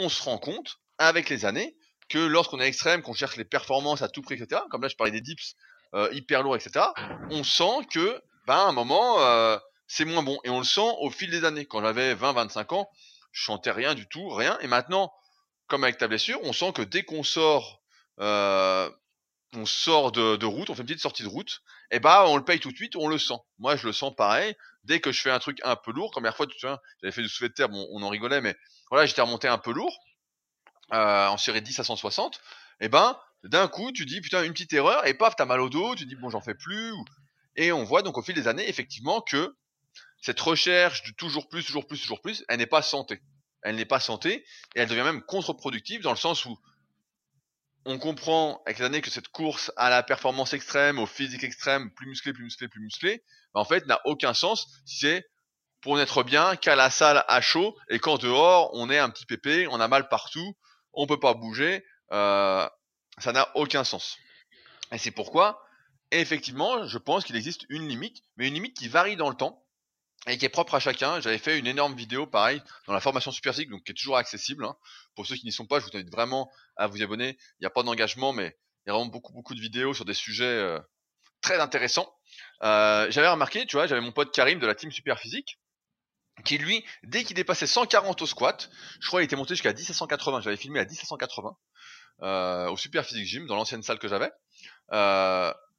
on 0.00 0.08
se 0.08 0.22
rend 0.22 0.38
compte, 0.38 0.78
avec 0.98 1.28
les 1.28 1.44
années, 1.44 1.76
que 2.08 2.18
lorsqu'on 2.18 2.60
est 2.60 2.66
extrême, 2.66 3.02
qu'on 3.02 3.14
cherche 3.14 3.36
les 3.36 3.44
performances 3.44 4.02
à 4.02 4.08
tout 4.08 4.22
prix, 4.22 4.34
etc., 4.34 4.62
comme 4.70 4.82
là 4.82 4.88
je 4.88 4.96
parlais 4.96 5.12
des 5.12 5.20
dips 5.20 5.54
euh, 5.94 6.08
hyper 6.12 6.42
lourds, 6.42 6.56
etc., 6.56 6.86
on 7.30 7.44
sent 7.44 7.86
que, 7.92 8.20
ben, 8.46 8.54
à 8.54 8.62
un 8.68 8.72
moment, 8.72 9.20
euh, 9.20 9.56
c'est 9.86 10.04
moins 10.04 10.22
bon. 10.22 10.38
Et 10.44 10.50
on 10.50 10.58
le 10.58 10.64
sent 10.64 10.88
au 11.00 11.10
fil 11.10 11.30
des 11.30 11.44
années. 11.44 11.66
Quand 11.66 11.80
j'avais 11.80 12.14
20, 12.14 12.32
25 12.32 12.72
ans, 12.72 12.88
je 13.32 13.42
chantais 13.42 13.70
rien 13.70 13.94
du 13.94 14.08
tout, 14.08 14.28
rien. 14.28 14.58
Et 14.60 14.66
maintenant, 14.66 15.12
comme 15.66 15.84
avec 15.84 15.98
ta 15.98 16.08
blessure, 16.08 16.38
on 16.42 16.52
sent 16.52 16.72
que 16.72 16.82
dès 16.82 17.02
qu'on 17.02 17.22
sort, 17.22 17.80
euh, 18.20 18.90
on 19.54 19.66
sort 19.66 20.12
de, 20.12 20.44
route, 20.44 20.70
on 20.70 20.74
fait 20.74 20.82
une 20.82 20.86
petite 20.86 21.00
sortie 21.00 21.22
de 21.22 21.28
route, 21.28 21.62
et 21.90 21.98
bah 21.98 22.24
on 22.28 22.36
le 22.36 22.44
paye 22.44 22.60
tout 22.60 22.70
de 22.70 22.76
suite, 22.76 22.96
on 22.96 23.08
le 23.08 23.18
sent. 23.18 23.38
Moi 23.58 23.76
je 23.76 23.86
le 23.86 23.92
sens 23.92 24.14
pareil. 24.14 24.54
Dès 24.84 25.00
que 25.00 25.12
je 25.12 25.20
fais 25.20 25.30
un 25.30 25.38
truc 25.38 25.60
un 25.64 25.76
peu 25.76 25.92
lourd, 25.92 26.10
comme 26.12 26.24
la 26.24 26.32
fois 26.32 26.46
tu 26.46 26.54
vois, 26.66 26.80
j'avais 27.02 27.12
fait 27.12 27.22
du 27.22 27.28
soulevé 27.28 27.50
de 27.50 27.54
terre, 27.54 27.68
bon, 27.68 27.86
on 27.92 28.02
en 28.02 28.08
rigolait, 28.08 28.40
mais 28.40 28.56
voilà, 28.90 29.06
j'étais 29.06 29.20
remonté 29.20 29.46
un 29.48 29.58
peu 29.58 29.72
lourd, 29.72 29.96
euh, 30.92 31.26
en 31.28 31.36
série 31.36 31.62
10 31.62 31.78
à 31.78 31.84
160, 31.84 32.40
et 32.80 32.88
ben 32.88 33.18
d'un 33.42 33.68
coup 33.68 33.92
tu 33.92 34.04
dis 34.06 34.20
putain 34.20 34.44
une 34.44 34.52
petite 34.52 34.72
erreur 34.72 35.06
et 35.06 35.14
paf 35.14 35.34
t'as 35.36 35.46
mal 35.46 35.60
au 35.60 35.68
dos, 35.68 35.94
tu 35.94 36.06
dis 36.06 36.16
bon 36.16 36.30
j'en 36.30 36.40
fais 36.40 36.54
plus, 36.54 36.92
et 37.56 37.72
on 37.72 37.84
voit 37.84 38.02
donc 38.02 38.18
au 38.18 38.22
fil 38.22 38.34
des 38.34 38.48
années 38.48 38.68
effectivement 38.68 39.20
que 39.20 39.54
cette 40.20 40.40
recherche 40.40 41.02
de 41.04 41.12
toujours 41.12 41.48
plus, 41.48 41.64
toujours 41.64 41.86
plus, 41.86 42.00
toujours 42.00 42.20
plus, 42.20 42.44
elle 42.48 42.58
n'est 42.58 42.66
pas 42.66 42.82
santé. 42.82 43.20
Elle 43.62 43.76
n'est 43.76 43.86
pas 43.86 44.00
santé 44.00 44.44
et 44.74 44.80
elle 44.80 44.88
devient 44.88 45.02
même 45.02 45.22
contre-productive 45.22 46.02
dans 46.02 46.10
le 46.10 46.16
sens 46.16 46.44
où 46.46 46.58
on 47.84 47.98
comprend 47.98 48.62
avec 48.66 48.78
les 48.78 48.84
années 48.84 49.00
que 49.00 49.10
cette 49.10 49.28
course 49.28 49.72
à 49.76 49.90
la 49.90 50.02
performance 50.02 50.52
extrême, 50.52 50.98
au 50.98 51.06
physique 51.06 51.44
extrême, 51.44 51.90
plus 51.92 52.08
musclé, 52.08 52.32
plus 52.32 52.44
musclé, 52.44 52.68
plus 52.68 52.80
musclé, 52.80 53.24
en 53.54 53.64
fait, 53.64 53.86
n'a 53.86 54.00
aucun 54.04 54.34
sens 54.34 54.66
si 54.84 54.98
c'est 54.98 55.24
pour 55.80 55.96
n'être 55.96 56.22
bien 56.22 56.56
qu'à 56.56 56.76
la 56.76 56.90
salle 56.90 57.24
à 57.26 57.40
chaud 57.40 57.74
et 57.88 57.98
quand 57.98 58.18
dehors 58.18 58.70
on 58.74 58.90
est 58.90 58.98
un 58.98 59.08
petit 59.08 59.24
pépé, 59.24 59.66
on 59.68 59.80
a 59.80 59.88
mal 59.88 60.08
partout, 60.08 60.54
on 60.92 61.06
peut 61.06 61.18
pas 61.18 61.34
bouger, 61.34 61.84
euh, 62.12 62.68
ça 63.18 63.32
n'a 63.32 63.48
aucun 63.54 63.84
sens. 63.84 64.18
Et 64.92 64.98
c'est 64.98 65.10
pourquoi, 65.10 65.62
effectivement, 66.10 66.86
je 66.86 66.98
pense 66.98 67.24
qu'il 67.24 67.36
existe 67.36 67.64
une 67.70 67.88
limite, 67.88 68.18
mais 68.36 68.48
une 68.48 68.54
limite 68.54 68.76
qui 68.76 68.88
varie 68.88 69.16
dans 69.16 69.30
le 69.30 69.36
temps 69.36 69.64
et 70.26 70.38
qui 70.38 70.44
est 70.44 70.50
propre 70.50 70.74
à 70.74 70.80
chacun. 70.80 71.20
J'avais 71.20 71.38
fait 71.38 71.58
une 71.58 71.66
énorme 71.66 71.94
vidéo, 71.94 72.26
pareil, 72.26 72.62
dans 72.86 72.92
la 72.92 73.00
formation 73.00 73.30
Super 73.30 73.54
donc 73.68 73.84
qui 73.84 73.92
est 73.92 73.94
toujours 73.94 74.16
accessible. 74.16 74.64
Hein. 74.64 74.76
Pour 75.14 75.26
ceux 75.26 75.36
qui 75.36 75.46
n'y 75.46 75.52
sont 75.52 75.66
pas, 75.66 75.80
je 75.80 75.86
vous 75.86 75.90
invite 75.94 76.10
vraiment 76.10 76.50
à 76.76 76.86
vous 76.86 77.02
abonner. 77.02 77.36
Il 77.58 77.62
n'y 77.62 77.66
a 77.66 77.70
pas 77.70 77.82
d'engagement, 77.82 78.32
mais 78.32 78.56
il 78.84 78.88
y 78.88 78.90
a 78.90 78.94
vraiment 78.94 79.10
beaucoup, 79.10 79.32
beaucoup 79.32 79.54
de 79.54 79.60
vidéos 79.60 79.94
sur 79.94 80.04
des 80.04 80.14
sujets 80.14 80.44
euh, 80.44 80.78
très 81.40 81.58
intéressants. 81.60 82.12
Euh, 82.62 83.10
j'avais 83.10 83.28
remarqué, 83.28 83.66
tu 83.66 83.76
vois, 83.76 83.86
j'avais 83.86 84.00
mon 84.00 84.12
pote 84.12 84.32
Karim 84.32 84.58
de 84.58 84.66
la 84.66 84.74
team 84.74 84.90
Super 84.92 85.18
Physique, 85.18 85.58
qui 86.44 86.58
lui, 86.58 86.84
dès 87.02 87.24
qu'il 87.24 87.36
dépassait 87.36 87.66
140 87.66 88.22
au 88.22 88.26
squat, 88.26 88.70
je 89.00 89.06
crois 89.08 89.20
qu'il 89.20 89.26
était 89.26 89.36
monté 89.36 89.54
jusqu'à 89.54 89.72
10 89.72 89.90
à 89.90 89.94
180. 89.94 90.42
J'avais 90.42 90.56
filmé 90.56 90.80
à 90.80 90.84
10 90.84 91.00
à 91.02 91.04
180 91.06 91.56
euh, 92.22 92.70
au 92.70 92.76
Super 92.76 93.04
Physique 93.04 93.26
Gym, 93.26 93.46
dans 93.46 93.56
l'ancienne 93.56 93.82
salle 93.82 93.98
que 93.98 94.08
j'avais. 94.08 94.30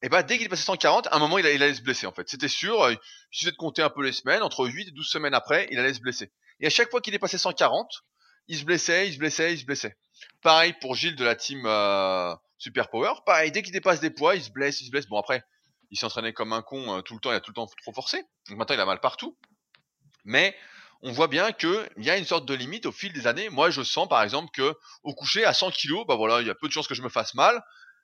Et 0.03 0.09
bah 0.09 0.23
dès 0.23 0.37
qu'il 0.37 0.45
est 0.45 0.49
passé 0.49 0.63
140, 0.63 1.07
à 1.07 1.15
un 1.15 1.19
moment 1.19 1.37
il, 1.37 1.45
allait 1.45 1.73
se 1.73 1.81
blesser 1.81 2.07
en 2.07 2.11
fait. 2.11 2.27
C'était 2.27 2.47
sûr, 2.47 2.81
euh, 2.81 2.93
il 2.93 2.99
suffisait 3.29 3.51
de 3.51 3.57
compter 3.57 3.81
un 3.81 3.89
peu 3.89 4.03
les 4.03 4.11
semaines, 4.11 4.41
entre 4.41 4.65
8 4.65 4.87
et 4.87 4.91
12 4.91 5.07
semaines 5.07 5.33
après, 5.33 5.67
il 5.71 5.79
allait 5.79 5.93
se 5.93 5.99
blesser. 5.99 6.31
Et 6.59 6.67
à 6.67 6.69
chaque 6.69 6.89
fois 6.89 7.01
qu'il 7.01 7.13
est 7.13 7.19
passé 7.19 7.37
140, 7.37 8.03
il 8.47 8.57
se 8.57 8.63
blessait, 8.63 9.07
il 9.07 9.13
se 9.13 9.19
blessait, 9.19 9.53
il 9.53 9.59
se 9.59 9.65
blessait. 9.65 9.95
Pareil 10.41 10.73
pour 10.81 10.95
Gilles 10.95 11.15
de 11.15 11.23
la 11.23 11.35
team 11.35 11.63
euh, 11.65 12.35
Super 12.57 12.89
Power, 12.89 13.13
pareil, 13.25 13.51
dès 13.51 13.61
qu'il 13.61 13.73
dépasse 13.73 13.99
des 13.99 14.09
poids, 14.09 14.35
il 14.35 14.43
se 14.43 14.49
blesse, 14.49 14.81
il 14.81 14.85
se 14.85 14.91
blesse. 14.91 15.07
Bon 15.07 15.19
après, 15.19 15.43
il 15.91 15.97
s'entraînait 15.97 16.33
comme 16.33 16.53
un 16.53 16.63
con 16.63 16.97
euh, 16.97 17.01
tout 17.01 17.13
le 17.13 17.19
temps, 17.19 17.31
il 17.31 17.35
a 17.35 17.39
tout 17.39 17.51
le 17.51 17.55
temps 17.55 17.69
trop 17.83 17.93
forcé. 17.93 18.23
Donc 18.49 18.57
maintenant 18.57 18.75
il 18.75 18.81
a 18.81 18.85
mal 18.85 18.99
partout. 18.99 19.37
Mais 20.25 20.55
on 21.03 21.11
voit 21.11 21.27
bien 21.27 21.51
qu'il 21.51 21.89
y 21.97 22.09
a 22.09 22.17
une 22.17 22.25
sorte 22.25 22.45
de 22.45 22.53
limite 22.53 22.85
au 22.85 22.91
fil 22.91 23.13
des 23.13 23.27
années. 23.27 23.49
Moi 23.49 23.69
je 23.69 23.83
sens 23.83 24.07
par 24.07 24.23
exemple 24.23 24.49
que 24.53 24.75
au 25.03 25.13
coucher 25.13 25.45
à 25.45 25.53
100 25.53 25.71
kg, 25.71 26.05
bah 26.07 26.15
voilà, 26.15 26.41
il 26.41 26.47
y 26.47 26.49
a 26.49 26.55
peu 26.55 26.67
de 26.67 26.73
chances 26.73 26.87
que 26.87 26.95
je 26.95 27.01
me 27.01 27.09
fasse 27.09 27.33
mal. 27.33 27.61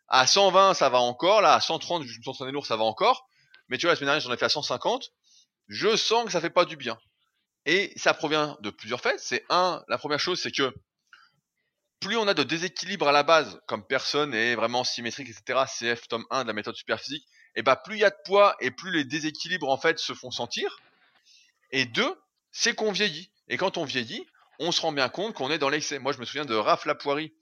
À 0.08 0.26
120, 0.26 0.74
ça 0.74 0.90
va 0.90 1.00
encore. 1.00 1.42
Là, 1.42 1.54
à 1.54 1.62
130, 1.62 2.04
je 2.04 2.08
me 2.08 2.22
suis 2.22 2.30
entraîné 2.30 2.52
lourd, 2.52 2.66
ça 2.66 2.76
va 2.76 2.84
encore. 2.84 3.28
Mais 3.70 3.78
tu 3.78 3.86
vois, 3.86 3.92
la 3.92 3.96
semaine 3.98 4.08
dernière, 4.08 4.22
j'en 4.22 4.34
ai 4.34 4.38
fait 4.38 4.46
à 4.46 4.50
150. 4.50 5.12
Je 5.68 5.96
sens 5.96 6.26
que 6.26 6.32
ça 6.32 6.42
fait 6.42 6.50
pas 6.50 6.66
du 6.66 6.78
bien. 6.78 6.98
Et 7.66 7.92
ça 7.98 8.14
provient 8.14 8.58
de 8.62 8.70
plusieurs 8.70 9.02
faits. 9.02 9.20
C'est 9.20 9.44
un, 9.50 9.84
la 9.90 9.98
première 9.98 10.20
chose, 10.20 10.42
c'est 10.42 10.52
que 10.52 10.74
plus 12.00 12.16
on 12.16 12.28
a 12.28 12.34
de 12.34 12.44
déséquilibre 12.44 13.08
à 13.08 13.12
la 13.12 13.24
base, 13.24 13.60
comme 13.68 13.86
personne 13.86 14.34
est 14.34 14.56
vraiment 14.56 14.84
symétrique, 14.84 15.30
etc., 15.30 15.64
CF 15.68 16.08
tome 16.08 16.26
1 16.30 16.44
de 16.44 16.48
la 16.48 16.54
méthode 16.54 16.76
superphysique, 16.76 17.26
et 17.56 17.64
bah 17.64 17.76
plus 17.76 17.96
il 17.96 18.02
y 18.02 18.06
a 18.06 18.12
de 18.12 18.16
poids 18.24 18.56
et 18.62 18.72
plus 18.72 18.92
les 18.92 19.04
déséquilibres 19.04 19.68
en 19.68 19.78
fait 19.78 19.98
se 20.00 20.14
font 20.14 20.32
sentir. 20.32 20.80
Et 21.72 21.86
deux, 21.86 22.16
c'est 22.52 22.76
qu'on 22.76 22.92
vieillit. 22.92 23.32
Et 23.50 23.58
quand 23.58 23.78
on 23.78 23.84
vieillit, 23.84 24.26
on 24.60 24.72
se 24.72 24.80
rend 24.82 24.92
bien 24.92 25.10
compte 25.10 25.34
qu'on 25.34 25.52
est 25.52 25.58
dans 25.58 25.70
l'excès. 25.70 26.00
Moi, 26.00 26.14
je 26.14 26.20
me 26.20 26.26
souviens 26.26 26.46
de 26.46 26.56
Raph 26.56 26.86
Lapoirie, 26.86 27.34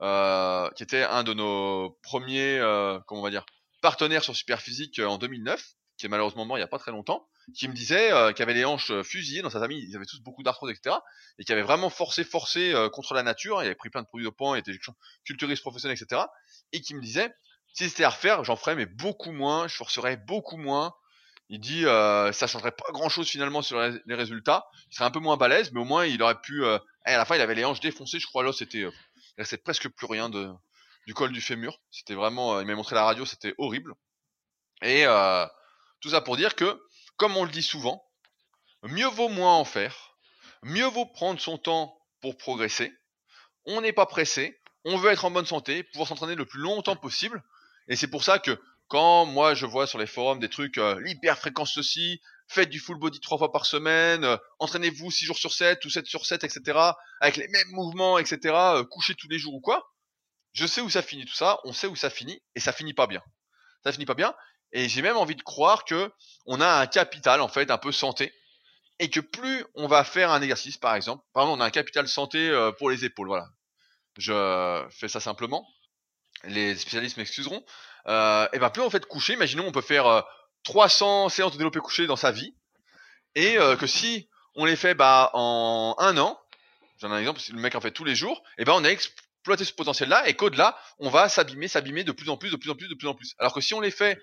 euh, 0.00 0.68
qui 0.70 0.82
était 0.82 1.02
un 1.02 1.22
de 1.22 1.34
nos 1.34 1.98
premiers, 2.02 2.58
euh, 2.58 2.98
comment 3.06 3.20
on 3.20 3.24
va 3.24 3.30
dire, 3.30 3.46
partenaires 3.80 4.24
sur 4.24 4.34
Superphysique 4.34 4.98
euh, 4.98 5.06
en 5.06 5.18
2009, 5.18 5.64
qui 5.96 6.06
est 6.06 6.08
malheureusement 6.08 6.44
mort 6.44 6.56
il 6.56 6.60
n'y 6.60 6.64
a 6.64 6.68
pas 6.68 6.78
très 6.78 6.90
longtemps, 6.90 7.28
qui 7.54 7.68
me 7.68 7.74
disait 7.74 8.12
euh, 8.12 8.32
qu'il 8.32 8.42
avait 8.42 8.54
les 8.54 8.64
hanches 8.64 8.92
fusillées 9.02 9.42
dans 9.42 9.50
sa 9.50 9.60
famille, 9.60 9.84
ils 9.88 9.94
avaient 9.94 10.06
tous 10.06 10.20
beaucoup 10.20 10.42
d'arthrose, 10.42 10.70
etc. 10.70 10.96
Et 11.38 11.44
qui 11.44 11.52
avait 11.52 11.62
vraiment 11.62 11.90
forcé, 11.90 12.24
forcé 12.24 12.74
contre 12.92 13.14
la 13.14 13.22
nature, 13.22 13.62
il 13.62 13.66
avait 13.66 13.74
pris 13.74 13.90
plein 13.90 14.02
de 14.02 14.06
produits 14.06 14.26
de 14.26 14.30
points, 14.30 14.56
il 14.56 14.60
était 14.60 14.72
culturiste 15.24 15.62
professionnel, 15.62 15.96
etc. 16.00 16.22
Et 16.72 16.80
qui 16.80 16.94
me 16.94 17.00
disait, 17.00 17.32
si 17.74 17.88
c'était 17.88 18.04
à 18.04 18.10
refaire, 18.10 18.44
j'en 18.44 18.56
ferais 18.56 18.74
mais 18.74 18.86
beaucoup 18.86 19.32
moins, 19.32 19.68
je 19.68 19.76
forcerais 19.76 20.16
beaucoup 20.16 20.56
moins. 20.56 20.94
Il 21.48 21.60
dit, 21.60 21.84
euh, 21.84 22.32
ça 22.32 22.46
changerait 22.46 22.72
pas 22.72 22.90
grand 22.92 23.08
chose 23.08 23.28
finalement 23.28 23.60
sur 23.60 23.78
les 23.80 24.14
résultats. 24.14 24.66
Il 24.90 24.94
serait 24.94 25.04
un 25.04 25.10
peu 25.10 25.20
moins 25.20 25.36
balèze, 25.36 25.70
mais 25.72 25.80
au 25.80 25.84
moins 25.84 26.06
il 26.06 26.22
aurait 26.22 26.40
pu. 26.40 26.64
à 26.64 26.80
la 27.04 27.24
fin, 27.24 27.34
il 27.36 27.40
avait 27.40 27.54
les 27.54 27.64
hanches 27.64 27.80
défoncées, 27.80 28.18
je 28.18 28.26
crois. 28.26 28.42
Là, 28.42 28.52
c'était 28.52 28.86
restait 29.42 29.58
presque 29.58 29.88
plus 29.88 30.06
rien 30.06 30.28
de, 30.28 30.50
du 31.06 31.14
col 31.14 31.32
du 31.32 31.40
fémur. 31.40 31.78
C'était 31.90 32.14
vraiment, 32.14 32.56
euh, 32.56 32.62
il 32.62 32.66
m'a 32.66 32.74
montré 32.74 32.94
la 32.94 33.04
radio, 33.04 33.24
c'était 33.26 33.54
horrible. 33.58 33.94
Et 34.82 35.04
euh, 35.06 35.46
tout 36.00 36.10
ça 36.10 36.20
pour 36.20 36.36
dire 36.36 36.54
que, 36.54 36.80
comme 37.16 37.36
on 37.36 37.44
le 37.44 37.50
dit 37.50 37.62
souvent, 37.62 38.04
mieux 38.82 39.06
vaut 39.06 39.28
moins 39.28 39.54
en 39.54 39.64
faire, 39.64 40.16
mieux 40.62 40.86
vaut 40.86 41.06
prendre 41.06 41.40
son 41.40 41.58
temps 41.58 41.96
pour 42.20 42.36
progresser. 42.36 42.92
On 43.66 43.80
n'est 43.80 43.92
pas 43.92 44.06
pressé, 44.06 44.60
on 44.84 44.96
veut 44.96 45.10
être 45.10 45.24
en 45.24 45.30
bonne 45.30 45.46
santé, 45.46 45.84
pouvoir 45.84 46.08
s'entraîner 46.08 46.34
le 46.34 46.46
plus 46.46 46.60
longtemps 46.60 46.96
possible. 46.96 47.42
Et 47.88 47.96
c'est 47.96 48.08
pour 48.08 48.24
ça 48.24 48.38
que 48.38 48.60
quand 48.88 49.24
moi 49.24 49.54
je 49.54 49.66
vois 49.66 49.86
sur 49.86 49.98
les 49.98 50.06
forums 50.06 50.40
des 50.40 50.48
trucs 50.48 50.78
euh, 50.78 51.00
l'hyperfréquence 51.00 51.72
ceci, 51.72 52.20
faites 52.52 52.68
du 52.68 52.78
full 52.78 52.98
body 52.98 53.20
trois 53.20 53.38
fois 53.38 53.50
par 53.50 53.66
semaine, 53.66 54.24
euh, 54.24 54.36
entraînez-vous 54.58 55.10
six 55.10 55.24
jours 55.24 55.38
sur 55.38 55.52
7 55.52 55.84
ou 55.84 55.90
7 55.90 56.06
sur 56.06 56.26
7, 56.26 56.44
etc. 56.44 56.78
avec 57.20 57.36
les 57.36 57.48
mêmes 57.48 57.70
mouvements, 57.70 58.18
etc. 58.18 58.38
Euh, 58.54 58.84
couchez 58.84 59.14
tous 59.14 59.28
les 59.28 59.38
jours 59.38 59.54
ou 59.54 59.60
quoi. 59.60 59.92
Je 60.52 60.66
sais 60.66 60.82
où 60.82 60.90
ça 60.90 61.02
finit 61.02 61.24
tout 61.24 61.34
ça, 61.34 61.58
on 61.64 61.72
sait 61.72 61.86
où 61.86 61.96
ça 61.96 62.10
finit, 62.10 62.42
et 62.54 62.60
ça 62.60 62.72
finit 62.72 62.92
pas 62.92 63.06
bien. 63.06 63.22
Ça 63.84 63.92
finit 63.92 64.06
pas 64.06 64.14
bien, 64.14 64.34
et 64.72 64.88
j'ai 64.88 65.02
même 65.02 65.16
envie 65.16 65.34
de 65.34 65.42
croire 65.42 65.84
que 65.84 66.12
on 66.46 66.60
a 66.60 66.80
un 66.80 66.86
capital 66.86 67.40
en 67.40 67.48
fait 67.48 67.70
un 67.70 67.78
peu 67.78 67.90
santé, 67.90 68.32
et 68.98 69.08
que 69.08 69.20
plus 69.20 69.64
on 69.74 69.88
va 69.88 70.04
faire 70.04 70.30
un 70.30 70.42
exercice, 70.42 70.76
par 70.76 70.94
exemple, 70.94 71.24
par 71.32 71.44
exemple 71.44 71.58
on 71.58 71.62
a 71.62 71.66
un 71.66 71.70
capital 71.70 72.06
santé 72.06 72.50
euh, 72.50 72.70
pour 72.72 72.90
les 72.90 73.04
épaules, 73.04 73.28
voilà. 73.28 73.48
Je 74.18 74.86
fais 74.90 75.08
ça 75.08 75.20
simplement. 75.20 75.66
Les 76.44 76.76
spécialistes 76.76 77.16
m'excuseront. 77.16 77.64
Euh, 78.08 78.46
et 78.52 78.58
ben 78.58 78.68
plus 78.68 78.82
on 78.82 78.90
fait 78.90 79.04
coucher, 79.06 79.32
imaginons 79.32 79.66
on 79.66 79.72
peut 79.72 79.80
faire 79.80 80.24
300 80.64 81.28
séances 81.28 81.52
de 81.52 81.58
développé 81.58 81.80
couché 81.80 82.06
dans 82.06 82.16
sa 82.16 82.30
vie, 82.30 82.54
et 83.34 83.58
euh, 83.58 83.76
que 83.76 83.86
si 83.86 84.28
on 84.54 84.64
les 84.64 84.76
fait 84.76 84.94
bah, 84.94 85.30
en 85.34 85.94
un 85.98 86.16
an, 86.18 86.38
j'en 86.98 87.10
ai 87.10 87.14
un 87.14 87.18
exemple, 87.18 87.40
si 87.40 87.52
le 87.52 87.58
mec 87.58 87.74
en 87.74 87.80
fait 87.80 87.90
tous 87.90 88.04
les 88.04 88.14
jours, 88.14 88.42
et 88.58 88.64
ben 88.64 88.72
on 88.74 88.84
a 88.84 88.88
exploité 88.88 89.64
ce 89.64 89.72
potentiel-là, 89.72 90.28
et 90.28 90.34
qu'au-delà, 90.34 90.78
on 90.98 91.10
va 91.10 91.28
s'abîmer, 91.28 91.68
s'abîmer 91.68 92.04
de 92.04 92.12
plus 92.12 92.28
en 92.28 92.36
plus, 92.36 92.50
de 92.50 92.56
plus 92.56 92.70
en 92.70 92.74
plus, 92.74 92.88
de 92.88 92.94
plus 92.94 93.08
en 93.08 93.14
plus. 93.14 93.34
Alors 93.38 93.54
que 93.54 93.60
si 93.60 93.74
on 93.74 93.80
les 93.80 93.90
fait 93.90 94.20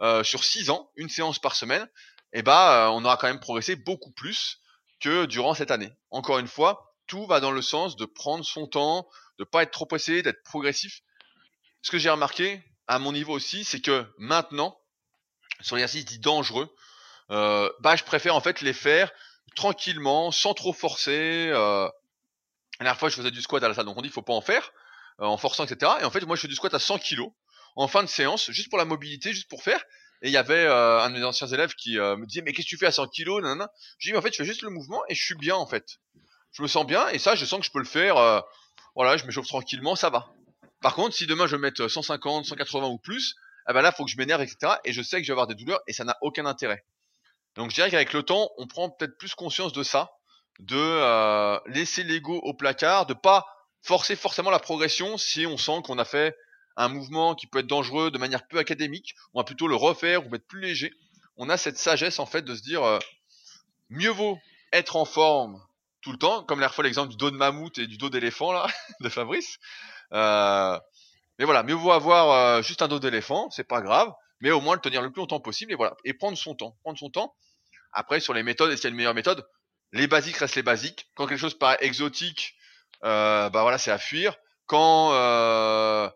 euh, 0.00 0.22
sur 0.22 0.44
6 0.44 0.70
ans, 0.70 0.90
une 0.96 1.08
séance 1.08 1.38
par 1.38 1.54
semaine, 1.54 1.88
et 2.32 2.42
ben 2.42 2.90
on 2.90 3.04
aura 3.04 3.16
quand 3.16 3.26
même 3.26 3.40
progressé 3.40 3.74
beaucoup 3.76 4.12
plus 4.12 4.60
que 5.00 5.24
durant 5.26 5.54
cette 5.54 5.70
année. 5.70 5.90
Encore 6.10 6.38
une 6.38 6.46
fois, 6.46 6.94
tout 7.06 7.26
va 7.26 7.40
dans 7.40 7.50
le 7.50 7.62
sens 7.62 7.96
de 7.96 8.04
prendre 8.04 8.44
son 8.44 8.66
temps, 8.66 9.08
de 9.38 9.44
pas 9.44 9.62
être 9.62 9.72
trop 9.72 9.86
pressé, 9.86 10.22
d'être 10.22 10.42
progressif. 10.44 11.00
Ce 11.82 11.90
que 11.90 11.98
j'ai 11.98 12.10
remarqué, 12.10 12.62
à 12.86 12.98
mon 12.98 13.12
niveau 13.12 13.32
aussi, 13.32 13.64
c'est 13.64 13.80
que 13.80 14.06
maintenant, 14.18 14.79
sur 15.62 15.76
l'exercice 15.76 16.04
dit 16.04 16.18
dangereux, 16.18 16.74
euh, 17.30 17.70
bah 17.80 17.96
je 17.96 18.04
préfère 18.04 18.34
en 18.34 18.40
fait 18.40 18.60
les 18.60 18.72
faire 18.72 19.10
tranquillement, 19.56 20.30
sans 20.30 20.54
trop 20.54 20.72
forcer. 20.72 21.48
Euh, 21.52 21.88
la 22.78 22.84
dernière 22.84 22.98
fois, 22.98 23.08
je 23.08 23.16
faisais 23.16 23.30
du 23.30 23.42
squat 23.42 23.62
à 23.62 23.68
la 23.68 23.74
salle, 23.74 23.86
donc 23.86 23.96
on 23.96 24.02
dit 24.02 24.08
qu'il 24.08 24.14
faut 24.14 24.22
pas 24.22 24.32
en 24.32 24.40
faire, 24.40 24.72
euh, 25.20 25.26
en 25.26 25.36
forçant, 25.36 25.64
etc. 25.64 25.92
Et 26.00 26.04
en 26.04 26.10
fait, 26.10 26.24
moi, 26.24 26.36
je 26.36 26.42
fais 26.42 26.48
du 26.48 26.54
squat 26.54 26.72
à 26.74 26.78
100 26.78 26.98
kg 26.98 27.22
en 27.76 27.88
fin 27.88 28.02
de 28.02 28.08
séance, 28.08 28.50
juste 28.50 28.68
pour 28.68 28.78
la 28.78 28.84
mobilité, 28.84 29.32
juste 29.32 29.48
pour 29.48 29.62
faire. 29.62 29.80
Et 30.22 30.28
il 30.28 30.32
y 30.32 30.36
avait 30.36 30.66
un 30.66 31.08
de 31.08 31.14
mes 31.14 31.24
anciens 31.24 31.46
élèves 31.46 31.72
qui 31.74 31.96
me 31.96 32.26
disait 32.26 32.42
mais 32.42 32.52
qu'est-ce 32.52 32.66
que 32.66 32.70
tu 32.70 32.76
fais 32.76 32.86
à 32.86 32.92
100 32.92 33.06
kg 33.06 33.40
Je 33.98 34.06
dis 34.06 34.12
mais 34.12 34.18
en 34.18 34.22
fait, 34.22 34.32
je 34.32 34.36
fais 34.36 34.44
juste 34.44 34.62
le 34.62 34.68
mouvement 34.68 35.02
et 35.08 35.14
je 35.14 35.24
suis 35.24 35.36
bien 35.36 35.54
en 35.54 35.66
fait. 35.66 35.98
Je 36.52 36.62
me 36.62 36.66
sens 36.66 36.84
bien 36.84 37.08
et 37.08 37.18
ça, 37.18 37.36
je 37.36 37.44
sens 37.46 37.60
que 37.60 37.64
je 37.64 37.70
peux 37.70 37.78
le 37.78 37.86
faire. 37.86 38.44
Voilà, 38.94 39.16
je 39.16 39.24
m'échauffe 39.24 39.46
tranquillement, 39.46 39.96
ça 39.96 40.10
va. 40.10 40.28
Par 40.82 40.94
contre, 40.94 41.14
si 41.14 41.26
demain 41.26 41.46
je 41.46 41.56
vais 41.56 41.62
mettre 41.62 41.88
150, 41.88 42.44
180 42.44 42.88
ou 42.88 42.98
plus, 42.98 43.34
ah 43.66 43.72
ben 43.72 43.82
là, 43.82 43.92
faut 43.92 44.04
que 44.04 44.10
je 44.10 44.16
m'énerve, 44.16 44.42
etc. 44.42 44.74
Et 44.84 44.92
je 44.92 45.02
sais 45.02 45.18
que 45.18 45.24
je 45.24 45.28
vais 45.28 45.34
avoir 45.34 45.46
des 45.46 45.54
douleurs 45.54 45.80
et 45.86 45.92
ça 45.92 46.04
n'a 46.04 46.16
aucun 46.22 46.46
intérêt. 46.46 46.84
Donc 47.56 47.70
je 47.70 47.74
dirais 47.74 47.90
qu'avec 47.90 48.12
le 48.12 48.22
temps, 48.22 48.50
on 48.58 48.66
prend 48.66 48.90
peut-être 48.90 49.16
plus 49.18 49.34
conscience 49.34 49.72
de 49.72 49.82
ça, 49.82 50.10
de 50.60 50.76
euh, 50.76 51.58
laisser 51.66 52.02
l'ego 52.02 52.38
au 52.44 52.54
placard, 52.54 53.06
de 53.06 53.14
pas 53.14 53.46
forcer 53.82 54.16
forcément 54.16 54.50
la 54.50 54.58
progression 54.58 55.16
si 55.16 55.46
on 55.46 55.56
sent 55.56 55.80
qu'on 55.84 55.98
a 55.98 56.04
fait 56.04 56.36
un 56.76 56.88
mouvement 56.88 57.34
qui 57.34 57.46
peut 57.46 57.58
être 57.58 57.66
dangereux 57.66 58.10
de 58.10 58.18
manière 58.18 58.46
peu 58.46 58.58
académique, 58.58 59.14
on 59.34 59.40
va 59.40 59.44
plutôt 59.44 59.66
le 59.66 59.74
refaire 59.74 60.26
ou 60.26 60.30
mettre 60.30 60.46
plus 60.46 60.60
léger. 60.60 60.92
On 61.36 61.48
a 61.48 61.56
cette 61.56 61.78
sagesse 61.78 62.18
en 62.18 62.26
fait 62.26 62.42
de 62.42 62.54
se 62.54 62.62
dire 62.62 62.82
euh, 62.84 62.98
mieux 63.88 64.10
vaut 64.10 64.38
être 64.72 64.96
en 64.96 65.04
forme 65.04 65.60
tout 66.02 66.12
le 66.12 66.18
temps, 66.18 66.44
comme 66.44 66.60
l'air 66.60 66.74
fois 66.74 66.84
l'exemple 66.84 67.10
du 67.10 67.16
dos 67.16 67.30
de 67.30 67.36
mammouth 67.36 67.76
et 67.78 67.86
du 67.86 67.98
dos 67.98 68.08
d'éléphant 68.08 68.52
là 68.52 68.66
de 69.00 69.08
Fabrice. 69.08 69.58
Euh, 70.12 70.78
mais 71.40 71.46
voilà, 71.46 71.62
mieux 71.62 71.72
vaut 71.72 71.90
avoir 71.90 72.32
euh, 72.32 72.62
juste 72.62 72.82
un 72.82 72.88
dos 72.88 72.98
d'éléphant, 72.98 73.48
c'est 73.48 73.64
pas 73.64 73.80
grave, 73.80 74.12
mais 74.40 74.50
au 74.50 74.60
moins 74.60 74.74
le 74.74 74.80
tenir 74.82 75.00
le 75.00 75.10
plus 75.10 75.20
longtemps 75.20 75.40
possible 75.40 75.72
et 75.72 75.74
voilà, 75.74 75.96
et 76.04 76.12
prendre 76.12 76.36
son 76.36 76.54
temps, 76.54 76.76
prendre 76.82 76.98
son 76.98 77.08
temps. 77.08 77.34
Après 77.94 78.20
sur 78.20 78.34
les 78.34 78.42
méthodes, 78.42 78.70
est-ce 78.70 78.82
qu'il 78.82 78.88
y 78.88 78.90
a 78.90 78.92
une 78.92 78.96
meilleure 78.98 79.14
méthode? 79.14 79.48
Les 79.92 80.06
basiques 80.06 80.36
restent 80.36 80.56
les 80.56 80.62
basiques. 80.62 81.08
Quand 81.14 81.26
quelque 81.26 81.38
chose 81.38 81.58
paraît 81.58 81.78
exotique, 81.80 82.56
euh, 83.04 83.48
bah 83.48 83.62
voilà, 83.62 83.78
c'est 83.78 83.90
à 83.90 83.96
fuir. 83.96 84.36
Quand 84.66 85.14
euh... 85.14 86.10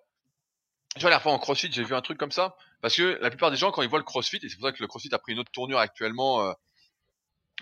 tu 0.94 1.00
vois, 1.00 1.08
la 1.08 1.26
en 1.26 1.38
CrossFit, 1.38 1.72
j'ai 1.72 1.84
vu 1.84 1.94
un 1.94 2.02
truc 2.02 2.18
comme 2.18 2.30
ça, 2.30 2.54
parce 2.82 2.94
que 2.94 3.18
la 3.22 3.30
plupart 3.30 3.50
des 3.50 3.56
gens 3.56 3.72
quand 3.72 3.80
ils 3.80 3.88
voient 3.88 3.98
le 3.98 4.04
CrossFit, 4.04 4.40
et 4.42 4.50
c'est 4.50 4.56
pour 4.56 4.66
ça 4.66 4.72
que 4.72 4.82
le 4.82 4.88
CrossFit 4.88 5.14
a 5.14 5.18
pris 5.18 5.32
une 5.32 5.38
autre 5.38 5.52
tournure 5.52 5.78
actuellement 5.78 6.42
euh, 6.42 6.52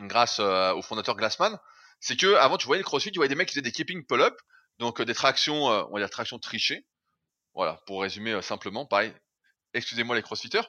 grâce 0.00 0.40
au 0.40 0.82
fondateur 0.82 1.14
Glassman, 1.14 1.56
c'est 2.00 2.16
que 2.16 2.34
avant 2.34 2.58
tu 2.58 2.66
voyais 2.66 2.82
le 2.82 2.84
CrossFit, 2.84 3.12
tu 3.12 3.20
voyais 3.20 3.28
des 3.28 3.36
mecs 3.36 3.46
qui 3.46 3.54
faisaient 3.54 3.62
des 3.62 3.70
keeping 3.70 4.04
pull-up, 4.04 4.34
donc 4.80 5.00
des 5.00 5.14
tractions, 5.14 5.66
on 5.66 5.92
va 5.92 6.00
dire 6.00 6.10
tractions 6.10 6.40
trichées 6.40 6.84
voilà, 7.54 7.80
pour 7.86 8.02
résumer 8.02 8.32
euh, 8.32 8.42
simplement, 8.42 8.86
pareil. 8.86 9.12
Excusez-moi 9.74 10.16
les 10.16 10.22
crossfitters 10.22 10.62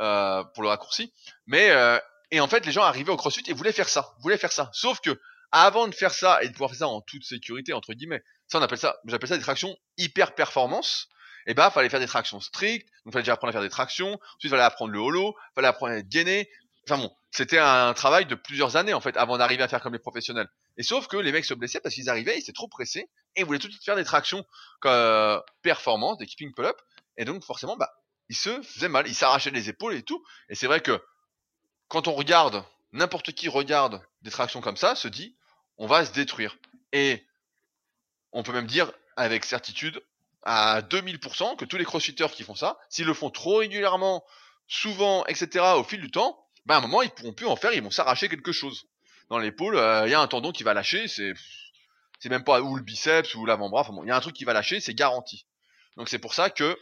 euh, 0.00 0.44
pour 0.54 0.62
le 0.62 0.68
raccourci. 0.68 1.12
Mais 1.46 1.70
euh, 1.70 1.98
et 2.30 2.40
en 2.40 2.48
fait, 2.48 2.66
les 2.66 2.72
gens 2.72 2.82
arrivaient 2.82 3.12
au 3.12 3.16
crossfit 3.16 3.44
et 3.46 3.52
voulaient 3.52 3.72
faire 3.72 3.88
ça, 3.88 4.14
voulaient 4.20 4.38
faire 4.38 4.52
ça. 4.52 4.70
Sauf 4.72 5.00
que 5.00 5.20
avant 5.52 5.86
de 5.86 5.94
faire 5.94 6.12
ça 6.12 6.42
et 6.42 6.48
de 6.48 6.52
pouvoir 6.52 6.70
faire 6.70 6.80
ça 6.80 6.88
en 6.88 7.00
toute 7.00 7.24
sécurité 7.24 7.72
entre 7.72 7.92
guillemets, 7.94 8.22
ça 8.48 8.58
on 8.58 8.62
appelle 8.62 8.78
ça, 8.78 8.96
j'appelle 9.06 9.28
ça 9.28 9.36
des 9.36 9.42
tractions 9.42 9.76
hyper 9.96 10.34
performance. 10.34 11.08
Et 11.46 11.52
bah, 11.52 11.70
fallait 11.70 11.90
faire 11.90 12.00
des 12.00 12.06
tractions 12.06 12.40
strictes, 12.40 12.88
donc 13.04 13.12
fallait 13.12 13.22
déjà 13.22 13.34
apprendre 13.34 13.50
à 13.50 13.52
faire 13.52 13.60
des 13.60 13.68
tractions. 13.68 14.18
Ensuite, 14.36 14.50
fallait 14.50 14.62
apprendre 14.62 14.92
le 14.92 14.98
holo, 14.98 15.36
fallait 15.54 15.68
apprendre 15.68 15.92
à 15.92 15.98
être 15.98 16.08
gainé. 16.08 16.48
Enfin 16.88 16.98
bon, 16.98 17.14
c'était 17.30 17.58
un 17.58 17.92
travail 17.92 18.24
de 18.24 18.34
plusieurs 18.34 18.76
années 18.76 18.94
en 18.94 19.00
fait 19.00 19.16
avant 19.16 19.36
d'arriver 19.36 19.62
à 19.62 19.68
faire 19.68 19.82
comme 19.82 19.92
les 19.92 19.98
professionnels. 19.98 20.48
Et 20.78 20.82
sauf 20.82 21.06
que 21.06 21.16
les 21.18 21.32
mecs 21.32 21.44
se 21.44 21.54
blessaient 21.54 21.80
parce 21.80 21.94
qu'ils 21.94 22.08
arrivaient, 22.08 22.36
ils 22.36 22.40
étaient 22.40 22.52
trop 22.52 22.68
pressés 22.68 23.10
et 23.36 23.40
ils 23.40 23.46
voulaient 23.46 23.58
tout 23.58 23.66
de 23.66 23.72
suite 23.72 23.84
faire 23.84 23.96
des 23.96 24.04
tractions 24.04 24.44
euh, 24.84 25.40
des 25.62 26.26
keeping 26.26 26.52
pull-up. 26.54 26.80
Et 27.16 27.24
donc 27.24 27.44
forcément, 27.44 27.76
bah, 27.76 27.90
ils 28.28 28.36
se 28.36 28.62
faisaient 28.62 28.88
mal, 28.88 29.06
ils 29.06 29.14
s'arrachaient 29.14 29.50
les 29.50 29.68
épaules 29.68 29.94
et 29.94 30.02
tout. 30.02 30.24
Et 30.48 30.54
c'est 30.54 30.66
vrai 30.66 30.80
que 30.80 31.02
quand 31.88 32.08
on 32.08 32.14
regarde, 32.14 32.64
n'importe 32.92 33.32
qui 33.32 33.48
regarde 33.48 34.02
des 34.22 34.30
tractions 34.30 34.60
comme 34.60 34.76
ça, 34.76 34.94
se 34.94 35.08
dit, 35.08 35.36
on 35.78 35.86
va 35.86 36.04
se 36.04 36.12
détruire. 36.12 36.56
Et 36.92 37.24
on 38.32 38.42
peut 38.42 38.52
même 38.52 38.66
dire 38.66 38.92
avec 39.16 39.44
certitude, 39.44 40.02
à 40.42 40.82
2000% 40.82 41.56
que 41.56 41.64
tous 41.64 41.76
les 41.76 41.84
crossfitters 41.84 42.28
qui 42.28 42.42
font 42.42 42.54
ça, 42.54 42.78
s'ils 42.90 43.06
le 43.06 43.14
font 43.14 43.30
trop 43.30 43.56
régulièrement, 43.56 44.24
souvent, 44.66 45.24
etc., 45.26 45.64
au 45.76 45.84
fil 45.84 46.00
du 46.00 46.10
temps, 46.10 46.44
bah 46.66 46.76
à 46.76 46.78
un 46.78 46.80
moment 46.82 47.02
ils 47.02 47.10
pourront 47.10 47.32
plus 47.32 47.46
en 47.46 47.56
faire, 47.56 47.72
ils 47.72 47.82
vont 47.82 47.90
s'arracher 47.90 48.28
quelque 48.28 48.52
chose. 48.52 48.86
Dans 49.30 49.38
l'épaule, 49.38 49.76
il 50.04 50.10
y 50.10 50.14
a 50.14 50.20
un 50.20 50.26
tendon 50.26 50.52
qui 50.52 50.64
va 50.64 50.74
lâcher, 50.74 51.08
c'est 51.08 51.32
c'est 52.18 52.28
même 52.28 52.44
pas 52.44 52.60
ou 52.62 52.76
le 52.76 52.82
biceps 52.82 53.34
ou 53.34 53.46
l'avant-bras, 53.46 53.84
bon, 53.90 54.04
il 54.04 54.08
y 54.08 54.10
a 54.10 54.16
un 54.16 54.20
truc 54.20 54.34
qui 54.34 54.44
va 54.44 54.52
lâcher, 54.52 54.80
c'est 54.80 54.94
garanti. 54.94 55.46
Donc 55.96 56.08
c'est 56.08 56.18
pour 56.18 56.34
ça 56.34 56.50
que 56.50 56.76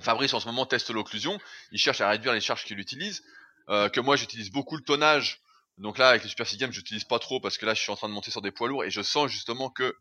Fabrice 0.00 0.34
en 0.34 0.40
ce 0.40 0.46
moment 0.46 0.66
teste 0.66 0.90
l'occlusion, 0.90 1.38
il 1.72 1.78
cherche 1.78 2.00
à 2.00 2.08
réduire 2.08 2.32
les 2.32 2.40
charges 2.40 2.64
qu'il 2.64 2.78
utilise, 2.78 3.22
euh, 3.68 3.88
que 3.88 4.00
moi 4.00 4.16
j'utilise 4.16 4.50
beaucoup 4.50 4.76
le 4.76 4.82
tonnage. 4.82 5.40
Donc 5.78 5.98
là 5.98 6.08
avec 6.08 6.22
les 6.24 6.28
Super 6.28 6.46
Six 6.46 6.56
Games, 6.56 6.72
j'utilise 6.72 7.04
pas 7.04 7.18
trop 7.18 7.40
parce 7.40 7.56
que 7.58 7.66
là 7.66 7.74
je 7.74 7.80
suis 7.80 7.92
en 7.92 7.96
train 7.96 8.08
de 8.08 8.12
monter 8.12 8.30
sur 8.30 8.42
des 8.42 8.50
poids 8.50 8.68
lourds 8.68 8.84
et 8.84 8.90
je 8.90 9.00
sens 9.02 9.30
justement 9.30 9.70
que 9.70 9.96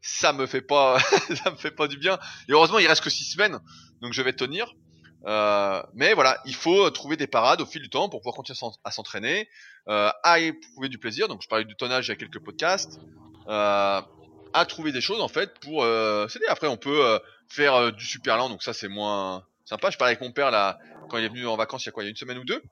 ça 0.00 0.32
me 0.32 0.46
fait 0.46 0.62
pas 0.62 0.98
ça 1.44 1.50
me 1.50 1.56
fait 1.56 1.70
pas 1.70 1.88
du 1.88 1.98
bien. 1.98 2.18
Et 2.48 2.52
heureusement, 2.52 2.78
il 2.78 2.86
reste 2.86 3.02
que 3.02 3.10
6 3.10 3.24
semaines, 3.24 3.58
donc 4.00 4.12
je 4.12 4.22
vais 4.22 4.32
tenir. 4.32 4.72
Euh, 5.26 5.82
mais 5.92 6.14
voilà, 6.14 6.40
il 6.46 6.54
faut 6.54 6.88
trouver 6.90 7.16
des 7.16 7.26
parades 7.26 7.60
au 7.60 7.66
fil 7.66 7.82
du 7.82 7.90
temps 7.90 8.08
pour 8.08 8.20
pouvoir 8.20 8.34
continuer 8.34 8.58
à 8.84 8.90
s'entraîner, 8.90 9.48
euh, 9.88 10.10
à 10.22 10.40
éprouver 10.40 10.88
du 10.88 10.98
plaisir. 10.98 11.28
Donc 11.28 11.42
je 11.42 11.48
parlais 11.48 11.64
du 11.64 11.76
tonnage 11.76 12.08
il 12.08 12.10
y 12.10 12.12
a 12.12 12.16
quelques 12.16 12.42
podcasts, 12.42 12.98
à 13.46 14.64
trouver 14.66 14.92
des 14.92 15.00
choses 15.00 15.20
en 15.20 15.28
fait 15.28 15.58
pour 15.60 15.82
euh, 15.82 16.28
s'aider. 16.28 16.46
Après, 16.48 16.66
on 16.66 16.76
peut 16.76 17.04
euh, 17.04 17.18
faire 17.48 17.74
euh, 17.74 17.90
du 17.90 18.04
super 18.04 18.36
lent, 18.36 18.48
donc 18.48 18.62
ça 18.62 18.72
c'est 18.72 18.88
moins 18.88 19.44
sympa. 19.64 19.90
Je 19.90 19.98
parlais 19.98 20.12
avec 20.12 20.22
mon 20.22 20.32
père 20.32 20.50
là 20.50 20.78
quand 21.08 21.18
il 21.18 21.24
est 21.24 21.28
venu 21.28 21.46
en 21.46 21.56
vacances 21.56 21.84
il 21.84 21.86
y 21.86 21.88
a 21.90 21.92
quoi, 21.92 22.02
il 22.02 22.06
y 22.06 22.08
a 22.08 22.10
une 22.10 22.16
semaine 22.16 22.38
ou 22.38 22.44
deux, 22.44 22.62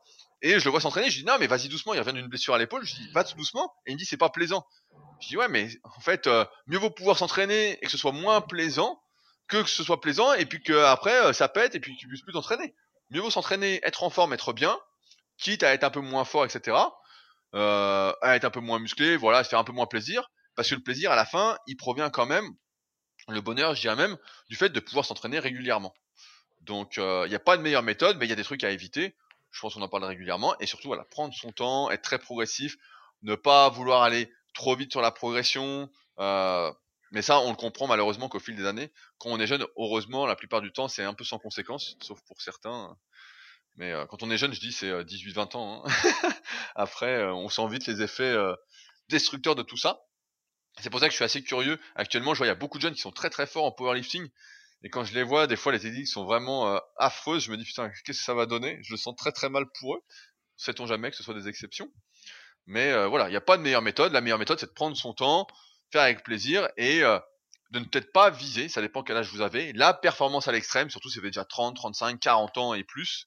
et 0.43 0.59
je 0.59 0.65
le 0.65 0.71
vois 0.71 0.81
s'entraîner. 0.81 1.11
Je 1.11 1.21
dis 1.21 1.25
non 1.25 1.37
mais 1.39 1.47
vas-y 1.47 1.69
doucement, 1.69 1.95
il 1.95 2.01
revient 2.01 2.15
d'une 2.15 2.29
blessure 2.29 2.55
à 2.55 2.59
l'épaule. 2.59 2.85
Je 2.85 2.95
dis 2.95 3.11
va 3.13 3.25
doucement, 3.25 3.73
et 3.87 3.93
il 3.93 3.95
me 3.95 3.99
dit 3.99 4.05
c'est 4.05 4.17
pas 4.17 4.31
plaisant. 4.31 4.67
Je 5.21 5.29
dis 5.29 5.37
ouais 5.37 5.49
mais 5.49 5.69
en 5.85 6.01
fait 6.01 6.27
euh, 6.27 6.45
mieux 6.67 6.79
vaut 6.79 6.91
pouvoir 6.91 7.19
s'entraîner 7.19 7.73
et 7.73 7.87
que 7.87 7.91
ce 7.91 7.99
soit 7.99 8.13
moins 8.13 8.41
plaisant 8.41 9.01
que 9.49 9.65
ce 9.65 9.83
soit 9.83 10.01
plaisant 10.01 10.35
et 10.35 10.45
puis 10.45 10.63
que 10.63 10.85
après 10.85 11.33
ça 11.33 11.49
pète 11.49 11.75
et 11.75 11.81
puis 11.81 11.95
que 11.95 12.01
tu 12.01 12.09
puisses 12.09 12.23
plus 12.23 12.35
t'entraîner. 12.35 12.75
Mieux 13.11 13.23
vaut 13.23 13.31
s'entraîner, 13.31 13.81
être 13.83 14.03
en 14.03 14.11
forme, 14.11 14.35
être 14.35 14.53
bien, 14.53 14.79
quitte 15.39 15.63
à 15.63 15.73
être 15.73 15.85
un 15.85 15.91
peu 15.91 16.01
moins 16.01 16.27
fort, 16.27 16.45
etc. 16.45 16.77
Euh, 17.55 18.13
à 18.21 18.37
être 18.37 18.45
un 18.45 18.51
peu 18.51 18.61
moins 18.61 18.79
musclé, 18.79 19.17
voilà, 19.17 19.43
se 19.43 19.49
faire 19.49 19.59
un 19.59 19.65
peu 19.65 19.73
moins 19.73 19.87
plaisir, 19.87 20.31
parce 20.59 20.71
que 20.71 20.75
le 20.75 20.83
plaisir 20.83 21.13
à 21.13 21.15
la 21.15 21.25
fin, 21.25 21.57
il 21.69 21.77
provient 21.77 22.11
quand 22.11 22.27
même, 22.27 22.45
le 23.29 23.41
bonheur, 23.41 23.77
je 23.77 23.81
dirais 23.81 23.95
même, 23.95 24.19
du 24.51 24.57
fait 24.57 24.71
de 24.71 24.81
pouvoir 24.81 25.05
s'entraîner 25.05 25.39
régulièrement. 25.39 25.95
Donc 26.63 26.97
il 26.97 27.29
n'y 27.29 27.35
a 27.37 27.39
pas 27.39 27.57
de 27.57 27.63
meilleure 27.63 27.85
méthode, 27.85 28.17
mais 28.19 28.27
il 28.27 28.29
y 28.29 28.33
a 28.33 28.35
des 28.35 28.43
trucs 28.43 28.65
à 28.65 28.71
éviter. 28.71 29.15
Je 29.53 29.61
pense 29.61 29.75
qu'on 29.75 29.83
en 29.83 29.89
parle 29.89 30.03
régulièrement 30.03 30.59
et 30.59 30.67
surtout 30.67 30.89
voilà, 30.89 31.05
prendre 31.05 31.33
son 31.33 31.53
temps, 31.53 31.93
être 31.93 32.03
très 32.03 32.19
progressif, 32.19 32.77
ne 33.23 33.37
pas 33.37 33.69
vouloir 33.69 34.03
aller 34.03 34.33
trop 34.53 34.75
vite 34.75 34.91
sur 34.91 35.01
la 35.01 35.13
progression. 35.13 35.89
Euh, 36.19 36.73
mais 37.13 37.23
ça, 37.23 37.39
on 37.39 37.51
le 37.51 37.57
comprend 37.57 37.87
malheureusement 37.87 38.29
qu'au 38.29 38.41
fil 38.41 38.57
des 38.57 38.67
années, 38.67 38.93
quand 39.19 39.31
on 39.31 39.39
est 39.39 39.47
jeune, 39.47 39.65
heureusement, 39.77 40.27
la 40.27 40.35
plupart 40.35 40.61
du 40.61 40.73
temps, 40.73 40.89
c'est 40.89 41.05
un 41.05 41.15
peu 41.15 41.23
sans 41.23 41.39
conséquence, 41.39 41.97
sauf 42.01 42.21
pour 42.27 42.43
certains. 42.43 42.97
Mais 43.77 43.93
euh, 43.93 44.07
quand 44.07 44.25
on 44.25 44.31
est 44.31 44.37
jeune, 44.37 44.53
je 44.53 44.61
dis 44.61 44.73
c'est 44.73 44.91
18-20 44.91 45.39
euh, 45.39 45.59
ans. 45.59 45.85
Hein. 45.87 46.33
Après, 46.75 47.19
euh, 47.19 47.33
on 47.33 47.49
sent 47.49 47.67
vite 47.69 47.87
les 47.87 48.03
effets 48.03 48.25
euh, 48.25 48.55
destructeurs 49.09 49.55
de 49.55 49.63
tout 49.63 49.77
ça. 49.77 50.01
C'est 50.81 50.91
pour 50.91 51.01
ça 51.01 51.07
que 51.07 51.13
je 51.13 51.17
suis 51.17 51.25
assez 51.25 51.43
curieux. 51.43 51.79
Actuellement, 51.95 52.35
je 52.35 52.39
vois 52.39 52.47
il 52.47 52.51
y 52.51 52.53
a 52.53 52.57
beaucoup 52.57 52.79
de 52.79 52.83
jeunes 52.83 52.95
qui 52.95 53.01
sont 53.01 53.11
très 53.13 53.31
très 53.31 53.47
forts 53.47 53.65
en 53.65 53.73
powerlifting. 53.73 54.29
Et 54.85 54.91
quand 54.91 55.05
je 55.05 55.13
les 55.13 55.25
vois, 55.25 55.47
des 55.47 55.57
fois 55.57 55.73
les 55.73 55.81
techniques 55.81 56.07
sont 56.07 56.25
vraiment 56.25 56.81
affreuses. 56.97 57.45
Je 57.45 57.51
me 57.51 57.57
dis 57.57 57.65
putain, 57.65 57.91
qu'est-ce 58.05 58.19
que 58.19 58.25
ça 58.25 58.35
va 58.35 58.47
donner? 58.47 58.79
Je 58.83 58.93
le 58.93 58.97
sens 58.97 59.17
très 59.17 59.33
très 59.33 59.49
mal 59.49 59.65
pour 59.79 59.97
eux. 59.97 60.01
Sait-on 60.57 60.87
jamais 60.87 61.11
que 61.11 61.17
ce 61.17 61.23
soit 61.23 61.35
des 61.35 61.49
exceptions? 61.49 61.91
Mais 62.69 62.93
euh, 62.93 63.09
voilà, 63.09 63.29
il 63.29 63.31
n'y 63.31 63.37
a 63.37 63.41
pas 63.41 63.57
de 63.57 63.63
meilleure 63.63 63.83
méthode. 63.83 64.13
La 64.13 64.21
meilleure 64.21 64.39
méthode, 64.39 64.61
c'est 64.61 64.67
de 64.67 64.73
prendre 64.73 64.97
son 64.97 65.15
temps, 65.15 65.47
faire 65.91 66.03
avec 66.03 66.23
plaisir 66.23 66.69
et 66.77 67.03
euh, 67.03 67.19
de 67.71 67.79
ne 67.79 67.85
peut-être 67.85 68.13
pas 68.13 68.29
viser, 68.29 68.69
ça 68.69 68.83
dépend 68.83 69.03
quel 69.03 69.17
âge 69.17 69.31
vous 69.33 69.41
avez, 69.41 69.73
la 69.73 69.95
performance 69.95 70.49
à 70.49 70.53
l'extrême, 70.53 70.91
surtout 70.91 71.09
si 71.09 71.19
vous 71.19 71.25
avez 71.25 71.31
déjà 71.31 71.47
30, 71.47 71.77
35, 71.77 72.21
40 72.21 72.59
ans 72.59 72.75
et 72.75 72.85
plus, 72.85 73.27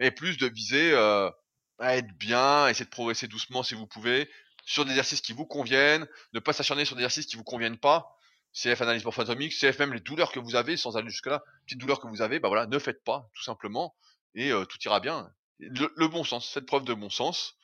et 0.00 0.10
plus 0.10 0.36
de 0.36 0.46
viser 0.46 0.92
euh, 0.92 1.30
à 1.78 1.96
être 1.96 2.12
bien, 2.18 2.68
essayer 2.68 2.84
de 2.84 2.90
progresser 2.90 3.26
doucement 3.26 3.62
si 3.62 3.74
vous 3.74 3.86
pouvez, 3.86 4.28
sur 4.64 4.84
des 4.84 4.92
exercices 4.92 5.20
qui 5.20 5.32
vous 5.32 5.46
conviennent, 5.46 6.06
ne 6.32 6.40
pas 6.40 6.52
s'acharner 6.52 6.84
sur 6.84 6.96
des 6.96 7.02
exercices 7.02 7.26
qui 7.26 7.36
vous 7.36 7.44
conviennent 7.44 7.78
pas. 7.78 8.16
CF 8.52 8.80
analyse 8.82 9.04
morphoatomique, 9.04 9.52
CF 9.52 9.78
même 9.80 9.92
les 9.92 10.00
douleurs 10.00 10.30
que 10.30 10.38
vous 10.38 10.54
avez, 10.54 10.76
sans 10.76 10.96
aller 10.96 11.10
jusque 11.10 11.26
là, 11.26 11.42
petites 11.66 11.80
douleurs 11.80 12.00
que 12.00 12.06
vous 12.06 12.22
avez, 12.22 12.38
bah 12.38 12.48
voilà, 12.48 12.66
ne 12.66 12.78
faites 12.78 13.02
pas, 13.02 13.28
tout 13.34 13.42
simplement, 13.42 13.96
et 14.36 14.52
tout 14.68 14.78
ira 14.84 15.00
bien. 15.00 15.28
Le, 15.58 15.92
le, 15.96 16.08
bon 16.08 16.22
sens, 16.22 16.52
faites 16.52 16.66
preuve 16.66 16.84
de 16.84 16.94
bon 16.94 17.10
sens, 17.10 17.56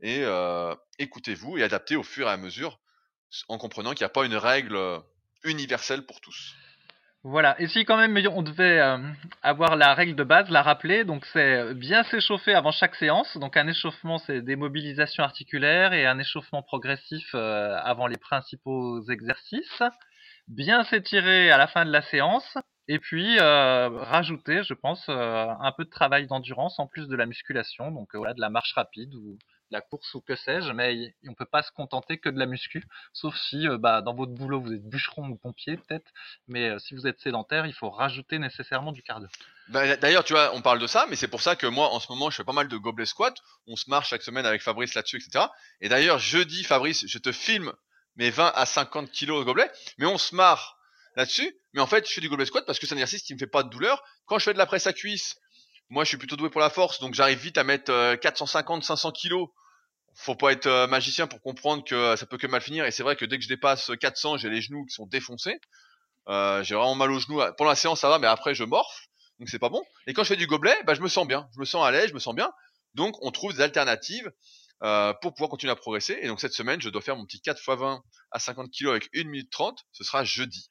et 0.00 0.20
euh, 0.22 0.74
écoutez-vous 0.98 1.58
et 1.58 1.62
adaptez 1.62 1.96
au 1.96 2.02
fur 2.02 2.28
et 2.28 2.30
à 2.30 2.36
mesure 2.36 2.78
en 3.48 3.58
comprenant 3.58 3.92
qu'il 3.92 4.00
n'y 4.00 4.06
a 4.06 4.10
pas 4.10 4.26
une 4.26 4.36
règle 4.36 4.76
euh, 4.76 4.98
universelle 5.44 6.04
pour 6.06 6.20
tous. 6.20 6.54
Voilà, 7.26 7.58
et 7.58 7.68
si 7.68 7.86
quand 7.86 7.96
même 7.96 8.18
on 8.30 8.42
devait 8.42 8.80
euh, 8.80 8.98
avoir 9.42 9.76
la 9.76 9.94
règle 9.94 10.14
de 10.14 10.24
base, 10.24 10.50
la 10.50 10.60
rappeler, 10.60 11.04
donc 11.04 11.24
c'est 11.32 11.72
bien 11.72 12.02
s'échauffer 12.04 12.52
avant 12.52 12.70
chaque 12.70 12.94
séance. 12.96 13.38
Donc 13.38 13.56
un 13.56 13.66
échauffement, 13.66 14.18
c'est 14.18 14.42
des 14.42 14.56
mobilisations 14.56 15.24
articulaires 15.24 15.94
et 15.94 16.04
un 16.04 16.18
échauffement 16.18 16.62
progressif 16.62 17.26
euh, 17.34 17.78
avant 17.82 18.08
les 18.08 18.18
principaux 18.18 19.02
exercices. 19.08 19.82
Bien 20.48 20.84
s'étirer 20.84 21.50
à 21.50 21.56
la 21.56 21.66
fin 21.66 21.86
de 21.86 21.90
la 21.90 22.02
séance. 22.02 22.58
Et 22.86 22.98
puis 22.98 23.38
euh, 23.38 23.88
rajouter, 23.88 24.62
je 24.62 24.74
pense, 24.74 25.08
un 25.08 25.72
peu 25.76 25.84
de 25.84 25.90
travail 25.90 26.26
d'endurance 26.26 26.78
en 26.78 26.86
plus 26.86 27.08
de 27.08 27.16
la 27.16 27.26
musculation, 27.26 27.90
donc 27.90 28.14
voilà, 28.14 28.34
de 28.34 28.40
la 28.40 28.50
marche 28.50 28.72
rapide 28.74 29.14
ou 29.14 29.38
la 29.74 29.80
course 29.80 30.14
ou 30.14 30.20
que 30.20 30.36
sais-je, 30.36 30.72
mais 30.72 31.14
on 31.28 31.34
peut 31.34 31.44
pas 31.44 31.62
se 31.62 31.72
contenter 31.72 32.18
que 32.18 32.28
de 32.28 32.38
la 32.38 32.46
muscu, 32.46 32.84
sauf 33.12 33.36
si 33.36 33.66
euh, 33.66 33.76
bah, 33.76 34.02
dans 34.02 34.14
votre 34.14 34.32
boulot 34.32 34.60
vous 34.60 34.72
êtes 34.72 34.88
bûcheron 34.88 35.28
ou 35.28 35.36
pompier 35.36 35.76
peut-être, 35.76 36.10
mais 36.48 36.70
euh, 36.70 36.78
si 36.78 36.94
vous 36.94 37.06
êtes 37.06 37.20
sédentaire, 37.20 37.66
il 37.66 37.74
faut 37.74 37.90
rajouter 37.90 38.38
nécessairement 38.38 38.92
du 38.92 39.02
cardio. 39.02 39.28
Bah, 39.68 39.96
d'ailleurs, 39.96 40.24
tu 40.24 40.32
vois, 40.32 40.54
on 40.54 40.62
parle 40.62 40.78
de 40.78 40.86
ça, 40.86 41.06
mais 41.08 41.16
c'est 41.16 41.28
pour 41.28 41.42
ça 41.42 41.56
que 41.56 41.66
moi, 41.66 41.90
en 41.90 42.00
ce 42.00 42.10
moment, 42.10 42.30
je 42.30 42.36
fais 42.36 42.44
pas 42.44 42.52
mal 42.52 42.68
de 42.68 42.76
gobelet 42.76 43.06
squat. 43.06 43.36
On 43.66 43.76
se 43.76 43.88
marche 43.90 44.10
chaque 44.10 44.22
semaine 44.22 44.46
avec 44.46 44.62
Fabrice 44.62 44.94
là-dessus, 44.94 45.16
etc. 45.16 45.46
Et 45.80 45.88
d'ailleurs, 45.88 46.18
jeudi, 46.18 46.64
Fabrice, 46.64 47.04
je 47.06 47.18
te 47.18 47.32
filme 47.32 47.72
mes 48.16 48.30
20 48.30 48.52
à 48.54 48.66
50 48.66 49.10
kilos 49.10 49.40
de 49.40 49.44
gobelet, 49.44 49.70
mais 49.98 50.06
on 50.06 50.18
se 50.18 50.34
marre 50.34 50.73
là-dessus. 51.16 51.56
Mais 51.72 51.80
en 51.80 51.86
fait, 51.86 52.08
je 52.08 52.12
fais 52.12 52.20
du 52.20 52.28
gobelet 52.28 52.46
squat 52.46 52.64
parce 52.66 52.78
que 52.78 52.86
c'est 52.86 52.94
un 52.94 52.98
exercice 52.98 53.22
qui 53.22 53.34
me 53.34 53.38
fait 53.38 53.46
pas 53.46 53.62
de 53.62 53.70
douleur. 53.70 54.02
Quand 54.26 54.38
je 54.38 54.44
fais 54.44 54.52
de 54.52 54.58
la 54.58 54.66
presse 54.66 54.86
à 54.86 54.92
cuisse, 54.92 55.36
moi, 55.90 56.04
je 56.04 56.08
suis 56.08 56.16
plutôt 56.16 56.36
doué 56.36 56.50
pour 56.50 56.60
la 56.60 56.70
force, 56.70 56.98
donc 57.00 57.14
j'arrive 57.14 57.38
vite 57.38 57.58
à 57.58 57.64
mettre 57.64 58.14
450, 58.16 58.84
500 58.84 59.12
kilos 59.12 59.48
faut 60.14 60.34
pas 60.34 60.52
être 60.52 60.66
euh, 60.66 60.86
magicien 60.86 61.26
pour 61.26 61.42
comprendre 61.42 61.84
que 61.84 61.94
euh, 61.94 62.16
ça 62.16 62.26
peut 62.26 62.38
que 62.38 62.46
mal 62.46 62.60
finir. 62.60 62.84
Et 62.84 62.90
c'est 62.90 63.02
vrai 63.02 63.16
que 63.16 63.24
dès 63.24 63.36
que 63.36 63.44
je 63.44 63.48
dépasse 63.48 63.90
400, 64.00 64.38
j'ai 64.38 64.48
les 64.48 64.60
genoux 64.60 64.84
qui 64.86 64.94
sont 64.94 65.06
défoncés. 65.06 65.60
Euh, 66.28 66.62
j'ai 66.62 66.74
vraiment 66.74 66.94
mal 66.94 67.10
aux 67.10 67.18
genoux. 67.18 67.40
Pendant 67.58 67.70
la 67.70 67.76
séance, 67.76 68.00
ça 68.00 68.08
va, 68.08 68.18
mais 68.18 68.26
après, 68.26 68.54
je 68.54 68.64
morfle. 68.64 69.06
Donc 69.38 69.48
c'est 69.48 69.58
pas 69.58 69.68
bon. 69.68 69.82
Et 70.06 70.12
quand 70.14 70.22
je 70.22 70.28
fais 70.28 70.36
du 70.36 70.46
gobelet, 70.46 70.76
bah, 70.86 70.94
je 70.94 71.00
me 71.00 71.08
sens 71.08 71.26
bien. 71.26 71.48
Je 71.54 71.60
me 71.60 71.64
sens 71.64 71.84
à 71.84 71.90
l'aise, 71.90 72.08
je 72.08 72.14
me 72.14 72.20
sens 72.20 72.34
bien. 72.34 72.52
Donc 72.94 73.16
on 73.22 73.32
trouve 73.32 73.52
des 73.52 73.60
alternatives 73.60 74.30
euh, 74.84 75.12
pour 75.14 75.34
pouvoir 75.34 75.50
continuer 75.50 75.72
à 75.72 75.76
progresser. 75.76 76.16
Et 76.22 76.28
donc 76.28 76.40
cette 76.40 76.52
semaine, 76.52 76.80
je 76.80 76.88
dois 76.88 77.02
faire 77.02 77.16
mon 77.16 77.26
petit 77.26 77.40
4 77.40 77.58
x 77.58 77.68
20 77.68 78.02
à 78.30 78.38
50 78.38 78.70
kg 78.70 78.90
avec 78.90 79.08
1 79.14 79.24
minute 79.24 79.50
30. 79.50 79.84
Ce 79.90 80.04
sera 80.04 80.22
jeudi. 80.22 80.68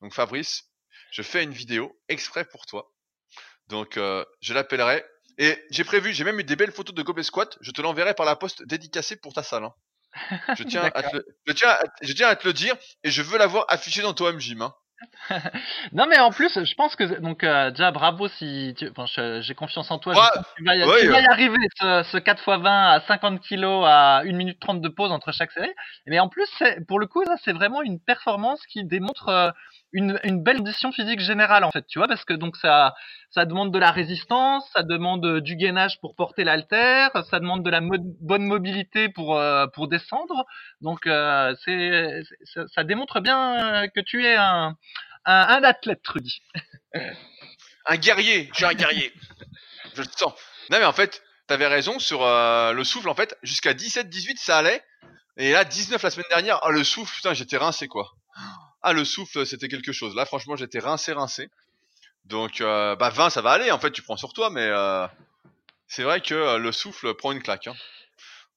Donc 0.00 0.12
Fabrice, 0.12 0.64
je 1.10 1.22
fais 1.22 1.42
une 1.42 1.52
vidéo 1.52 1.98
exprès 2.08 2.44
pour 2.44 2.66
toi. 2.66 2.92
Donc 3.68 3.96
euh, 3.96 4.24
je 4.40 4.52
l'appellerai 4.54 5.04
et 5.38 5.64
j'ai 5.70 5.84
prévu, 5.84 6.12
j'ai 6.12 6.24
même 6.24 6.38
eu 6.38 6.44
des 6.44 6.56
belles 6.56 6.72
photos 6.72 6.94
de 6.94 7.02
gobelet 7.02 7.24
squat. 7.24 7.56
Je 7.60 7.70
te 7.70 7.80
l'enverrai 7.82 8.14
par 8.14 8.26
la 8.26 8.36
poste 8.36 8.66
dédicacée 8.66 9.16
pour 9.16 9.32
ta 9.32 9.42
salle. 9.42 9.64
Hein. 9.64 9.74
Je 10.56 10.62
tiens, 10.62 10.84
à 10.94 11.02
te, 11.02 11.16
je, 11.44 11.52
tiens 11.52 11.76
je 12.00 12.12
tiens 12.12 12.28
à 12.28 12.36
te 12.36 12.46
le 12.46 12.52
dire 12.52 12.76
et 13.02 13.10
je 13.10 13.20
veux 13.20 13.36
l'avoir 13.36 13.64
affiché 13.68 14.00
dans 14.00 14.14
ton 14.14 14.32
MGM. 14.32 14.62
Hein. 14.62 14.72
non 15.92 16.06
mais 16.06 16.18
en 16.18 16.30
plus 16.30 16.64
je 16.64 16.74
pense 16.74 16.96
que 16.96 17.04
donc 17.18 17.44
euh, 17.44 17.70
déjà 17.70 17.90
bravo 17.90 18.28
si 18.28 18.74
tu... 18.78 18.88
enfin, 18.96 19.40
j'ai 19.42 19.54
confiance 19.54 19.90
en 19.90 19.98
toi 19.98 20.14
tu 20.56 20.64
vas, 20.64 20.76
y, 20.76 21.00
tu 21.00 21.08
vas 21.08 21.20
y 21.20 21.26
arriver 21.26 21.58
ce, 21.80 22.04
ce 22.12 22.16
4 22.16 22.38
x 22.38 22.62
20 22.62 22.90
à 22.90 23.00
50 23.00 23.40
kg 23.40 23.64
à 23.84 24.22
1 24.24 24.32
minute 24.32 24.60
30 24.60 24.80
de 24.80 24.88
pause 24.88 25.10
entre 25.10 25.32
chaque 25.32 25.52
série 25.52 25.72
mais 26.06 26.20
en 26.20 26.28
plus 26.28 26.48
pour 26.86 26.98
le 26.98 27.06
coup 27.06 27.24
c'est 27.44 27.52
vraiment 27.52 27.82
une 27.82 28.00
performance 28.00 28.64
qui 28.66 28.84
démontre 28.84 29.28
euh, 29.28 29.50
une, 29.94 30.42
belle 30.42 30.58
condition 30.58 30.92
physique 30.92 31.20
générale 31.20 31.62
en 31.62 31.70
fait, 31.70 31.86
tu 31.86 31.98
vois, 31.98 32.08
parce 32.08 32.24
que 32.24 32.34
donc 32.34 32.56
ça, 32.56 32.94
ça 33.30 33.44
demande 33.44 33.72
de 33.72 33.78
la 33.78 33.92
résistance, 33.92 34.68
ça 34.72 34.82
demande 34.82 35.40
du 35.40 35.54
gainage 35.54 36.00
pour 36.00 36.16
porter 36.16 36.42
l'altère, 36.42 37.10
ça 37.30 37.38
demande 37.38 37.64
de 37.64 37.70
la 37.70 37.80
bonne 37.80 38.44
mobilité 38.44 39.08
pour 39.08 39.38
euh, 39.38 39.66
pour 39.68 39.88
descendre. 39.88 40.44
Donc 40.80 41.06
euh, 41.06 41.54
c'est, 41.64 42.22
ça, 42.74 42.82
démontre 42.82 43.20
bien 43.20 43.86
que 43.94 44.00
tu 44.00 44.26
es 44.26 44.34
un 44.34 44.76
un, 45.26 45.64
athlète, 45.64 46.02
Trudy. 46.02 46.42
un 47.86 47.96
guerrier, 47.96 48.50
suis 48.52 48.64
un 48.64 48.74
guerrier. 48.74 49.12
Je 49.94 50.02
le 50.02 50.08
sens. 50.16 50.32
Non 50.70 50.78
mais 50.80 50.84
en 50.84 50.92
fait, 50.92 51.22
t'avais 51.46 51.68
raison 51.68 52.00
sur 52.00 52.24
euh, 52.24 52.72
le 52.72 52.82
souffle 52.82 53.08
en 53.08 53.14
fait, 53.14 53.38
jusqu'à 53.44 53.74
17 53.74 54.08
18 54.08 54.38
ça 54.40 54.58
allait. 54.58 54.82
Et 55.36 55.52
là 55.52 55.64
19 55.64 56.02
la 56.02 56.10
semaine 56.10 56.26
dernière, 56.30 56.60
oh, 56.64 56.70
le 56.72 56.82
souffle, 56.82 57.14
putain, 57.14 57.32
j'étais 57.32 57.58
rincé 57.58 57.86
quoi. 57.86 58.10
Ah, 58.86 58.92
le 58.92 59.06
souffle, 59.06 59.46
c'était 59.46 59.68
quelque 59.68 59.92
chose. 59.92 60.14
Là, 60.14 60.26
franchement, 60.26 60.56
j'étais 60.56 60.78
rincé, 60.78 61.14
rincé. 61.14 61.48
Donc, 62.26 62.60
euh, 62.60 62.94
bah 62.96 63.08
20, 63.08 63.30
ça 63.30 63.40
va 63.40 63.52
aller. 63.52 63.70
En 63.70 63.78
fait, 63.78 63.90
tu 63.90 64.02
prends 64.02 64.18
sur 64.18 64.34
toi, 64.34 64.50
mais 64.50 64.66
euh, 64.66 65.06
c'est 65.88 66.02
vrai 66.02 66.20
que 66.20 66.34
euh, 66.34 66.58
le 66.58 66.70
souffle 66.70 67.14
prend 67.14 67.32
une 67.32 67.42
claque. 67.42 67.66
Hein. 67.66 67.74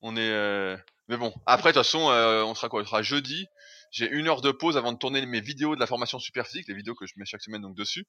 On 0.01 0.17
est, 0.17 0.77
mais 1.07 1.15
bon. 1.15 1.33
Après, 1.45 1.71
de 1.71 1.75
toute 1.77 1.85
façon, 1.85 1.99
on 2.09 2.55
sera 2.55 2.67
quoi? 2.67 2.81
On 2.81 2.85
sera 2.85 3.01
jeudi. 3.01 3.47
j'ai 3.89 4.09
une 4.09 4.27
heure 4.27 4.41
de 4.41 4.51
pause 4.51 4.75
avant 4.75 4.91
de 4.91 4.97
tourner 4.97 5.25
mes 5.25 5.39
vidéos 5.39 5.75
de 5.75 5.79
la 5.79 5.87
formation 5.87 6.19
super 6.19 6.45
physique, 6.45 6.67
les 6.67 6.75
vidéos 6.75 6.93
que 6.93 7.07
je 7.07 7.13
mets 7.15 7.25
chaque 7.25 7.41
semaine 7.41 7.61
donc 7.61 7.77
dessus. 7.77 8.05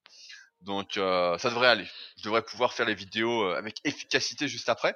Donc 0.62 0.94
ça 0.94 1.50
devrait 1.50 1.68
aller. 1.68 1.86
Je 2.18 2.24
devrais 2.24 2.42
pouvoir 2.42 2.72
faire 2.72 2.86
les 2.86 2.96
vidéos 2.96 3.48
avec 3.52 3.76
efficacité 3.84 4.48
juste 4.48 4.68
après. 4.68 4.92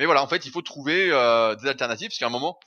Mais 0.00 0.04
voilà, 0.04 0.20
en 0.20 0.26
fait, 0.26 0.44
il 0.46 0.50
faut 0.50 0.62
trouver 0.62 1.06
des 1.06 1.68
alternatives 1.68 2.08
parce 2.08 2.18
qu'à 2.18 2.26
un 2.26 2.30
moment, 2.30 2.58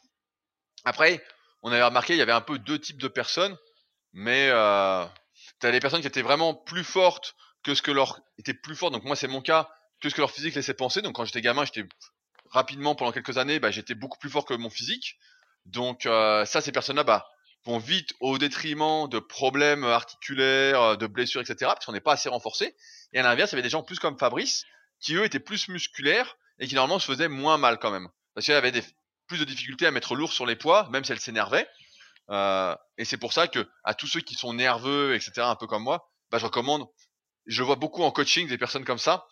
après, 0.86 1.22
on 1.64 1.72
avait 1.72 1.84
remarqué, 1.84 2.14
il 2.14 2.20
y 2.20 2.22
avait 2.22 2.32
un 2.32 2.42
peu 2.42 2.58
deux 2.58 2.80
types 2.80 3.02
de 3.02 3.10
personnes, 3.10 3.58
mais 4.14 4.50
euh, 4.50 5.06
t'as 5.60 5.72
les 5.72 5.80
personnes 5.80 6.02
qui 6.02 6.08
étaient 6.08 6.22
vraiment 6.22 6.54
plus 6.54 6.84
fortes 6.84 7.36
que 7.64 7.76
ce 7.76 7.82
que 7.82 7.92
leur 7.92 8.22
était 8.38 8.54
plus 8.54 8.76
fort. 8.76 8.92
Donc 8.92 9.04
moi, 9.04 9.16
c'est 9.16 9.28
mon 9.28 9.42
cas 9.42 9.70
que 10.02 10.10
ce 10.10 10.16
que 10.16 10.22
leur 10.22 10.32
physique 10.32 10.56
laissait 10.56 10.74
penser. 10.74 11.02
Donc 11.02 11.16
quand 11.16 11.26
j'étais 11.26 11.42
gamin, 11.42 11.66
j'étais 11.66 11.88
rapidement 12.52 12.96
pendant 12.96 13.12
quelques 13.12 13.38
années, 13.38 13.60
bah, 13.60 13.72
j'étais 13.72 13.96
beaucoup 13.96 14.18
plus 14.18 14.30
fort 14.30 14.46
que 14.46 14.54
mon 14.54 14.70
physique. 14.70 15.18
Donc 15.66 16.06
euh, 16.06 16.46
ça, 16.46 16.62
ces 16.62 16.72
personnes-là, 16.72 17.04
bah, 17.04 17.30
vont 17.66 17.78
vite 17.78 18.14
au 18.22 18.38
détriment 18.38 19.10
de 19.10 19.20
problèmes 19.20 19.84
articulaires, 19.84 20.98
de 20.98 21.08
blessures, 21.08 21.42
etc. 21.42 21.56
Parce 21.62 21.86
qu'on 21.86 21.92
n'est 21.92 22.00
pas 22.00 22.14
assez 22.14 22.30
renforcé. 22.30 22.76
Et 23.12 23.20
à 23.20 23.24
l'inverse, 23.24 23.52
il 23.52 23.56
y 23.56 23.58
avait 23.58 23.64
des 23.64 23.70
gens 23.70 23.84
plus 23.84 24.00
comme 24.00 24.18
Fabrice, 24.18 24.66
qui 25.00 25.16
eux 25.16 25.26
étaient 25.26 25.40
plus 25.40 25.68
musculaires 25.68 26.38
et 26.60 26.68
qui 26.68 26.76
normalement 26.76 27.00
se 27.00 27.12
faisaient 27.12 27.28
moins 27.28 27.58
mal 27.58 27.78
quand 27.80 27.92
même. 27.92 28.08
Parce 28.34 28.46
qu'il 28.46 28.54
avait 28.54 28.72
des, 28.72 28.84
plus 29.30 29.40
de 29.40 29.46
difficultés 29.46 29.86
à 29.86 29.92
mettre 29.92 30.16
lourd 30.16 30.34
sur 30.34 30.46
les 30.46 30.58
poids, 30.58 30.90
même 30.92 31.06
si 31.06 31.14
elle 31.14 31.20
s'énervait. 31.20 31.70
Euh, 32.30 32.76
et 32.98 33.06
c'est 33.06 33.18
pour 33.18 33.34
ça 33.34 33.48
que 33.48 33.68
à 33.84 33.94
tous 33.94 34.08
ceux 34.08 34.22
qui 34.22 34.36
sont 34.36 34.54
nerveux, 34.54 35.16
etc., 35.16 35.32
un 35.38 35.56
peu 35.56 35.68
comme 35.68 35.84
moi, 35.84 36.10
bah, 36.32 36.38
je 36.38 36.46
recommande. 36.46 36.88
Je 37.46 37.64
vois 37.64 37.76
beaucoup 37.76 38.04
en 38.04 38.12
coaching 38.12 38.48
des 38.48 38.58
personnes 38.58 38.86
comme 38.86 39.00
ça, 39.00 39.26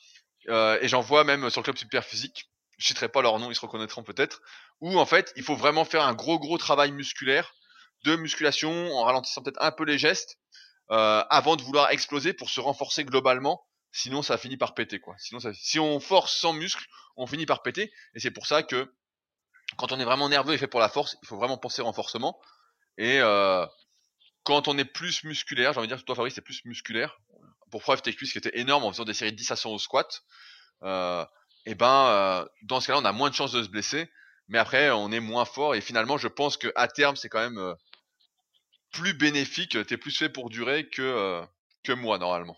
euh, 0.49 0.79
et 0.81 0.87
j'en 0.87 1.01
vois 1.01 1.23
même 1.23 1.49
sur 1.49 1.61
le 1.61 1.65
club 1.65 1.77
super 1.77 2.03
physique. 2.03 2.49
Je 2.77 2.87
citerai 2.87 3.09
pas 3.09 3.21
leur 3.21 3.39
nom, 3.39 3.51
ils 3.51 3.55
se 3.55 3.61
reconnaîtront 3.61 4.03
peut-être. 4.03 4.41
Où 4.81 4.99
en 4.99 5.05
fait, 5.05 5.33
il 5.35 5.43
faut 5.43 5.55
vraiment 5.55 5.85
faire 5.85 6.03
un 6.03 6.13
gros 6.13 6.39
gros 6.39 6.57
travail 6.57 6.91
musculaire 6.91 7.53
de 8.03 8.15
musculation 8.15 8.95
en 8.95 9.03
ralentissant 9.03 9.41
peut-être 9.41 9.61
un 9.61 9.71
peu 9.71 9.83
les 9.83 9.97
gestes 9.97 10.37
euh, 10.91 11.23
avant 11.29 11.55
de 11.55 11.63
vouloir 11.63 11.89
exploser 11.89 12.33
pour 12.33 12.49
se 12.49 12.59
renforcer 12.59 13.03
globalement. 13.03 13.65
Sinon, 13.91 14.21
ça 14.21 14.37
finit 14.37 14.57
par 14.57 14.73
péter 14.73 14.99
quoi. 14.99 15.15
Sinon, 15.17 15.39
si 15.53 15.79
on 15.79 15.99
force 15.99 16.35
sans 16.37 16.53
muscle, 16.53 16.85
on 17.15 17.25
finit 17.25 17.45
par 17.45 17.63
péter. 17.63 17.91
Et 18.13 18.19
c'est 18.19 18.31
pour 18.31 18.45
ça 18.45 18.63
que 18.63 18.93
quand 19.77 19.91
on 19.91 19.99
est 19.99 20.05
vraiment 20.05 20.29
nerveux 20.29 20.53
et 20.53 20.57
fait 20.57 20.67
pour 20.67 20.79
la 20.79 20.89
force, 20.89 21.17
il 21.23 21.27
faut 21.27 21.37
vraiment 21.37 21.57
penser 21.57 21.81
renforcement. 21.81 22.39
Et 22.97 23.19
euh, 23.19 23.65
quand 24.43 24.67
on 24.67 24.77
est 24.77 24.85
plus 24.85 25.23
musculaire, 25.23 25.73
j'ai 25.73 25.79
envie 25.79 25.87
de 25.87 25.93
dire 25.93 26.01
que 26.01 26.05
toi 26.05 26.15
Fabrice 26.15 26.35
c'est 26.35 26.41
plus 26.41 26.63
musculaire. 26.65 27.19
Pour 27.69 27.81
preuve 27.81 28.01
tes 28.01 28.13
cuisses 28.13 28.31
qui 28.31 28.37
étaient 28.37 28.57
énormes 28.57 28.85
en 28.85 28.91
faisant 28.91 29.03
des 29.03 29.13
séries 29.13 29.31
de 29.31 29.37
10 29.37 29.51
à 29.51 29.55
100 29.55 29.71
au 29.71 29.79
squat. 29.79 30.23
Euh, 30.83 31.25
et 31.65 31.75
ben 31.75 32.07
euh, 32.07 32.45
dans 32.63 32.79
ce 32.79 32.87
cas-là 32.87 32.99
on 32.99 33.05
a 33.05 33.11
moins 33.11 33.29
de 33.29 33.35
chances 33.35 33.51
de 33.51 33.61
se 33.61 33.69
blesser. 33.69 34.09
Mais 34.47 34.57
après 34.57 34.89
on 34.89 35.11
est 35.11 35.19
moins 35.19 35.45
fort 35.45 35.75
et 35.75 35.81
finalement 35.81 36.17
je 36.17 36.29
pense 36.29 36.55
que 36.55 36.71
à 36.75 36.87
terme 36.87 37.17
c'est 37.17 37.29
quand 37.29 37.41
même 37.41 37.57
euh, 37.57 37.75
plus 38.91 39.13
bénéfique. 39.13 39.77
T'es 39.85 39.97
plus 39.97 40.17
fait 40.17 40.29
pour 40.29 40.49
durer 40.49 40.87
que 40.87 41.01
euh, 41.01 41.45
que 41.83 41.91
moi 41.91 42.17
normalement. 42.17 42.57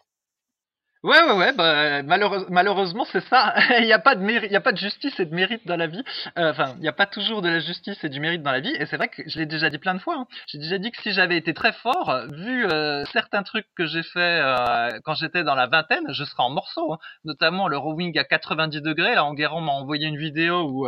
Ouais, 1.02 1.22
ouais, 1.24 1.32
ouais. 1.38 1.54
Bah, 1.54 2.04
malheureusement, 2.04 3.06
c'est 3.06 3.24
ça. 3.30 3.54
il 3.80 3.86
n'y 3.86 3.94
a 3.94 4.00
pas 4.00 4.16
de 4.16 4.46
il 4.46 4.52
y 4.52 4.56
a 4.56 4.62
pas 4.62 4.74
de 4.74 4.78
justice 4.78 5.18
et 5.20 5.26
de 5.26 5.34
mérite 5.34 5.66
dans 5.66 5.78
la 5.78 5.88
vie. 5.88 6.04
Euh, 6.38 6.52
enfin, 6.52 6.74
il 6.76 6.82
n'y 6.82 6.90
a 6.90 6.94
pas 6.94 7.06
toujours 7.06 7.42
de 7.42 7.48
la 7.48 7.60
justice 7.60 8.04
et 8.04 8.10
du 8.10 8.20
mérite 8.20 8.44
dans 8.44 8.52
la 8.52 8.60
vie. 8.60 8.76
Et 8.78 8.86
c'est 8.86 8.98
vrai 8.98 9.08
que 9.08 9.24
je 9.26 9.40
l'ai 9.40 9.46
déjà 9.46 9.70
dit 9.70 9.78
plein 9.78 9.96
de 9.96 10.00
fois. 10.00 10.16
Hein. 10.18 10.28
J'ai 10.48 10.58
déjà 10.58 10.78
dit 10.78 10.92
que 10.92 11.02
si 11.02 11.14
j'avais 11.14 11.38
été 11.38 11.54
très 11.54 11.72
fort, 11.72 12.14
vu 12.34 12.66
euh, 12.66 13.06
certains 13.14 13.44
trucs 13.44 13.68
que 13.78 13.86
j'ai 13.86 14.04
fait 14.04 14.42
euh, 14.44 14.90
quand 15.06 15.14
j'étais 15.14 15.44
dans 15.46 15.56
la 15.56 15.68
vingtaine, 15.68 16.04
je 16.10 16.26
serais 16.26 16.44
en 16.44 16.50
morceaux. 16.50 16.92
Hein. 16.92 16.98
Notamment 17.24 17.70
le 17.70 17.78
rowing 17.78 18.18
à 18.20 18.26
90 18.26 18.82
degrés. 18.82 19.16
Là, 19.16 19.24
Enguerrand 19.24 19.62
m'a 19.62 19.72
envoyé 19.72 20.06
une 20.06 20.18
vidéo 20.18 20.64
où 20.70 20.88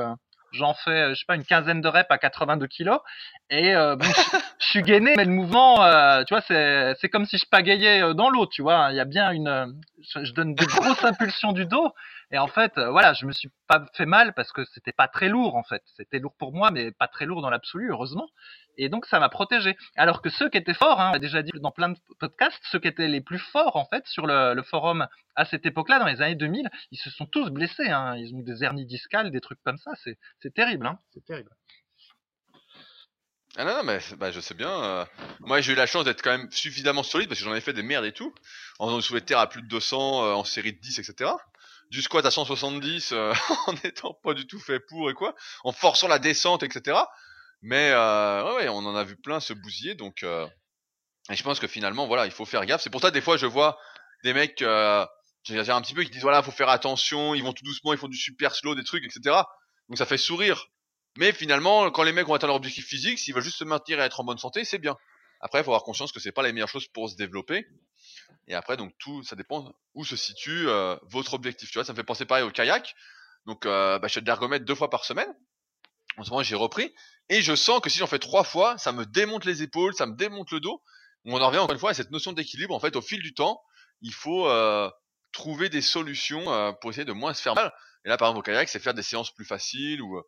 j'en 0.52 0.74
fais, 0.74 1.10
je 1.10 1.20
sais 1.20 1.26
pas, 1.28 1.36
une 1.36 1.46
quinzaine 1.46 1.82
de 1.82 1.88
reps 1.88 2.10
à 2.10 2.18
82 2.18 2.68
kilos. 2.68 3.00
Et 3.50 3.74
bon, 3.74 3.98
je, 4.60 4.66
suis 4.66 4.82
gainé, 4.82 5.16
mais 5.18 5.26
le 5.26 5.32
mouvement, 5.32 5.76
tu 6.26 6.34
vois, 6.34 6.42
c'est 6.42 6.94
c'est 7.00 7.10
comme 7.10 7.26
si 7.26 7.38
je 7.38 7.46
pagayais 7.46 8.14
dans 8.14 8.30
l'eau, 8.30 8.48
tu 8.48 8.62
vois. 8.62 8.90
Il 8.92 8.96
y 8.96 9.00
a 9.00 9.06
bien 9.06 9.32
une 9.32 9.76
je 10.24 10.32
donne 10.34 10.56
des 10.56 10.66
grosses 10.66 11.04
impulsions 11.04 11.52
du 11.52 11.66
dos 11.66 11.94
et 12.32 12.38
en 12.38 12.48
fait 12.48 12.78
euh, 12.78 12.90
voilà 12.90 13.14
je 13.14 13.26
me 13.26 13.32
suis 13.32 13.50
pas 13.68 13.86
fait 13.94 14.06
mal 14.06 14.34
parce 14.34 14.52
que 14.52 14.64
c'était 14.66 14.92
pas 14.92 15.08
très 15.08 15.30
lourd 15.30 15.56
en 15.56 15.64
fait 15.64 15.84
c'était 15.96 16.20
lourd 16.20 16.36
pour 16.38 16.54
moi 16.54 16.72
mais 16.72 16.92
pas 16.92 17.08
très 17.08 17.26
lourd 17.26 17.42
dans 17.42 17.50
l'absolu 17.50 17.92
heureusement 17.92 18.28
et 18.78 18.90
donc 18.90 19.06
ça 19.06 19.20
m'a 19.20 19.30
protégé 19.30 19.78
alors 19.96 20.22
que 20.22 20.30
ceux 20.30 20.50
qui 20.50 20.58
étaient 20.58 20.74
forts 20.74 21.00
hein, 21.00 21.20
déjà 21.20 21.42
dit 21.44 21.52
dans 21.56 21.72
plein 21.72 21.90
de 21.90 21.98
podcasts 22.20 22.62
ceux 22.72 22.80
qui 22.80 22.88
étaient 22.88 23.08
les 23.08 23.22
plus 23.22 23.40
forts 23.40 23.76
en 23.76 23.86
fait 23.86 24.06
sur 24.08 24.28
le, 24.28 24.54
le 24.54 24.64
forum 24.64 25.08
à 25.36 25.46
cette 25.46 25.66
époque-là 25.66 26.00
dans 26.00 26.08
les 26.08 26.22
années 26.22 26.36
2000 26.36 26.70
ils 26.92 27.00
se 27.00 27.10
sont 27.10 27.26
tous 27.26 27.50
blessés 27.50 27.90
hein. 27.90 28.16
ils 28.18 28.34
ont 28.36 28.42
des 28.42 28.64
hernies 28.64 28.86
discales 28.86 29.32
des 29.32 29.42
trucs 29.42 29.62
comme 29.64 29.78
ça 29.78 29.92
c'est 30.04 30.18
c'est 30.40 30.54
terrible 30.54 30.88
hein. 30.88 31.00
c'est 31.14 31.26
terrible 31.26 31.52
ah 33.58 33.66
non, 33.66 33.74
non 33.76 33.84
mais 33.84 34.00
bah, 34.18 34.32
je 34.32 34.40
sais 34.40 34.54
bien. 34.54 34.72
Euh, 34.84 35.06
moi, 35.42 35.60
j'ai 35.60 35.74
eu 35.74 35.76
la 35.76 35.86
chance 35.86 36.06
d'être 36.06 36.22
quand 36.22 36.32
même 36.32 36.50
suffisamment 36.52 37.04
solide 37.04 37.28
parce 37.28 37.40
que 37.40 37.46
j'en 37.46 37.54
ai 37.54 37.60
fait 37.60 37.74
des 37.74 37.84
merdes 37.84 38.06
et 38.06 38.14
tout. 38.14 38.34
En 38.80 38.88
faisant 38.88 39.02
soulevé 39.02 39.22
de 39.22 39.26
terre 39.26 39.40
à 39.40 39.50
plus 39.50 39.62
de 39.62 39.68
200, 39.68 40.24
euh, 40.24 40.34
en 40.34 40.46
série 40.46 40.72
de 40.72 40.80
10, 40.80 41.00
etc. 41.00 41.32
Du 41.92 42.02
squat 42.02 42.26
à 42.26 42.32
170 42.32 43.12
euh, 43.12 43.34
en 43.68 43.76
étant 43.84 44.16
pas 44.24 44.34
du 44.34 44.48
tout 44.48 44.60
fait 44.60 44.80
pour 44.80 45.12
et 45.12 45.14
quoi. 45.14 45.36
En 45.64 45.72
forçant 45.72 46.08
la 46.08 46.18
descente, 46.18 46.64
etc. 46.64 46.98
Mais 47.62 47.92
ouais, 47.94 48.56
ouais, 48.56 48.70
on 48.70 48.78
en 48.78 48.96
a 48.96 49.04
vu 49.04 49.16
plein 49.16 49.40
se 49.40 49.54
bousiller. 49.54 49.94
Donc, 49.94 50.24
et 50.24 51.36
je 51.36 51.44
pense 51.44 51.60
que 51.60 51.68
finalement, 51.68 52.08
voilà, 52.08 52.26
il 52.26 52.32
faut 52.32 52.46
faire 52.46 52.66
gaffe. 52.66 52.82
C'est 52.82 52.90
pour 52.90 53.02
ça 53.02 53.12
des 53.12 53.22
fois, 53.22 53.38
je 53.38 53.46
vois 53.46 53.78
des 54.24 54.34
mecs, 54.34 54.64
j'exagère 55.44 55.76
un 55.76 55.82
petit 55.84 55.94
peu, 55.94 56.04
qui 56.04 56.10
disent 56.10 56.24
voilà, 56.24 56.42
faut 56.42 56.50
faire 56.50 56.70
attention, 56.70 57.36
ils 57.36 57.44
vont 57.44 57.54
tout 57.54 57.64
doucement, 57.64 57.94
ils 57.94 58.00
font 58.00 58.08
du 58.08 58.18
super 58.18 58.56
slow, 58.56 58.74
des 58.74 58.84
trucs, 58.84 59.06
etc. 59.06 59.36
Donc 59.88 60.00
ça 60.00 60.08
fait 60.08 60.18
sourire 60.18 60.72
mais 61.18 61.34
finalement, 61.34 61.92
quand 61.92 62.04
les 62.04 62.14
mecs 62.14 62.28
ont 62.30 62.34
atteint 62.34 62.48
leur 62.48 62.56
objectif 62.56 62.86
physique, 62.86 63.20
s'ils 63.20 63.34
veulent 63.34 63.44
juste 63.44 63.58
se 63.58 63.64
maintenir 63.64 64.00
et 64.00 64.04
être 64.04 64.20
en 64.20 64.24
bonne 64.24 64.38
santé, 64.38 64.64
c'est 64.64 64.80
bien. 64.80 64.96
Après, 65.42 65.60
il 65.60 65.64
faut 65.64 65.72
avoir 65.72 65.84
conscience 65.84 66.12
que 66.12 66.20
c'est 66.20 66.32
pas 66.32 66.44
les 66.44 66.54
meilleures 66.54 66.70
choses 66.70 66.88
pour 66.88 67.10
se 67.10 67.16
développer. 67.16 67.66
Et 68.48 68.56
après, 68.56 68.78
donc 68.78 68.94
tout, 68.98 69.24
ça 69.24 69.36
dépend 69.36 69.74
où 69.94 70.06
se 70.06 70.16
situe 70.16 70.68
votre 71.04 71.34
objectif. 71.34 71.70
Tu 71.70 71.78
vois, 71.78 71.86
ça 71.86 71.94
me 71.94 71.98
fait 71.98 72.04
penser 72.04 72.26
pareil 72.26 72.44
au 72.44 72.52
kayak. 72.52 72.96
Donc, 73.46 73.66
bah, 73.66 74.00
je 74.04 74.14
fais 74.14 74.22
de 74.22 74.26
l'ergomètre 74.26 74.66
deux 74.66 74.76
fois 74.76 74.90
par 74.90 75.06
semaine. 75.06 75.34
En 76.18 76.24
ce 76.24 76.30
moment, 76.30 76.44
j'ai 76.44 76.56
repris. 76.56 76.94
Et 77.30 77.42
je 77.42 77.56
sens 77.56 77.80
que 77.80 77.90
si 77.90 78.00
j'en 78.00 78.08
fais 78.08 78.20
trois 78.20 78.44
fois, 78.44 78.78
ça 78.78 78.92
me 78.92 79.06
démonte 79.06 79.46
les 79.46 79.64
épaules, 79.64 79.94
ça 79.96 80.06
me 80.06 80.16
démonte 80.16 80.52
le 80.52 80.60
dos. 80.60 80.82
On 81.26 81.40
en 81.40 81.48
revient 81.48 81.60
encore 81.60 81.74
une 81.74 81.80
fois 81.80 81.92
à 81.92 81.94
cette 81.94 82.12
notion 82.12 82.34
d'équilibre. 82.34 82.76
En 82.76 82.80
fait, 82.80 82.96
au 82.96 83.02
fil 83.02 83.22
du 83.22 83.34
temps, 83.34 83.62
il 84.02 84.14
faut 84.14 84.50
trouver 85.32 85.70
des 85.70 85.82
solutions 85.82 86.76
pour 86.82 86.90
essayer 86.90 87.06
de 87.06 87.14
moins 87.14 87.34
se 87.34 87.42
faire 87.42 87.56
mal. 87.56 87.72
Et 88.06 88.10
là, 88.10 88.18
par 88.18 88.28
exemple, 88.28 88.40
au 88.40 88.44
kayak, 88.44 88.68
c'est 88.68 88.80
faire 88.80 88.94
des 88.94 89.04
séances 89.04 89.32
plus 89.34 89.46
faciles 89.46 90.02
ou 90.02 90.22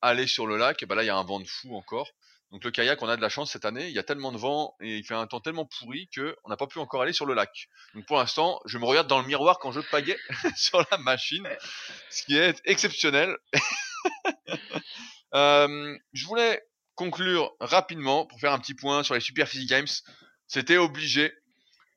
aller 0.00 0.26
sur 0.26 0.46
le 0.46 0.56
lac, 0.56 0.80
et 0.82 0.86
ben 0.86 0.94
là 0.94 1.02
il 1.02 1.06
y 1.06 1.10
a 1.10 1.16
un 1.16 1.24
vent 1.24 1.40
de 1.40 1.46
fou 1.46 1.74
encore. 1.76 2.08
Donc 2.50 2.64
le 2.64 2.70
kayak, 2.70 3.02
on 3.02 3.08
a 3.08 3.16
de 3.16 3.20
la 3.20 3.28
chance 3.28 3.52
cette 3.52 3.66
année, 3.66 3.88
il 3.88 3.94
y 3.94 3.98
a 3.98 4.02
tellement 4.02 4.32
de 4.32 4.38
vent 4.38 4.74
et 4.80 4.96
il 4.96 5.04
fait 5.04 5.14
un 5.14 5.26
temps 5.26 5.40
tellement 5.40 5.66
pourri 5.66 6.08
que 6.08 6.34
on 6.44 6.48
n'a 6.48 6.56
pas 6.56 6.66
pu 6.66 6.78
encore 6.78 7.02
aller 7.02 7.12
sur 7.12 7.26
le 7.26 7.34
lac. 7.34 7.68
Donc 7.94 8.06
pour 8.06 8.16
l'instant, 8.16 8.60
je 8.64 8.78
me 8.78 8.86
regarde 8.86 9.06
dans 9.06 9.20
le 9.20 9.26
miroir 9.26 9.58
quand 9.58 9.70
je 9.70 9.80
pagaie 9.80 10.18
sur 10.56 10.82
la 10.90 10.98
machine, 10.98 11.46
ce 12.10 12.22
qui 12.24 12.38
est 12.38 12.60
exceptionnel. 12.64 13.36
euh, 15.34 15.98
je 16.14 16.26
voulais 16.26 16.62
conclure 16.94 17.54
rapidement 17.60 18.26
pour 18.26 18.40
faire 18.40 18.52
un 18.52 18.58
petit 18.58 18.74
point 18.74 19.02
sur 19.02 19.14
les 19.14 19.20
Super 19.20 19.46
Physique 19.46 19.68
Games. 19.68 19.86
C'était 20.46 20.78
obligé. 20.78 21.32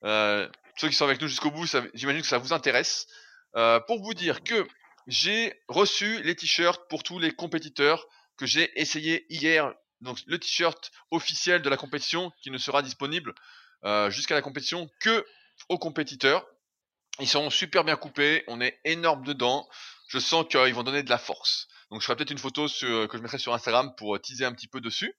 Euh, 0.03 0.47
ceux 0.75 0.89
qui 0.89 0.95
sont 0.95 1.05
avec 1.05 1.21
nous 1.21 1.27
jusqu'au 1.27 1.51
bout, 1.51 1.65
j'imagine 1.93 2.21
que 2.21 2.27
ça 2.27 2.37
vous 2.37 2.53
intéresse. 2.53 3.07
Euh, 3.55 3.79
pour 3.81 4.01
vous 4.01 4.13
dire 4.13 4.43
que 4.43 4.67
j'ai 5.07 5.53
reçu 5.67 6.21
les 6.23 6.35
t-shirts 6.35 6.87
pour 6.89 7.03
tous 7.03 7.19
les 7.19 7.31
compétiteurs 7.31 8.05
que 8.37 8.45
j'ai 8.45 8.79
essayé 8.79 9.25
hier. 9.29 9.73
Donc 10.01 10.19
le 10.25 10.39
t-shirt 10.39 10.91
officiel 11.11 11.61
de 11.61 11.69
la 11.69 11.77
compétition 11.77 12.31
qui 12.41 12.51
ne 12.51 12.57
sera 12.57 12.81
disponible 12.81 13.33
euh, 13.83 14.09
jusqu'à 14.09 14.35
la 14.35 14.41
compétition 14.41 14.89
que 14.99 15.25
aux 15.69 15.77
compétiteurs. 15.77 16.45
Ils 17.19 17.27
seront 17.27 17.49
super 17.49 17.83
bien 17.83 17.95
coupés, 17.95 18.43
on 18.47 18.61
est 18.61 18.79
énorme 18.85 19.23
dedans. 19.25 19.67
Je 20.07 20.17
sens 20.17 20.45
qu'ils 20.49 20.73
vont 20.73 20.83
donner 20.83 21.03
de 21.03 21.09
la 21.09 21.17
force. 21.17 21.67
Donc 21.91 22.01
je 22.01 22.05
ferai 22.05 22.15
peut-être 22.15 22.31
une 22.31 22.37
photo 22.37 22.67
que 22.67 23.09
je 23.11 23.17
mettrai 23.17 23.37
sur 23.37 23.53
Instagram 23.53 23.93
pour 23.95 24.19
teaser 24.19 24.45
un 24.45 24.53
petit 24.53 24.67
peu 24.67 24.81
dessus. 24.81 25.13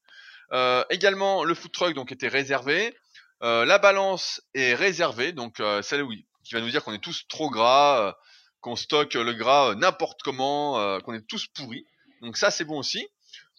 Euh, 0.53 0.85
également 0.91 1.45
le 1.45 1.55
food 1.55 1.73
truck 1.73 1.95
donc 1.95 2.13
était 2.13 2.29
réservé. 2.29 2.97
Euh, 3.43 3.65
la 3.65 3.79
balance 3.79 4.41
est 4.55 4.75
réservée, 4.75 5.33
donc 5.33 5.61
celle 5.83 6.03
oui, 6.03 6.27
qui 6.45 6.55
va 6.55 6.61
nous 6.61 6.71
dire 6.71 6.83
qu'on 6.85 6.93
est 6.93 7.03
tous 7.03 7.27
trop 7.29 7.51
gras, 7.51 8.15
qu'on 8.63 8.77
stocke 8.77 9.15
le 9.15 9.35
gras 9.35 9.71
euh, 9.71 9.75
n'importe 9.75 10.23
comment, 10.23 10.79
euh, 10.79 11.01
qu'on 11.01 11.13
est 11.13 11.27
tous 11.27 11.47
pourris. 11.49 11.85
Donc 12.23 12.39
ça 12.39 12.51
c'est 12.51 12.65
bon 12.65 12.79
aussi. 12.79 13.07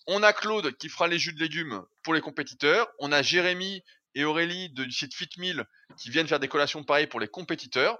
On 0.07 0.21
a 0.23 0.33
Claude 0.33 0.75
qui 0.77 0.89
fera 0.89 1.07
les 1.07 1.17
jus 1.17 1.33
de 1.33 1.39
légumes 1.39 1.83
pour 2.03 2.13
les 2.13 2.21
compétiteurs. 2.21 2.87
On 2.99 3.11
a 3.11 3.21
Jérémy 3.21 3.83
et 4.15 4.25
Aurélie 4.25 4.69
du 4.69 4.91
site 4.91 5.13
FitMill 5.13 5.65
qui 5.97 6.09
viennent 6.09 6.27
faire 6.27 6.39
des 6.39 6.47
collations 6.47 6.83
pareilles 6.83 7.07
pour 7.07 7.19
les 7.19 7.27
compétiteurs. 7.27 7.97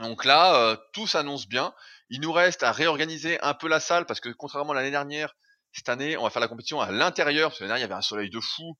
Donc 0.00 0.24
là, 0.24 0.56
euh, 0.56 0.76
tout 0.92 1.06
s'annonce 1.06 1.46
bien. 1.46 1.74
Il 2.10 2.20
nous 2.20 2.32
reste 2.32 2.62
à 2.62 2.72
réorganiser 2.72 3.40
un 3.42 3.54
peu 3.54 3.68
la 3.68 3.80
salle 3.80 4.06
parce 4.06 4.20
que 4.20 4.30
contrairement 4.30 4.72
à 4.72 4.76
l'année 4.76 4.90
dernière, 4.90 5.34
cette 5.72 5.88
année, 5.88 6.16
on 6.16 6.24
va 6.24 6.30
faire 6.30 6.40
la 6.40 6.48
compétition 6.48 6.80
à 6.80 6.90
l'intérieur 6.90 7.50
parce 7.50 7.58
que 7.58 7.64
l'année 7.64 7.80
dernière, 7.80 7.86
il 7.86 7.90
y 7.90 7.92
avait 7.92 7.98
un 7.98 8.02
soleil 8.02 8.30
de 8.30 8.40
fou. 8.40 8.76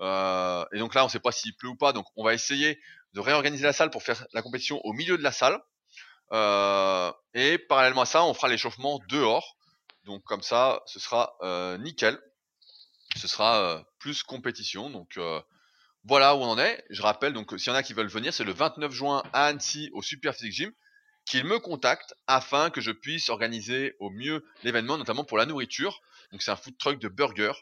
Euh, 0.00 0.64
et 0.72 0.78
donc 0.78 0.94
là, 0.94 1.02
on 1.02 1.06
ne 1.06 1.10
sait 1.10 1.20
pas 1.20 1.32
s'il 1.32 1.54
pleut 1.56 1.68
ou 1.68 1.76
pas. 1.76 1.92
Donc 1.92 2.06
on 2.16 2.24
va 2.24 2.34
essayer 2.34 2.80
de 3.12 3.20
réorganiser 3.20 3.64
la 3.64 3.72
salle 3.72 3.90
pour 3.90 4.02
faire 4.02 4.26
la 4.32 4.42
compétition 4.42 4.80
au 4.84 4.92
milieu 4.92 5.18
de 5.18 5.22
la 5.22 5.32
salle. 5.32 5.60
Euh, 6.32 7.12
et 7.34 7.58
parallèlement 7.58 8.02
à 8.02 8.06
ça, 8.06 8.24
on 8.24 8.34
fera 8.34 8.48
l'échauffement 8.48 8.98
dehors. 9.08 9.56
Donc 10.04 10.22
comme 10.24 10.42
ça, 10.42 10.82
ce 10.86 10.98
sera 10.98 11.36
euh, 11.42 11.78
nickel. 11.78 12.18
ce 13.16 13.28
sera 13.28 13.84
plus 13.98 14.22
compétition. 14.22 14.90
Donc 14.90 15.18
voilà 16.04 16.34
où 16.34 16.38
on 16.38 16.46
en 16.46 16.58
est. 16.58 16.84
Je 16.90 17.02
rappelle, 17.02 17.32
donc 17.32 17.52
s'il 17.58 17.68
y 17.68 17.70
en 17.70 17.74
a 17.74 17.82
qui 17.82 17.94
veulent 17.94 18.08
venir, 18.08 18.34
c'est 18.34 18.44
le 18.44 18.52
29 18.52 18.92
juin 18.92 19.22
à 19.32 19.46
Annecy 19.46 19.90
au 19.92 20.02
Super 20.02 20.34
Physique 20.34 20.52
Gym 20.52 20.72
qu'ils 21.24 21.44
me 21.44 21.58
contactent 21.58 22.14
afin 22.26 22.70
que 22.70 22.80
je 22.80 22.90
puisse 22.90 23.28
organiser 23.28 23.94
au 24.00 24.10
mieux 24.10 24.44
l'événement, 24.64 24.98
notamment 24.98 25.24
pour 25.24 25.38
la 25.38 25.46
nourriture. 25.46 26.00
Donc 26.32 26.42
c'est 26.42 26.50
un 26.50 26.56
food 26.56 26.76
truck 26.78 26.98
de 26.98 27.08
burgers 27.08 27.52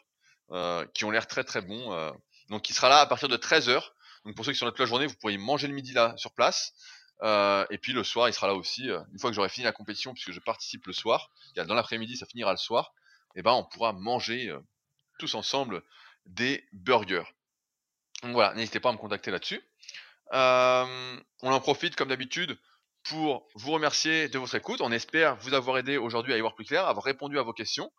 euh, 0.51 0.85
qui 0.93 1.05
ont 1.05 1.11
l'air 1.11 1.27
très 1.27 1.43
très 1.43 1.61
bons. 1.61 1.93
Euh. 1.93 2.11
donc 2.49 2.69
il 2.69 2.73
sera 2.73 2.89
là 2.89 2.99
à 2.99 3.05
partir 3.05 3.29
de 3.29 3.37
13h. 3.37 3.81
Donc 4.25 4.35
pour 4.35 4.45
ceux 4.45 4.51
qui 4.51 4.57
sont 4.57 4.65
là 4.65 4.71
toute 4.71 4.79
la 4.79 4.85
journée, 4.85 5.07
vous 5.07 5.15
pourrez 5.15 5.37
manger 5.37 5.67
le 5.67 5.73
midi 5.73 5.93
là 5.93 6.13
sur 6.17 6.33
place. 6.33 6.73
Euh, 7.23 7.65
et 7.69 7.77
puis 7.77 7.93
le 7.93 8.03
soir, 8.03 8.29
il 8.29 8.33
sera 8.33 8.47
là 8.47 8.55
aussi. 8.55 8.87
une 8.87 9.19
fois 9.19 9.29
que 9.29 9.35
j'aurai 9.35 9.49
fini 9.49 9.63
la 9.63 9.71
compétition, 9.71 10.13
puisque 10.13 10.31
je 10.31 10.39
participe 10.39 10.87
le 10.87 10.93
soir, 10.93 11.31
dans 11.55 11.75
l'après-midi, 11.75 12.17
ça 12.17 12.25
finira 12.25 12.51
le 12.51 12.57
soir. 12.57 12.93
Et 13.35 13.39
eh 13.39 13.41
ben 13.43 13.51
on 13.51 13.63
pourra 13.63 13.93
manger 13.93 14.53
tous 15.17 15.35
ensemble 15.35 15.83
des 16.25 16.67
burgers. 16.73 17.23
Donc 18.23 18.33
voilà, 18.33 18.53
n'hésitez 18.55 18.81
pas 18.81 18.89
à 18.89 18.91
me 18.91 18.97
contacter 18.97 19.31
là-dessus. 19.31 19.61
on 20.31 21.21
en 21.41 21.59
profite 21.61 21.95
comme 21.95 22.09
d'habitude 22.09 22.57
pour 23.03 23.47
vous 23.55 23.71
remercier 23.71 24.29
de 24.29 24.37
votre 24.37 24.55
écoute. 24.55 24.81
On 24.81 24.91
espère 24.91 25.35
vous 25.37 25.53
avoir 25.53 25.77
aidé 25.77 25.97
aujourd'hui 25.97 26.33
à 26.33 26.37
y 26.37 26.41
voir 26.41 26.55
plus 26.55 26.65
clair, 26.65 26.87
avoir 26.87 27.05
répondu 27.05 27.39
à 27.39 27.43
vos 27.43 27.53
questions. 27.53 27.91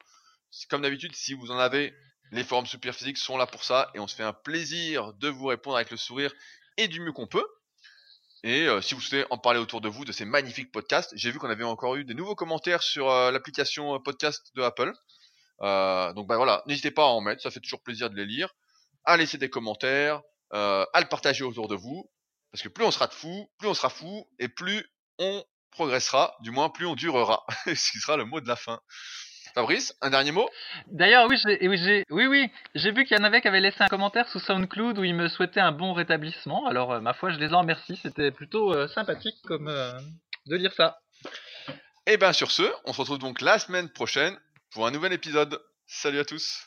Comme 0.69 0.83
d'habitude, 0.83 1.15
si 1.17 1.35
vous 1.35 1.51
en 1.51 1.59
avez, 1.59 1.95
les 2.31 2.45
forums 2.45 2.67
Superphysique 2.67 3.19
sont 3.19 3.37
là 3.37 3.47
pour 3.47 3.65
ça 3.65 3.91
et 3.95 4.01
on 4.01 4.07
se 4.07 4.15
fait 4.15 4.23
un 4.23 4.33
plaisir 4.33 5.13
de 5.15 5.29
vous 5.29 5.47
répondre 5.47 5.77
avec 5.77 5.91
le 5.91 5.97
sourire 5.97 6.33
et 6.77 6.89
du 6.89 7.01
mieux 7.01 7.13
qu'on 7.13 7.27
peut. 7.27 7.47
Et 8.45 8.67
euh, 8.67 8.81
si 8.81 8.95
vous 8.95 9.01
souhaitez 9.01 9.25
en 9.31 9.39
parler 9.39 9.61
autour 9.61 9.81
de 9.81 9.89
vous 9.89 10.05
de 10.05 10.11
ces 10.11 10.25
magnifiques 10.25 10.73
podcasts, 10.73 11.13
j'ai 11.15 11.31
vu 11.31 11.39
qu'on 11.39 11.51
avait 11.51 11.65
encore 11.65 11.95
eu 11.95 12.05
des 12.05 12.15
nouveaux 12.15 12.35
commentaires 12.35 12.83
sur 12.83 13.09
euh, 13.09 13.31
l'application 13.31 13.95
euh, 13.95 13.99
podcast 14.01 14.51
de 14.57 14.63
Apple. 14.63 14.93
donc 16.15 16.27
bah 16.27 16.37
voilà, 16.37 16.63
n'hésitez 16.67 16.91
pas 16.91 17.05
à 17.05 17.07
en 17.07 17.21
mettre, 17.21 17.41
ça 17.41 17.53
fait 17.53 17.61
toujours 17.61 17.83
plaisir 17.83 18.11
de 18.11 18.17
les 18.17 18.27
lire, 18.27 18.53
à 19.05 19.17
laisser 19.17 19.39
des 19.39 19.49
commentaires, 19.49 20.23
à 20.51 21.01
le 21.01 21.09
partager 21.09 21.45
autour 21.45 21.69
de 21.69 21.77
vous. 21.77 22.11
Parce 22.51 22.63
que 22.63 22.69
plus 22.69 22.85
on 22.85 22.91
sera 22.91 23.07
de 23.07 23.15
fou, 23.15 23.49
plus 23.59 23.69
on 23.69 23.75
sera 23.75 23.89
fou, 23.89 24.29
et 24.39 24.49
plus 24.49 24.85
on 25.19 25.45
progressera, 25.71 26.37
du 26.41 26.51
moins 26.51 26.69
plus 26.69 26.87
on 26.87 26.97
durera. 26.97 27.47
Ce 27.67 27.93
qui 27.93 27.99
sera 27.99 28.17
le 28.17 28.25
mot 28.25 28.41
de 28.41 28.49
la 28.49 28.57
fin. 28.57 28.81
Fabrice, 29.55 29.95
un 30.01 30.11
dernier 30.11 30.33
mot? 30.33 30.49
D'ailleurs, 30.87 31.27
oui, 31.29 31.37
j'ai, 31.37 31.59
oui, 31.69 32.07
oui, 32.11 32.27
oui, 32.27 32.51
j'ai 32.75 32.91
vu 32.91 33.05
qu'il 33.05 33.17
y 33.17 33.21
en 33.21 33.25
avait 33.25 33.41
qui 33.41 33.49
avaient 33.49 33.61
laissé 33.61 33.83
un 33.83 33.89
commentaire 33.89 34.29
sous 34.29 34.39
SoundCloud 34.39 34.99
où 34.99 35.05
ils 35.05 35.15
me 35.15 35.29
souhaitaient 35.29 35.61
un 35.61 35.73
bon 35.73 35.93
rétablissement. 35.93 36.67
Alors, 36.67 36.93
euh, 36.93 37.01
ma 37.01 37.13
foi, 37.13 37.31
je 37.31 37.39
les 37.39 37.53
en 37.53 37.61
remercie. 37.61 37.97
C'était 38.03 38.31
plutôt 38.31 38.73
euh, 38.73 38.89
sympathique 38.89 39.37
comme 39.45 39.69
euh, 39.69 39.93
de 40.47 40.57
lire 40.57 40.73
ça. 40.73 40.99
Et 42.07 42.15
eh 42.15 42.17
bien, 42.17 42.33
sur 42.33 42.51
ce, 42.51 42.65
on 42.85 42.93
se 42.93 43.01
retrouve 43.01 43.19
donc 43.19 43.41
la 43.41 43.59
semaine 43.59 43.89
prochaine 43.89 44.37
pour 44.73 44.87
un 44.87 44.91
nouvel 44.91 45.13
épisode. 45.13 45.61
Salut 45.87 46.19
à 46.19 46.25
tous. 46.25 46.67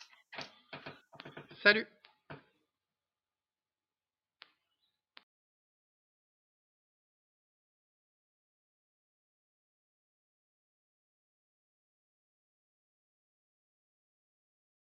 Salut. 1.62 1.88